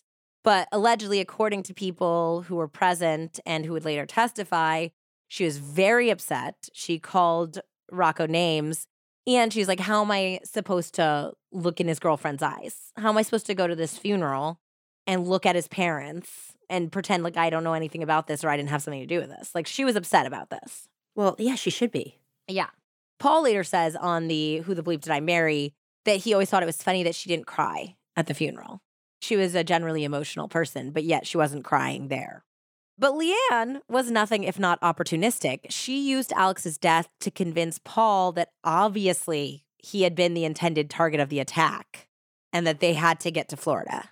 But 0.46 0.68
allegedly, 0.70 1.18
according 1.18 1.64
to 1.64 1.74
people 1.74 2.42
who 2.42 2.54
were 2.54 2.68
present 2.68 3.40
and 3.44 3.66
who 3.66 3.72
would 3.72 3.84
later 3.84 4.06
testify, 4.06 4.88
she 5.26 5.44
was 5.44 5.58
very 5.58 6.08
upset. 6.08 6.68
She 6.72 7.00
called 7.00 7.58
Rocco 7.90 8.26
names 8.26 8.86
and 9.26 9.52
she's 9.52 9.66
like, 9.66 9.80
How 9.80 10.02
am 10.02 10.12
I 10.12 10.38
supposed 10.44 10.94
to 10.94 11.32
look 11.50 11.80
in 11.80 11.88
his 11.88 11.98
girlfriend's 11.98 12.44
eyes? 12.44 12.92
How 12.96 13.08
am 13.08 13.18
I 13.18 13.22
supposed 13.22 13.46
to 13.46 13.56
go 13.56 13.66
to 13.66 13.74
this 13.74 13.98
funeral 13.98 14.60
and 15.04 15.26
look 15.26 15.46
at 15.46 15.56
his 15.56 15.66
parents 15.66 16.52
and 16.70 16.92
pretend 16.92 17.24
like 17.24 17.36
I 17.36 17.50
don't 17.50 17.64
know 17.64 17.74
anything 17.74 18.04
about 18.04 18.28
this 18.28 18.44
or 18.44 18.48
I 18.48 18.56
didn't 18.56 18.70
have 18.70 18.84
something 18.84 19.00
to 19.00 19.06
do 19.06 19.18
with 19.18 19.30
this? 19.30 19.52
Like, 19.52 19.66
she 19.66 19.84
was 19.84 19.96
upset 19.96 20.26
about 20.26 20.50
this. 20.50 20.86
Well, 21.16 21.34
yeah, 21.40 21.56
she 21.56 21.70
should 21.70 21.90
be. 21.90 22.20
Yeah. 22.46 22.70
Paul 23.18 23.42
later 23.42 23.64
says 23.64 23.96
on 23.96 24.28
the 24.28 24.58
Who 24.58 24.74
the 24.74 24.84
Bleep 24.84 25.00
Did 25.00 25.10
I 25.10 25.18
Marry 25.18 25.74
that 26.04 26.18
he 26.18 26.32
always 26.32 26.50
thought 26.50 26.62
it 26.62 26.66
was 26.66 26.80
funny 26.80 27.02
that 27.02 27.16
she 27.16 27.28
didn't 27.28 27.48
cry 27.48 27.96
at 28.14 28.28
the 28.28 28.34
funeral. 28.34 28.80
She 29.20 29.36
was 29.36 29.54
a 29.54 29.64
generally 29.64 30.04
emotional 30.04 30.48
person, 30.48 30.90
but 30.90 31.04
yet 31.04 31.26
she 31.26 31.36
wasn't 31.36 31.64
crying 31.64 32.08
there. 32.08 32.44
But 32.98 33.12
Leanne 33.12 33.80
was 33.88 34.10
nothing 34.10 34.44
if 34.44 34.58
not 34.58 34.80
opportunistic. 34.80 35.66
She 35.68 36.08
used 36.08 36.32
Alex's 36.32 36.78
death 36.78 37.08
to 37.20 37.30
convince 37.30 37.78
Paul 37.84 38.32
that 38.32 38.50
obviously 38.64 39.64
he 39.78 40.02
had 40.02 40.14
been 40.14 40.34
the 40.34 40.44
intended 40.44 40.88
target 40.88 41.20
of 41.20 41.28
the 41.28 41.40
attack 41.40 42.08
and 42.52 42.66
that 42.66 42.80
they 42.80 42.94
had 42.94 43.20
to 43.20 43.30
get 43.30 43.48
to 43.50 43.56
Florida. 43.56 44.10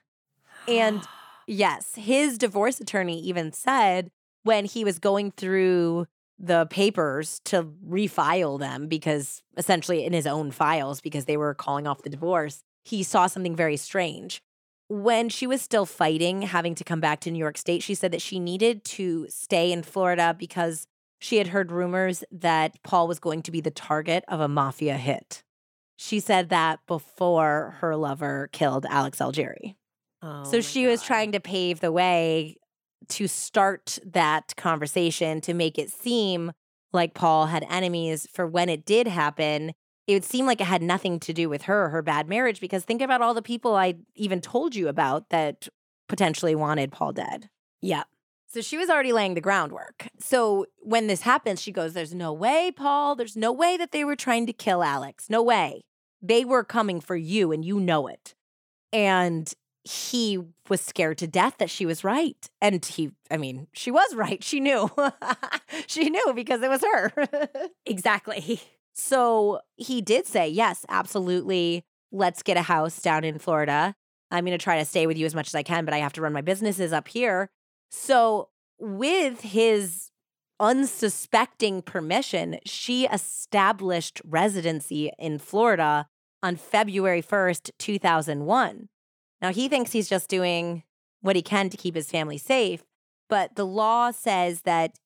And 0.68 1.02
yes, 1.46 1.94
his 1.94 2.36
divorce 2.36 2.78
attorney 2.78 3.20
even 3.20 3.52
said 3.52 4.10
when 4.42 4.66
he 4.66 4.84
was 4.84 4.98
going 4.98 5.30
through 5.30 6.06
the 6.38 6.66
papers 6.66 7.40
to 7.44 7.64
refile 7.88 8.58
them 8.58 8.88
because 8.88 9.42
essentially 9.56 10.04
in 10.04 10.12
his 10.12 10.26
own 10.26 10.50
files 10.50 11.00
because 11.00 11.24
they 11.24 11.36
were 11.36 11.54
calling 11.54 11.86
off 11.86 12.02
the 12.02 12.10
divorce, 12.10 12.62
he 12.84 13.02
saw 13.02 13.26
something 13.26 13.56
very 13.56 13.76
strange. 13.76 14.42
When 14.94 15.28
she 15.28 15.48
was 15.48 15.60
still 15.60 15.86
fighting, 15.86 16.42
having 16.42 16.76
to 16.76 16.84
come 16.84 17.00
back 17.00 17.18
to 17.22 17.30
New 17.32 17.38
York 17.38 17.58
State, 17.58 17.82
she 17.82 17.96
said 17.96 18.12
that 18.12 18.22
she 18.22 18.38
needed 18.38 18.84
to 18.84 19.26
stay 19.28 19.72
in 19.72 19.82
Florida 19.82 20.36
because 20.38 20.86
she 21.18 21.38
had 21.38 21.48
heard 21.48 21.72
rumors 21.72 22.22
that 22.30 22.80
Paul 22.84 23.08
was 23.08 23.18
going 23.18 23.42
to 23.42 23.50
be 23.50 23.60
the 23.60 23.72
target 23.72 24.24
of 24.28 24.38
a 24.38 24.46
mafia 24.46 24.96
hit. 24.96 25.42
She 25.96 26.20
said 26.20 26.48
that 26.50 26.78
before 26.86 27.76
her 27.80 27.96
lover 27.96 28.48
killed 28.52 28.86
Alex 28.88 29.18
Algeri. 29.18 29.74
Oh 30.22 30.44
so 30.44 30.60
she 30.60 30.86
was 30.86 31.02
trying 31.02 31.32
to 31.32 31.40
pave 31.40 31.80
the 31.80 31.90
way 31.90 32.58
to 33.08 33.26
start 33.26 33.98
that 34.06 34.54
conversation 34.56 35.40
to 35.40 35.54
make 35.54 35.76
it 35.76 35.90
seem 35.90 36.52
like 36.92 37.14
Paul 37.14 37.46
had 37.46 37.66
enemies 37.68 38.28
for 38.32 38.46
when 38.46 38.68
it 38.68 38.84
did 38.84 39.08
happen. 39.08 39.72
It 40.06 40.14
would 40.14 40.24
seem 40.24 40.46
like 40.46 40.60
it 40.60 40.66
had 40.66 40.82
nothing 40.82 41.18
to 41.20 41.32
do 41.32 41.48
with 41.48 41.62
her, 41.62 41.88
her 41.88 42.02
bad 42.02 42.28
marriage, 42.28 42.60
because 42.60 42.84
think 42.84 43.00
about 43.00 43.22
all 43.22 43.34
the 43.34 43.42
people 43.42 43.74
I 43.74 43.94
even 44.14 44.40
told 44.40 44.74
you 44.74 44.88
about 44.88 45.30
that 45.30 45.68
potentially 46.08 46.54
wanted 46.54 46.92
Paul 46.92 47.12
dead. 47.12 47.48
Yeah. 47.80 48.04
So 48.46 48.60
she 48.60 48.76
was 48.76 48.88
already 48.88 49.12
laying 49.12 49.34
the 49.34 49.40
groundwork. 49.40 50.08
So 50.20 50.66
when 50.80 51.06
this 51.06 51.22
happens, 51.22 51.60
she 51.60 51.72
goes, 51.72 51.92
There's 51.92 52.14
no 52.14 52.32
way, 52.32 52.70
Paul. 52.70 53.16
There's 53.16 53.36
no 53.36 53.50
way 53.50 53.76
that 53.76 53.92
they 53.92 54.04
were 54.04 54.16
trying 54.16 54.46
to 54.46 54.52
kill 54.52 54.82
Alex. 54.82 55.28
No 55.28 55.42
way. 55.42 55.84
They 56.22 56.44
were 56.44 56.64
coming 56.64 57.00
for 57.00 57.16
you, 57.16 57.52
and 57.52 57.64
you 57.64 57.80
know 57.80 58.06
it. 58.06 58.34
And 58.92 59.52
he 59.84 60.38
was 60.68 60.80
scared 60.80 61.18
to 61.18 61.26
death 61.26 61.56
that 61.58 61.68
she 61.68 61.84
was 61.84 62.04
right. 62.04 62.48
And 62.62 62.84
he, 62.84 63.10
I 63.30 63.36
mean, 63.36 63.66
she 63.72 63.90
was 63.90 64.14
right. 64.14 64.42
She 64.42 64.60
knew. 64.60 64.90
she 65.86 66.08
knew 66.08 66.32
because 66.34 66.62
it 66.62 66.70
was 66.70 66.82
her. 66.82 67.12
Exactly. 67.86 68.60
So 68.94 69.60
he 69.76 70.00
did 70.00 70.26
say, 70.26 70.48
Yes, 70.48 70.86
absolutely. 70.88 71.84
Let's 72.12 72.42
get 72.42 72.56
a 72.56 72.62
house 72.62 73.02
down 73.02 73.24
in 73.24 73.38
Florida. 73.38 73.94
I'm 74.30 74.44
going 74.44 74.56
to 74.56 74.62
try 74.62 74.78
to 74.78 74.84
stay 74.84 75.06
with 75.06 75.18
you 75.18 75.26
as 75.26 75.34
much 75.34 75.48
as 75.48 75.54
I 75.54 75.62
can, 75.62 75.84
but 75.84 75.94
I 75.94 75.98
have 75.98 76.12
to 76.14 76.22
run 76.22 76.32
my 76.32 76.40
businesses 76.40 76.92
up 76.92 77.08
here. 77.08 77.50
So, 77.90 78.48
with 78.78 79.40
his 79.42 80.10
unsuspecting 80.60 81.82
permission, 81.82 82.58
she 82.64 83.06
established 83.06 84.20
residency 84.24 85.10
in 85.18 85.38
Florida 85.38 86.08
on 86.42 86.56
February 86.56 87.22
1st, 87.22 87.70
2001. 87.78 88.88
Now, 89.40 89.52
he 89.52 89.68
thinks 89.68 89.92
he's 89.92 90.08
just 90.08 90.28
doing 90.28 90.84
what 91.20 91.36
he 91.36 91.42
can 91.42 91.70
to 91.70 91.76
keep 91.76 91.94
his 91.94 92.10
family 92.10 92.38
safe, 92.38 92.84
but 93.28 93.56
the 93.56 93.66
law 93.66 94.10
says 94.10 94.62
that 94.62 94.98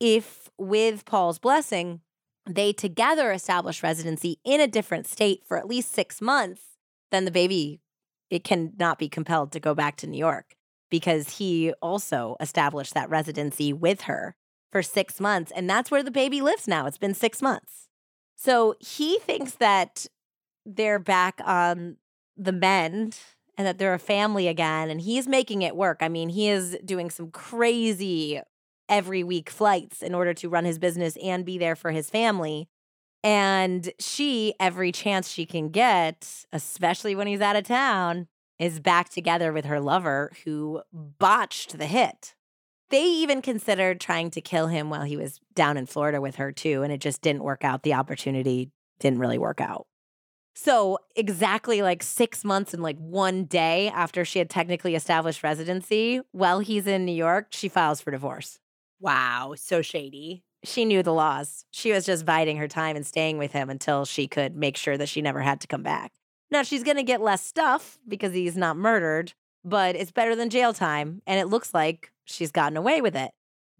if, 0.00 0.50
with 0.58 1.04
Paul's 1.04 1.38
blessing, 1.38 2.00
they 2.46 2.72
together 2.72 3.32
establish 3.32 3.82
residency 3.82 4.38
in 4.44 4.60
a 4.60 4.68
different 4.68 5.06
state 5.06 5.42
for 5.46 5.58
at 5.58 5.66
least 5.66 5.92
six 5.92 6.20
months, 6.20 6.62
then 7.10 7.24
the 7.24 7.30
baby 7.30 7.80
it 8.30 8.44
cannot 8.44 8.98
be 8.98 9.08
compelled 9.08 9.52
to 9.52 9.60
go 9.60 9.74
back 9.74 9.96
to 9.96 10.06
New 10.06 10.18
York 10.18 10.56
because 10.90 11.38
he 11.38 11.72
also 11.80 12.36
established 12.40 12.94
that 12.94 13.10
residency 13.10 13.72
with 13.72 14.02
her 14.02 14.34
for 14.72 14.82
six 14.82 15.20
months. 15.20 15.52
And 15.54 15.68
that's 15.68 15.90
where 15.90 16.02
the 16.02 16.10
baby 16.10 16.40
lives 16.40 16.66
now. 16.66 16.86
It's 16.86 16.98
been 16.98 17.14
six 17.14 17.40
months. 17.40 17.88
So 18.36 18.74
he 18.80 19.18
thinks 19.18 19.52
that 19.52 20.06
they're 20.64 20.98
back 20.98 21.40
on 21.44 21.96
the 22.36 22.52
mend 22.52 23.18
and 23.56 23.66
that 23.66 23.78
they're 23.78 23.94
a 23.94 23.98
family 23.98 24.48
again. 24.48 24.90
And 24.90 25.00
he's 25.00 25.26
making 25.26 25.62
it 25.62 25.76
work. 25.76 25.98
I 26.00 26.08
mean, 26.08 26.28
he 26.28 26.48
is 26.48 26.76
doing 26.84 27.10
some 27.10 27.30
crazy 27.30 28.40
every 28.88 29.22
week 29.24 29.50
flights 29.50 30.02
in 30.02 30.14
order 30.14 30.34
to 30.34 30.48
run 30.48 30.64
his 30.64 30.78
business 30.78 31.16
and 31.22 31.44
be 31.44 31.58
there 31.58 31.76
for 31.76 31.90
his 31.90 32.10
family. 32.10 32.68
And 33.24 33.90
she, 33.98 34.54
every 34.60 34.92
chance 34.92 35.28
she 35.28 35.46
can 35.46 35.70
get, 35.70 36.44
especially 36.52 37.14
when 37.14 37.26
he's 37.26 37.40
out 37.40 37.56
of 37.56 37.64
town, 37.64 38.28
is 38.58 38.80
back 38.80 39.08
together 39.08 39.52
with 39.52 39.64
her 39.64 39.80
lover 39.80 40.32
who 40.44 40.82
botched 40.92 41.78
the 41.78 41.86
hit. 41.86 42.34
They 42.90 43.04
even 43.04 43.42
considered 43.42 44.00
trying 44.00 44.30
to 44.30 44.40
kill 44.40 44.68
him 44.68 44.90
while 44.90 45.02
he 45.02 45.16
was 45.16 45.40
down 45.54 45.76
in 45.76 45.86
Florida 45.86 46.20
with 46.20 46.36
her, 46.36 46.52
too, 46.52 46.82
and 46.82 46.92
it 46.92 47.00
just 47.00 47.20
didn't 47.20 47.42
work 47.42 47.64
out. 47.64 47.82
The 47.82 47.94
opportunity 47.94 48.70
didn't 49.00 49.18
really 49.18 49.38
work 49.38 49.60
out. 49.60 49.86
So, 50.54 50.98
exactly 51.16 51.82
like 51.82 52.02
six 52.02 52.44
months 52.44 52.72
and 52.72 52.82
like 52.82 52.96
one 52.96 53.44
day 53.44 53.88
after 53.88 54.24
she 54.24 54.38
had 54.38 54.48
technically 54.48 54.94
established 54.94 55.42
residency, 55.42 56.20
while 56.32 56.60
he's 56.60 56.86
in 56.86 57.04
New 57.04 57.12
York, 57.12 57.48
she 57.50 57.68
files 57.68 58.00
for 58.00 58.10
divorce. 58.10 58.60
Wow. 59.00 59.54
So 59.56 59.82
shady. 59.82 60.42
She 60.64 60.84
knew 60.84 61.02
the 61.02 61.12
laws. 61.12 61.64
She 61.70 61.92
was 61.92 62.06
just 62.06 62.24
biding 62.24 62.56
her 62.56 62.68
time 62.68 62.96
and 62.96 63.06
staying 63.06 63.38
with 63.38 63.52
him 63.52 63.70
until 63.70 64.04
she 64.04 64.26
could 64.26 64.56
make 64.56 64.76
sure 64.76 64.96
that 64.96 65.08
she 65.08 65.22
never 65.22 65.40
had 65.40 65.60
to 65.60 65.66
come 65.66 65.82
back. 65.82 66.12
Now, 66.50 66.62
she's 66.62 66.82
going 66.82 66.96
to 66.96 67.02
get 67.02 67.20
less 67.20 67.44
stuff 67.44 67.98
because 68.06 68.32
he's 68.32 68.56
not 68.56 68.76
murdered, 68.76 69.32
but 69.64 69.96
it's 69.96 70.12
better 70.12 70.34
than 70.34 70.50
jail 70.50 70.72
time. 70.72 71.22
And 71.26 71.38
it 71.38 71.46
looks 71.46 71.74
like 71.74 72.12
she's 72.24 72.50
gotten 72.50 72.76
away 72.76 73.00
with 73.00 73.16
it. 73.16 73.30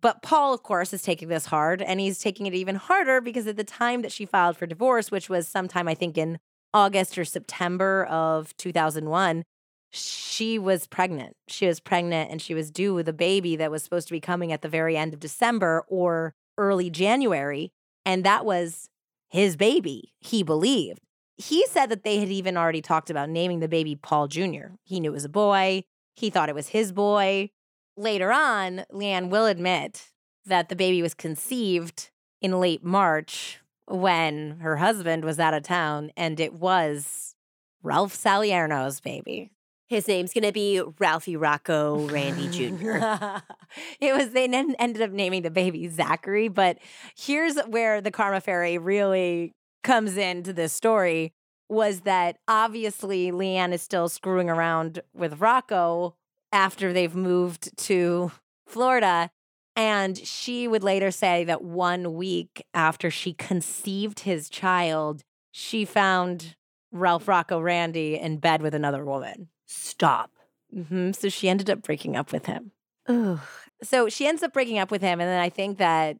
But 0.00 0.22
Paul, 0.22 0.52
of 0.52 0.62
course, 0.62 0.92
is 0.92 1.02
taking 1.02 1.28
this 1.28 1.46
hard 1.46 1.80
and 1.80 1.98
he's 1.98 2.18
taking 2.18 2.46
it 2.46 2.54
even 2.54 2.76
harder 2.76 3.20
because 3.20 3.46
at 3.46 3.56
the 3.56 3.64
time 3.64 4.02
that 4.02 4.12
she 4.12 4.26
filed 4.26 4.56
for 4.56 4.66
divorce, 4.66 5.10
which 5.10 5.28
was 5.28 5.48
sometime, 5.48 5.88
I 5.88 5.94
think, 5.94 6.18
in 6.18 6.38
August 6.74 7.16
or 7.16 7.24
September 7.24 8.04
of 8.04 8.56
2001, 8.58 9.44
she 9.90 10.58
was 10.58 10.86
pregnant. 10.86 11.36
She 11.48 11.66
was 11.66 11.80
pregnant 11.80 12.30
and 12.30 12.40
she 12.42 12.54
was 12.54 12.70
due 12.70 12.94
with 12.94 13.08
a 13.08 13.12
baby 13.12 13.56
that 13.56 13.70
was 13.70 13.82
supposed 13.82 14.08
to 14.08 14.12
be 14.12 14.20
coming 14.20 14.52
at 14.52 14.62
the 14.62 14.68
very 14.68 14.96
end 14.96 15.14
of 15.14 15.20
December 15.20 15.84
or 15.88 16.34
early 16.58 16.90
January. 16.90 17.72
And 18.04 18.24
that 18.24 18.44
was 18.44 18.88
his 19.30 19.56
baby, 19.56 20.14
he 20.20 20.42
believed. 20.42 21.00
He 21.36 21.66
said 21.66 21.86
that 21.86 22.04
they 22.04 22.18
had 22.18 22.28
even 22.28 22.56
already 22.56 22.80
talked 22.80 23.10
about 23.10 23.28
naming 23.28 23.60
the 23.60 23.68
baby 23.68 23.94
Paul 23.94 24.28
Jr. 24.28 24.76
He 24.84 25.00
knew 25.00 25.10
it 25.10 25.12
was 25.12 25.24
a 25.24 25.30
boy, 25.30 25.84
he 26.14 26.30
thought 26.30 26.48
it 26.48 26.54
was 26.54 26.68
his 26.68 26.92
boy. 26.92 27.50
Later 27.96 28.32
on, 28.32 28.84
Leanne 28.92 29.28
will 29.28 29.46
admit 29.46 30.10
that 30.44 30.68
the 30.68 30.76
baby 30.76 31.02
was 31.02 31.14
conceived 31.14 32.10
in 32.40 32.60
late 32.60 32.84
March 32.84 33.60
when 33.86 34.60
her 34.60 34.76
husband 34.76 35.24
was 35.24 35.38
out 35.38 35.54
of 35.54 35.62
town 35.62 36.10
and 36.16 36.40
it 36.40 36.54
was 36.54 37.34
Ralph 37.82 38.14
Salerno's 38.14 39.00
baby. 39.00 39.50
His 39.88 40.08
name's 40.08 40.32
to 40.32 40.52
be 40.52 40.82
Ralphie 40.98 41.36
Rocco 41.36 42.08
Randy 42.08 42.48
Jr. 42.48 42.96
it 44.00 44.12
was 44.14 44.30
they 44.30 44.44
ended 44.44 45.00
up 45.00 45.12
naming 45.12 45.42
the 45.42 45.50
baby 45.50 45.86
Zachary, 45.88 46.48
but 46.48 46.78
here's 47.16 47.56
where 47.68 48.00
the 48.00 48.10
karma 48.10 48.40
fairy 48.40 48.78
really 48.78 49.52
comes 49.84 50.16
into 50.16 50.52
this 50.52 50.72
story 50.72 51.32
was 51.68 52.00
that 52.00 52.38
obviously 52.48 53.30
Leanne 53.30 53.72
is 53.72 53.82
still 53.82 54.08
screwing 54.08 54.50
around 54.50 55.00
with 55.14 55.40
Rocco 55.40 56.16
after 56.52 56.92
they've 56.92 57.14
moved 57.14 57.76
to 57.78 58.32
Florida. 58.66 59.30
And 59.76 60.16
she 60.16 60.66
would 60.66 60.82
later 60.82 61.10
say 61.10 61.44
that 61.44 61.62
one 61.62 62.14
week 62.14 62.64
after 62.72 63.10
she 63.10 63.34
conceived 63.34 64.20
his 64.20 64.48
child, 64.48 65.22
she 65.52 65.84
found 65.84 66.56
Ralph 66.92 67.28
Rocco 67.28 67.60
Randy 67.60 68.16
in 68.18 68.38
bed 68.38 68.62
with 68.62 68.74
another 68.74 69.04
woman. 69.04 69.48
Stop. 69.66 70.30
hmm 70.72 71.12
So 71.12 71.28
she 71.28 71.48
ended 71.48 71.70
up 71.70 71.82
breaking 71.82 72.16
up 72.16 72.32
with 72.32 72.46
him. 72.46 72.72
Ugh. 73.08 73.40
So 73.82 74.08
she 74.08 74.26
ends 74.26 74.42
up 74.42 74.52
breaking 74.52 74.78
up 74.78 74.90
with 74.90 75.02
him. 75.02 75.20
And 75.20 75.28
then 75.28 75.40
I 75.40 75.50
think 75.50 75.78
that 75.78 76.16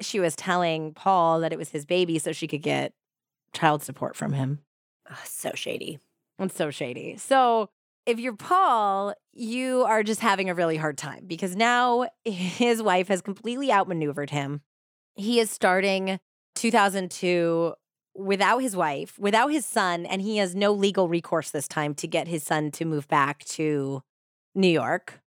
she 0.00 0.20
was 0.20 0.36
telling 0.36 0.94
Paul 0.94 1.40
that 1.40 1.52
it 1.52 1.58
was 1.58 1.70
his 1.70 1.84
baby 1.84 2.18
so 2.18 2.32
she 2.32 2.46
could 2.46 2.62
get 2.62 2.92
child 3.52 3.82
support 3.82 4.16
from 4.16 4.32
him. 4.32 4.60
So 5.24 5.50
shady. 5.54 5.98
It's 6.38 6.54
so 6.54 6.70
shady. 6.70 7.16
So 7.16 7.68
if 8.06 8.18
you're 8.18 8.36
Paul, 8.36 9.14
you 9.32 9.82
are 9.82 10.02
just 10.02 10.20
having 10.20 10.48
a 10.48 10.54
really 10.54 10.76
hard 10.76 10.96
time 10.96 11.24
because 11.26 11.56
now 11.56 12.06
his 12.24 12.82
wife 12.82 13.08
has 13.08 13.20
completely 13.20 13.72
outmaneuvered 13.72 14.30
him. 14.30 14.62
He 15.16 15.40
is 15.40 15.50
starting 15.50 16.18
2002 16.54 17.74
without 18.14 18.58
his 18.58 18.76
wife, 18.76 19.18
without 19.18 19.48
his 19.48 19.64
son, 19.64 20.06
and 20.06 20.22
he 20.22 20.38
has 20.38 20.54
no 20.54 20.72
legal 20.72 21.08
recourse 21.08 21.50
this 21.50 21.68
time 21.68 21.94
to 21.94 22.06
get 22.06 22.28
his 22.28 22.42
son 22.42 22.70
to 22.72 22.84
move 22.84 23.08
back 23.08 23.44
to 23.44 24.02
New 24.54 24.68
York. 24.68 25.20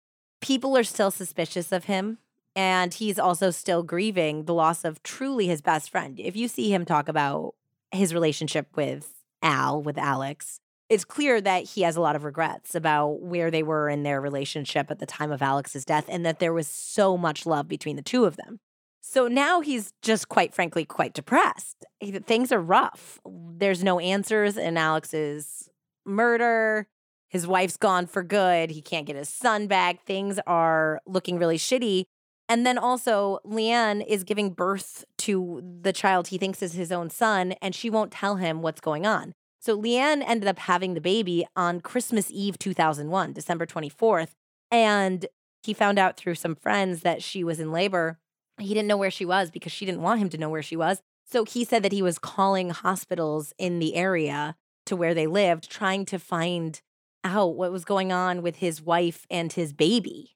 People 0.42 0.76
are 0.78 0.84
still 0.84 1.12
suspicious 1.12 1.72
of 1.72 1.86
him, 1.86 2.18
and 2.56 2.94
he's 2.94 3.20
also 3.20 3.52
still 3.52 3.84
grieving 3.84 4.46
the 4.46 4.54
loss 4.54 4.84
of 4.84 5.02
truly 5.04 5.48
his 5.48 5.62
best 5.62 5.90
friend. 5.90 6.20
If 6.20 6.36
you 6.36 6.48
see 6.48 6.74
him 6.74 6.86
talk 6.86 7.08
about 7.08 7.56
his 7.92 8.14
relationship 8.14 8.68
with 8.76 9.14
Al, 9.42 9.82
with 9.82 9.98
Alex, 9.98 10.60
it's 10.90 11.06
clear 11.06 11.40
that 11.40 11.64
he 11.64 11.84
has 11.84 11.96
a 11.96 12.02
lot 12.02 12.18
of 12.18 12.26
regrets 12.26 12.76
about 12.76 13.22
where 13.22 13.50
they 13.50 13.64
were 13.64 13.88
in 13.88 14.04
their 14.04 14.20
relationship 14.20 14.92
at 14.92 15.00
the 15.00 15.06
time 15.06 15.32
of 15.32 15.42
Alex's 15.42 15.86
death 15.86 16.06
and 16.10 16.26
that 16.26 16.40
there 16.40 16.52
was 16.52 16.68
so 16.68 17.16
much 17.16 17.46
love 17.46 17.68
between 17.70 17.96
the 17.96 18.02
two 18.02 18.26
of 18.26 18.36
them. 18.36 18.60
So 19.02 19.28
now 19.28 19.62
he's 19.62 19.94
just 20.02 20.30
quite 20.30 20.54
frankly 20.54 20.86
quite 20.86 21.14
depressed. 21.14 21.86
He- 22.00 22.12
Things 22.12 22.52
are 22.52 22.62
rough. 22.62 23.20
There's 23.26 23.84
no 23.84 24.00
answers 24.00 24.58
in 24.58 24.78
Alex's 24.78 25.70
murder. 26.06 26.88
His 27.30 27.48
wife's 27.48 27.78
gone 27.78 28.06
for 28.08 28.24
good. 28.24 28.72
He 28.72 28.82
can't 28.82 29.06
get 29.08 29.16
his 29.16 29.30
son 29.30 29.68
back. 29.68 30.06
Things 30.06 30.40
are 30.46 31.00
looking 31.06 31.40
really 31.40 31.58
shitty. 31.58 32.06
And 32.50 32.66
then 32.66 32.78
also, 32.78 33.40
Leanne 33.46 34.06
is 34.06 34.26
giving 34.26 34.50
birth 34.52 35.06
to 35.20 35.64
the 35.82 35.94
child 35.94 36.28
he 36.28 36.38
thinks 36.38 36.62
is 36.62 36.74
his 36.74 36.92
own 36.92 37.10
son, 37.10 37.54
and 37.62 37.74
she 37.74 37.90
won't 37.90 38.12
tell 38.12 38.36
him 38.36 38.62
what's 38.62 38.82
going 38.82 39.06
on. 39.06 39.32
So 39.62 39.80
Leanne 39.80 40.22
ended 40.28 40.50
up 40.50 40.60
having 40.60 40.94
the 40.94 41.00
baby 41.00 41.46
on 41.56 41.80
Christmas 41.80 42.30
Eve 42.30 42.60
2001, 42.60 43.32
December 43.32 43.66
24th. 43.66 44.32
And 44.70 45.28
he 45.64 45.74
found 45.74 45.98
out 45.98 46.18
through 46.18 46.36
some 46.36 46.56
friends 46.56 47.02
that 47.02 47.24
she 47.24 47.44
was 47.44 47.60
in 47.62 47.72
labor. 47.72 48.20
He 48.62 48.74
didn't 48.74 48.88
know 48.88 48.98
where 48.98 49.12
she 49.12 49.26
was 49.26 49.52
because 49.52 49.72
she 49.72 49.86
didn't 49.86 50.02
want 50.02 50.20
him 50.20 50.30
to 50.30 50.38
know 50.38 50.50
where 50.50 50.64
she 50.64 50.76
was. 50.76 51.02
So 51.26 51.46
he 51.46 51.64
said 51.64 51.84
that 51.84 51.92
he 51.92 52.02
was 52.02 52.20
calling 52.20 52.72
hospitals 52.72 53.54
in 53.58 53.80
the 53.80 53.96
area 53.96 54.56
to 54.86 54.96
where 54.96 55.14
they 55.14 55.28
lived, 55.28 55.70
trying 55.70 56.06
to 56.06 56.20
find 56.20 56.82
out 57.24 57.56
what 57.56 57.72
was 57.72 57.86
going 57.86 58.12
on 58.12 58.42
with 58.42 58.58
his 58.58 58.82
wife 58.82 59.26
and 59.30 59.54
his 59.54 59.74
baby. 59.74 60.36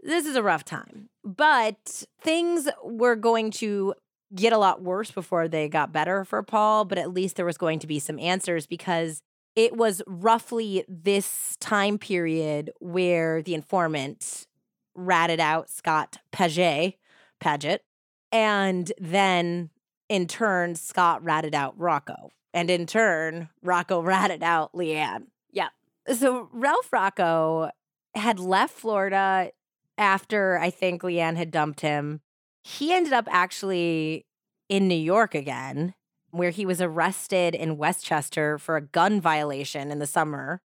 This 0.00 0.26
is 0.26 0.36
a 0.36 0.42
rough 0.42 0.64
time, 0.64 1.10
but 1.24 2.04
things 2.20 2.68
were 2.82 3.16
going 3.16 3.50
to 3.52 3.94
get 4.34 4.52
a 4.52 4.58
lot 4.58 4.82
worse 4.82 5.10
before 5.10 5.46
they 5.46 5.68
got 5.68 5.92
better 5.92 6.24
for 6.24 6.42
Paul, 6.42 6.84
but 6.84 6.98
at 6.98 7.12
least 7.12 7.36
there 7.36 7.46
was 7.46 7.58
going 7.58 7.78
to 7.80 7.86
be 7.86 7.98
some 7.98 8.18
answers 8.18 8.66
because 8.66 9.22
it 9.54 9.76
was 9.76 10.02
roughly 10.06 10.84
this 10.88 11.56
time 11.60 11.98
period 11.98 12.70
where 12.80 13.42
the 13.42 13.54
informant 13.54 14.46
ratted 14.94 15.40
out 15.40 15.70
Scott 15.70 16.18
Paget, 16.32 16.94
Paget, 17.42 17.82
and 18.30 18.90
then 18.98 19.70
in 20.08 20.26
turn, 20.26 20.74
Scott 20.74 21.22
ratted 21.24 21.54
out 21.54 21.78
Rocco. 21.78 22.30
And 22.54 22.70
in 22.70 22.86
turn, 22.86 23.48
Rocco 23.62 24.00
ratted 24.02 24.42
out 24.42 24.72
Leanne. 24.72 25.26
Yeah. 25.50 25.68
So 26.14 26.48
Ralph 26.52 26.92
Rocco 26.92 27.70
had 28.14 28.38
left 28.38 28.74
Florida 28.74 29.50
after 29.98 30.58
I 30.58 30.70
think 30.70 31.02
Leanne 31.02 31.36
had 31.36 31.50
dumped 31.50 31.80
him. 31.80 32.20
He 32.64 32.92
ended 32.92 33.12
up 33.12 33.26
actually 33.30 34.26
in 34.68 34.88
New 34.88 34.94
York 34.94 35.34
again, 35.34 35.94
where 36.30 36.50
he 36.50 36.64
was 36.64 36.80
arrested 36.80 37.54
in 37.54 37.76
Westchester 37.76 38.58
for 38.58 38.76
a 38.76 38.82
gun 38.82 39.20
violation 39.20 39.90
in 39.90 39.98
the 39.98 40.06
summer. 40.06 40.60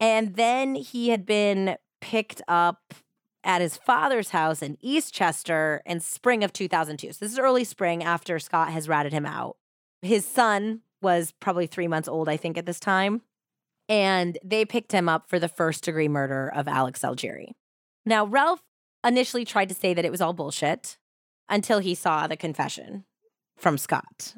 And 0.00 0.36
then 0.36 0.74
he 0.74 1.08
had 1.08 1.26
been 1.26 1.76
picked 2.00 2.40
up 2.46 2.94
at 3.44 3.60
his 3.60 3.76
father's 3.76 4.30
house 4.30 4.62
in 4.62 4.76
Eastchester 4.84 5.80
in 5.86 6.00
spring 6.00 6.44
of 6.44 6.52
2002. 6.52 7.12
So 7.12 7.24
this 7.24 7.32
is 7.32 7.38
early 7.38 7.64
spring 7.64 8.02
after 8.02 8.38
Scott 8.38 8.70
has 8.70 8.88
ratted 8.88 9.12
him 9.12 9.26
out. 9.26 9.56
His 10.02 10.26
son 10.26 10.80
was 11.00 11.32
probably 11.40 11.66
three 11.66 11.88
months 11.88 12.08
old, 12.08 12.28
I 12.28 12.36
think, 12.36 12.58
at 12.58 12.66
this 12.66 12.80
time. 12.80 13.22
And 13.88 14.38
they 14.44 14.64
picked 14.64 14.92
him 14.92 15.08
up 15.08 15.28
for 15.28 15.38
the 15.38 15.48
first 15.48 15.84
degree 15.84 16.08
murder 16.08 16.52
of 16.54 16.68
Alex 16.68 17.00
Algeri. 17.00 17.52
Now, 18.04 18.26
Ralph 18.26 18.62
initially 19.04 19.44
tried 19.44 19.68
to 19.70 19.74
say 19.74 19.94
that 19.94 20.04
it 20.04 20.10
was 20.10 20.20
all 20.20 20.32
bullshit 20.32 20.98
until 21.48 21.78
he 21.78 21.94
saw 21.94 22.26
the 22.26 22.36
confession 22.36 23.04
from 23.56 23.78
Scott. 23.78 24.34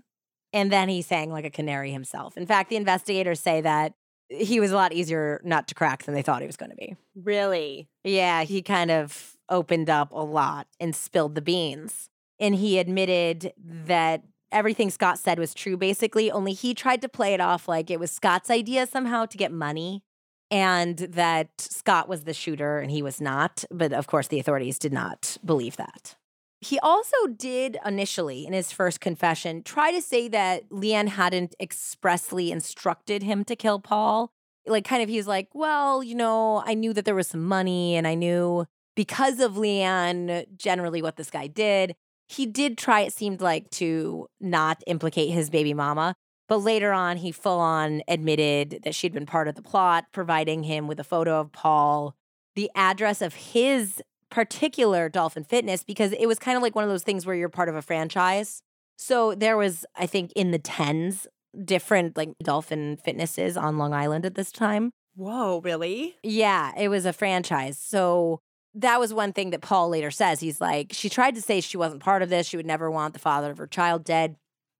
And 0.52 0.70
then 0.70 0.88
he 0.88 1.02
sang 1.02 1.30
like 1.30 1.44
a 1.44 1.50
canary 1.50 1.92
himself. 1.92 2.36
In 2.36 2.46
fact, 2.46 2.70
the 2.70 2.76
investigators 2.76 3.40
say 3.40 3.60
that 3.60 3.94
he 4.30 4.60
was 4.60 4.70
a 4.70 4.76
lot 4.76 4.92
easier 4.92 5.40
not 5.44 5.68
to 5.68 5.74
crack 5.74 6.04
than 6.04 6.14
they 6.14 6.22
thought 6.22 6.40
he 6.40 6.46
was 6.46 6.56
going 6.56 6.70
to 6.70 6.76
be. 6.76 6.96
Really? 7.14 7.88
Yeah, 8.04 8.44
he 8.44 8.62
kind 8.62 8.90
of 8.90 9.36
opened 9.48 9.90
up 9.90 10.12
a 10.12 10.22
lot 10.22 10.68
and 10.78 10.94
spilled 10.94 11.34
the 11.34 11.42
beans. 11.42 12.08
And 12.38 12.54
he 12.54 12.78
admitted 12.78 13.52
that 13.58 14.22
everything 14.52 14.90
Scott 14.90 15.18
said 15.18 15.38
was 15.38 15.52
true, 15.52 15.76
basically, 15.76 16.30
only 16.30 16.52
he 16.52 16.72
tried 16.72 17.02
to 17.02 17.08
play 17.08 17.34
it 17.34 17.40
off 17.40 17.68
like 17.68 17.90
it 17.90 18.00
was 18.00 18.10
Scott's 18.10 18.50
idea 18.50 18.86
somehow 18.86 19.26
to 19.26 19.36
get 19.36 19.52
money 19.52 20.02
and 20.50 20.98
that 20.98 21.50
Scott 21.58 22.08
was 22.08 22.24
the 22.24 22.34
shooter 22.34 22.78
and 22.78 22.90
he 22.90 23.02
was 23.02 23.20
not. 23.20 23.64
But 23.70 23.92
of 23.92 24.06
course, 24.06 24.28
the 24.28 24.40
authorities 24.40 24.78
did 24.78 24.92
not 24.92 25.36
believe 25.44 25.76
that. 25.76 26.16
He 26.60 26.78
also 26.80 27.26
did 27.26 27.78
initially, 27.86 28.46
in 28.46 28.52
his 28.52 28.70
first 28.70 29.00
confession, 29.00 29.62
try 29.62 29.92
to 29.92 30.02
say 30.02 30.28
that 30.28 30.68
Leanne 30.68 31.08
hadn't 31.08 31.54
expressly 31.58 32.52
instructed 32.52 33.22
him 33.22 33.44
to 33.44 33.56
kill 33.56 33.80
Paul. 33.80 34.30
Like, 34.66 34.84
kind 34.84 35.02
of, 35.02 35.08
he's 35.08 35.26
like, 35.26 35.48
well, 35.54 36.02
you 36.02 36.14
know, 36.14 36.62
I 36.66 36.74
knew 36.74 36.92
that 36.92 37.06
there 37.06 37.14
was 37.14 37.28
some 37.28 37.46
money 37.46 37.96
and 37.96 38.06
I 38.06 38.14
knew 38.14 38.66
because 38.94 39.40
of 39.40 39.54
Leanne 39.54 40.44
generally 40.56 41.00
what 41.00 41.16
this 41.16 41.30
guy 41.30 41.46
did. 41.46 41.94
He 42.28 42.44
did 42.44 42.76
try, 42.76 43.00
it 43.00 43.14
seemed 43.14 43.40
like, 43.40 43.70
to 43.70 44.28
not 44.38 44.82
implicate 44.86 45.30
his 45.30 45.48
baby 45.48 45.72
mama. 45.72 46.14
But 46.46 46.58
later 46.58 46.92
on, 46.92 47.16
he 47.16 47.32
full 47.32 47.58
on 47.58 48.02
admitted 48.06 48.80
that 48.84 48.94
she'd 48.94 49.14
been 49.14 49.24
part 49.24 49.48
of 49.48 49.54
the 49.54 49.62
plot, 49.62 50.06
providing 50.12 50.64
him 50.64 50.88
with 50.88 51.00
a 51.00 51.04
photo 51.04 51.40
of 51.40 51.52
Paul, 51.52 52.14
the 52.54 52.70
address 52.74 53.22
of 53.22 53.34
his 53.34 54.02
particular 54.30 55.08
Dolphin 55.08 55.44
Fitness 55.44 55.82
because 55.82 56.12
it 56.12 56.26
was 56.26 56.38
kind 56.38 56.56
of 56.56 56.62
like 56.62 56.74
one 56.74 56.84
of 56.84 56.90
those 56.90 57.02
things 57.02 57.26
where 57.26 57.34
you're 57.34 57.48
part 57.48 57.68
of 57.68 57.74
a 57.74 57.82
franchise. 57.82 58.62
So 58.96 59.34
there 59.34 59.56
was, 59.56 59.84
I 59.96 60.06
think, 60.06 60.32
in 60.36 60.50
the 60.50 60.58
tens 60.58 61.26
different 61.64 62.16
like 62.16 62.30
Dolphin 62.42 62.96
Fitnesses 62.96 63.56
on 63.56 63.78
Long 63.78 63.92
Island 63.92 64.24
at 64.24 64.34
this 64.34 64.52
time. 64.52 64.92
Whoa, 65.16 65.60
really? 65.60 66.16
Yeah, 66.22 66.72
it 66.78 66.88
was 66.88 67.04
a 67.06 67.12
franchise. 67.12 67.78
So 67.78 68.40
that 68.74 69.00
was 69.00 69.12
one 69.12 69.32
thing 69.32 69.50
that 69.50 69.60
Paul 69.60 69.88
later 69.88 70.10
says. 70.10 70.40
He's 70.40 70.60
like, 70.60 70.92
she 70.92 71.08
tried 71.08 71.34
to 71.34 71.42
say 71.42 71.60
she 71.60 71.76
wasn't 71.76 72.02
part 72.02 72.22
of 72.22 72.28
this. 72.28 72.46
She 72.46 72.56
would 72.56 72.66
never 72.66 72.90
want 72.90 73.14
the 73.14 73.20
father 73.20 73.50
of 73.50 73.58
her 73.58 73.66
child 73.66 74.04
dead. 74.04 74.36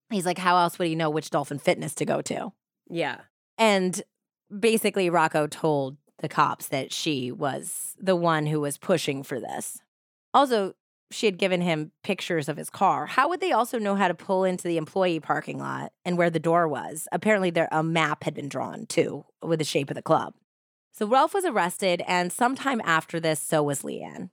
He's 0.09 0.25
like, 0.25 0.37
how 0.37 0.57
else 0.57 0.79
would 0.79 0.87
he 0.87 0.95
know 0.95 1.09
which 1.09 1.29
Dolphin 1.29 1.59
Fitness 1.59 1.93
to 1.95 2.05
go 2.05 2.21
to? 2.21 2.53
Yeah. 2.89 3.21
And 3.57 4.01
basically, 4.57 5.09
Rocco 5.09 5.47
told 5.47 5.97
the 6.21 6.29
cops 6.29 6.67
that 6.67 6.91
she 6.91 7.31
was 7.31 7.95
the 7.99 8.15
one 8.15 8.45
who 8.45 8.59
was 8.61 8.77
pushing 8.77 9.23
for 9.23 9.39
this. 9.39 9.81
Also, 10.33 10.73
she 11.11 11.25
had 11.25 11.37
given 11.37 11.61
him 11.61 11.91
pictures 12.03 12.47
of 12.47 12.57
his 12.57 12.69
car. 12.69 13.05
How 13.05 13.27
would 13.29 13.41
they 13.41 13.51
also 13.51 13.77
know 13.77 13.95
how 13.95 14.07
to 14.07 14.13
pull 14.13 14.43
into 14.43 14.67
the 14.67 14.77
employee 14.77 15.19
parking 15.19 15.59
lot 15.59 15.91
and 16.05 16.17
where 16.17 16.29
the 16.29 16.39
door 16.39 16.67
was? 16.67 17.07
Apparently, 17.11 17.49
there 17.49 17.67
a 17.71 17.83
map 17.83 18.23
had 18.23 18.33
been 18.33 18.47
drawn 18.47 18.85
too 18.85 19.25
with 19.41 19.59
the 19.59 19.65
shape 19.65 19.89
of 19.89 19.95
the 19.95 20.01
club. 20.01 20.33
So 20.93 21.05
Ralph 21.05 21.33
was 21.33 21.45
arrested, 21.45 22.01
and 22.07 22.31
sometime 22.31 22.81
after 22.83 23.19
this, 23.19 23.39
so 23.39 23.63
was 23.63 23.81
Leanne. 23.81 24.29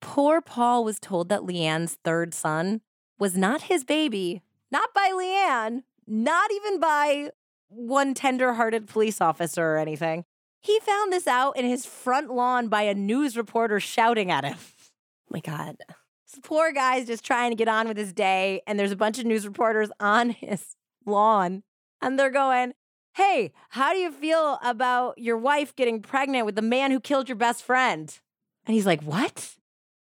Poor 0.00 0.40
Paul 0.40 0.84
was 0.84 1.00
told 1.00 1.28
that 1.28 1.42
Leanne's 1.42 1.98
third 2.04 2.34
son 2.34 2.80
was 3.18 3.36
not 3.36 3.62
his 3.62 3.84
baby, 3.84 4.42
not 4.70 4.92
by 4.92 5.10
Leanne, 5.10 5.84
not 6.06 6.50
even 6.52 6.80
by 6.80 7.30
one 7.68 8.12
tender 8.12 8.54
hearted 8.54 8.88
police 8.88 9.20
officer 9.20 9.64
or 9.64 9.78
anything. 9.78 10.24
He 10.62 10.78
found 10.78 11.12
this 11.12 11.26
out 11.26 11.56
in 11.56 11.64
his 11.64 11.84
front 11.84 12.32
lawn 12.32 12.68
by 12.68 12.82
a 12.82 12.94
news 12.94 13.36
reporter 13.36 13.80
shouting 13.80 14.30
at 14.30 14.44
him. 14.44 14.56
Oh 14.58 15.30
my 15.30 15.40
God. 15.40 15.76
This 15.88 16.40
poor 16.42 16.72
guy's 16.72 17.08
just 17.08 17.24
trying 17.24 17.50
to 17.50 17.56
get 17.56 17.66
on 17.66 17.88
with 17.88 17.96
his 17.96 18.12
day, 18.12 18.62
and 18.66 18.78
there's 18.78 18.92
a 18.92 18.96
bunch 18.96 19.18
of 19.18 19.26
news 19.26 19.46
reporters 19.46 19.90
on 19.98 20.30
his 20.40 20.76
lawn, 21.04 21.64
and 22.00 22.18
they're 22.18 22.30
going, 22.30 22.74
Hey, 23.14 23.52
how 23.70 23.92
do 23.92 23.98
you 23.98 24.10
feel 24.10 24.58
about 24.62 25.18
your 25.18 25.36
wife 25.36 25.76
getting 25.76 26.00
pregnant 26.00 26.46
with 26.46 26.54
the 26.54 26.62
man 26.62 26.92
who 26.92 27.00
killed 27.00 27.28
your 27.28 27.36
best 27.36 27.62
friend? 27.62 28.16
And 28.64 28.74
he's 28.74 28.86
like, 28.86 29.02
What? 29.02 29.56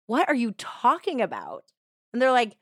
What 0.06 0.30
are 0.30 0.36
you 0.36 0.52
talking 0.52 1.22
about? 1.22 1.64
And 2.14 2.22
they're 2.22 2.32
like, 2.32 2.56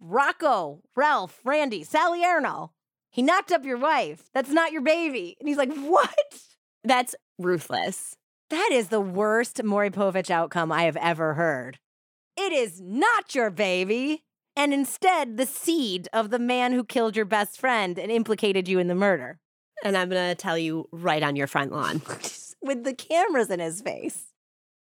Rocco, 0.00 0.80
Ralph, 0.96 1.40
Randy, 1.44 1.84
Salerno. 1.84 2.72
He 3.10 3.22
knocked 3.22 3.52
up 3.52 3.64
your 3.64 3.78
wife. 3.78 4.30
That's 4.32 4.50
not 4.50 4.72
your 4.72 4.82
baby. 4.82 5.36
And 5.38 5.48
he's 5.48 5.58
like, 5.58 5.72
What? 5.74 6.40
That's 6.82 7.14
ruthless. 7.38 8.16
That 8.50 8.70
is 8.72 8.88
the 8.88 9.00
worst 9.00 9.62
Maury 9.62 9.90
Povich 9.90 10.30
outcome 10.30 10.70
I 10.70 10.84
have 10.84 10.96
ever 10.96 11.34
heard. 11.34 11.78
It 12.36 12.52
is 12.52 12.80
not 12.80 13.34
your 13.34 13.50
baby, 13.50 14.24
and 14.56 14.74
instead 14.74 15.36
the 15.36 15.46
seed 15.46 16.08
of 16.12 16.30
the 16.30 16.38
man 16.38 16.72
who 16.72 16.84
killed 16.84 17.16
your 17.16 17.24
best 17.24 17.58
friend 17.58 17.98
and 17.98 18.10
implicated 18.10 18.68
you 18.68 18.78
in 18.78 18.88
the 18.88 18.94
murder. 18.94 19.38
And 19.82 19.96
I'm 19.96 20.08
going 20.08 20.30
to 20.30 20.34
tell 20.34 20.58
you 20.58 20.88
right 20.92 21.22
on 21.22 21.36
your 21.36 21.46
front 21.46 21.72
lawn. 21.72 22.02
With 22.62 22.84
the 22.84 22.94
cameras 22.94 23.50
in 23.50 23.60
his 23.60 23.82
face. 23.82 24.32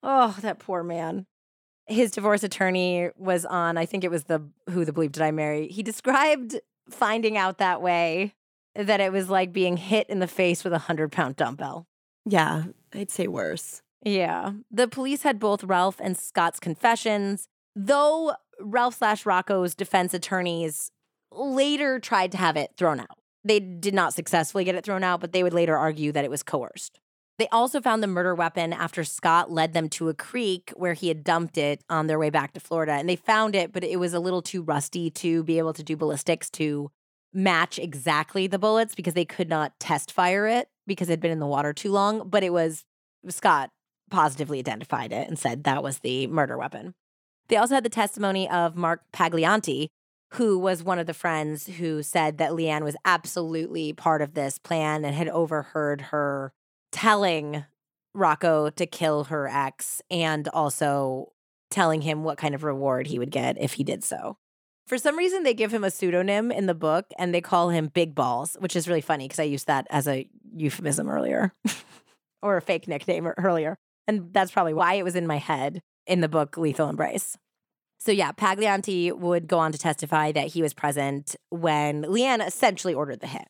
Oh, 0.04 0.38
that 0.42 0.60
poor 0.60 0.84
man. 0.84 1.26
His 1.88 2.12
divorce 2.12 2.44
attorney 2.44 3.10
was 3.18 3.46
on, 3.46 3.78
I 3.78 3.86
think 3.86 4.04
it 4.04 4.12
was 4.12 4.26
the 4.26 4.48
Who 4.70 4.86
the 4.86 4.92
Bleep 4.92 5.12
Did 5.12 5.24
I 5.24 5.32
Marry? 5.32 5.68
He 5.68 5.82
described 5.82 6.60
finding 6.90 7.38
out 7.38 7.58
that 7.58 7.82
way 7.82 8.34
that 8.76 9.02
it 9.02 9.12
was 9.12 9.30
like 9.30 9.52
being 9.52 9.78
hit 9.78 10.10
in 10.10 10.20
the 10.20 10.28
face 10.28 10.64
with 10.64 10.74
a 10.74 10.78
hundred 10.78 11.12
pound 11.12 11.36
dumbbell. 11.36 11.88
Yeah, 12.30 12.66
I'd 12.94 13.10
say 13.10 13.28
worse. 13.28 13.82
Yeah. 14.04 14.54
The 14.72 14.88
police 14.88 15.24
had 15.24 15.40
both 15.40 15.64
Ralph 15.64 16.00
and 16.00 16.18
Scott's 16.18 16.60
confessions, 16.60 17.48
though 17.76 18.34
Ralph 18.60 18.96
slash 18.96 19.26
Rocco's 19.26 19.76
defense 19.76 20.14
attorneys 20.14 20.92
later 21.32 22.00
tried 22.00 22.32
to 22.34 22.38
have 22.38 22.56
it 22.56 22.72
thrown 22.78 23.00
out. 23.00 23.18
They 23.44 23.60
did 23.60 23.94
not 23.94 24.14
successfully 24.14 24.64
get 24.64 24.76
it 24.76 24.84
thrown 24.84 25.04
out, 25.04 25.22
but 25.22 25.32
they 25.32 25.44
would 25.44 25.54
later 25.54 25.78
argue 25.78 26.12
that 26.12 26.26
it 26.26 26.32
was 26.32 26.44
coerced. 26.44 27.00
They 27.40 27.48
also 27.48 27.80
found 27.80 28.04
the 28.04 28.08
murder 28.08 28.36
weapon 28.36 28.74
after 28.74 29.04
Scott 29.06 29.50
led 29.50 29.74
them 29.74 29.88
to 29.90 30.10
a 30.10 30.14
creek 30.14 30.72
where 30.76 30.94
he 30.94 31.08
had 31.08 31.24
dumped 31.24 31.58
it 31.58 31.82
on 31.90 32.08
their 32.08 32.20
way 32.20 32.30
back 32.30 32.54
to 32.54 32.60
Florida. 32.60 32.94
And 32.94 33.08
they 33.08 33.16
found 33.16 33.56
it, 33.56 33.72
but 33.72 33.84
it 33.84 33.98
was 33.98 34.14
a 34.14 34.20
little 34.20 34.42
too 34.42 34.62
rusty 34.62 35.10
to 35.12 35.44
be 35.44 35.58
able 35.58 35.74
to 35.74 35.84
do 35.84 35.96
ballistics 35.96 36.50
to 36.52 36.92
match 37.34 37.80
exactly 37.80 38.48
the 38.48 38.60
bullets 38.60 38.94
because 38.94 39.14
they 39.14 39.26
could 39.26 39.48
not 39.48 39.80
test 39.80 40.12
fire 40.12 40.48
it 40.48 40.68
because 40.90 41.08
it 41.08 41.14
had 41.14 41.22
been 41.22 41.32
in 41.32 41.40
the 41.40 41.48
water 41.48 41.72
too 41.72 41.92
long. 41.92 42.28
But 42.28 42.44
it 42.44 42.52
was 42.52 42.84
Scott 43.30 43.70
positively 44.12 44.60
identified 44.60 45.14
it 45.14 45.30
and 45.30 45.40
said 45.40 45.64
that 45.64 45.84
was 45.84 46.00
the 46.00 46.28
murder 46.28 46.58
weapon. 46.58 46.94
They 47.48 47.56
also 47.56 47.76
had 47.76 47.86
the 47.86 47.90
testimony 47.90 48.50
of 48.50 48.76
Mark 48.76 49.04
Paglianti, 49.14 49.88
who 50.34 50.60
was 50.60 50.84
one 50.84 51.00
of 51.00 51.08
the 51.08 51.14
friends 51.14 51.68
who 51.68 52.04
said 52.04 52.38
that 52.38 52.52
Leanne 52.52 52.84
was 52.84 52.96
absolutely 53.06 53.94
part 53.94 54.22
of 54.22 54.34
this 54.34 54.60
plan 54.60 55.06
and 55.06 55.16
had 55.16 55.30
overheard 55.30 56.02
her 56.02 56.52
telling 56.92 57.66
Rocco 58.14 58.70
to 58.72 58.86
kill 58.86 59.26
her 59.26 59.48
ex 59.48 60.02
and 60.12 60.48
also 60.50 61.32
telling 61.72 62.02
him 62.02 62.24
what 62.24 62.38
kind 62.38 62.56
of 62.56 62.64
reward 62.64 63.08
he 63.08 63.20
would 63.20 63.32
get 63.32 63.60
if 63.60 63.74
he 63.74 63.84
did 63.84 64.04
so. 64.04 64.38
For 64.90 64.98
some 64.98 65.20
reason, 65.20 65.44
they 65.44 65.54
give 65.54 65.72
him 65.72 65.84
a 65.84 65.92
pseudonym 65.92 66.52
in 66.52 66.66
the 66.66 66.74
book 66.74 67.06
and 67.20 67.32
they 67.32 67.42
call 67.42 67.70
him 67.70 67.90
Big 67.94 68.16
Balls, 68.16 68.58
which 68.60 68.76
is 68.76 68.88
really 68.88 69.02
funny 69.02 69.26
because 69.26 69.38
I 69.38 69.44
used 69.44 69.68
that 69.68 69.86
as 69.92 70.08
a 70.08 70.28
euphemism 70.56 71.08
earlier 71.08 71.54
or 72.42 72.58
a 72.58 72.62
fake 72.62 72.88
nickname 72.88 73.28
er, 73.28 73.36
earlier. 73.38 73.78
And 74.08 74.34
that's 74.34 74.50
probably 74.50 74.74
why 74.74 74.96
it 74.96 75.04
was 75.04 75.16
in 75.16 75.28
my 75.28 75.38
head 75.38 75.80
in 76.08 76.22
the 76.22 76.28
book 76.28 76.58
Lethal 76.58 76.90
Embrace. 76.90 77.38
So, 78.00 78.12
yeah, 78.12 78.32
Paglianti 78.32 79.16
would 79.16 79.48
go 79.48 79.60
on 79.60 79.72
to 79.74 79.78
testify 79.78 80.32
that 80.32 80.48
he 80.48 80.64
was 80.64 80.74
present 80.74 81.36
when 81.50 82.02
Leanne 82.06 82.46
essentially 82.46 82.96
ordered 82.96 83.20
the 83.20 83.28
hit. 83.28 83.48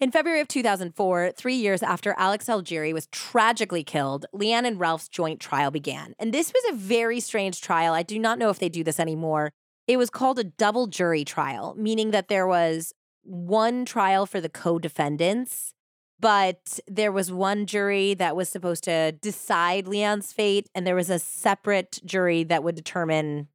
In 0.00 0.10
February 0.10 0.40
of 0.40 0.48
2004, 0.48 1.34
three 1.36 1.54
years 1.54 1.84
after 1.84 2.16
Alex 2.18 2.46
Algeri 2.46 2.92
was 2.92 3.06
tragically 3.12 3.84
killed, 3.84 4.26
Leanne 4.34 4.66
and 4.66 4.80
Ralph's 4.80 5.08
joint 5.08 5.38
trial 5.38 5.70
began. 5.70 6.14
And 6.18 6.34
this 6.34 6.52
was 6.52 6.64
a 6.72 6.76
very 6.76 7.20
strange 7.20 7.60
trial. 7.60 7.94
I 7.94 8.02
do 8.02 8.18
not 8.18 8.40
know 8.40 8.50
if 8.50 8.58
they 8.58 8.68
do 8.68 8.82
this 8.82 8.98
anymore. 8.98 9.52
It 9.86 9.96
was 9.96 10.10
called 10.10 10.38
a 10.38 10.44
double 10.44 10.86
jury 10.86 11.24
trial, 11.24 11.74
meaning 11.76 12.10
that 12.12 12.28
there 12.28 12.46
was 12.46 12.92
one 13.22 13.84
trial 13.84 14.26
for 14.26 14.40
the 14.40 14.48
co 14.48 14.78
defendants, 14.78 15.74
but 16.20 16.78
there 16.86 17.12
was 17.12 17.32
one 17.32 17.66
jury 17.66 18.14
that 18.14 18.36
was 18.36 18.48
supposed 18.48 18.84
to 18.84 19.12
decide 19.12 19.86
Leanne's 19.86 20.32
fate, 20.32 20.68
and 20.74 20.86
there 20.86 20.94
was 20.94 21.10
a 21.10 21.18
separate 21.18 22.00
jury 22.04 22.44
that 22.44 22.64
would 22.64 22.74
determine 22.74 23.48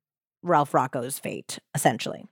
Ralph 0.43 0.73
Rocco's 0.73 1.19
fate, 1.19 1.59
essentially. 1.73 2.25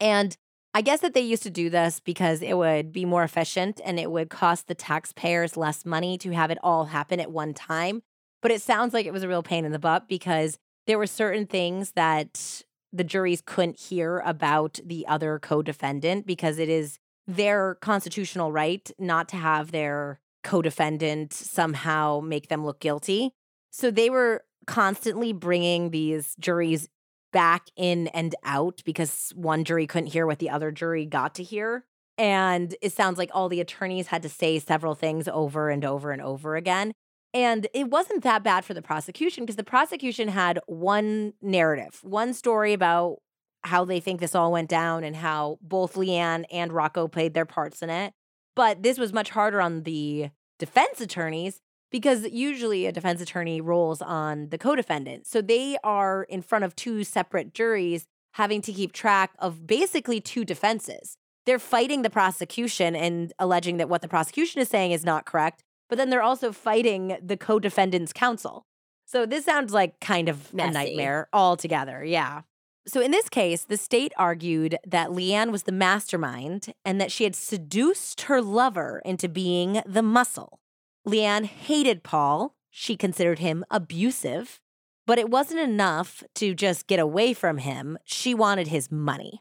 And 0.00 0.36
I 0.74 0.82
guess 0.82 1.00
that 1.00 1.14
they 1.14 1.22
used 1.22 1.42
to 1.44 1.50
do 1.50 1.70
this 1.70 2.00
because 2.00 2.42
it 2.42 2.58
would 2.58 2.92
be 2.92 3.06
more 3.06 3.24
efficient 3.24 3.80
and 3.82 3.98
it 3.98 4.10
would 4.10 4.28
cost 4.28 4.68
the 4.68 4.74
taxpayers 4.74 5.56
less 5.56 5.86
money 5.86 6.18
to 6.18 6.32
have 6.32 6.50
it 6.50 6.58
all 6.62 6.86
happen 6.86 7.18
at 7.18 7.32
one 7.32 7.54
time. 7.54 8.02
But 8.42 8.50
it 8.50 8.60
sounds 8.60 8.92
like 8.92 9.06
it 9.06 9.12
was 9.12 9.22
a 9.22 9.28
real 9.28 9.42
pain 9.42 9.64
in 9.64 9.72
the 9.72 9.78
butt 9.78 10.06
because 10.06 10.58
there 10.86 10.98
were 10.98 11.06
certain 11.06 11.46
things 11.46 11.92
that 11.92 12.62
the 12.96 13.04
juries 13.04 13.42
couldn't 13.44 13.78
hear 13.78 14.18
about 14.20 14.80
the 14.84 15.06
other 15.06 15.38
co 15.38 15.62
defendant 15.62 16.26
because 16.26 16.58
it 16.58 16.68
is 16.68 16.98
their 17.26 17.76
constitutional 17.76 18.52
right 18.52 18.90
not 18.98 19.28
to 19.30 19.36
have 19.36 19.72
their 19.72 20.20
co 20.42 20.62
defendant 20.62 21.32
somehow 21.32 22.20
make 22.20 22.48
them 22.48 22.64
look 22.64 22.80
guilty. 22.80 23.32
So 23.70 23.90
they 23.90 24.10
were 24.10 24.44
constantly 24.66 25.32
bringing 25.32 25.90
these 25.90 26.34
juries 26.38 26.88
back 27.32 27.66
in 27.76 28.06
and 28.08 28.34
out 28.44 28.82
because 28.84 29.32
one 29.34 29.64
jury 29.64 29.86
couldn't 29.86 30.06
hear 30.06 30.26
what 30.26 30.38
the 30.38 30.50
other 30.50 30.70
jury 30.70 31.04
got 31.04 31.34
to 31.34 31.42
hear. 31.42 31.84
And 32.18 32.74
it 32.80 32.92
sounds 32.92 33.18
like 33.18 33.30
all 33.34 33.48
the 33.48 33.60
attorneys 33.60 34.06
had 34.06 34.22
to 34.22 34.28
say 34.28 34.58
several 34.58 34.94
things 34.94 35.28
over 35.28 35.68
and 35.68 35.84
over 35.84 36.12
and 36.12 36.22
over 36.22 36.56
again. 36.56 36.92
And 37.34 37.68
it 37.74 37.90
wasn't 37.90 38.22
that 38.22 38.42
bad 38.42 38.64
for 38.64 38.72
the 38.72 38.82
prosecution 38.82 39.44
because 39.44 39.56
the 39.56 39.64
prosecution 39.64 40.28
had 40.28 40.58
one 40.66 41.34
narrative, 41.42 41.98
one 42.02 42.32
story 42.32 42.72
about 42.72 43.18
how 43.64 43.84
they 43.84 44.00
think 44.00 44.20
this 44.20 44.34
all 44.34 44.52
went 44.52 44.70
down 44.70 45.04
and 45.04 45.16
how 45.16 45.58
both 45.60 45.94
Leanne 45.94 46.44
and 46.50 46.72
Rocco 46.72 47.08
played 47.08 47.34
their 47.34 47.44
parts 47.44 47.82
in 47.82 47.90
it. 47.90 48.14
But 48.54 48.82
this 48.82 48.98
was 48.98 49.12
much 49.12 49.30
harder 49.30 49.60
on 49.60 49.82
the 49.82 50.30
defense 50.58 51.00
attorneys 51.00 51.60
because 51.90 52.24
usually 52.24 52.86
a 52.86 52.92
defense 52.92 53.20
attorney 53.20 53.60
rolls 53.60 54.00
on 54.00 54.48
the 54.48 54.58
co-defendant. 54.58 55.26
So 55.26 55.42
they 55.42 55.76
are 55.84 56.24
in 56.24 56.42
front 56.42 56.64
of 56.64 56.74
two 56.74 57.04
separate 57.04 57.54
juries 57.54 58.06
having 58.32 58.60
to 58.62 58.72
keep 58.72 58.92
track 58.92 59.32
of 59.38 59.66
basically 59.66 60.20
two 60.20 60.44
defenses. 60.44 61.16
They're 61.44 61.58
fighting 61.58 62.02
the 62.02 62.10
prosecution 62.10 62.96
and 62.96 63.32
alleging 63.38 63.76
that 63.76 63.88
what 63.88 64.02
the 64.02 64.08
prosecution 64.08 64.60
is 64.60 64.68
saying 64.68 64.92
is 64.92 65.04
not 65.04 65.26
correct, 65.26 65.62
but 65.88 65.98
then 65.98 66.10
they're 66.10 66.22
also 66.22 66.52
fighting 66.52 67.16
the 67.22 67.36
co-defendant's 67.36 68.12
counsel. 68.12 68.66
So 69.04 69.24
this 69.24 69.44
sounds 69.44 69.72
like 69.72 70.00
kind 70.00 70.28
of 70.28 70.52
Messy. 70.52 70.68
a 70.68 70.72
nightmare 70.72 71.28
altogether. 71.32 72.04
Yeah. 72.04 72.42
So 72.88 73.00
in 73.00 73.10
this 73.10 73.28
case, 73.28 73.64
the 73.64 73.76
state 73.76 74.12
argued 74.16 74.78
that 74.86 75.10
Leanne 75.10 75.50
was 75.50 75.64
the 75.64 75.72
mastermind 75.72 76.72
and 76.84 77.00
that 77.00 77.10
she 77.10 77.24
had 77.24 77.34
seduced 77.34 78.22
her 78.22 78.40
lover 78.40 79.02
into 79.04 79.28
being 79.28 79.82
the 79.84 80.02
muscle. 80.02 80.60
Leanne 81.06 81.46
hated 81.46 82.02
Paul. 82.02 82.54
She 82.70 82.96
considered 82.96 83.38
him 83.38 83.64
abusive, 83.70 84.60
but 85.06 85.18
it 85.18 85.30
wasn't 85.30 85.60
enough 85.60 86.22
to 86.34 86.54
just 86.54 86.86
get 86.86 87.00
away 87.00 87.32
from 87.32 87.58
him. 87.58 87.98
She 88.04 88.34
wanted 88.34 88.68
his 88.68 88.90
money. 88.90 89.40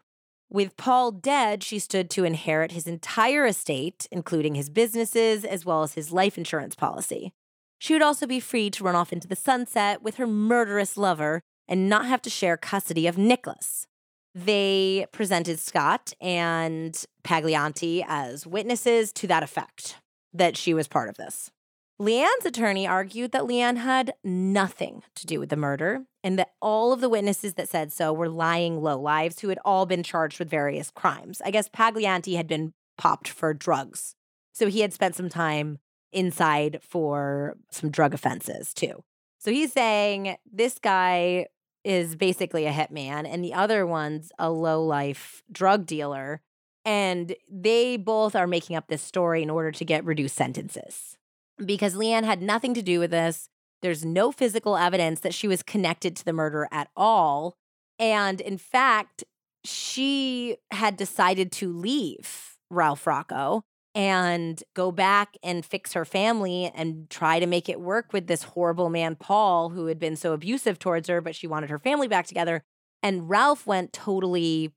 With 0.55 0.77
Paul 0.77 1.11
dead, 1.11 1.63
she 1.63 1.79
stood 1.79 2.09
to 2.11 2.23
inherit 2.23 2.71
his 2.71 2.87
entire 2.87 3.45
estate, 3.45 4.07
including 4.09 4.55
his 4.55 4.69
businesses 4.69 5.43
as 5.43 5.65
well 5.65 5.83
as 5.83 5.95
his 5.95 6.13
life 6.13 6.37
insurance 6.37 6.75
policy. 6.75 7.33
She 7.77 7.91
would 7.91 8.01
also 8.01 8.25
be 8.25 8.39
free 8.39 8.69
to 8.69 8.83
run 8.85 8.95
off 8.95 9.11
into 9.11 9.27
the 9.27 9.35
sunset 9.35 10.01
with 10.01 10.15
her 10.15 10.25
murderous 10.25 10.95
lover 10.95 11.41
and 11.67 11.89
not 11.89 12.05
have 12.05 12.21
to 12.21 12.29
share 12.29 12.55
custody 12.55 13.05
of 13.05 13.17
Nicholas. 13.17 13.85
They 14.33 15.07
presented 15.11 15.59
Scott 15.59 16.13
and 16.21 17.03
Paglianti 17.25 18.05
as 18.07 18.47
witnesses 18.47 19.11
to 19.11 19.27
that 19.27 19.43
effect, 19.43 19.97
that 20.33 20.55
she 20.55 20.73
was 20.73 20.87
part 20.87 21.09
of 21.09 21.17
this. 21.17 21.51
Leanne's 21.99 22.45
attorney 22.45 22.87
argued 22.87 23.33
that 23.33 23.43
Leanne 23.43 23.79
had 23.79 24.13
nothing 24.23 25.03
to 25.15 25.27
do 25.27 25.37
with 25.41 25.49
the 25.49 25.57
murder 25.57 26.05
and 26.25 26.39
that 26.39 26.53
all 26.59 26.91
of 26.91 27.01
the 27.01 27.07
witnesses 27.07 27.53
that 27.53 27.69
said 27.69 27.93
so 27.93 28.11
were 28.11 28.27
lying 28.27 28.81
lowlives 28.81 29.41
who 29.41 29.49
had 29.49 29.59
all 29.63 29.85
been 29.85 30.01
charged 30.01 30.39
with 30.39 30.49
various 30.49 30.89
crimes. 30.89 31.39
I 31.45 31.51
guess 31.51 31.69
Paglianti 31.69 32.35
had 32.35 32.47
been 32.47 32.73
popped 32.97 33.27
for 33.27 33.53
drugs. 33.53 34.15
So 34.51 34.67
he 34.67 34.81
had 34.81 34.91
spent 34.91 35.13
some 35.13 35.29
time 35.29 35.77
inside 36.11 36.79
for 36.81 37.57
some 37.69 37.91
drug 37.91 38.15
offenses 38.15 38.73
too. 38.73 39.03
So 39.37 39.51
he's 39.51 39.71
saying 39.71 40.37
this 40.51 40.79
guy 40.79 41.45
is 41.83 42.15
basically 42.15 42.65
a 42.65 42.73
hitman 42.73 43.31
and 43.31 43.43
the 43.43 43.53
other 43.53 43.85
one's 43.85 44.31
a 44.39 44.49
low 44.49 44.83
life 44.83 45.43
drug 45.51 45.85
dealer. 45.85 46.41
And 46.85 47.35
they 47.51 47.97
both 47.97 48.35
are 48.35 48.47
making 48.47 48.75
up 48.75 48.87
this 48.87 49.03
story 49.03 49.43
in 49.43 49.51
order 49.51 49.71
to 49.71 49.85
get 49.85 50.03
reduced 50.03 50.35
sentences 50.35 51.17
because 51.63 51.93
Leanne 51.95 52.23
had 52.23 52.41
nothing 52.41 52.73
to 52.73 52.81
do 52.81 52.99
with 52.99 53.11
this. 53.11 53.47
There's 53.85 54.03
no 54.03 54.31
physical 54.31 54.77
evidence 54.77 55.19
that 55.19 55.35
she 55.35 55.47
was 55.47 55.61
connected 55.61 56.15
to 56.15 56.25
the 56.25 56.33
murder 56.33 56.67
at 56.71 56.89
all. 56.97 57.53
And 57.99 58.41
in 58.41 58.57
fact, 58.57 59.23
she 59.63 60.57
had 60.71 60.97
decided 60.97 61.51
to 61.53 61.71
leave 61.71 62.57
Ralph 62.71 63.05
Rocco 63.05 63.61
and 63.93 64.63
go 64.73 64.91
back 64.91 65.37
and 65.43 65.63
fix 65.63 65.93
her 65.93 66.03
family 66.03 66.71
and 66.73 67.07
try 67.11 67.39
to 67.39 67.45
make 67.45 67.69
it 67.69 67.79
work 67.79 68.11
with 68.11 68.25
this 68.25 68.41
horrible 68.41 68.89
man, 68.89 69.15
Paul, 69.15 69.69
who 69.69 69.85
had 69.85 69.99
been 69.99 70.15
so 70.15 70.33
abusive 70.33 70.79
towards 70.79 71.07
her, 71.07 71.21
but 71.21 71.35
she 71.35 71.45
wanted 71.45 71.69
her 71.69 71.77
family 71.77 72.07
back 72.07 72.25
together. 72.25 72.63
And 73.03 73.29
Ralph 73.29 73.67
went 73.67 73.93
totally 73.93 74.73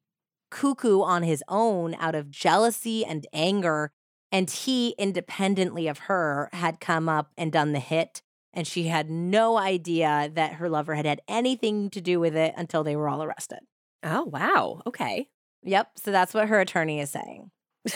cuckoo 0.51 1.01
on 1.01 1.23
his 1.23 1.43
own 1.49 1.95
out 1.95 2.15
of 2.15 2.31
jealousy 2.31 3.07
and 3.07 3.27
anger 3.33 3.91
and 4.31 4.51
he, 4.51 4.91
independently 4.99 5.89
of 5.89 6.01
her, 6.01 6.51
had 6.53 6.81
come 6.81 7.09
up 7.09 7.33
and 7.39 7.51
done 7.51 7.73
the 7.73 7.81
hit. 7.81 8.21
And 8.53 8.67
she 8.67 8.85
had 8.85 9.11
no 9.11 9.59
idea 9.59 10.31
that 10.35 10.55
her 10.55 10.69
lover 10.69 10.95
had 10.95 11.07
had 11.07 11.21
anything 11.29 11.91
to 11.91 12.01
do 12.01 12.19
with 12.19 12.35
it 12.35 12.55
until 12.57 12.83
they 12.83 12.97
were 12.97 13.09
all 13.09 13.23
arrested. 13.23 13.61
Oh, 14.03 14.25
wow. 14.25 14.83
Okay. 14.87 15.29
Yep. 15.63 15.93
So 15.97 16.11
that's 16.11 16.35
what 16.35 16.49
her 16.49 16.61
attorney 16.61 17.01
is 17.01 17.11
saying. 17.11 17.51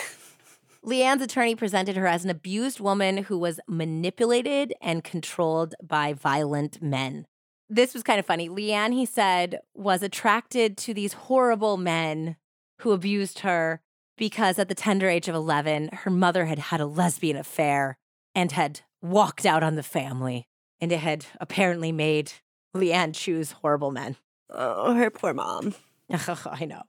Leanne's 0.85 1.21
attorney 1.21 1.55
presented 1.55 1.95
her 1.95 2.07
as 2.07 2.25
an 2.25 2.29
abused 2.29 2.79
woman 2.79 3.17
who 3.17 3.37
was 3.37 3.59
manipulated 3.67 4.73
and 4.81 5.03
controlled 5.03 5.75
by 5.81 6.13
violent 6.13 6.81
men. 6.81 7.25
This 7.69 7.93
was 7.93 8.03
kind 8.03 8.19
of 8.19 8.25
funny. 8.25 8.49
Leanne, 8.49 8.93
he 8.93 9.05
said, 9.05 9.59
was 9.73 10.03
attracted 10.03 10.77
to 10.79 10.93
these 10.93 11.13
horrible 11.13 11.77
men 11.77 12.35
who 12.79 12.91
abused 12.91 13.39
her 13.39 13.81
because 14.17 14.59
at 14.59 14.67
the 14.67 14.75
tender 14.75 15.09
age 15.09 15.27
of 15.27 15.35
11, 15.35 15.89
her 15.93 16.11
mother 16.11 16.45
had 16.45 16.59
had 16.59 16.81
a 16.81 16.85
lesbian 16.85 17.37
affair 17.37 17.97
and 18.35 18.51
had 18.51 18.81
walked 19.03 19.45
out 19.45 19.61
on 19.61 19.75
the 19.75 19.83
family. 19.83 20.47
And 20.81 20.91
it 20.91 20.99
had 20.99 21.25
apparently 21.39 21.91
made 21.91 22.33
Leanne 22.75 23.13
choose 23.13 23.51
horrible 23.51 23.91
men. 23.91 24.17
Oh, 24.49 24.93
her 24.95 25.11
poor 25.11 25.33
mom. 25.33 25.75
I 26.09 26.65
know. 26.65 26.81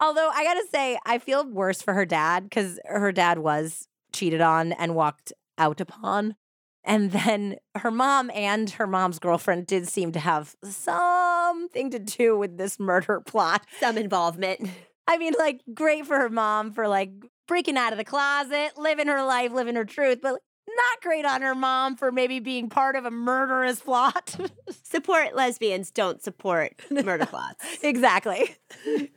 Although 0.00 0.30
I 0.30 0.44
gotta 0.44 0.64
say, 0.72 0.98
I 1.04 1.18
feel 1.18 1.48
worse 1.48 1.82
for 1.82 1.94
her 1.94 2.06
dad 2.06 2.44
because 2.44 2.78
her 2.84 3.12
dad 3.12 3.38
was 3.38 3.86
cheated 4.12 4.40
on 4.40 4.72
and 4.72 4.94
walked 4.94 5.32
out 5.58 5.80
upon. 5.80 6.36
And 6.84 7.12
then 7.12 7.56
her 7.76 7.90
mom 7.90 8.30
and 8.34 8.68
her 8.70 8.86
mom's 8.86 9.18
girlfriend 9.18 9.66
did 9.66 9.86
seem 9.86 10.10
to 10.12 10.18
have 10.18 10.56
something 10.64 11.90
to 11.90 11.98
do 11.98 12.36
with 12.36 12.58
this 12.58 12.80
murder 12.80 13.20
plot. 13.20 13.64
Some 13.78 13.96
involvement. 13.96 14.68
I 15.06 15.18
mean, 15.18 15.34
like, 15.38 15.60
great 15.72 16.06
for 16.06 16.16
her 16.16 16.30
mom 16.30 16.72
for 16.72 16.88
like 16.88 17.10
breaking 17.46 17.76
out 17.76 17.92
of 17.92 17.98
the 17.98 18.04
closet, 18.04 18.72
living 18.76 19.06
her 19.06 19.24
life, 19.24 19.52
living 19.52 19.76
her 19.76 19.84
truth, 19.84 20.18
but 20.22 20.40
not 20.76 21.02
great 21.02 21.24
on 21.24 21.42
her 21.42 21.54
mom 21.54 21.96
for 21.96 22.12
maybe 22.12 22.40
being 22.40 22.68
part 22.68 22.96
of 22.96 23.04
a 23.04 23.10
murderous 23.10 23.80
plot. 23.80 24.36
support 24.82 25.34
lesbians, 25.34 25.90
don't 25.90 26.22
support 26.22 26.80
murder 26.90 27.26
plots. 27.26 27.64
exactly. 27.82 28.56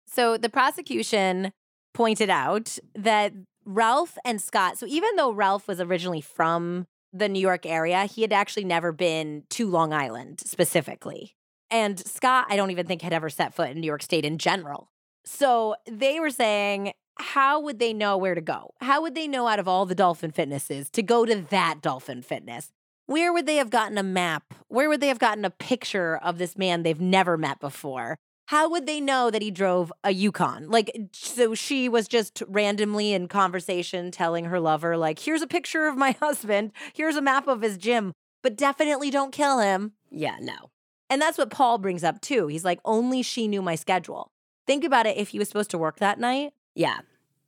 So 0.06 0.38
the 0.38 0.50
prosecution 0.50 1.52
pointed 1.94 2.30
out 2.30 2.78
that 2.96 3.34
Ralph 3.66 4.18
and 4.24 4.42
Scott, 4.42 4.78
so 4.78 4.86
even 4.86 5.16
though 5.16 5.32
Ralph 5.32 5.68
was 5.68 5.82
originally 5.82 6.22
from 6.22 6.86
the 7.12 7.30
New 7.30 7.40
York 7.40 7.66
area, 7.66 8.06
he 8.06 8.22
had 8.22 8.34
actually 8.34 8.66
never 8.66 8.92
been 8.92 9.44
to 9.52 9.70
Long 9.70 9.94
Island 9.94 10.42
specifically. 10.46 11.36
And 11.72 12.00
Scott, 12.00 12.48
I 12.50 12.58
don't 12.58 12.72
even 12.72 12.86
think 12.86 13.02
had 13.02 13.14
ever 13.14 13.30
set 13.30 13.54
foot 13.54 13.70
in 13.70 13.80
New 13.80 13.88
York 13.88 14.04
State 14.04 14.26
in 14.26 14.38
general. 14.38 14.92
So 15.24 15.76
they 15.90 16.20
were 16.20 16.30
saying, 16.30 16.94
how 17.18 17.60
would 17.60 17.80
they 17.80 17.94
know 17.94 18.18
where 18.18 18.36
to 18.36 18.42
go? 18.42 18.74
How 18.82 19.02
would 19.02 19.16
they 19.16 19.28
know 19.28 19.48
out 19.48 19.60
of 19.60 19.68
all 19.68 19.86
the 19.86 19.96
dolphin 19.96 20.32
fitnesses 20.32 20.90
to 20.92 21.04
go 21.04 21.26
to 21.26 21.36
that 21.50 21.82
dolphin 21.82 22.22
fitness? 22.22 22.72
Where 23.08 23.32
would 23.32 23.46
they 23.46 23.58
have 23.58 23.70
gotten 23.70 23.98
a 23.98 24.04
map? 24.04 24.54
Where 24.68 24.90
would 24.90 25.00
they 25.00 25.08
have 25.08 25.20
gotten 25.20 25.46
a 25.46 25.50
picture 25.50 26.18
of 26.18 26.38
this 26.38 26.58
man 26.58 26.84
they've 26.84 27.00
never 27.00 27.38
met 27.38 27.60
before? 27.60 28.18
How 28.48 28.70
would 28.70 28.86
they 28.86 29.02
know 29.02 29.32
that 29.32 29.42
he 29.42 29.50
drove 29.50 29.92
a 30.04 30.12
Yukon? 30.12 30.70
Like, 30.70 30.96
so 31.14 31.56
she 31.56 31.90
was 31.90 32.08
just 32.08 32.44
randomly 32.48 33.14
in 33.14 33.28
conversation 33.28 34.12
telling 34.12 34.46
her 34.46 34.60
lover, 34.60 34.98
like, 34.98 35.20
here's 35.20 35.42
a 35.42 35.48
picture 35.48 35.88
of 35.88 35.98
my 35.98 36.12
husband, 36.22 36.72
here's 36.94 37.16
a 37.16 37.22
map 37.22 37.48
of 37.48 37.62
his 37.62 37.78
gym, 37.78 38.12
but 38.44 38.56
definitely 38.56 39.10
don't 39.10 39.32
kill 39.32 39.60
him. 39.60 39.94
Yeah, 40.12 40.38
no. 40.40 40.70
And 41.10 41.22
that's 41.22 41.38
what 41.38 41.50
Paul 41.50 41.78
brings 41.78 42.04
up 42.04 42.22
too. 42.22 42.48
He's 42.48 42.66
like, 42.66 42.80
only 42.86 43.22
she 43.22 43.48
knew 43.48 43.62
my 43.62 43.76
schedule. 43.76 44.32
Think 44.68 44.84
about 44.84 45.06
it 45.06 45.18
if 45.18 45.30
he 45.30 45.40
was 45.40 45.48
supposed 45.48 45.72
to 45.72 45.78
work 45.78 45.98
that 45.98 46.20
night, 46.20 46.54
Yeah, 46.76 47.00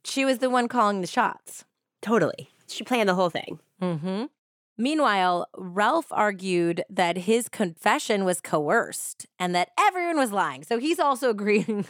she 0.04 0.26
was 0.26 0.40
the 0.40 0.50
one 0.50 0.68
calling 0.68 1.02
the 1.02 1.08
shots. 1.08 1.66
totally. 2.02 2.50
She 2.70 2.84
planned 2.84 3.08
the 3.08 3.16
whole 3.16 3.30
thing. 3.30 3.60
Mm-hmm. 3.82 4.26
Meanwhile, 4.78 5.48
Ralph 5.56 6.08
argued 6.12 6.84
that 6.90 7.18
his 7.20 7.48
confession 7.50 8.26
was 8.26 8.42
coerced 8.42 9.26
and 9.40 9.56
that 9.56 9.70
everyone 9.80 10.18
was 10.18 10.32
lying. 10.34 10.64
So 10.64 10.78
he's 10.78 11.00
also 11.00 11.30
agreeing. 11.38 11.86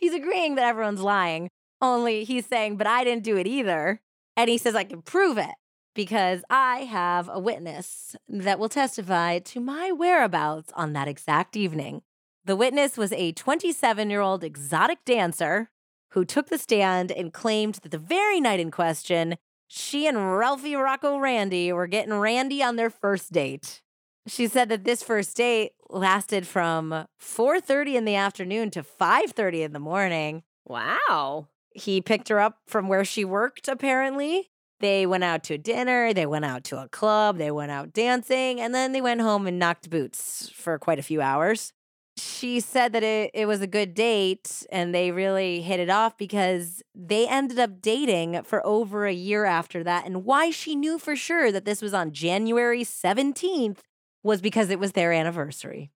he's 0.00 0.12
agreeing 0.12 0.56
that 0.56 0.64
everyone's 0.64 1.00
lying. 1.00 1.48
Only 1.80 2.24
he's 2.24 2.46
saying, 2.46 2.76
but 2.76 2.86
I 2.86 3.04
didn't 3.04 3.24
do 3.24 3.36
it 3.36 3.46
either. 3.46 4.00
And 4.36 4.50
he 4.50 4.58
says, 4.58 4.74
I 4.74 4.84
can 4.84 5.00
prove 5.02 5.38
it 5.38 5.54
because 5.94 6.42
I 6.50 6.78
have 6.80 7.30
a 7.32 7.38
witness 7.38 8.16
that 8.28 8.58
will 8.58 8.68
testify 8.68 9.38
to 9.38 9.60
my 9.60 9.92
whereabouts 9.92 10.72
on 10.74 10.92
that 10.94 11.08
exact 11.08 11.56
evening. 11.56 12.02
The 12.44 12.56
witness 12.56 12.96
was 12.98 13.12
a 13.12 13.32
27 13.32 14.10
year 14.10 14.20
old 14.20 14.42
exotic 14.44 15.04
dancer 15.04 15.70
who 16.14 16.24
took 16.24 16.48
the 16.48 16.58
stand 16.58 17.10
and 17.10 17.32
claimed 17.32 17.74
that 17.74 17.90
the 17.90 17.98
very 17.98 18.40
night 18.40 18.60
in 18.60 18.70
question, 18.70 19.36
she 19.66 20.06
and 20.06 20.36
Ralphie 20.38 20.76
Rocco 20.76 21.18
Randy 21.18 21.72
were 21.72 21.88
getting 21.88 22.14
Randy 22.14 22.62
on 22.62 22.76
their 22.76 22.90
first 22.90 23.32
date. 23.32 23.82
She 24.26 24.46
said 24.46 24.68
that 24.68 24.84
this 24.84 25.02
first 25.02 25.36
date 25.36 25.72
lasted 25.90 26.46
from 26.46 27.06
4:30 27.18 27.96
in 27.96 28.04
the 28.04 28.14
afternoon 28.14 28.70
to 28.70 28.82
5:30 28.82 29.62
in 29.62 29.72
the 29.72 29.80
morning. 29.80 30.44
Wow. 30.64 31.48
He 31.74 32.00
picked 32.00 32.28
her 32.28 32.38
up 32.38 32.58
from 32.66 32.88
where 32.88 33.04
she 33.04 33.24
worked 33.24 33.66
apparently. 33.68 34.50
They 34.80 35.06
went 35.06 35.24
out 35.24 35.42
to 35.44 35.58
dinner, 35.58 36.12
they 36.12 36.26
went 36.26 36.44
out 36.44 36.62
to 36.64 36.80
a 36.80 36.88
club, 36.88 37.38
they 37.38 37.50
went 37.50 37.72
out 37.72 37.92
dancing, 37.92 38.60
and 38.60 38.74
then 38.74 38.92
they 38.92 39.00
went 39.00 39.20
home 39.20 39.46
and 39.46 39.58
knocked 39.58 39.90
boots 39.90 40.50
for 40.54 40.78
quite 40.78 40.98
a 40.98 41.02
few 41.02 41.20
hours. 41.20 41.72
She 42.16 42.60
said 42.60 42.92
that 42.92 43.02
it, 43.02 43.30
it 43.34 43.46
was 43.46 43.60
a 43.60 43.66
good 43.66 43.92
date 43.94 44.64
and 44.70 44.94
they 44.94 45.10
really 45.10 45.62
hit 45.62 45.80
it 45.80 45.90
off 45.90 46.16
because 46.16 46.82
they 46.94 47.26
ended 47.26 47.58
up 47.58 47.82
dating 47.82 48.42
for 48.44 48.64
over 48.64 49.06
a 49.06 49.12
year 49.12 49.44
after 49.44 49.82
that. 49.82 50.06
And 50.06 50.24
why 50.24 50.50
she 50.50 50.76
knew 50.76 50.98
for 50.98 51.16
sure 51.16 51.50
that 51.50 51.64
this 51.64 51.82
was 51.82 51.92
on 51.92 52.12
January 52.12 52.84
17th 52.84 53.78
was 54.22 54.40
because 54.40 54.70
it 54.70 54.78
was 54.78 54.92
their 54.92 55.12
anniversary. 55.12 55.90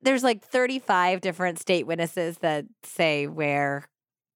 There's 0.00 0.22
like 0.22 0.44
35 0.44 1.20
different 1.20 1.58
state 1.58 1.86
witnesses 1.86 2.38
that 2.38 2.66
say 2.84 3.26
where 3.26 3.84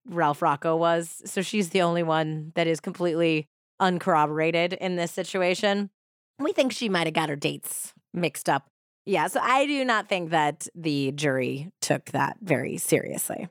Ralph 0.09 0.43
Rocco 0.43 0.77
was. 0.77 1.23
So 1.25 1.43
she's 1.43 1.71
the 1.71 1.83
only 1.83 2.03
one 2.03 2.53
that 2.55 2.67
is 2.67 2.81
completely 2.81 3.47
uncorroborated 3.81 4.73
in 4.73 4.97
this 4.97 5.13
situation. 5.13 5.91
We 6.39 6.53
think 6.53 6.73
she 6.73 6.89
might 6.89 7.07
have 7.07 7.15
got 7.15 7.29
her 7.29 7.37
dates 7.37 7.93
mixed 8.13 8.49
up. 8.49 8.69
Yeah, 9.09 9.29
so 9.29 9.41
I 9.43 9.65
do 9.65 9.87
not 9.87 10.07
think 10.07 10.29
that 10.33 10.69
the 10.75 11.13
jury 11.13 11.73
took 11.81 12.11
that 12.11 12.37
very 12.43 12.77
seriously. 12.77 13.49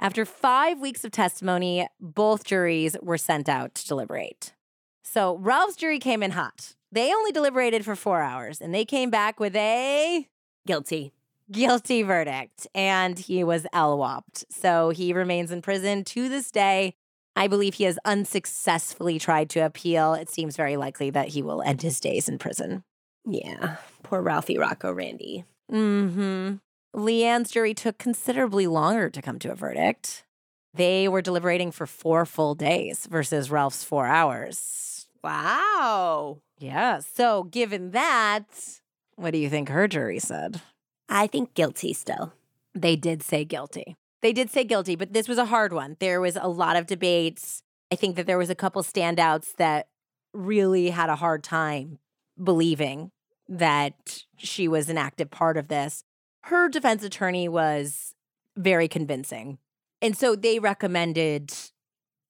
After 0.00 0.24
five 0.24 0.80
weeks 0.80 1.04
of 1.04 1.10
testimony, 1.10 1.86
both 2.00 2.44
juries 2.44 2.96
were 3.02 3.18
sent 3.18 3.46
out 3.46 3.74
to 3.74 3.86
deliberate. 3.86 4.54
So 5.02 5.36
Ralph's 5.36 5.76
jury 5.76 5.98
came 5.98 6.22
in 6.22 6.30
hot. 6.30 6.76
They 6.90 7.12
only 7.12 7.30
deliberated 7.30 7.84
for 7.84 7.94
four 7.94 8.22
hours 8.22 8.62
and 8.62 8.74
they 8.74 8.86
came 8.86 9.10
back 9.10 9.38
with 9.38 9.54
a 9.54 10.26
Guilty. 10.66 11.12
guilty 11.50 12.00
verdict 12.00 12.66
and 12.74 13.18
he 13.18 13.44
was 13.44 13.66
LWOPed. 13.74 14.44
So 14.48 14.88
he 14.88 15.12
remains 15.12 15.50
in 15.50 15.60
prison 15.60 16.04
to 16.04 16.30
this 16.30 16.50
day. 16.50 16.94
I 17.36 17.48
believe 17.48 17.74
he 17.74 17.84
has 17.84 17.98
unsuccessfully 18.06 19.18
tried 19.18 19.50
to 19.50 19.60
appeal. 19.60 20.14
It 20.14 20.30
seems 20.30 20.56
very 20.56 20.78
likely 20.78 21.10
that 21.10 21.28
he 21.28 21.42
will 21.42 21.60
end 21.60 21.82
his 21.82 22.00
days 22.00 22.30
in 22.30 22.38
prison. 22.38 22.82
Yeah. 23.26 23.76
Poor 24.02 24.22
Ralphie 24.22 24.58
Rocco 24.58 24.92
Randy. 24.92 25.44
hmm 25.70 26.54
Leanne's 26.94 27.50
jury 27.50 27.74
took 27.74 27.98
considerably 27.98 28.66
longer 28.66 29.10
to 29.10 29.20
come 29.20 29.38
to 29.40 29.52
a 29.52 29.54
verdict. 29.54 30.24
They 30.72 31.08
were 31.08 31.20
deliberating 31.20 31.70
for 31.70 31.86
four 31.86 32.24
full 32.24 32.54
days 32.54 33.06
versus 33.06 33.50
Ralph's 33.50 33.84
four 33.84 34.06
hours. 34.06 35.06
Wow. 35.22 36.38
Yeah. 36.58 37.00
So, 37.00 37.42
given 37.44 37.90
that, 37.90 38.46
what 39.16 39.32
do 39.32 39.38
you 39.38 39.50
think 39.50 39.68
her 39.68 39.88
jury 39.88 40.18
said? 40.18 40.62
I 41.08 41.26
think 41.26 41.52
guilty 41.54 41.92
still. 41.92 42.32
They 42.74 42.96
did 42.96 43.22
say 43.22 43.44
guilty. 43.44 43.96
They 44.22 44.32
did 44.32 44.50
say 44.50 44.64
guilty, 44.64 44.96
but 44.96 45.12
this 45.12 45.28
was 45.28 45.38
a 45.38 45.46
hard 45.46 45.72
one. 45.72 45.96
There 46.00 46.20
was 46.20 46.36
a 46.40 46.48
lot 46.48 46.76
of 46.76 46.86
debates. 46.86 47.62
I 47.92 47.96
think 47.96 48.16
that 48.16 48.26
there 48.26 48.38
was 48.38 48.50
a 48.50 48.54
couple 48.54 48.82
standouts 48.82 49.54
that 49.56 49.88
really 50.32 50.90
had 50.90 51.10
a 51.10 51.16
hard 51.16 51.44
time 51.44 51.98
believing 52.42 53.10
that 53.48 54.24
she 54.36 54.68
was 54.68 54.88
an 54.88 54.98
active 54.98 55.30
part 55.30 55.56
of 55.56 55.68
this. 55.68 56.04
Her 56.44 56.68
defense 56.68 57.02
attorney 57.02 57.48
was 57.48 58.14
very 58.56 58.88
convincing. 58.88 59.58
And 60.02 60.16
so 60.16 60.36
they 60.36 60.58
recommended 60.58 61.52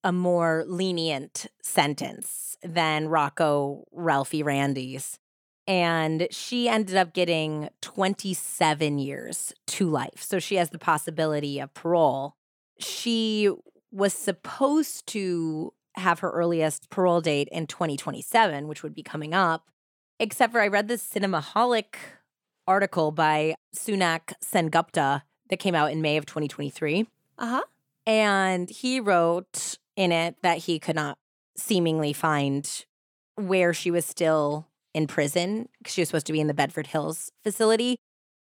a 0.05 0.13
more 0.13 0.65
lenient 0.67 1.47
sentence 1.63 2.57
than 2.63 3.09
Rocco 3.09 3.85
Ralphie 3.93 4.43
Randy's. 4.43 5.19
And 5.67 6.29
she 6.31 6.69
ended 6.69 6.97
up 6.97 7.13
getting 7.13 7.71
27 7.81 8.99
years 8.99 9.53
to 9.67 9.91
life. 9.91 10.23
So 10.23 10.39
she 10.39 10.57
has 10.57 10.71
the 10.71 10.79
possibility 10.79 11.59
of 11.59 11.75
parole. 11.75 12.37
She 12.79 13.51
was 13.91 14.13
supposed 14.13 15.07
to 15.09 15.73
have 15.97 16.21
her 16.21 16.31
earliest 16.31 16.89
parole 16.89 17.21
date 17.21 17.49
in 17.51 17.67
2027, 17.67 18.69
which 18.69 18.83
would 18.83 18.95
be 18.95 19.03
coming 19.03 19.35
up. 19.35 19.71
Except 20.19 20.53
for 20.53 20.61
I 20.61 20.69
read 20.69 20.89
this 20.89 21.07
Cinemaholic 21.07 21.97
article 22.67 23.13
by 23.13 23.55
Sunak 23.75 24.33
Sengupta 24.43 25.23
that 25.51 25.59
came 25.59 25.75
out 25.75 25.93
in 25.93 26.01
May 26.01 26.17
of 26.17 26.27
2023. 26.27 27.07
Uh 27.39 27.47
huh. 27.47 27.63
And 28.07 28.71
he 28.71 29.01
wrote 29.01 29.79
in 29.97 30.13
it 30.13 30.37
that 30.43 30.59
he 30.59 30.79
could 30.79 30.97
not 30.97 31.19
seemingly 31.57 32.13
find 32.13 32.85
where 33.37 33.75
she 33.75 33.91
was 33.91 34.05
still 34.05 34.67
in 34.95 35.07
prison 35.07 35.69
because 35.79 35.95
she 35.95 36.01
was 36.01 36.09
supposed 36.09 36.27
to 36.27 36.33
be 36.33 36.41
in 36.41 36.47
the 36.47 36.55
Bedford 36.55 36.89
Hills 36.89 37.31
facility 37.43 37.97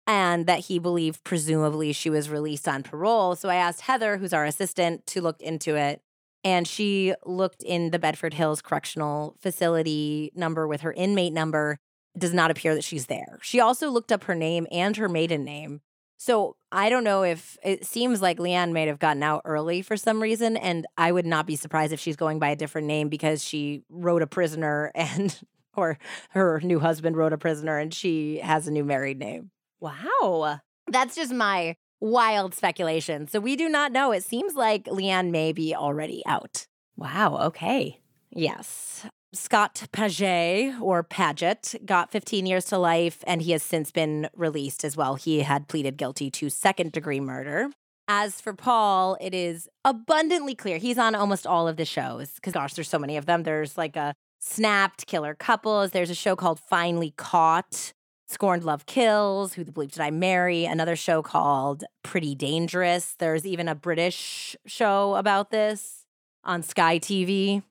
and 0.07 0.45
that 0.45 0.59
he 0.59 0.79
believed 0.79 1.23
presumably 1.23 1.91
she 1.91 2.09
was 2.09 2.29
released 2.29 2.67
on 2.67 2.83
parole. 2.83 3.35
So 3.35 3.49
I 3.49 3.55
asked 3.55 3.81
Heather, 3.81 4.17
who's 4.17 4.33
our 4.33 4.45
assistant, 4.45 5.05
to 5.07 5.21
look 5.21 5.41
into 5.41 5.75
it. 5.75 6.01
And 6.45 6.67
she 6.67 7.15
looked 7.25 7.63
in 7.63 7.89
the 7.89 7.97
Bedford 7.97 8.35
Hills 8.35 8.61
Correctional 8.61 9.35
Facility 9.41 10.31
number 10.35 10.67
with 10.67 10.81
her 10.81 10.93
inmate 10.93 11.33
number. 11.33 11.79
It 12.13 12.19
does 12.19 12.35
not 12.35 12.51
appear 12.51 12.75
that 12.75 12.83
she's 12.83 13.07
there. 13.07 13.39
She 13.41 13.59
also 13.59 13.89
looked 13.89 14.11
up 14.11 14.25
her 14.25 14.35
name 14.35 14.67
and 14.71 14.95
her 14.95 15.09
maiden 15.09 15.43
name. 15.43 15.81
So 16.17 16.55
I 16.71 16.89
don't 16.89 17.03
know 17.03 17.23
if 17.23 17.57
it 17.63 17.83
seems 17.83 18.21
like 18.21 18.37
Leanne 18.37 18.71
may 18.71 18.85
have 18.85 18.99
gotten 18.99 19.23
out 19.23 19.41
early 19.43 19.81
for 19.81 19.97
some 19.97 20.21
reason. 20.21 20.55
And 20.55 20.85
I 20.97 21.11
would 21.11 21.25
not 21.25 21.47
be 21.47 21.55
surprised 21.55 21.91
if 21.91 21.99
she's 21.99 22.15
going 22.15 22.37
by 22.37 22.49
a 22.49 22.55
different 22.55 22.87
name 22.87 23.09
because 23.09 23.43
she 23.43 23.81
wrote 23.89 24.21
a 24.21 24.27
prisoner 24.27 24.91
and 24.95 25.37
or 25.75 25.97
her 26.29 26.61
new 26.61 26.79
husband 26.79 27.17
wrote 27.17 27.33
a 27.33 27.37
prisoner 27.39 27.79
and 27.79 27.91
she 27.93 28.37
has 28.37 28.67
a 28.67 28.71
new 28.71 28.85
married 28.85 29.17
name. 29.17 29.49
Wow. 29.79 30.61
That's 30.87 31.15
just 31.15 31.33
my 31.33 31.75
wild 31.99 32.53
speculation. 32.53 33.27
So 33.27 33.39
we 33.39 33.55
do 33.55 33.69
not 33.69 33.91
know. 33.91 34.11
It 34.11 34.23
seems 34.23 34.55
like 34.55 34.85
Leanne 34.85 35.31
may 35.31 35.53
be 35.53 35.75
already 35.75 36.23
out. 36.25 36.67
Wow. 36.97 37.37
Okay. 37.47 37.99
Yes. 38.31 39.05
Scott 39.33 39.83
Paget 39.91 40.75
or 40.81 41.03
Paget 41.03 41.75
got 41.85 42.11
15 42.11 42.45
years 42.45 42.65
to 42.65 42.77
life 42.77 43.23
and 43.27 43.41
he 43.41 43.51
has 43.51 43.63
since 43.63 43.91
been 43.91 44.29
released 44.35 44.85
as 44.85 44.95
well. 44.95 45.15
He 45.15 45.41
had 45.41 45.67
pleaded 45.67 45.97
guilty 45.97 46.31
to 46.31 46.49
second 46.49 46.93
degree 46.93 47.19
murder. 47.19 47.69
As 48.07 48.39
for 48.39 48.53
Paul, 48.53 49.17
it 49.19 49.33
is 49.33 49.67
abundantly 49.83 50.55
clear. 50.55 50.77
He's 50.77 50.97
on 50.97 51.15
almost 51.15 51.47
all 51.47 51.67
of 51.67 51.75
the 51.75 51.85
shows 51.85 52.33
because, 52.35 52.53
gosh, 52.53 52.73
there's 52.73 52.87
so 52.87 52.99
many 52.99 53.17
of 53.17 53.25
them. 53.25 53.43
There's 53.43 53.77
like 53.77 53.95
a 53.95 54.13
Snapped, 54.39 55.07
Killer 55.07 55.33
Couples. 55.33 55.91
There's 55.91 56.11
a 56.11 56.15
show 56.15 56.35
called 56.35 56.59
Finally 56.59 57.15
Caught. 57.17 57.93
Scorned 58.27 58.63
Love 58.63 58.85
Kills, 58.85 59.53
Who 59.53 59.63
the 59.63 59.71
Bleep 59.71 59.91
Did 59.91 60.01
I 60.01 60.11
Marry? 60.11 60.65
Another 60.65 60.95
show 60.95 61.21
called 61.21 61.83
Pretty 62.03 62.33
Dangerous. 62.35 63.15
There's 63.19 63.45
even 63.45 63.67
a 63.67 63.75
British 63.75 64.55
show 64.65 65.15
about 65.15 65.51
this 65.51 66.05
on 66.43 66.63
Sky 66.63 66.99
TV. 66.99 67.63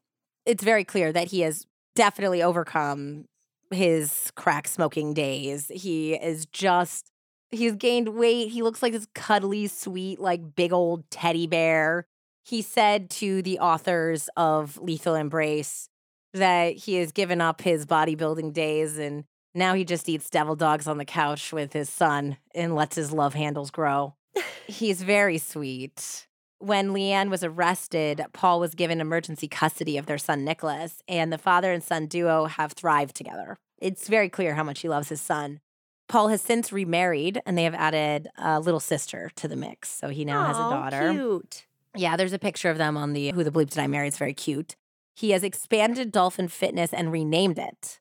It's 0.46 0.62
very 0.62 0.84
clear 0.84 1.12
that 1.12 1.28
he 1.28 1.40
has 1.40 1.66
definitely 1.94 2.42
overcome 2.42 3.24
his 3.70 4.30
crack 4.36 4.68
smoking 4.68 5.12
days. 5.12 5.70
He 5.74 6.14
is 6.14 6.46
just, 6.46 7.10
he's 7.50 7.74
gained 7.74 8.10
weight. 8.10 8.50
He 8.50 8.62
looks 8.62 8.82
like 8.82 8.92
this 8.92 9.08
cuddly, 9.14 9.66
sweet, 9.66 10.20
like 10.20 10.54
big 10.54 10.72
old 10.72 11.10
teddy 11.10 11.46
bear. 11.46 12.06
He 12.44 12.62
said 12.62 13.10
to 13.10 13.42
the 13.42 13.58
authors 13.58 14.28
of 14.36 14.78
Lethal 14.78 15.14
Embrace 15.14 15.88
that 16.32 16.76
he 16.76 16.96
has 16.96 17.10
given 17.10 17.40
up 17.40 17.62
his 17.62 17.86
bodybuilding 17.86 18.52
days 18.52 18.98
and 18.98 19.24
now 19.54 19.74
he 19.74 19.84
just 19.84 20.08
eats 20.08 20.28
devil 20.28 20.56
dogs 20.56 20.86
on 20.86 20.98
the 20.98 21.04
couch 21.04 21.52
with 21.52 21.72
his 21.72 21.88
son 21.88 22.36
and 22.54 22.74
lets 22.74 22.96
his 22.96 23.12
love 23.12 23.34
handles 23.34 23.70
grow. 23.70 24.14
He's 24.66 25.02
very 25.02 25.38
sweet. 25.38 26.26
When 26.58 26.90
Leanne 26.90 27.30
was 27.30 27.44
arrested, 27.44 28.24
Paul 28.32 28.58
was 28.58 28.74
given 28.74 29.00
emergency 29.00 29.48
custody 29.48 29.98
of 29.98 30.06
their 30.06 30.18
son 30.18 30.44
Nicholas, 30.44 31.02
and 31.06 31.32
the 31.32 31.38
father 31.38 31.72
and 31.72 31.82
son 31.82 32.06
duo 32.06 32.46
have 32.46 32.72
thrived 32.72 33.14
together. 33.14 33.58
It's 33.78 34.08
very 34.08 34.28
clear 34.28 34.54
how 34.54 34.62
much 34.62 34.80
he 34.80 34.88
loves 34.88 35.08
his 35.08 35.20
son. 35.20 35.60
Paul 36.08 36.28
has 36.28 36.40
since 36.40 36.72
remarried, 36.72 37.40
and 37.44 37.56
they 37.56 37.64
have 37.64 37.74
added 37.74 38.28
a 38.38 38.60
little 38.60 38.80
sister 38.80 39.30
to 39.36 39.48
the 39.48 39.56
mix. 39.56 39.90
So 39.90 40.08
he 40.08 40.24
now 40.24 40.46
has 40.46 40.56
a 40.56 40.60
daughter. 40.60 41.12
Cute. 41.12 41.66
Yeah, 41.96 42.16
there's 42.16 42.32
a 42.32 42.38
picture 42.38 42.70
of 42.70 42.78
them 42.78 42.96
on 42.96 43.12
the 43.12 43.30
Who 43.32 43.44
the 43.44 43.50
Bleep 43.50 43.70
Did 43.70 43.78
I 43.78 43.86
Marry? 43.86 44.08
It's 44.08 44.18
very 44.18 44.34
cute. 44.34 44.76
He 45.14 45.30
has 45.30 45.44
expanded 45.44 46.10
Dolphin 46.10 46.48
Fitness 46.48 46.92
and 46.92 47.12
renamed 47.12 47.58
it. 47.58 48.00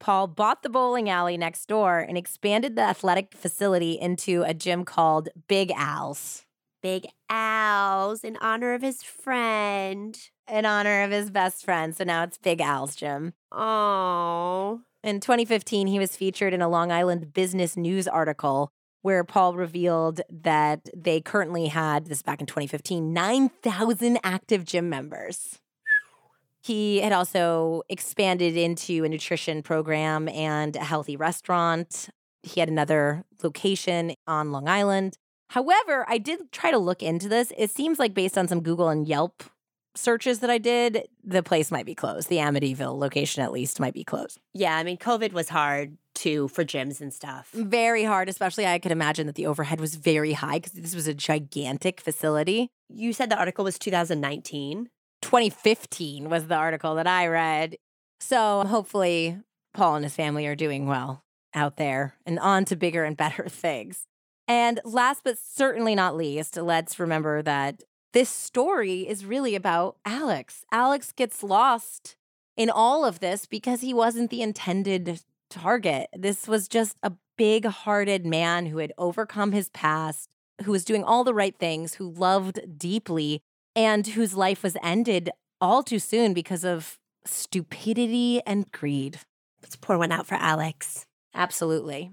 Paul 0.00 0.28
bought 0.28 0.62
the 0.62 0.68
bowling 0.68 1.10
alley 1.10 1.36
next 1.36 1.66
door 1.66 1.98
and 1.98 2.16
expanded 2.16 2.76
the 2.76 2.82
athletic 2.82 3.34
facility 3.34 3.92
into 3.92 4.42
a 4.42 4.54
gym 4.54 4.84
called 4.84 5.28
Big 5.48 5.72
Al's 5.74 6.44
Big 6.82 7.06
Al's 7.28 8.22
in 8.22 8.36
honor 8.40 8.74
of 8.74 8.82
his 8.82 9.02
friend. 9.02 10.18
in 10.50 10.64
honor 10.64 11.02
of 11.02 11.10
his 11.10 11.30
best 11.30 11.64
friend. 11.64 11.94
So 11.94 12.04
now 12.04 12.22
it's 12.22 12.38
Big 12.38 12.60
Al's 12.60 12.96
gym. 12.96 13.34
Oh. 13.52 14.80
In 15.02 15.20
2015, 15.20 15.86
he 15.86 15.98
was 15.98 16.16
featured 16.16 16.54
in 16.54 16.62
a 16.62 16.68
Long 16.68 16.90
Island 16.90 17.32
Business 17.32 17.76
News 17.76 18.08
article 18.08 18.70
where 19.02 19.24
Paul 19.24 19.54
revealed 19.54 20.20
that 20.30 20.88
they 20.96 21.20
currently 21.20 21.66
had, 21.66 22.06
this 22.06 22.18
is 22.18 22.22
back 22.22 22.40
in 22.40 22.46
2015, 22.46 23.12
9,000 23.12 24.18
active 24.24 24.64
gym 24.64 24.88
members. 24.88 25.60
He 26.62 27.00
had 27.00 27.12
also 27.12 27.82
expanded 27.88 28.56
into 28.56 29.04
a 29.04 29.08
nutrition 29.08 29.62
program 29.62 30.28
and 30.28 30.76
a 30.76 30.84
healthy 30.84 31.16
restaurant. 31.16 32.08
He 32.42 32.60
had 32.60 32.68
another 32.68 33.24
location 33.42 34.14
on 34.26 34.52
Long 34.52 34.68
Island. 34.68 35.16
However, 35.50 36.04
I 36.08 36.18
did 36.18 36.52
try 36.52 36.70
to 36.70 36.78
look 36.78 37.02
into 37.02 37.28
this. 37.28 37.52
It 37.56 37.70
seems 37.70 37.98
like 37.98 38.12
based 38.12 38.36
on 38.36 38.48
some 38.48 38.60
Google 38.60 38.88
and 38.88 39.06
Yelp 39.06 39.42
searches 39.98 40.40
that 40.40 40.50
I 40.50 40.58
did, 40.58 41.08
the 41.24 41.42
place 41.42 41.70
might 41.70 41.86
be 41.86 41.94
closed. 41.94 42.28
The 42.28 42.36
Amityville 42.36 42.98
location, 42.98 43.42
at 43.42 43.52
least, 43.52 43.80
might 43.80 43.94
be 43.94 44.04
closed. 44.04 44.38
Yeah, 44.54 44.76
I 44.76 44.84
mean, 44.84 44.96
COVID 44.96 45.32
was 45.32 45.48
hard 45.48 45.96
too 46.14 46.48
for 46.48 46.64
gyms 46.64 47.00
and 47.00 47.12
stuff. 47.12 47.50
Mm, 47.56 47.66
very 47.66 48.04
hard, 48.04 48.28
especially 48.28 48.66
I 48.66 48.78
could 48.78 48.92
imagine 48.92 49.26
that 49.26 49.36
the 49.36 49.46
overhead 49.46 49.80
was 49.80 49.94
very 49.96 50.32
high 50.32 50.58
because 50.58 50.72
this 50.72 50.94
was 50.94 51.06
a 51.06 51.14
gigantic 51.14 52.00
facility. 52.00 52.70
You 52.88 53.12
said 53.12 53.30
the 53.30 53.38
article 53.38 53.64
was 53.64 53.78
2019. 53.78 54.88
2015 55.22 56.28
was 56.30 56.46
the 56.46 56.54
article 56.54 56.94
that 56.96 57.06
I 57.06 57.26
read. 57.26 57.76
So 58.20 58.64
hopefully, 58.66 59.38
Paul 59.74 59.96
and 59.96 60.04
his 60.04 60.14
family 60.14 60.46
are 60.46 60.56
doing 60.56 60.86
well 60.86 61.24
out 61.54 61.76
there 61.76 62.14
and 62.26 62.38
on 62.38 62.64
to 62.66 62.76
bigger 62.76 63.04
and 63.04 63.16
better 63.24 63.48
things. 63.48 64.06
And 64.46 64.80
last 64.84 65.24
but 65.24 65.38
certainly 65.38 65.94
not 65.94 66.16
least, 66.16 66.56
let's 66.56 66.98
remember 66.98 67.42
that 67.42 67.82
this 68.14 68.30
story 68.30 69.06
is 69.06 69.26
really 69.26 69.54
about 69.54 69.96
Alex. 70.06 70.64
Alex 70.72 71.12
gets 71.12 71.42
lost 71.42 72.16
in 72.56 72.70
all 72.70 73.04
of 73.04 73.20
this 73.20 73.44
because 73.44 73.82
he 73.82 73.92
wasn't 73.92 74.30
the 74.30 74.40
intended 74.40 75.20
target. 75.50 76.08
This 76.16 76.48
was 76.48 76.68
just 76.68 76.96
a 77.02 77.12
big 77.36 77.66
hearted 77.66 78.24
man 78.24 78.66
who 78.66 78.78
had 78.78 78.92
overcome 78.96 79.52
his 79.52 79.68
past, 79.70 80.28
who 80.64 80.72
was 80.72 80.84
doing 80.84 81.04
all 81.04 81.22
the 81.22 81.34
right 81.34 81.56
things, 81.56 81.94
who 81.94 82.10
loved 82.10 82.78
deeply, 82.78 83.42
and 83.78 84.08
whose 84.08 84.34
life 84.34 84.64
was 84.64 84.76
ended 84.82 85.30
all 85.60 85.84
too 85.84 86.00
soon 86.00 86.34
because 86.34 86.64
of 86.64 86.98
stupidity 87.24 88.42
and 88.44 88.70
greed. 88.72 89.20
Let's 89.62 89.76
pour 89.76 89.96
one 89.96 90.10
out 90.10 90.26
for 90.26 90.34
Alex. 90.34 91.06
Absolutely. 91.32 92.10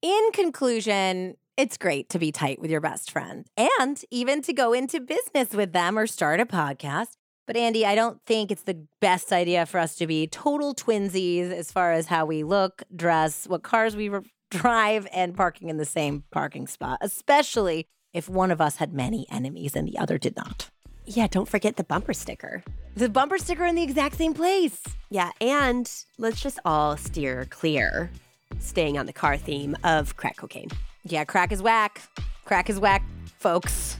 In 0.00 0.30
conclusion, 0.32 1.34
it's 1.56 1.76
great 1.76 2.08
to 2.10 2.20
be 2.20 2.30
tight 2.30 2.60
with 2.60 2.70
your 2.70 2.80
best 2.80 3.10
friend 3.10 3.46
and 3.56 4.00
even 4.12 4.42
to 4.42 4.52
go 4.52 4.72
into 4.72 5.00
business 5.00 5.50
with 5.50 5.72
them 5.72 5.98
or 5.98 6.06
start 6.06 6.38
a 6.38 6.46
podcast. 6.46 7.16
But 7.48 7.56
Andie, 7.56 7.84
I 7.84 7.96
don't 7.96 8.20
think 8.24 8.52
it's 8.52 8.62
the 8.62 8.86
best 9.00 9.32
idea 9.32 9.66
for 9.66 9.80
us 9.80 9.96
to 9.96 10.06
be 10.06 10.28
total 10.28 10.72
twinsies 10.72 11.50
as 11.50 11.72
far 11.72 11.94
as 11.94 12.06
how 12.06 12.26
we 12.26 12.44
look, 12.44 12.84
dress, 12.94 13.48
what 13.48 13.64
cars 13.64 13.96
we 13.96 14.08
re- 14.08 14.20
drive, 14.52 15.08
and 15.12 15.36
parking 15.36 15.68
in 15.68 15.78
the 15.78 15.84
same 15.84 16.22
parking 16.30 16.68
spot, 16.68 16.98
especially 17.00 17.88
if 18.12 18.28
one 18.28 18.52
of 18.52 18.60
us 18.60 18.76
had 18.76 18.92
many 18.92 19.26
enemies 19.32 19.74
and 19.74 19.88
the 19.88 19.98
other 19.98 20.16
did 20.16 20.36
not. 20.36 20.70
Yeah, 21.10 21.26
don't 21.26 21.48
forget 21.48 21.76
the 21.76 21.84
bumper 21.84 22.12
sticker. 22.12 22.62
The 22.94 23.08
bumper 23.08 23.38
sticker 23.38 23.64
in 23.64 23.74
the 23.74 23.82
exact 23.82 24.16
same 24.16 24.34
place. 24.34 24.78
Yeah, 25.08 25.30
and 25.40 25.90
let's 26.18 26.38
just 26.38 26.58
all 26.66 26.98
steer 26.98 27.46
clear, 27.48 28.10
staying 28.58 28.98
on 28.98 29.06
the 29.06 29.12
car 29.14 29.38
theme 29.38 29.74
of 29.84 30.16
crack 30.16 30.36
cocaine. 30.36 30.68
Yeah, 31.04 31.24
crack 31.24 31.50
is 31.50 31.62
whack. 31.62 32.02
Crack 32.44 32.68
is 32.68 32.78
whack, 32.78 33.02
folks. 33.38 33.96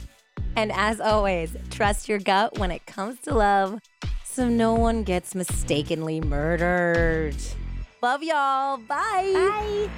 And 0.55 0.71
as 0.73 1.01
always, 1.01 1.57
trust 1.71 2.11
your 2.11 2.19
gut 2.19 2.59
when 2.59 2.71
it 2.71 2.85
comes 2.85 3.19
to 3.21 3.35
love 3.35 3.81
so 4.25 4.47
no 4.47 4.75
one 4.75 5.03
gets 5.03 5.35
mistakenly 5.35 6.21
murdered. 6.21 7.37
Love 8.03 8.23
y'all. 8.23 8.77
Bye. 8.77 9.33
Bye. 9.33 9.89